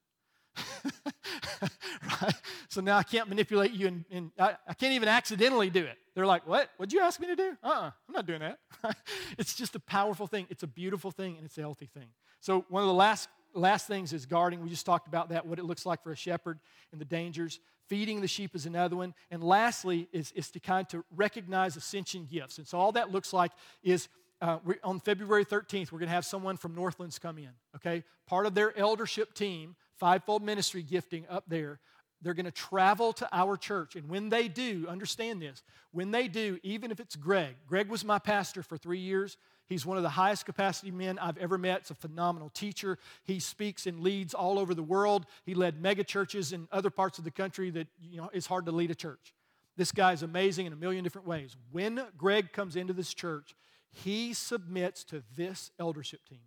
right? 2.21 2.35
So 2.69 2.81
now 2.81 2.97
I 2.97 3.03
can't 3.03 3.27
manipulate 3.27 3.71
you, 3.71 3.87
and, 3.87 4.05
and 4.11 4.31
I, 4.37 4.55
I, 4.67 4.73
can't 4.75 4.93
even 4.93 5.07
accidentally 5.07 5.69
do 5.69 5.83
it. 5.83 5.97
They're 6.13 6.25
like, 6.25 6.47
what? 6.47 6.69
What'd 6.77 6.93
you 6.93 6.99
ask 6.99 7.19
me 7.19 7.27
to 7.27 7.35
do? 7.35 7.57
Uh 7.63 7.67
uh-uh, 7.67 7.91
I'm 8.07 8.13
not 8.13 8.27
doing 8.27 8.39
that. 8.39 8.59
it's 9.37 9.55
just 9.55 9.75
a 9.75 9.79
powerful 9.79 10.27
thing. 10.27 10.45
It's 10.49 10.63
a 10.63 10.67
beautiful 10.67 11.09
thing, 11.09 11.37
and 11.37 11.45
it's 11.45 11.57
a 11.57 11.61
healthy 11.61 11.87
thing. 11.87 12.07
So 12.39 12.65
one 12.69 12.83
of 12.83 12.87
the 12.87 12.93
last 12.93 13.29
last 13.57 13.87
things 13.87 14.13
is 14.13 14.25
guarding. 14.25 14.61
We 14.61 14.69
just 14.69 14.85
talked 14.85 15.07
about 15.07 15.29
that, 15.29 15.45
what 15.45 15.59
it 15.59 15.65
looks 15.65 15.85
like 15.85 16.03
for 16.03 16.11
a 16.11 16.15
shepherd 16.15 16.59
and 16.91 17.01
the 17.01 17.05
dangers. 17.05 17.59
Feeding 17.87 18.21
the 18.21 18.27
sheep 18.27 18.55
is 18.55 18.65
another 18.65 18.95
one. 18.95 19.13
And 19.31 19.43
lastly 19.43 20.07
is, 20.11 20.31
is 20.33 20.51
to 20.51 20.59
kind 20.59 20.85
of 20.85 20.87
to 20.89 21.05
recognize 21.15 21.77
ascension 21.77 22.27
gifts. 22.29 22.57
And 22.57 22.67
so 22.67 22.77
all 22.77 22.91
that 22.93 23.11
looks 23.11 23.33
like 23.33 23.51
is 23.83 24.09
uh, 24.41 24.59
on 24.83 24.99
February 24.99 25.45
13th, 25.45 25.91
we're 25.91 25.99
going 25.99 26.09
to 26.09 26.15
have 26.15 26.25
someone 26.25 26.57
from 26.57 26.75
Northlands 26.75 27.17
come 27.17 27.37
in, 27.37 27.49
okay? 27.75 28.03
Part 28.27 28.45
of 28.45 28.53
their 28.53 28.77
eldership 28.77 29.33
team, 29.33 29.75
fivefold 29.95 30.43
ministry 30.43 30.83
gifting 30.83 31.25
up 31.29 31.45
there, 31.47 31.79
they're 32.21 32.33
going 32.33 32.45
to 32.45 32.51
travel 32.51 33.13
to 33.13 33.27
our 33.31 33.57
church. 33.57 33.95
And 33.95 34.09
when 34.09 34.29
they 34.29 34.47
do, 34.47 34.85
understand 34.87 35.41
this, 35.41 35.63
when 35.91 36.11
they 36.11 36.27
do, 36.27 36.59
even 36.63 36.91
if 36.91 36.99
it's 36.99 37.15
Greg, 37.15 37.55
Greg 37.67 37.89
was 37.89 38.03
my 38.03 38.19
pastor 38.19 38.63
for 38.63 38.77
three 38.77 38.99
years. 38.99 39.37
He's 39.67 39.85
one 39.85 39.97
of 39.97 40.03
the 40.03 40.09
highest 40.09 40.45
capacity 40.45 40.91
men 40.91 41.19
I've 41.19 41.37
ever 41.37 41.57
met. 41.57 41.81
He's 41.81 41.91
a 41.91 41.95
phenomenal 41.95 42.49
teacher. 42.49 42.97
He 43.23 43.39
speaks 43.39 43.85
and 43.85 43.99
leads 43.99 44.33
all 44.33 44.57
over 44.57 44.73
the 44.73 44.83
world. 44.83 45.25
He 45.45 45.53
led 45.53 45.81
mega 45.81 46.03
churches 46.03 46.53
in 46.53 46.67
other 46.71 46.89
parts 46.89 47.17
of 47.17 47.25
the 47.25 47.31
country 47.31 47.69
that, 47.71 47.87
you 48.01 48.17
know, 48.17 48.29
it's 48.33 48.47
hard 48.47 48.65
to 48.65 48.71
lead 48.71 48.91
a 48.91 48.95
church. 48.95 49.33
This 49.75 49.91
guy 49.91 50.13
is 50.13 50.23
amazing 50.23 50.65
in 50.65 50.73
a 50.73 50.77
million 50.77 51.03
different 51.03 51.27
ways. 51.27 51.55
When 51.71 52.01
Greg 52.17 52.53
comes 52.53 52.75
into 52.75 52.93
this 52.93 53.13
church, 53.13 53.55
he 53.91 54.33
submits 54.33 55.03
to 55.05 55.23
this 55.35 55.71
eldership 55.79 56.21
team. 56.27 56.41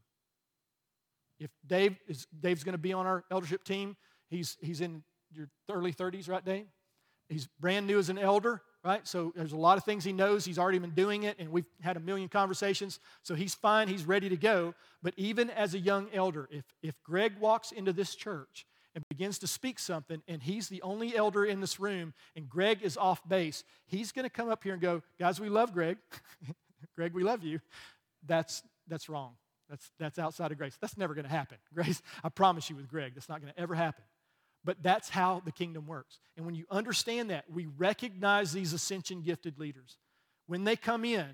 If 1.39 1.51
Dave 1.66 1.97
is 2.07 2.27
Dave's 2.39 2.64
going 2.64 2.73
to 2.75 2.79
be 2.79 2.93
on 2.93 3.07
our 3.07 3.25
eldership 3.31 3.64
team, 3.64 3.97
he's 4.29 4.57
he's 4.61 4.81
in 4.81 5.03
your 5.33 5.49
early 5.71 5.93
30s, 5.93 6.29
right, 6.29 6.45
Dave? 6.45 6.66
He's 7.29 7.47
brand 7.61 7.87
new 7.87 7.99
as 7.99 8.09
an 8.09 8.18
elder 8.18 8.62
right? 8.85 9.07
So 9.07 9.33
there's 9.37 9.53
a 9.53 9.57
lot 9.57 9.78
of 9.78 9.85
things 9.85 10.05
he 10.05 10.12
knows. 10.12 10.45
He's 10.45 10.59
already 10.59 10.78
been 10.78 10.91
doing 10.91 11.24
it, 11.24 11.37
and 11.39 11.51
we've 11.51 11.66
had 11.81 11.97
a 11.97 12.01
million 12.01 12.28
conversations. 12.28 12.99
So 13.22 13.35
he's 13.35 13.55
fine. 13.55 13.89
He's 13.89 14.05
ready 14.05 14.28
to 14.28 14.37
go. 14.37 14.74
But 15.03 15.14
even 15.16 15.51
as 15.51 15.74
a 15.74 15.78
young 15.78 16.09
elder, 16.14 16.49
if, 16.51 16.64
if 16.83 16.95
Greg 17.03 17.39
walks 17.39 17.72
into 17.72 17.93
this 17.93 18.14
church 18.14 18.66
and 18.95 19.05
begins 19.09 19.39
to 19.41 19.47
speak 19.47 19.78
something, 19.78 20.22
and 20.26 20.43
he's 20.43 20.68
the 20.68 20.83
only 20.83 21.16
elder 21.16 21.45
in 21.45 21.61
this 21.61 21.78
room, 21.78 22.14
and 22.35 22.49
Greg 22.49 22.83
is 22.83 22.97
off 22.97 23.26
base, 23.28 23.64
he's 23.87 24.12
going 24.12 24.24
to 24.24 24.31
come 24.31 24.49
up 24.49 24.64
here 24.64 24.72
and 24.72 24.83
go, 24.83 25.03
Guys, 25.18 25.41
we 25.41 25.49
love 25.49 25.72
Greg. 25.72 25.99
Greg, 26.97 27.12
we 27.12 27.22
love 27.22 27.45
you. 27.45 27.61
That's, 28.26 28.62
that's 28.89 29.09
wrong. 29.09 29.35
That's, 29.68 29.91
that's 29.99 30.18
outside 30.18 30.51
of 30.51 30.59
grace. 30.59 30.76
That's 30.81 30.97
never 30.97 31.14
going 31.14 31.24
to 31.24 31.31
happen. 31.31 31.59
Grace, 31.74 32.03
I 32.24 32.28
promise 32.28 32.68
you 32.68 32.76
with 32.76 32.89
Greg, 32.89 33.12
that's 33.14 33.28
not 33.28 33.41
going 33.41 33.53
to 33.53 33.61
ever 33.61 33.74
happen. 33.74 34.03
But 34.65 34.83
that's 34.83 35.09
how 35.09 35.41
the 35.45 35.53
kingdom 35.53 35.87
works. 35.87 36.19
And 36.37 36.45
when 36.45 36.55
you 36.55 36.67
understand 36.71 37.31
that, 37.31 37.45
we 37.51 37.67
recognize 37.79 38.53
these 38.53 38.73
ascension 38.73 39.23
gifted 39.23 39.59
leaders. 39.59 39.97
When 40.47 40.65
they 40.65 40.77
come 40.77 41.05
in, 41.05 41.29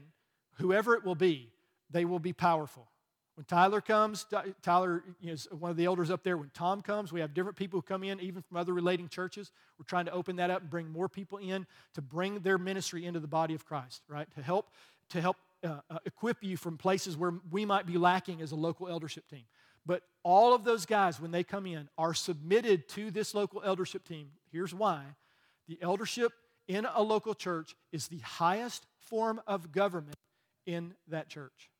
whoever 0.58 0.94
it 0.94 1.04
will 1.04 1.16
be, 1.16 1.50
they 1.90 2.04
will 2.04 2.20
be 2.20 2.32
powerful. 2.32 2.88
When 3.34 3.44
Tyler 3.44 3.82
comes, 3.82 4.24
Tyler 4.62 5.04
is 5.22 5.46
one 5.50 5.70
of 5.70 5.76
the 5.76 5.84
elders 5.84 6.10
up 6.10 6.22
there. 6.22 6.38
When 6.38 6.50
Tom 6.54 6.80
comes, 6.80 7.12
we 7.12 7.20
have 7.20 7.34
different 7.34 7.56
people 7.56 7.78
who 7.78 7.82
come 7.82 8.02
in, 8.02 8.18
even 8.20 8.40
from 8.40 8.56
other 8.56 8.72
relating 8.72 9.08
churches. 9.08 9.52
We're 9.78 9.84
trying 9.84 10.06
to 10.06 10.12
open 10.12 10.36
that 10.36 10.50
up 10.50 10.62
and 10.62 10.70
bring 10.70 10.88
more 10.88 11.08
people 11.08 11.36
in 11.38 11.66
to 11.94 12.00
bring 12.00 12.40
their 12.40 12.56
ministry 12.56 13.04
into 13.04 13.20
the 13.20 13.26
body 13.26 13.54
of 13.54 13.66
Christ, 13.66 14.02
right? 14.08 14.26
To 14.36 14.42
help, 14.42 14.70
to 15.10 15.20
help 15.20 15.36
uh, 15.62 15.80
uh, 15.90 15.98
equip 16.06 16.42
you 16.42 16.56
from 16.56 16.78
places 16.78 17.16
where 17.16 17.34
we 17.50 17.66
might 17.66 17.84
be 17.84 17.98
lacking 17.98 18.40
as 18.40 18.52
a 18.52 18.56
local 18.56 18.88
eldership 18.88 19.28
team. 19.28 19.44
But 19.86 20.02
all 20.24 20.52
of 20.52 20.64
those 20.64 20.84
guys, 20.84 21.20
when 21.20 21.30
they 21.30 21.44
come 21.44 21.66
in, 21.66 21.88
are 21.96 22.12
submitted 22.12 22.88
to 22.90 23.10
this 23.10 23.34
local 23.34 23.62
eldership 23.64 24.04
team. 24.06 24.30
Here's 24.50 24.74
why 24.74 25.02
the 25.68 25.78
eldership 25.80 26.32
in 26.68 26.86
a 26.92 27.02
local 27.02 27.34
church 27.34 27.74
is 27.92 28.08
the 28.08 28.18
highest 28.18 28.84
form 28.98 29.40
of 29.46 29.72
government 29.72 30.16
in 30.66 30.94
that 31.08 31.28
church. 31.28 31.70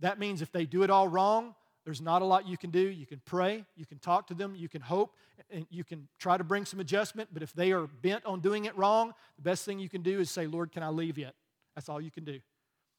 That 0.00 0.18
means 0.18 0.42
if 0.42 0.52
they 0.52 0.66
do 0.66 0.82
it 0.82 0.90
all 0.90 1.08
wrong, 1.08 1.54
there's 1.84 2.00
not 2.00 2.22
a 2.22 2.24
lot 2.24 2.46
you 2.46 2.56
can 2.56 2.70
do. 2.70 2.80
You 2.80 3.06
can 3.06 3.20
pray, 3.24 3.64
you 3.76 3.86
can 3.86 3.98
talk 3.98 4.28
to 4.28 4.34
them, 4.34 4.54
you 4.54 4.68
can 4.68 4.80
hope, 4.80 5.16
and 5.50 5.66
you 5.70 5.82
can 5.82 6.06
try 6.18 6.36
to 6.36 6.44
bring 6.44 6.64
some 6.64 6.78
adjustment. 6.78 7.30
But 7.32 7.42
if 7.42 7.52
they 7.52 7.72
are 7.72 7.88
bent 8.02 8.24
on 8.24 8.40
doing 8.40 8.66
it 8.66 8.76
wrong, 8.76 9.14
the 9.36 9.42
best 9.42 9.64
thing 9.64 9.80
you 9.80 9.88
can 9.88 10.02
do 10.02 10.20
is 10.20 10.30
say, 10.30 10.46
Lord, 10.46 10.70
can 10.70 10.84
I 10.84 10.88
leave 10.90 11.18
yet? 11.18 11.34
That's 11.74 11.88
all 11.88 12.00
you 12.00 12.10
can 12.10 12.24
do. 12.24 12.38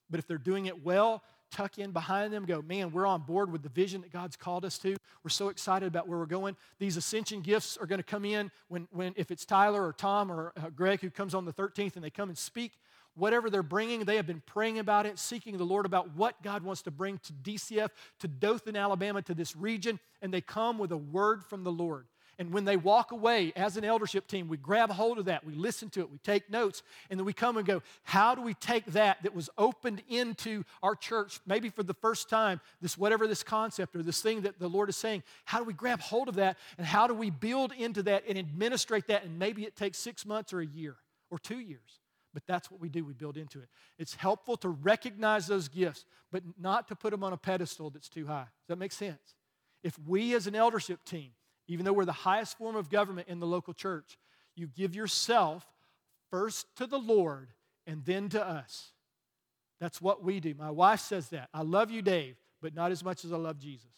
But 0.09 0.19
if 0.19 0.27
they're 0.27 0.37
doing 0.37 0.65
it 0.65 0.83
well, 0.83 1.23
tuck 1.53 1.77
in 1.77 1.91
behind 1.91 2.33
them, 2.33 2.45
go, 2.45 2.61
man, 2.61 2.91
we're 2.91 3.05
on 3.05 3.21
board 3.21 3.51
with 3.51 3.63
the 3.63 3.69
vision 3.69 4.01
that 4.01 4.11
God's 4.11 4.35
called 4.35 4.65
us 4.65 4.77
to. 4.79 4.95
We're 5.23 5.29
so 5.29 5.49
excited 5.49 5.87
about 5.87 6.07
where 6.07 6.17
we're 6.17 6.25
going. 6.25 6.57
These 6.79 6.97
ascension 6.97 7.41
gifts 7.41 7.77
are 7.77 7.85
going 7.85 7.99
to 7.99 8.03
come 8.03 8.25
in 8.25 8.51
when, 8.67 8.87
when 8.91 9.13
if 9.15 9.31
it's 9.31 9.45
Tyler 9.45 9.85
or 9.85 9.93
Tom 9.93 10.31
or 10.31 10.51
uh, 10.57 10.69
Greg 10.69 10.99
who 10.99 11.09
comes 11.09 11.33
on 11.33 11.45
the 11.45 11.53
13th 11.53 11.95
and 11.95 12.03
they 12.03 12.09
come 12.09 12.29
and 12.29 12.37
speak 12.37 12.73
whatever 13.15 13.49
they're 13.49 13.63
bringing, 13.63 14.05
they 14.05 14.15
have 14.15 14.25
been 14.27 14.41
praying 14.45 14.79
about 14.79 15.05
it, 15.05 15.19
seeking 15.19 15.57
the 15.57 15.63
Lord 15.63 15.85
about 15.85 16.15
what 16.15 16.41
God 16.41 16.63
wants 16.63 16.81
to 16.83 16.91
bring 16.91 17.19
to 17.19 17.33
DCF, 17.33 17.89
to 18.19 18.27
Dothan, 18.27 18.75
Alabama, 18.75 19.21
to 19.21 19.33
this 19.33 19.55
region, 19.55 19.99
and 20.21 20.33
they 20.33 20.41
come 20.41 20.77
with 20.79 20.91
a 20.91 20.97
word 20.97 21.43
from 21.43 21.63
the 21.63 21.71
Lord. 21.71 22.07
And 22.39 22.51
when 22.51 22.65
they 22.65 22.77
walk 22.77 23.11
away 23.11 23.53
as 23.55 23.77
an 23.77 23.85
eldership 23.85 24.27
team, 24.27 24.47
we 24.47 24.57
grab 24.57 24.89
hold 24.89 25.19
of 25.19 25.25
that, 25.25 25.45
we 25.45 25.53
listen 25.53 25.89
to 25.91 25.99
it, 25.99 26.11
we 26.11 26.17
take 26.17 26.49
notes, 26.49 26.81
and 27.09 27.19
then 27.19 27.25
we 27.25 27.33
come 27.33 27.57
and 27.57 27.65
go, 27.65 27.83
how 28.03 28.33
do 28.33 28.41
we 28.41 28.55
take 28.55 28.85
that 28.87 29.21
that 29.21 29.35
was 29.35 29.51
opened 29.57 30.01
into 30.09 30.63
our 30.81 30.95
church, 30.95 31.39
maybe 31.45 31.69
for 31.69 31.83
the 31.83 31.93
first 31.93 32.29
time, 32.29 32.59
this 32.81 32.97
whatever 32.97 33.27
this 33.27 33.43
concept 33.43 33.95
or 33.95 34.01
this 34.01 34.21
thing 34.21 34.41
that 34.41 34.57
the 34.57 34.67
Lord 34.67 34.89
is 34.89 34.95
saying, 34.95 35.21
how 35.45 35.59
do 35.59 35.65
we 35.65 35.73
grab 35.73 35.99
hold 35.99 36.27
of 36.27 36.35
that 36.35 36.57
and 36.77 36.87
how 36.87 37.05
do 37.05 37.13
we 37.13 37.29
build 37.29 37.71
into 37.71 38.01
that 38.03 38.23
and 38.27 38.37
administrate 38.37 39.07
that? 39.07 39.23
And 39.23 39.37
maybe 39.37 39.63
it 39.63 39.75
takes 39.75 39.99
six 39.99 40.25
months 40.25 40.53
or 40.53 40.59
a 40.59 40.65
year 40.65 40.95
or 41.29 41.37
two 41.37 41.59
years. 41.59 41.99
But 42.33 42.47
that's 42.47 42.71
what 42.71 42.81
we 42.81 42.89
do, 42.89 43.05
we 43.05 43.13
build 43.13 43.37
into 43.37 43.59
it. 43.59 43.69
It's 43.99 44.15
helpful 44.15 44.57
to 44.57 44.69
recognize 44.69 45.45
those 45.45 45.67
gifts, 45.67 46.03
but 46.31 46.41
not 46.59 46.87
to 46.87 46.95
put 46.95 47.11
them 47.11 47.23
on 47.23 47.31
a 47.31 47.37
pedestal 47.37 47.91
that's 47.91 48.09
too 48.09 48.25
high. 48.25 48.47
Does 48.61 48.69
that 48.69 48.79
make 48.79 48.91
sense? 48.91 49.35
If 49.83 49.99
we 50.07 50.33
as 50.33 50.47
an 50.47 50.55
eldership 50.55 51.03
team, 51.03 51.29
even 51.67 51.85
though 51.85 51.93
we're 51.93 52.05
the 52.05 52.11
highest 52.11 52.57
form 52.57 52.75
of 52.75 52.89
government 52.89 53.27
in 53.27 53.39
the 53.39 53.47
local 53.47 53.73
church, 53.73 54.17
you 54.55 54.67
give 54.67 54.95
yourself 54.95 55.65
first 56.29 56.65
to 56.77 56.87
the 56.87 56.97
Lord 56.97 57.49
and 57.87 58.03
then 58.05 58.29
to 58.29 58.45
us. 58.45 58.91
That's 59.79 60.01
what 60.01 60.23
we 60.23 60.39
do. 60.39 60.53
My 60.57 60.71
wife 60.71 61.01
says 61.01 61.29
that. 61.29 61.49
I 61.53 61.61
love 61.61 61.91
you, 61.91 62.01
Dave, 62.01 62.35
but 62.61 62.73
not 62.73 62.91
as 62.91 63.03
much 63.03 63.25
as 63.25 63.33
I 63.33 63.37
love 63.37 63.59
Jesus. 63.59 63.89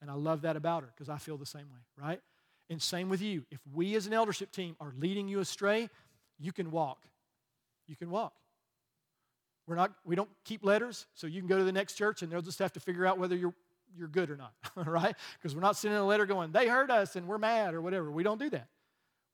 And 0.00 0.10
I 0.10 0.14
love 0.14 0.42
that 0.42 0.56
about 0.56 0.82
her 0.82 0.90
because 0.94 1.08
I 1.08 1.18
feel 1.18 1.36
the 1.36 1.46
same 1.46 1.68
way, 1.70 1.80
right? 2.02 2.20
And 2.70 2.80
same 2.80 3.08
with 3.08 3.20
you. 3.20 3.44
If 3.50 3.60
we 3.72 3.94
as 3.94 4.06
an 4.06 4.12
eldership 4.12 4.50
team 4.52 4.76
are 4.80 4.92
leading 4.96 5.28
you 5.28 5.40
astray, 5.40 5.88
you 6.38 6.52
can 6.52 6.70
walk 6.70 7.06
you 7.86 7.96
can 7.96 8.10
walk. 8.10 8.32
We're 9.66 9.76
not, 9.76 9.92
we 10.04 10.16
don't 10.16 10.30
keep 10.44 10.64
letters, 10.64 11.06
so 11.14 11.26
you 11.26 11.40
can 11.40 11.48
go 11.48 11.58
to 11.58 11.64
the 11.64 11.72
next 11.72 11.94
church 11.94 12.22
and 12.22 12.32
they'll 12.32 12.42
just 12.42 12.58
have 12.58 12.72
to 12.72 12.80
figure 12.80 13.06
out 13.06 13.18
whether 13.18 13.36
you're, 13.36 13.54
you're 13.96 14.08
good 14.08 14.30
or 14.30 14.36
not, 14.36 14.52
right? 14.86 15.14
Because 15.38 15.54
we're 15.54 15.62
not 15.62 15.76
sending 15.76 15.98
a 15.98 16.04
letter 16.04 16.26
going, 16.26 16.52
they 16.52 16.68
hurt 16.68 16.90
us 16.90 17.16
and 17.16 17.26
we're 17.26 17.38
mad 17.38 17.74
or 17.74 17.80
whatever. 17.80 18.10
We 18.10 18.22
don't 18.22 18.38
do 18.38 18.50
that. 18.50 18.68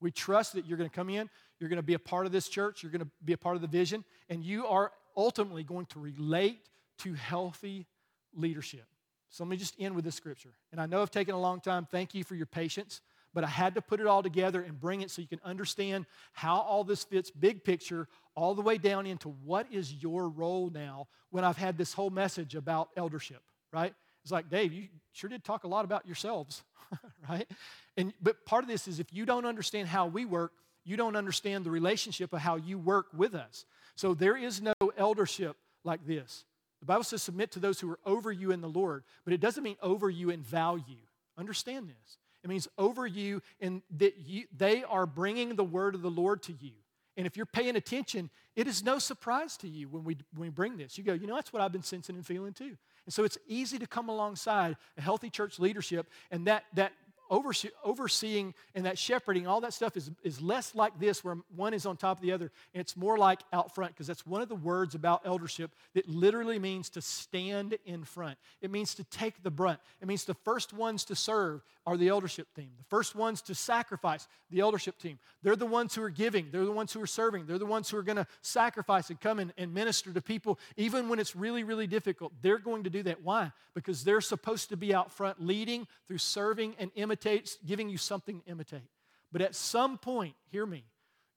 We 0.01 0.11
trust 0.11 0.53
that 0.55 0.67
you're 0.67 0.79
going 0.79 0.89
to 0.89 0.95
come 0.95 1.11
in, 1.11 1.29
you're 1.59 1.69
going 1.69 1.79
to 1.79 1.83
be 1.83 1.95
a 1.95 1.99
part 1.99 2.27
of 2.27 2.33
this 2.33 2.49
church, 2.49 2.83
you're 2.83 2.93
going 2.93 3.05
to 3.05 3.11
be 3.25 3.33
a 3.33 3.39
part 3.39 3.57
of 3.57 3.63
the 3.63 3.69
vision, 3.69 4.05
and 4.29 4.45
you 4.45 4.67
are 4.67 4.93
ultimately 5.17 5.65
going 5.65 5.87
to 5.87 5.99
relate 5.99 6.61
to 6.99 7.15
healthy 7.15 7.87
leadership. 8.35 8.87
So 9.31 9.45
let 9.45 9.51
me 9.51 9.57
just 9.57 9.75
end 9.79 9.95
with 9.95 10.05
this 10.05 10.15
scripture. 10.15 10.53
And 10.71 10.81
I 10.81 10.87
know 10.87 11.03
I've 11.03 11.11
taken 11.11 11.35
a 11.35 11.41
long 11.41 11.61
time. 11.61 11.87
Thank 11.91 12.15
you 12.15 12.25
for 12.25 12.35
your 12.35 12.47
patience 12.47 13.01
but 13.35 13.45
I 13.45 13.49
had 13.49 13.75
to 13.75 13.83
put 13.83 14.01
it 14.01 14.07
all 14.07 14.23
together 14.23 14.63
and 14.63 14.81
bring 14.81 15.03
it 15.03 15.11
so 15.11 15.23
you 15.23 15.29
can 15.29 15.41
understand 15.45 16.07
how 16.33 16.61
all 16.61 16.85
this 16.85 17.05
fits 17.05 17.31
big 17.31 17.63
picture 17.63 18.09
all 18.35 18.55
the 18.55 18.63
way 18.63 18.79
down 18.79 19.07
into 19.07 19.29
what 19.45 19.67
is 19.71 19.93
your 19.95 20.29
role 20.29 20.71
now 20.71 21.09
when 21.31 21.45
I've 21.45 21.57
had 21.57 21.77
this 21.77 21.93
whole 21.93 22.11
message 22.11 22.55
about 22.55 22.89
eldership, 22.97 23.43
right? 23.73 23.95
It's 24.29 24.33
like, 24.33 24.51
Dave, 24.51 24.75
you 24.75 24.89
sure 25.13 25.31
did 25.31 25.43
talk 25.43 25.65
a 25.65 25.69
lot 25.69 25.87
about 25.87 26.05
yourselves, 26.05 26.63
right? 27.31 27.51
And 27.97 28.13
but 28.21 28.45
part 28.45 28.63
of 28.63 28.69
this 28.69 28.87
is 28.87 29.01
if 29.01 29.11
you 29.11 29.25
don't 29.25 29.47
understand 29.47 29.89
how 29.89 30.07
we 30.07 30.27
work, 30.27 30.53
you 30.85 30.99
don't 30.99 31.17
understand 31.17 31.65
the 31.65 31.71
relationship 31.71 32.35
of 32.35 32.41
how 32.41 32.57
you 32.57 32.77
work 32.77 33.07
with 33.17 33.35
us. 33.35 33.65
So 33.95 34.13
there 34.13 34.37
is 34.37 34.61
no 34.61 34.75
eldership 34.99 35.57
like 35.83 36.07
this. 36.07 36.45
The 36.81 36.85
Bible 36.85 37.05
says 37.05 37.23
submit 37.23 37.53
to 37.53 37.59
those 37.59 37.81
who 37.81 37.91
are 37.91 37.99
over 38.05 38.31
you 38.31 38.51
in 38.51 38.61
the 38.61 38.69
Lord, 38.69 39.03
but 39.25 39.33
it 39.33 39.41
doesn't 39.41 39.65
mean 39.65 39.77
over 39.81 40.11
you 40.11 40.29
in 40.29 40.43
value. 40.43 41.07
Understand 41.39 41.89
this. 41.89 42.19
It 42.45 42.51
means 42.51 42.69
over 42.77 43.07
you, 43.07 43.41
and 43.63 43.81
that 43.97 44.19
you, 44.27 44.45
they 44.55 44.85
are 44.85 45.07
bringing 45.07 45.57
the 45.57 45.65
word 45.65 45.95
of 45.95 46.03
the 46.03 46.11
Lord 46.11 46.43
to 46.43 46.53
you. 46.53 46.73
And 47.17 47.27
if 47.27 47.35
you're 47.35 47.47
paying 47.47 47.77
attention, 47.77 48.29
it 48.55 48.67
is 48.67 48.85
no 48.85 48.99
surprise 48.99 49.57
to 49.59 49.69
you 49.69 49.89
when 49.89 50.05
we, 50.05 50.19
when 50.35 50.43
we 50.43 50.51
bring 50.51 50.77
this. 50.77 50.99
You 50.99 51.05
go, 51.05 51.15
you 51.15 51.27
know, 51.27 51.35
that's 51.35 51.51
what 51.51 51.63
I've 51.63 51.73
been 51.73 51.83
sensing 51.83 52.15
and 52.15 52.27
feeling 52.27 52.53
too. 52.53 52.77
And 53.09 53.13
so 53.15 53.25
it's 53.25 53.39
easy 53.47 53.79
to 53.79 53.87
come 53.87 54.11
alongside 54.11 54.77
a 54.99 55.01
healthy 55.01 55.31
church 55.31 55.59
leadership, 55.59 56.11
and 56.31 56.47
that, 56.47 56.65
that 56.75 56.93
overseeing 57.31 58.55
and 58.75 58.87
that 58.87 58.99
shepherding, 58.99 59.47
all 59.47 59.61
that 59.61 59.73
stuff 59.73 59.97
is, 59.97 60.11
is 60.23 60.41
less 60.41 60.75
like 60.75 60.99
this, 60.99 61.23
where 61.23 61.37
one 61.55 61.75
is 61.75 61.87
on 61.87 61.97
top 61.97 62.19
of 62.19 62.23
the 62.23 62.33
other, 62.33 62.51
and 62.75 62.81
it's 62.81 62.97
more 62.97 63.19
like 63.19 63.41
out 63.53 63.75
front, 63.75 63.93
because 63.93 64.07
that's 64.07 64.27
one 64.27 64.41
of 64.41 64.49
the 64.49 64.55
words 64.55 64.95
about 64.95 65.27
eldership 65.27 65.71
that 65.95 66.09
literally 66.09 66.59
means 66.59 66.89
to 66.91 67.03
stand 67.03 67.77
in 67.85 68.05
front. 68.05 68.39
It 68.61 68.71
means 68.71 68.95
to 68.95 69.05
take 69.05 69.43
the 69.43 69.51
brunt. 69.51 69.81
It 70.01 70.09
means 70.09 70.25
the 70.25 70.35
first 70.35 70.73
ones 70.73 71.05
to 71.07 71.15
serve 71.15 71.63
are 71.87 71.97
the 71.97 72.09
eldership 72.09 72.49
team. 72.55 72.71
The 72.79 72.85
first 72.85 73.15
ones 73.15 73.43
to 73.43 73.55
sacrifice, 73.55 74.29
the 74.51 74.61
eldership 74.61 74.99
team. 74.99 75.19
They're 75.43 75.57
the 75.57 75.67
ones 75.67 75.95
who 75.95 76.03
are 76.03 76.11
giving, 76.11 76.49
they're 76.51 76.65
the 76.65 76.73
ones 76.73 76.93
who 76.93 77.03
are 77.03 77.07
serving, 77.07 77.47
they're 77.47 77.59
the 77.59 77.67
ones 77.67 77.91
who 77.91 77.97
are 77.97 78.03
going 78.03 78.17
to 78.17 78.27
sacrifice 78.43 79.11
and 79.11 79.21
come 79.21 79.39
and, 79.39 79.53
and 79.57 79.73
minister 79.73 80.13
to 80.13 80.21
people, 80.21 80.59
even 80.77 81.09
when 81.09 81.19
it's 81.19 81.35
really, 81.35 81.65
really 81.65 81.87
difficult. 81.87 82.33
They're 82.43 82.59
going 82.59 82.85
to 82.85 82.91
do 82.91 83.03
that. 83.05 83.23
Why? 83.23 83.53
Because 83.75 84.05
they're 84.05 84.21
supposed 84.21 84.69
to 84.71 84.77
be 84.77 84.95
out 84.95 85.13
front 85.13 85.45
leading 85.45 85.87
through 86.07 86.19
serving 86.19 86.75
and 86.79 86.91
imitating 86.95 87.18
giving 87.67 87.89
you 87.89 87.99
something 87.99 88.41
to 88.41 88.51
imitate. 88.51 88.89
But 89.33 89.43
at 89.43 89.55
some 89.55 89.99
point, 89.99 90.35
hear 90.51 90.67
me, 90.67 90.85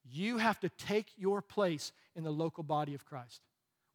you 0.10 0.38
have 0.38 0.60
to 0.62 0.70
take 0.70 1.08
your 1.18 1.42
place 1.42 1.92
in 2.16 2.24
the 2.24 2.32
local 2.32 2.64
body 2.64 2.94
of 2.94 3.06
Christ. 3.06 3.42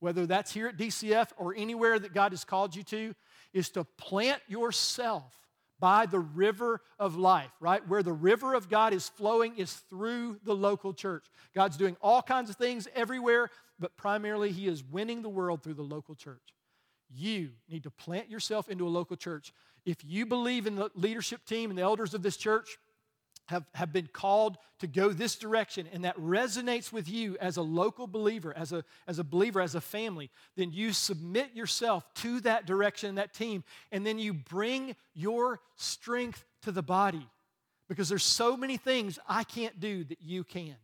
Whether 0.01 0.27
that's 0.27 0.53
here 0.53 0.69
at 0.69 0.77
DCF 0.77 1.29
or 1.39 1.55
anywhere 1.57 1.99
that 1.99 2.13
God 2.13 2.33
has 2.33 2.45
called 2.45 2.77
you 2.77 2.83
to, 2.85 3.15
is 3.53 3.71
to 3.71 3.85
plant 3.85 4.43
yourself 4.47 5.33
by 5.79 6.07
the 6.07 6.21
river 6.21 6.81
of 6.99 7.17
life, 7.17 7.51
right? 7.61 7.87
Where 7.87 8.03
the 8.03 8.13
river 8.13 8.55
of 8.55 8.69
God 8.69 8.93
is 8.93 9.09
flowing 9.09 9.57
is 9.57 9.73
through 9.73 10.39
the 10.45 10.55
local 10.55 10.95
church. 10.95 11.27
God's 11.55 11.77
doing 11.77 11.97
all 12.01 12.23
kinds 12.23 12.51
of 12.51 12.57
things 12.57 12.89
everywhere, 12.95 13.51
but 13.79 13.97
primarily 13.97 14.53
He 14.53 14.69
is 14.69 14.85
winning 14.85 15.23
the 15.23 15.29
world 15.29 15.63
through 15.63 15.75
the 15.75 15.83
local 15.83 16.15
church. 16.15 16.55
You 17.11 17.51
need 17.69 17.85
to 17.85 17.91
plant 17.91 18.31
yourself 18.31 18.69
into 18.69 18.87
a 18.87 18.91
local 18.91 19.17
church. 19.17 19.53
If 19.87 19.99
you 20.05 20.27
believe 20.27 20.67
in 20.67 20.75
the 20.75 20.91
leadership 20.95 21.47
team 21.47 21.71
and 21.71 21.79
the 21.79 21.83
elders 21.83 22.13
of 22.13 22.23
this 22.23 22.37
church 22.37 22.77
have, 23.47 23.65
have 23.75 23.93
been 23.93 24.09
called 24.13 24.59
to 24.81 24.87
go 24.87 25.11
this 25.11 25.37
direction 25.37 25.89
and 25.93 26.05
that 26.05 26.17
resonates 26.19 26.93
with 26.93 27.09
you 27.09 27.37
as 27.41 27.57
a 27.57 27.63
local 27.63 28.07
believer, 28.07 28.53
as 28.57 28.73
a, 28.73 28.85
as 29.07 29.19
a 29.19 29.25
believer, 29.25 29.61
as 29.61 29.75
a 29.75 29.81
family, 29.81 30.31
then 30.57 30.73
you 30.73 30.93
submit 30.93 31.55
yourself 31.55 32.05
to 32.17 32.41
that 32.41 32.67
direction, 32.67 33.15
that 33.15 33.33
team, 33.33 33.65
and 33.93 34.05
then 34.05 34.19
you 34.19 34.35
bring 34.35 34.97
your 35.15 35.61
strength 35.77 36.45
to 36.63 36.73
the 36.73 36.83
body. 36.83 37.27
Because 37.89 38.09
there's 38.09 38.25
so 38.25 38.57
many 38.57 38.77
things 38.77 39.21
I 39.29 39.45
can't 39.45 39.79
do 39.79 40.03
that 40.05 40.21
you 40.21 40.43
can. 40.43 40.75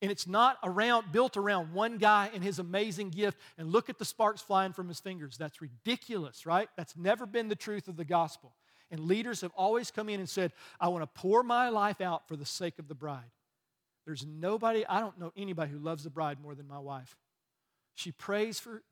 And 0.00 0.10
it's 0.10 0.28
not 0.28 0.58
around 0.62 1.10
built 1.10 1.36
around 1.36 1.72
one 1.72 1.98
guy 1.98 2.30
and 2.32 2.42
his 2.42 2.58
amazing 2.58 3.10
gift 3.10 3.38
and 3.56 3.72
look 3.72 3.90
at 3.90 3.98
the 3.98 4.04
sparks 4.04 4.40
flying 4.40 4.72
from 4.72 4.88
his 4.88 5.00
fingers. 5.00 5.36
That's 5.36 5.60
ridiculous, 5.60 6.46
right? 6.46 6.68
That's 6.76 6.96
never 6.96 7.26
been 7.26 7.48
the 7.48 7.56
truth 7.56 7.88
of 7.88 7.96
the 7.96 8.04
gospel. 8.04 8.52
And 8.90 9.00
leaders 9.00 9.40
have 9.40 9.52
always 9.56 9.90
come 9.90 10.08
in 10.08 10.20
and 10.20 10.28
said, 10.28 10.52
I 10.80 10.88
want 10.88 11.02
to 11.02 11.20
pour 11.20 11.42
my 11.42 11.68
life 11.68 12.00
out 12.00 12.28
for 12.28 12.36
the 12.36 12.46
sake 12.46 12.78
of 12.78 12.88
the 12.88 12.94
bride. 12.94 13.30
There's 14.06 14.24
nobody, 14.24 14.86
I 14.86 15.00
don't 15.00 15.18
know 15.18 15.32
anybody 15.36 15.70
who 15.70 15.78
loves 15.78 16.04
the 16.04 16.10
bride 16.10 16.40
more 16.40 16.54
than 16.54 16.66
my 16.66 16.78
wife. 16.78 17.16
She 17.94 18.12
prays 18.12 18.58
for 18.60 18.82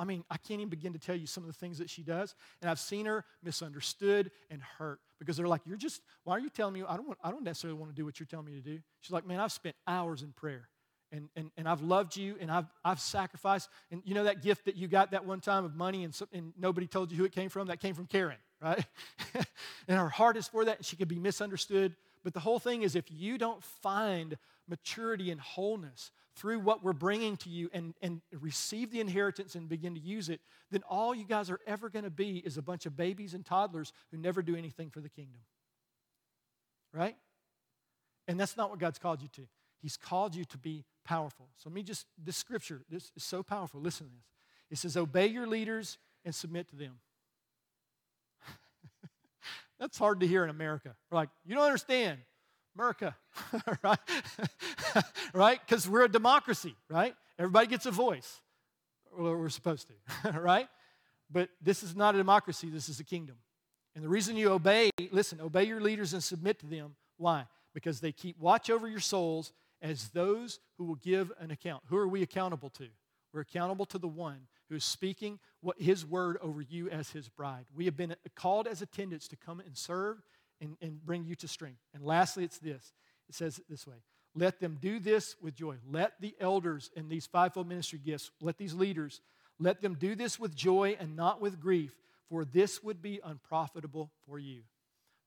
I 0.00 0.04
mean, 0.04 0.24
I 0.30 0.38
can't 0.38 0.60
even 0.60 0.70
begin 0.70 0.94
to 0.94 0.98
tell 0.98 1.14
you 1.14 1.26
some 1.26 1.42
of 1.42 1.46
the 1.46 1.52
things 1.52 1.76
that 1.76 1.90
she 1.90 2.02
does. 2.02 2.34
And 2.62 2.70
I've 2.70 2.78
seen 2.78 3.04
her 3.04 3.22
misunderstood 3.44 4.30
and 4.50 4.62
hurt 4.62 4.98
because 5.18 5.36
they're 5.36 5.46
like, 5.46 5.60
You're 5.66 5.76
just, 5.76 6.00
why 6.24 6.36
are 6.36 6.40
you 6.40 6.48
telling 6.48 6.72
me? 6.72 6.82
I 6.88 6.96
don't, 6.96 7.06
want, 7.06 7.18
I 7.22 7.30
don't 7.30 7.44
necessarily 7.44 7.78
want 7.78 7.92
to 7.92 7.94
do 7.94 8.06
what 8.06 8.18
you're 8.18 8.26
telling 8.26 8.46
me 8.46 8.52
to 8.52 8.62
do. 8.62 8.78
She's 9.02 9.12
like, 9.12 9.26
Man, 9.26 9.38
I've 9.38 9.52
spent 9.52 9.76
hours 9.86 10.22
in 10.22 10.32
prayer. 10.32 10.70
And, 11.12 11.28
and, 11.36 11.50
and 11.58 11.68
I've 11.68 11.82
loved 11.82 12.16
you 12.16 12.36
and 12.40 12.50
I've, 12.50 12.66
I've 12.82 13.00
sacrificed. 13.00 13.68
And 13.90 14.00
you 14.06 14.14
know 14.14 14.24
that 14.24 14.42
gift 14.42 14.64
that 14.64 14.76
you 14.76 14.88
got 14.88 15.10
that 15.10 15.26
one 15.26 15.40
time 15.40 15.66
of 15.66 15.74
money 15.74 16.04
and, 16.04 16.14
so, 16.14 16.26
and 16.32 16.54
nobody 16.58 16.86
told 16.86 17.10
you 17.10 17.18
who 17.18 17.24
it 17.24 17.32
came 17.32 17.50
from? 17.50 17.66
That 17.66 17.80
came 17.80 17.94
from 17.94 18.06
Karen, 18.06 18.38
right? 18.62 18.82
and 19.88 19.98
her 19.98 20.08
heart 20.08 20.38
is 20.38 20.48
for 20.48 20.64
that 20.64 20.78
and 20.78 20.86
she 20.86 20.96
could 20.96 21.08
be 21.08 21.18
misunderstood. 21.18 21.94
But 22.24 22.32
the 22.32 22.40
whole 22.40 22.58
thing 22.58 22.82
is 22.82 22.96
if 22.96 23.10
you 23.10 23.36
don't 23.36 23.62
find 23.62 24.38
maturity 24.68 25.30
and 25.30 25.40
wholeness 25.40 26.10
through 26.36 26.60
what 26.60 26.82
we're 26.82 26.92
bringing 26.92 27.36
to 27.38 27.48
you 27.48 27.68
and, 27.72 27.94
and 28.00 28.20
receive 28.40 28.90
the 28.90 29.00
inheritance 29.00 29.54
and 29.54 29.68
begin 29.68 29.94
to 29.94 30.00
use 30.00 30.28
it, 30.28 30.40
then 30.70 30.82
all 30.88 31.14
you 31.14 31.24
guys 31.24 31.50
are 31.50 31.60
ever 31.66 31.88
going 31.88 32.04
to 32.04 32.10
be 32.10 32.38
is 32.38 32.56
a 32.56 32.62
bunch 32.62 32.86
of 32.86 32.96
babies 32.96 33.34
and 33.34 33.44
toddlers 33.44 33.92
who 34.10 34.16
never 34.16 34.42
do 34.42 34.56
anything 34.56 34.90
for 34.90 35.00
the 35.00 35.08
kingdom. 35.08 35.40
Right? 36.92 37.16
And 38.28 38.38
that's 38.38 38.56
not 38.56 38.70
what 38.70 38.78
God's 38.78 38.98
called 38.98 39.22
you 39.22 39.28
to. 39.34 39.42
He's 39.82 39.96
called 39.96 40.34
you 40.34 40.44
to 40.46 40.58
be 40.58 40.84
powerful. 41.04 41.48
So 41.56 41.68
let 41.68 41.74
me 41.74 41.82
just, 41.82 42.06
this 42.22 42.36
scripture, 42.36 42.82
this 42.88 43.10
is 43.16 43.24
so 43.24 43.42
powerful. 43.42 43.80
Listen 43.80 44.06
to 44.06 44.12
this. 44.12 44.24
It 44.70 44.78
says, 44.78 44.96
Obey 44.96 45.26
your 45.26 45.46
leaders 45.46 45.98
and 46.24 46.34
submit 46.34 46.68
to 46.70 46.76
them. 46.76 47.00
That's 49.80 49.98
hard 49.98 50.20
to 50.20 50.26
hear 50.26 50.44
in 50.44 50.50
America. 50.50 50.94
We're 51.10 51.16
like, 51.16 51.30
you 51.44 51.54
don't 51.54 51.64
understand. 51.64 52.18
America, 52.74 53.16
right? 53.82 53.98
right? 55.34 55.60
Because 55.66 55.88
we're 55.88 56.04
a 56.04 56.08
democracy, 56.08 56.74
right? 56.88 57.14
Everybody 57.38 57.66
gets 57.66 57.86
a 57.86 57.90
voice. 57.90 58.40
Well, 59.16 59.34
we're 59.34 59.48
supposed 59.48 59.88
to, 59.88 60.32
right? 60.40 60.68
But 61.30 61.48
this 61.60 61.82
is 61.82 61.96
not 61.96 62.14
a 62.14 62.18
democracy, 62.18 62.70
this 62.70 62.88
is 62.88 63.00
a 63.00 63.04
kingdom. 63.04 63.36
And 63.94 64.04
the 64.04 64.08
reason 64.08 64.36
you 64.36 64.50
obey, 64.50 64.90
listen, 65.10 65.40
obey 65.40 65.64
your 65.64 65.80
leaders 65.80 66.12
and 66.12 66.22
submit 66.22 66.60
to 66.60 66.66
them. 66.66 66.94
Why? 67.16 67.46
Because 67.74 68.00
they 68.00 68.12
keep 68.12 68.38
watch 68.38 68.70
over 68.70 68.86
your 68.86 69.00
souls 69.00 69.52
as 69.82 70.08
those 70.10 70.60
who 70.78 70.84
will 70.84 70.96
give 70.96 71.32
an 71.40 71.50
account. 71.50 71.82
Who 71.86 71.96
are 71.96 72.08
we 72.08 72.22
accountable 72.22 72.70
to? 72.70 72.88
We're 73.32 73.40
accountable 73.40 73.86
to 73.86 73.98
the 73.98 74.08
one 74.08 74.46
who 74.68 74.76
is 74.76 74.84
speaking 74.84 75.38
what 75.60 75.80
his 75.80 76.06
word 76.06 76.38
over 76.40 76.62
you 76.62 76.88
as 76.88 77.10
his 77.10 77.28
bride. 77.28 77.66
We 77.74 77.84
have 77.84 77.96
been 77.96 78.14
called 78.34 78.66
as 78.66 78.82
attendants 78.82 79.28
to 79.28 79.36
come 79.36 79.60
and 79.60 79.76
serve 79.76 80.22
and, 80.60 80.76
and 80.80 81.04
bring 81.04 81.24
you 81.24 81.34
to 81.36 81.48
strength. 81.48 81.80
And 81.94 82.04
lastly, 82.04 82.44
it's 82.44 82.58
this 82.58 82.92
it 83.28 83.34
says 83.34 83.58
it 83.58 83.64
this 83.68 83.86
way 83.86 83.96
let 84.34 84.60
them 84.60 84.78
do 84.80 84.98
this 84.98 85.36
with 85.42 85.54
joy. 85.54 85.76
Let 85.90 86.20
the 86.20 86.34
elders 86.40 86.90
in 86.94 87.08
these 87.08 87.26
fivefold 87.26 87.68
ministry 87.68 88.00
gifts, 88.04 88.30
let 88.40 88.58
these 88.58 88.74
leaders, 88.74 89.20
let 89.58 89.80
them 89.80 89.94
do 89.94 90.14
this 90.14 90.38
with 90.38 90.54
joy 90.54 90.96
and 91.00 91.16
not 91.16 91.40
with 91.40 91.60
grief, 91.60 91.94
for 92.28 92.44
this 92.44 92.82
would 92.82 93.02
be 93.02 93.20
unprofitable 93.24 94.10
for 94.26 94.38
you. 94.38 94.62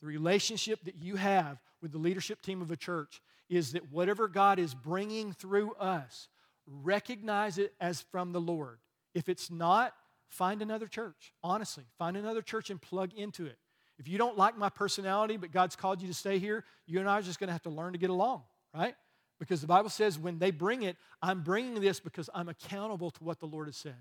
The 0.01 0.07
relationship 0.07 0.83
that 0.85 0.95
you 0.95 1.17
have 1.17 1.61
with 1.81 1.91
the 1.91 1.97
leadership 1.97 2.41
team 2.41 2.61
of 2.61 2.71
a 2.71 2.77
church 2.77 3.21
is 3.49 3.73
that 3.73 3.91
whatever 3.91 4.27
God 4.27 4.57
is 4.57 4.73
bringing 4.73 5.33
through 5.33 5.73
us, 5.73 6.29
recognize 6.65 7.57
it 7.57 7.73
as 7.79 8.01
from 8.01 8.31
the 8.31 8.41
Lord. 8.41 8.79
If 9.13 9.27
it's 9.27 9.51
not, 9.51 9.93
find 10.29 10.61
another 10.61 10.87
church. 10.87 11.33
Honestly, 11.43 11.83
find 11.97 12.17
another 12.17 12.41
church 12.41 12.69
and 12.69 12.81
plug 12.81 13.13
into 13.13 13.45
it. 13.45 13.57
If 13.99 14.07
you 14.07 14.17
don't 14.17 14.37
like 14.37 14.57
my 14.57 14.69
personality, 14.69 15.37
but 15.37 15.51
God's 15.51 15.75
called 15.75 16.01
you 16.01 16.07
to 16.07 16.13
stay 16.13 16.39
here, 16.39 16.65
you 16.85 16.99
and 16.99 17.09
I 17.09 17.19
are 17.19 17.21
just 17.21 17.39
going 17.39 17.47
to 17.47 17.53
have 17.53 17.63
to 17.63 17.69
learn 17.69 17.93
to 17.93 17.99
get 17.99 18.09
along, 18.09 18.43
right? 18.73 18.95
Because 19.39 19.61
the 19.61 19.67
Bible 19.67 19.89
says 19.89 20.17
when 20.17 20.39
they 20.39 20.51
bring 20.51 20.83
it, 20.83 20.97
I'm 21.21 21.41
bringing 21.41 21.79
this 21.79 21.99
because 21.99 22.29
I'm 22.33 22.49
accountable 22.49 23.11
to 23.11 23.23
what 23.23 23.39
the 23.39 23.45
Lord 23.45 23.67
has 23.67 23.77
said. 23.77 23.95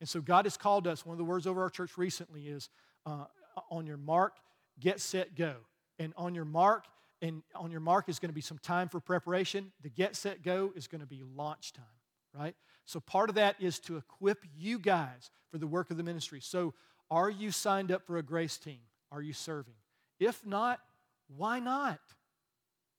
And 0.00 0.08
so 0.08 0.20
God 0.20 0.46
has 0.46 0.56
called 0.56 0.86
us. 0.86 1.04
One 1.04 1.14
of 1.14 1.18
the 1.18 1.24
words 1.24 1.46
over 1.46 1.62
our 1.62 1.70
church 1.70 1.96
recently 1.96 2.48
is 2.48 2.68
uh, 3.06 3.24
on 3.70 3.86
your 3.86 3.96
mark, 3.96 4.36
get 4.80 5.00
set, 5.00 5.34
go. 5.36 5.56
And 5.98 6.12
on 6.16 6.34
your 6.34 6.44
mark, 6.44 6.84
and 7.20 7.42
on 7.54 7.70
your 7.70 7.80
mark 7.80 8.08
is 8.08 8.18
going 8.18 8.30
to 8.30 8.34
be 8.34 8.40
some 8.40 8.58
time 8.58 8.88
for 8.88 9.00
preparation. 9.00 9.72
The 9.82 9.90
get 9.90 10.14
set 10.14 10.42
go 10.42 10.72
is 10.76 10.86
going 10.86 11.00
to 11.00 11.06
be 11.06 11.22
launch 11.36 11.72
time, 11.72 11.84
right? 12.32 12.54
So 12.84 13.00
part 13.00 13.28
of 13.28 13.34
that 13.34 13.56
is 13.60 13.78
to 13.80 13.96
equip 13.96 14.44
you 14.56 14.78
guys 14.78 15.30
for 15.50 15.58
the 15.58 15.66
work 15.66 15.90
of 15.90 15.96
the 15.96 16.02
ministry. 16.02 16.40
So 16.40 16.74
are 17.10 17.28
you 17.28 17.50
signed 17.50 17.90
up 17.90 18.06
for 18.06 18.18
a 18.18 18.22
grace 18.22 18.56
team? 18.56 18.78
Are 19.10 19.22
you 19.22 19.32
serving? 19.32 19.74
If 20.20 20.44
not, 20.44 20.80
why 21.36 21.60
not? 21.60 22.00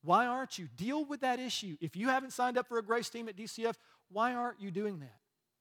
Why 0.02 0.26
aren't 0.28 0.58
you? 0.58 0.68
Deal 0.76 1.06
with 1.06 1.22
that 1.22 1.40
issue. 1.40 1.76
If 1.82 1.96
you 1.96 2.08
haven't 2.08 2.32
signed 2.32 2.58
up 2.58 2.68
for 2.68 2.78
a 2.78 2.84
grace 2.84 3.10
team 3.10 3.28
at 3.28 3.36
DCF, 3.36 3.76
why 4.10 4.34
aren't 4.34 4.62
you 4.62 4.72
doing 4.72 5.00
that? 5.00 5.18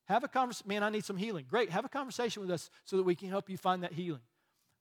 Have 0.06 0.24
a 0.24 0.28
conversation. 0.28 0.68
Man, 0.68 0.82
I 0.82 0.90
need 0.90 1.04
some 1.04 1.16
healing. 1.16 1.44
Great. 1.48 1.70
Have 1.70 1.84
a 1.84 1.88
conversation 1.88 2.40
with 2.40 2.50
us 2.50 2.70
so 2.84 2.96
that 2.96 3.02
we 3.02 3.14
can 3.14 3.28
help 3.28 3.50
you 3.50 3.58
find 3.58 3.82
that 3.82 3.92
healing. 3.92 4.22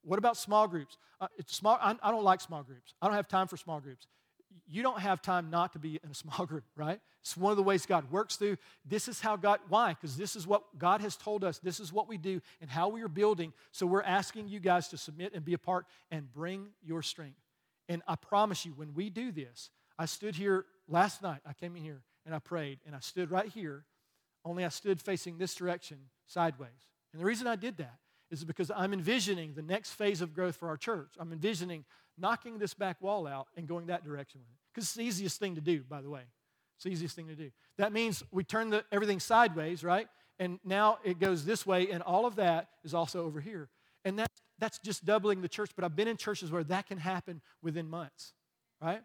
What 0.02 0.18
about 0.18 0.36
small 0.36 0.68
groups? 0.68 0.96
Uh, 1.20 1.26
small. 1.46 1.78
I, 1.82 1.96
I 2.02 2.10
don't 2.10 2.24
like 2.24 2.40
small 2.40 2.62
groups. 2.62 2.94
I 3.02 3.06
don't 3.06 3.16
have 3.16 3.28
time 3.28 3.48
for 3.48 3.56
small 3.56 3.80
groups 3.80 4.06
you 4.66 4.82
don't 4.82 5.00
have 5.00 5.22
time 5.22 5.50
not 5.50 5.72
to 5.72 5.78
be 5.78 5.98
in 6.02 6.10
a 6.10 6.14
small 6.14 6.46
group, 6.46 6.64
right? 6.76 7.00
It's 7.20 7.36
one 7.36 7.50
of 7.50 7.56
the 7.56 7.62
ways 7.62 7.86
God 7.86 8.10
works 8.10 8.36
through. 8.36 8.56
This 8.84 9.08
is 9.08 9.20
how 9.20 9.36
God, 9.36 9.60
why? 9.68 9.94
Because 9.94 10.16
this 10.16 10.36
is 10.36 10.46
what 10.46 10.78
God 10.78 11.00
has 11.00 11.16
told 11.16 11.44
us. 11.44 11.58
This 11.58 11.80
is 11.80 11.92
what 11.92 12.08
we 12.08 12.18
do 12.18 12.40
and 12.60 12.70
how 12.70 12.88
we 12.88 13.02
are 13.02 13.08
building. 13.08 13.52
So 13.72 13.86
we're 13.86 14.02
asking 14.02 14.48
you 14.48 14.60
guys 14.60 14.88
to 14.88 14.98
submit 14.98 15.34
and 15.34 15.44
be 15.44 15.54
a 15.54 15.58
part 15.58 15.86
and 16.10 16.32
bring 16.32 16.68
your 16.82 17.02
strength. 17.02 17.38
And 17.88 18.02
I 18.06 18.16
promise 18.16 18.66
you, 18.66 18.72
when 18.72 18.94
we 18.94 19.10
do 19.10 19.32
this, 19.32 19.70
I 19.98 20.06
stood 20.06 20.36
here 20.36 20.66
last 20.86 21.22
night, 21.22 21.40
I 21.46 21.54
came 21.54 21.74
in 21.76 21.82
here 21.82 22.02
and 22.26 22.34
I 22.34 22.38
prayed, 22.38 22.78
and 22.86 22.94
I 22.94 23.00
stood 23.00 23.30
right 23.30 23.48
here, 23.48 23.84
only 24.44 24.64
I 24.64 24.68
stood 24.68 25.00
facing 25.00 25.38
this 25.38 25.54
direction 25.54 25.98
sideways. 26.26 26.68
And 27.12 27.22
the 27.22 27.26
reason 27.26 27.46
I 27.46 27.56
did 27.56 27.78
that 27.78 27.98
is 28.30 28.44
because 28.44 28.70
I'm 28.74 28.92
envisioning 28.92 29.54
the 29.54 29.62
next 29.62 29.92
phase 29.92 30.20
of 30.20 30.34
growth 30.34 30.56
for 30.56 30.68
our 30.68 30.76
church. 30.76 31.14
I'm 31.18 31.32
envisioning 31.32 31.84
knocking 32.18 32.58
this 32.58 32.74
back 32.74 33.00
wall 33.00 33.26
out 33.26 33.46
and 33.56 33.66
going 33.66 33.86
that 33.86 34.04
direction 34.04 34.40
with 34.40 34.48
it. 34.50 34.58
Because 34.74 34.88
it's 34.88 34.94
the 34.94 35.04
easiest 35.04 35.38
thing 35.38 35.54
to 35.54 35.60
do, 35.60 35.82
by 35.88 36.00
the 36.00 36.10
way. 36.10 36.22
It's 36.76 36.84
the 36.84 36.90
easiest 36.90 37.16
thing 37.16 37.28
to 37.28 37.34
do. 37.34 37.50
That 37.76 37.92
means 37.92 38.22
we 38.30 38.44
turn 38.44 38.70
the, 38.70 38.84
everything 38.92 39.18
sideways, 39.20 39.82
right? 39.82 40.08
And 40.38 40.60
now 40.64 40.98
it 41.04 41.18
goes 41.18 41.44
this 41.44 41.66
way, 41.66 41.90
and 41.90 42.02
all 42.02 42.26
of 42.26 42.36
that 42.36 42.68
is 42.84 42.94
also 42.94 43.24
over 43.24 43.40
here. 43.40 43.68
And 44.04 44.18
that, 44.18 44.30
that's 44.58 44.78
just 44.78 45.04
doubling 45.04 45.42
the 45.42 45.48
church, 45.48 45.70
but 45.74 45.84
I've 45.84 45.96
been 45.96 46.08
in 46.08 46.16
churches 46.16 46.50
where 46.52 46.62
that 46.64 46.86
can 46.86 46.98
happen 46.98 47.40
within 47.62 47.88
months, 47.88 48.32
right? 48.80 49.02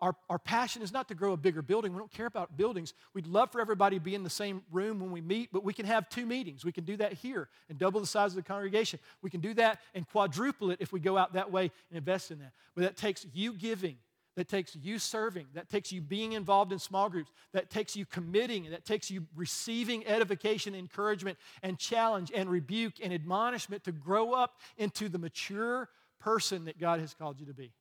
Our, 0.00 0.14
our 0.30 0.38
passion 0.38 0.82
is 0.82 0.92
not 0.92 1.08
to 1.08 1.16
grow 1.16 1.32
a 1.32 1.36
bigger 1.36 1.60
building. 1.60 1.92
We 1.92 1.98
don't 1.98 2.10
care 2.10 2.26
about 2.26 2.56
buildings. 2.56 2.94
We'd 3.12 3.26
love 3.26 3.50
for 3.50 3.60
everybody 3.60 3.96
to 3.98 4.04
be 4.04 4.14
in 4.14 4.22
the 4.22 4.30
same 4.30 4.62
room 4.70 5.00
when 5.00 5.10
we 5.10 5.20
meet, 5.20 5.50
but 5.52 5.64
we 5.64 5.72
can 5.72 5.84
have 5.84 6.08
two 6.08 6.26
meetings. 6.26 6.64
We 6.64 6.70
can 6.70 6.84
do 6.84 6.96
that 6.98 7.14
here 7.14 7.48
and 7.68 7.76
double 7.76 8.00
the 8.00 8.06
size 8.06 8.30
of 8.30 8.36
the 8.36 8.42
congregation. 8.42 9.00
We 9.20 9.30
can 9.30 9.40
do 9.40 9.52
that 9.54 9.80
and 9.94 10.08
quadruple 10.08 10.70
it 10.70 10.78
if 10.80 10.92
we 10.92 11.00
go 11.00 11.18
out 11.18 11.32
that 11.32 11.50
way 11.50 11.72
and 11.90 11.98
invest 11.98 12.30
in 12.30 12.38
that. 12.38 12.52
But 12.76 12.82
that 12.82 12.96
takes 12.96 13.26
you 13.34 13.52
giving, 13.52 13.96
that 14.36 14.46
takes 14.46 14.76
you 14.76 15.00
serving, 15.00 15.46
that 15.54 15.68
takes 15.68 15.90
you 15.90 16.00
being 16.00 16.34
involved 16.34 16.72
in 16.72 16.78
small 16.78 17.08
groups, 17.08 17.32
that 17.52 17.68
takes 17.68 17.96
you 17.96 18.06
committing, 18.06 18.70
that 18.70 18.84
takes 18.84 19.10
you 19.10 19.26
receiving 19.34 20.06
edification, 20.06 20.76
encouragement, 20.76 21.36
and 21.64 21.80
challenge, 21.80 22.30
and 22.32 22.48
rebuke 22.48 22.94
and 23.02 23.12
admonishment 23.12 23.82
to 23.84 23.92
grow 23.92 24.34
up 24.34 24.60
into 24.76 25.08
the 25.08 25.18
mature 25.18 25.88
person 26.20 26.66
that 26.66 26.78
God 26.78 27.00
has 27.00 27.12
called 27.12 27.40
you 27.40 27.46
to 27.46 27.54
be. 27.54 27.72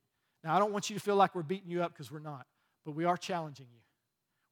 Now, 0.43 0.55
I 0.55 0.59
don't 0.59 0.73
want 0.73 0.89
you 0.89 0.95
to 0.95 1.01
feel 1.01 1.15
like 1.15 1.35
we're 1.35 1.43
beating 1.43 1.71
you 1.71 1.83
up 1.83 1.93
because 1.93 2.11
we're 2.11 2.19
not, 2.19 2.45
but 2.85 2.91
we 2.91 3.05
are 3.05 3.17
challenging 3.17 3.67
you. 3.71 3.79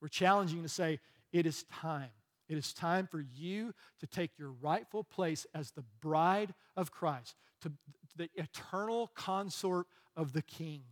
We're 0.02 0.08
challenging 0.08 0.58
you 0.58 0.64
to 0.64 0.70
say, 0.70 1.00
it 1.32 1.46
is 1.46 1.64
time. 1.64 2.10
It 2.50 2.58
is 2.58 2.74
time 2.74 3.08
for 3.08 3.24
you 3.34 3.74
to 4.00 4.08
take 4.08 4.32
your 4.38 4.52
rightful 4.62 5.04
place 5.04 5.46
as 5.54 5.72
the 5.72 5.84
bride 6.02 6.54
of 6.76 6.92
Christ, 6.92 7.36
to 7.62 7.72
the 8.18 8.30
eternal 8.36 9.12
consort 9.16 9.88
of 10.18 10.34
the 10.34 10.42
King. 10.42 10.84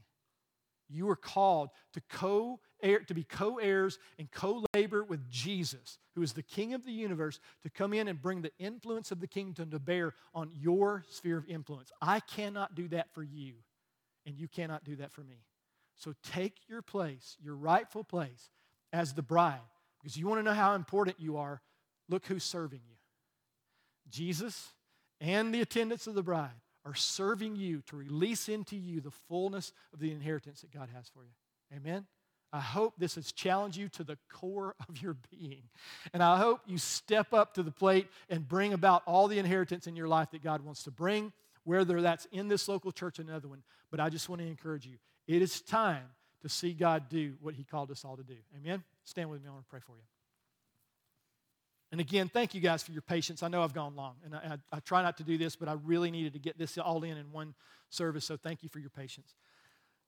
You 0.87 1.09
are 1.09 1.15
called 1.15 1.69
to 1.93 2.01
co 2.09 2.59
to 2.81 3.13
be 3.13 3.25
co-heirs 3.25 3.99
and 4.17 4.31
co-labor 4.31 5.03
with 5.03 5.29
Jesus, 5.29 5.97
who 6.15 6.21
is 6.21 6.31
the 6.31 6.41
King 6.41 6.73
of 6.73 6.85
the 6.85 6.93
universe, 6.93 7.41
to 7.63 7.69
come 7.69 7.93
in 7.93 8.07
and 8.07 8.21
bring 8.21 8.41
the 8.41 8.53
influence 8.57 9.11
of 9.11 9.19
the 9.19 9.27
kingdom 9.27 9.69
to 9.71 9.79
bear 9.79 10.13
on 10.33 10.49
your 10.53 11.03
sphere 11.09 11.37
of 11.37 11.45
influence. 11.49 11.91
I 12.01 12.21
cannot 12.21 12.73
do 12.75 12.87
that 12.87 13.13
for 13.13 13.21
you 13.21 13.55
and 14.29 14.37
you 14.39 14.47
cannot 14.47 14.83
do 14.83 14.95
that 14.97 15.11
for 15.11 15.21
me. 15.21 15.43
So 15.95 16.13
take 16.31 16.53
your 16.67 16.83
place, 16.83 17.35
your 17.43 17.55
rightful 17.55 18.03
place 18.03 18.51
as 18.93 19.13
the 19.13 19.23
bride, 19.23 19.59
because 19.99 20.15
you 20.15 20.27
want 20.27 20.39
to 20.39 20.43
know 20.43 20.53
how 20.53 20.75
important 20.75 21.19
you 21.19 21.37
are. 21.37 21.61
Look 22.07 22.27
who's 22.27 22.43
serving 22.43 22.81
you. 22.87 22.95
Jesus 24.09 24.69
and 25.19 25.53
the 25.53 25.61
attendants 25.61 26.05
of 26.07 26.13
the 26.13 26.23
bride 26.23 26.61
are 26.85 26.93
serving 26.95 27.55
you 27.55 27.81
to 27.87 27.97
release 27.97 28.47
into 28.47 28.75
you 28.75 29.01
the 29.01 29.11
fullness 29.11 29.73
of 29.93 29.99
the 29.99 30.11
inheritance 30.11 30.61
that 30.61 30.71
God 30.71 30.89
has 30.95 31.09
for 31.09 31.23
you. 31.23 31.75
Amen? 31.75 32.05
I 32.53 32.59
hope 32.59 32.93
this 32.97 33.15
has 33.15 33.31
challenged 33.31 33.77
you 33.77 33.89
to 33.89 34.03
the 34.03 34.17
core 34.31 34.75
of 34.87 35.01
your 35.01 35.17
being. 35.31 35.63
And 36.13 36.23
I 36.23 36.37
hope 36.37 36.61
you 36.67 36.77
step 36.77 37.33
up 37.33 37.55
to 37.55 37.63
the 37.63 37.71
plate 37.71 38.07
and 38.29 38.47
bring 38.47 38.73
about 38.73 39.03
all 39.05 39.27
the 39.27 39.39
inheritance 39.39 39.87
in 39.87 39.95
your 39.95 40.07
life 40.07 40.31
that 40.31 40.43
God 40.43 40.61
wants 40.61 40.83
to 40.83 40.91
bring 40.91 41.33
whether 41.69 42.01
that's 42.01 42.25
in 42.31 42.47
this 42.47 42.67
local 42.67 42.91
church 42.91 43.19
or 43.19 43.21
another 43.21 43.47
one. 43.47 43.61
But 43.91 43.99
I 43.99 44.09
just 44.09 44.27
want 44.27 44.41
to 44.41 44.47
encourage 44.47 44.87
you. 44.87 44.97
It 45.27 45.43
is 45.43 45.61
time 45.61 46.05
to 46.41 46.49
see 46.49 46.73
God 46.73 47.09
do 47.09 47.35
what 47.41 47.53
He 47.53 47.63
called 47.63 47.91
us 47.91 48.03
all 48.03 48.17
to 48.17 48.23
do. 48.23 48.35
Amen? 48.57 48.83
Stand 49.03 49.29
with 49.29 49.43
me. 49.43 49.49
I 49.49 49.51
want 49.51 49.65
to 49.65 49.69
pray 49.69 49.79
for 49.79 49.95
you. 49.95 50.03
And 51.91 52.01
again, 52.01 52.27
thank 52.27 52.55
you 52.55 52.61
guys 52.61 52.81
for 52.81 52.91
your 52.91 53.03
patience. 53.03 53.43
I 53.43 53.49
know 53.49 53.61
I've 53.61 53.73
gone 53.73 53.95
long, 53.95 54.15
and 54.25 54.35
I, 54.35 54.57
I, 54.71 54.77
I, 54.77 54.79
try 54.79 55.01
not 55.01 55.17
to 55.17 55.23
do 55.23 55.37
this, 55.37 55.55
but 55.55 55.67
I 55.67 55.73
really 55.73 56.11
needed 56.11 56.33
to 56.33 56.39
get 56.39 56.57
this 56.57 56.77
all 56.77 57.03
in 57.03 57.17
in 57.17 57.31
one 57.31 57.55
service, 57.89 58.25
so 58.25 58.37
thank 58.37 58.61
you 58.63 58.69
for 58.69 58.79
your 58.79 58.91
patience. 58.91 59.33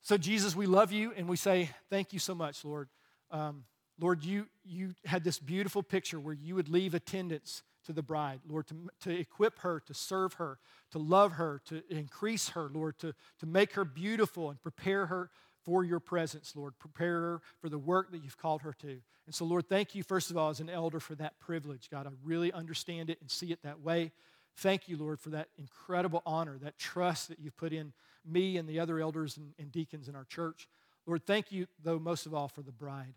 So, 0.02 0.18
Jesus, 0.18 0.56
we 0.56 0.66
love 0.68 0.92
you, 0.92 1.12
and 1.16 1.28
we 1.28 1.38
say 1.38 1.70
thank 1.90 2.14
you 2.14 2.20
so 2.20 2.36
much, 2.36 2.64
Lord. 2.64 2.90
Um, 3.32 3.66
Lord, 4.00 4.24
you, 4.24 4.48
you 4.64 4.94
had 5.06 5.24
this 5.24 5.40
beautiful 5.40 5.82
picture 5.82 6.20
where 6.20 6.34
you 6.34 6.56
would 6.56 6.70
leave 6.70 6.94
attendants 6.94 7.64
to 7.86 7.94
the 7.94 8.02
bride, 8.02 8.42
Lord, 8.48 8.68
to, 8.68 8.76
to 9.02 9.20
equip 9.20 9.60
her, 9.60 9.80
to 9.82 9.94
serve 9.94 10.34
her, 10.34 10.60
to 10.92 11.00
love 11.00 11.34
her, 11.34 11.62
to 11.66 11.82
increase 11.90 12.50
her, 12.50 12.70
Lord, 12.74 12.98
to, 13.00 13.14
to 13.40 13.46
make 13.46 13.74
her 13.74 13.86
beautiful 13.86 14.50
and 14.50 14.62
prepare 14.62 15.08
her 15.08 15.30
for 15.64 15.84
your 15.84 16.00
presence, 16.00 16.56
Lord. 16.56 16.74
Prepare 16.80 17.20
her 17.22 17.42
for 17.60 17.70
the 17.70 17.78
work 17.78 18.12
that 18.12 18.24
you've 18.24 18.38
called 18.38 18.62
her 18.64 18.74
to. 18.82 19.00
And 19.26 19.36
so, 19.36 19.46
Lord, 19.46 19.70
thank 19.70 19.96
you, 19.96 20.04
first 20.04 20.32
of 20.32 20.38
all, 20.38 20.50
as 20.50 20.60
an 20.60 20.70
elder 20.70 21.00
for 21.00 21.16
that 21.16 21.40
privilege. 21.40 21.90
God, 21.90 22.08
I 22.08 22.10
really 22.24 22.52
understand 22.52 23.10
it 23.10 23.20
and 23.22 23.30
see 23.30 23.52
it 23.52 23.62
that 23.64 23.82
way. 23.82 24.12
Thank 24.58 24.90
you, 24.90 24.98
Lord, 24.98 25.20
for 25.20 25.30
that 25.30 25.48
incredible 25.58 26.22
honor, 26.26 26.58
that 26.60 26.78
trust 26.78 27.30
that 27.30 27.40
you've 27.40 27.56
put 27.56 27.74
in 27.74 27.94
me 28.26 28.58
and 28.58 28.68
the 28.68 28.80
other 28.80 29.00
elders 29.00 29.38
and, 29.38 29.54
and 29.58 29.72
deacons 29.72 30.08
in 30.08 30.16
our 30.16 30.26
church. 30.26 30.68
Lord, 31.06 31.26
thank 31.26 31.52
you, 31.52 31.68
though, 31.84 32.00
most 32.00 32.26
of 32.26 32.34
all, 32.34 32.48
for 32.48 32.62
the 32.62 32.72
bride. 32.72 33.14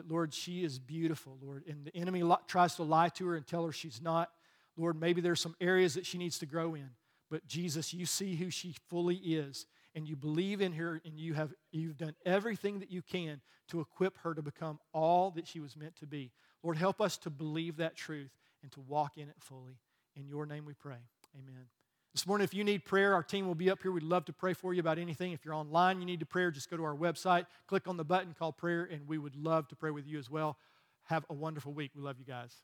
That, 0.00 0.10
Lord, 0.10 0.32
she 0.32 0.64
is 0.64 0.78
beautiful, 0.78 1.36
Lord. 1.42 1.64
And 1.68 1.84
the 1.84 1.94
enemy 1.94 2.22
tries 2.46 2.76
to 2.76 2.82
lie 2.82 3.10
to 3.10 3.26
her 3.26 3.36
and 3.36 3.46
tell 3.46 3.66
her 3.66 3.72
she's 3.72 4.00
not. 4.00 4.30
Lord, 4.78 4.98
maybe 4.98 5.20
there's 5.20 5.40
some 5.40 5.54
areas 5.60 5.92
that 5.94 6.06
she 6.06 6.16
needs 6.16 6.38
to 6.38 6.46
grow 6.46 6.74
in. 6.74 6.88
But 7.30 7.46
Jesus, 7.46 7.92
you 7.92 8.06
see 8.06 8.34
who 8.34 8.48
she 8.48 8.74
fully 8.88 9.16
is 9.16 9.66
and 9.94 10.08
you 10.08 10.16
believe 10.16 10.62
in 10.62 10.72
her 10.72 11.02
and 11.04 11.18
you 11.18 11.34
have 11.34 11.52
you've 11.70 11.98
done 11.98 12.14
everything 12.24 12.78
that 12.78 12.90
you 12.90 13.02
can 13.02 13.42
to 13.68 13.80
equip 13.80 14.16
her 14.18 14.34
to 14.34 14.40
become 14.40 14.78
all 14.94 15.30
that 15.32 15.46
she 15.46 15.60
was 15.60 15.76
meant 15.76 15.96
to 15.96 16.06
be. 16.06 16.32
Lord, 16.62 16.78
help 16.78 17.00
us 17.00 17.18
to 17.18 17.30
believe 17.30 17.76
that 17.76 17.94
truth 17.94 18.32
and 18.62 18.72
to 18.72 18.80
walk 18.80 19.18
in 19.18 19.28
it 19.28 19.36
fully. 19.38 19.78
In 20.16 20.26
your 20.26 20.46
name 20.46 20.64
we 20.64 20.72
pray. 20.72 20.96
Amen. 21.36 21.66
This 22.12 22.26
morning, 22.26 22.44
if 22.44 22.52
you 22.52 22.64
need 22.64 22.84
prayer, 22.84 23.14
our 23.14 23.22
team 23.22 23.46
will 23.46 23.54
be 23.54 23.70
up 23.70 23.82
here. 23.82 23.92
We'd 23.92 24.02
love 24.02 24.24
to 24.24 24.32
pray 24.32 24.52
for 24.52 24.74
you 24.74 24.80
about 24.80 24.98
anything. 24.98 25.30
If 25.30 25.44
you're 25.44 25.54
online, 25.54 26.00
you 26.00 26.06
need 26.06 26.18
to 26.20 26.26
prayer, 26.26 26.50
just 26.50 26.68
go 26.68 26.76
to 26.76 26.82
our 26.82 26.96
website, 26.96 27.46
click 27.68 27.86
on 27.86 27.96
the 27.96 28.04
button 28.04 28.34
called 28.36 28.56
prayer, 28.56 28.88
and 28.90 29.06
we 29.06 29.16
would 29.16 29.36
love 29.36 29.68
to 29.68 29.76
pray 29.76 29.92
with 29.92 30.08
you 30.08 30.18
as 30.18 30.28
well. 30.28 30.56
Have 31.04 31.24
a 31.30 31.34
wonderful 31.34 31.72
week. 31.72 31.92
We 31.94 32.02
love 32.02 32.16
you 32.18 32.24
guys. 32.24 32.56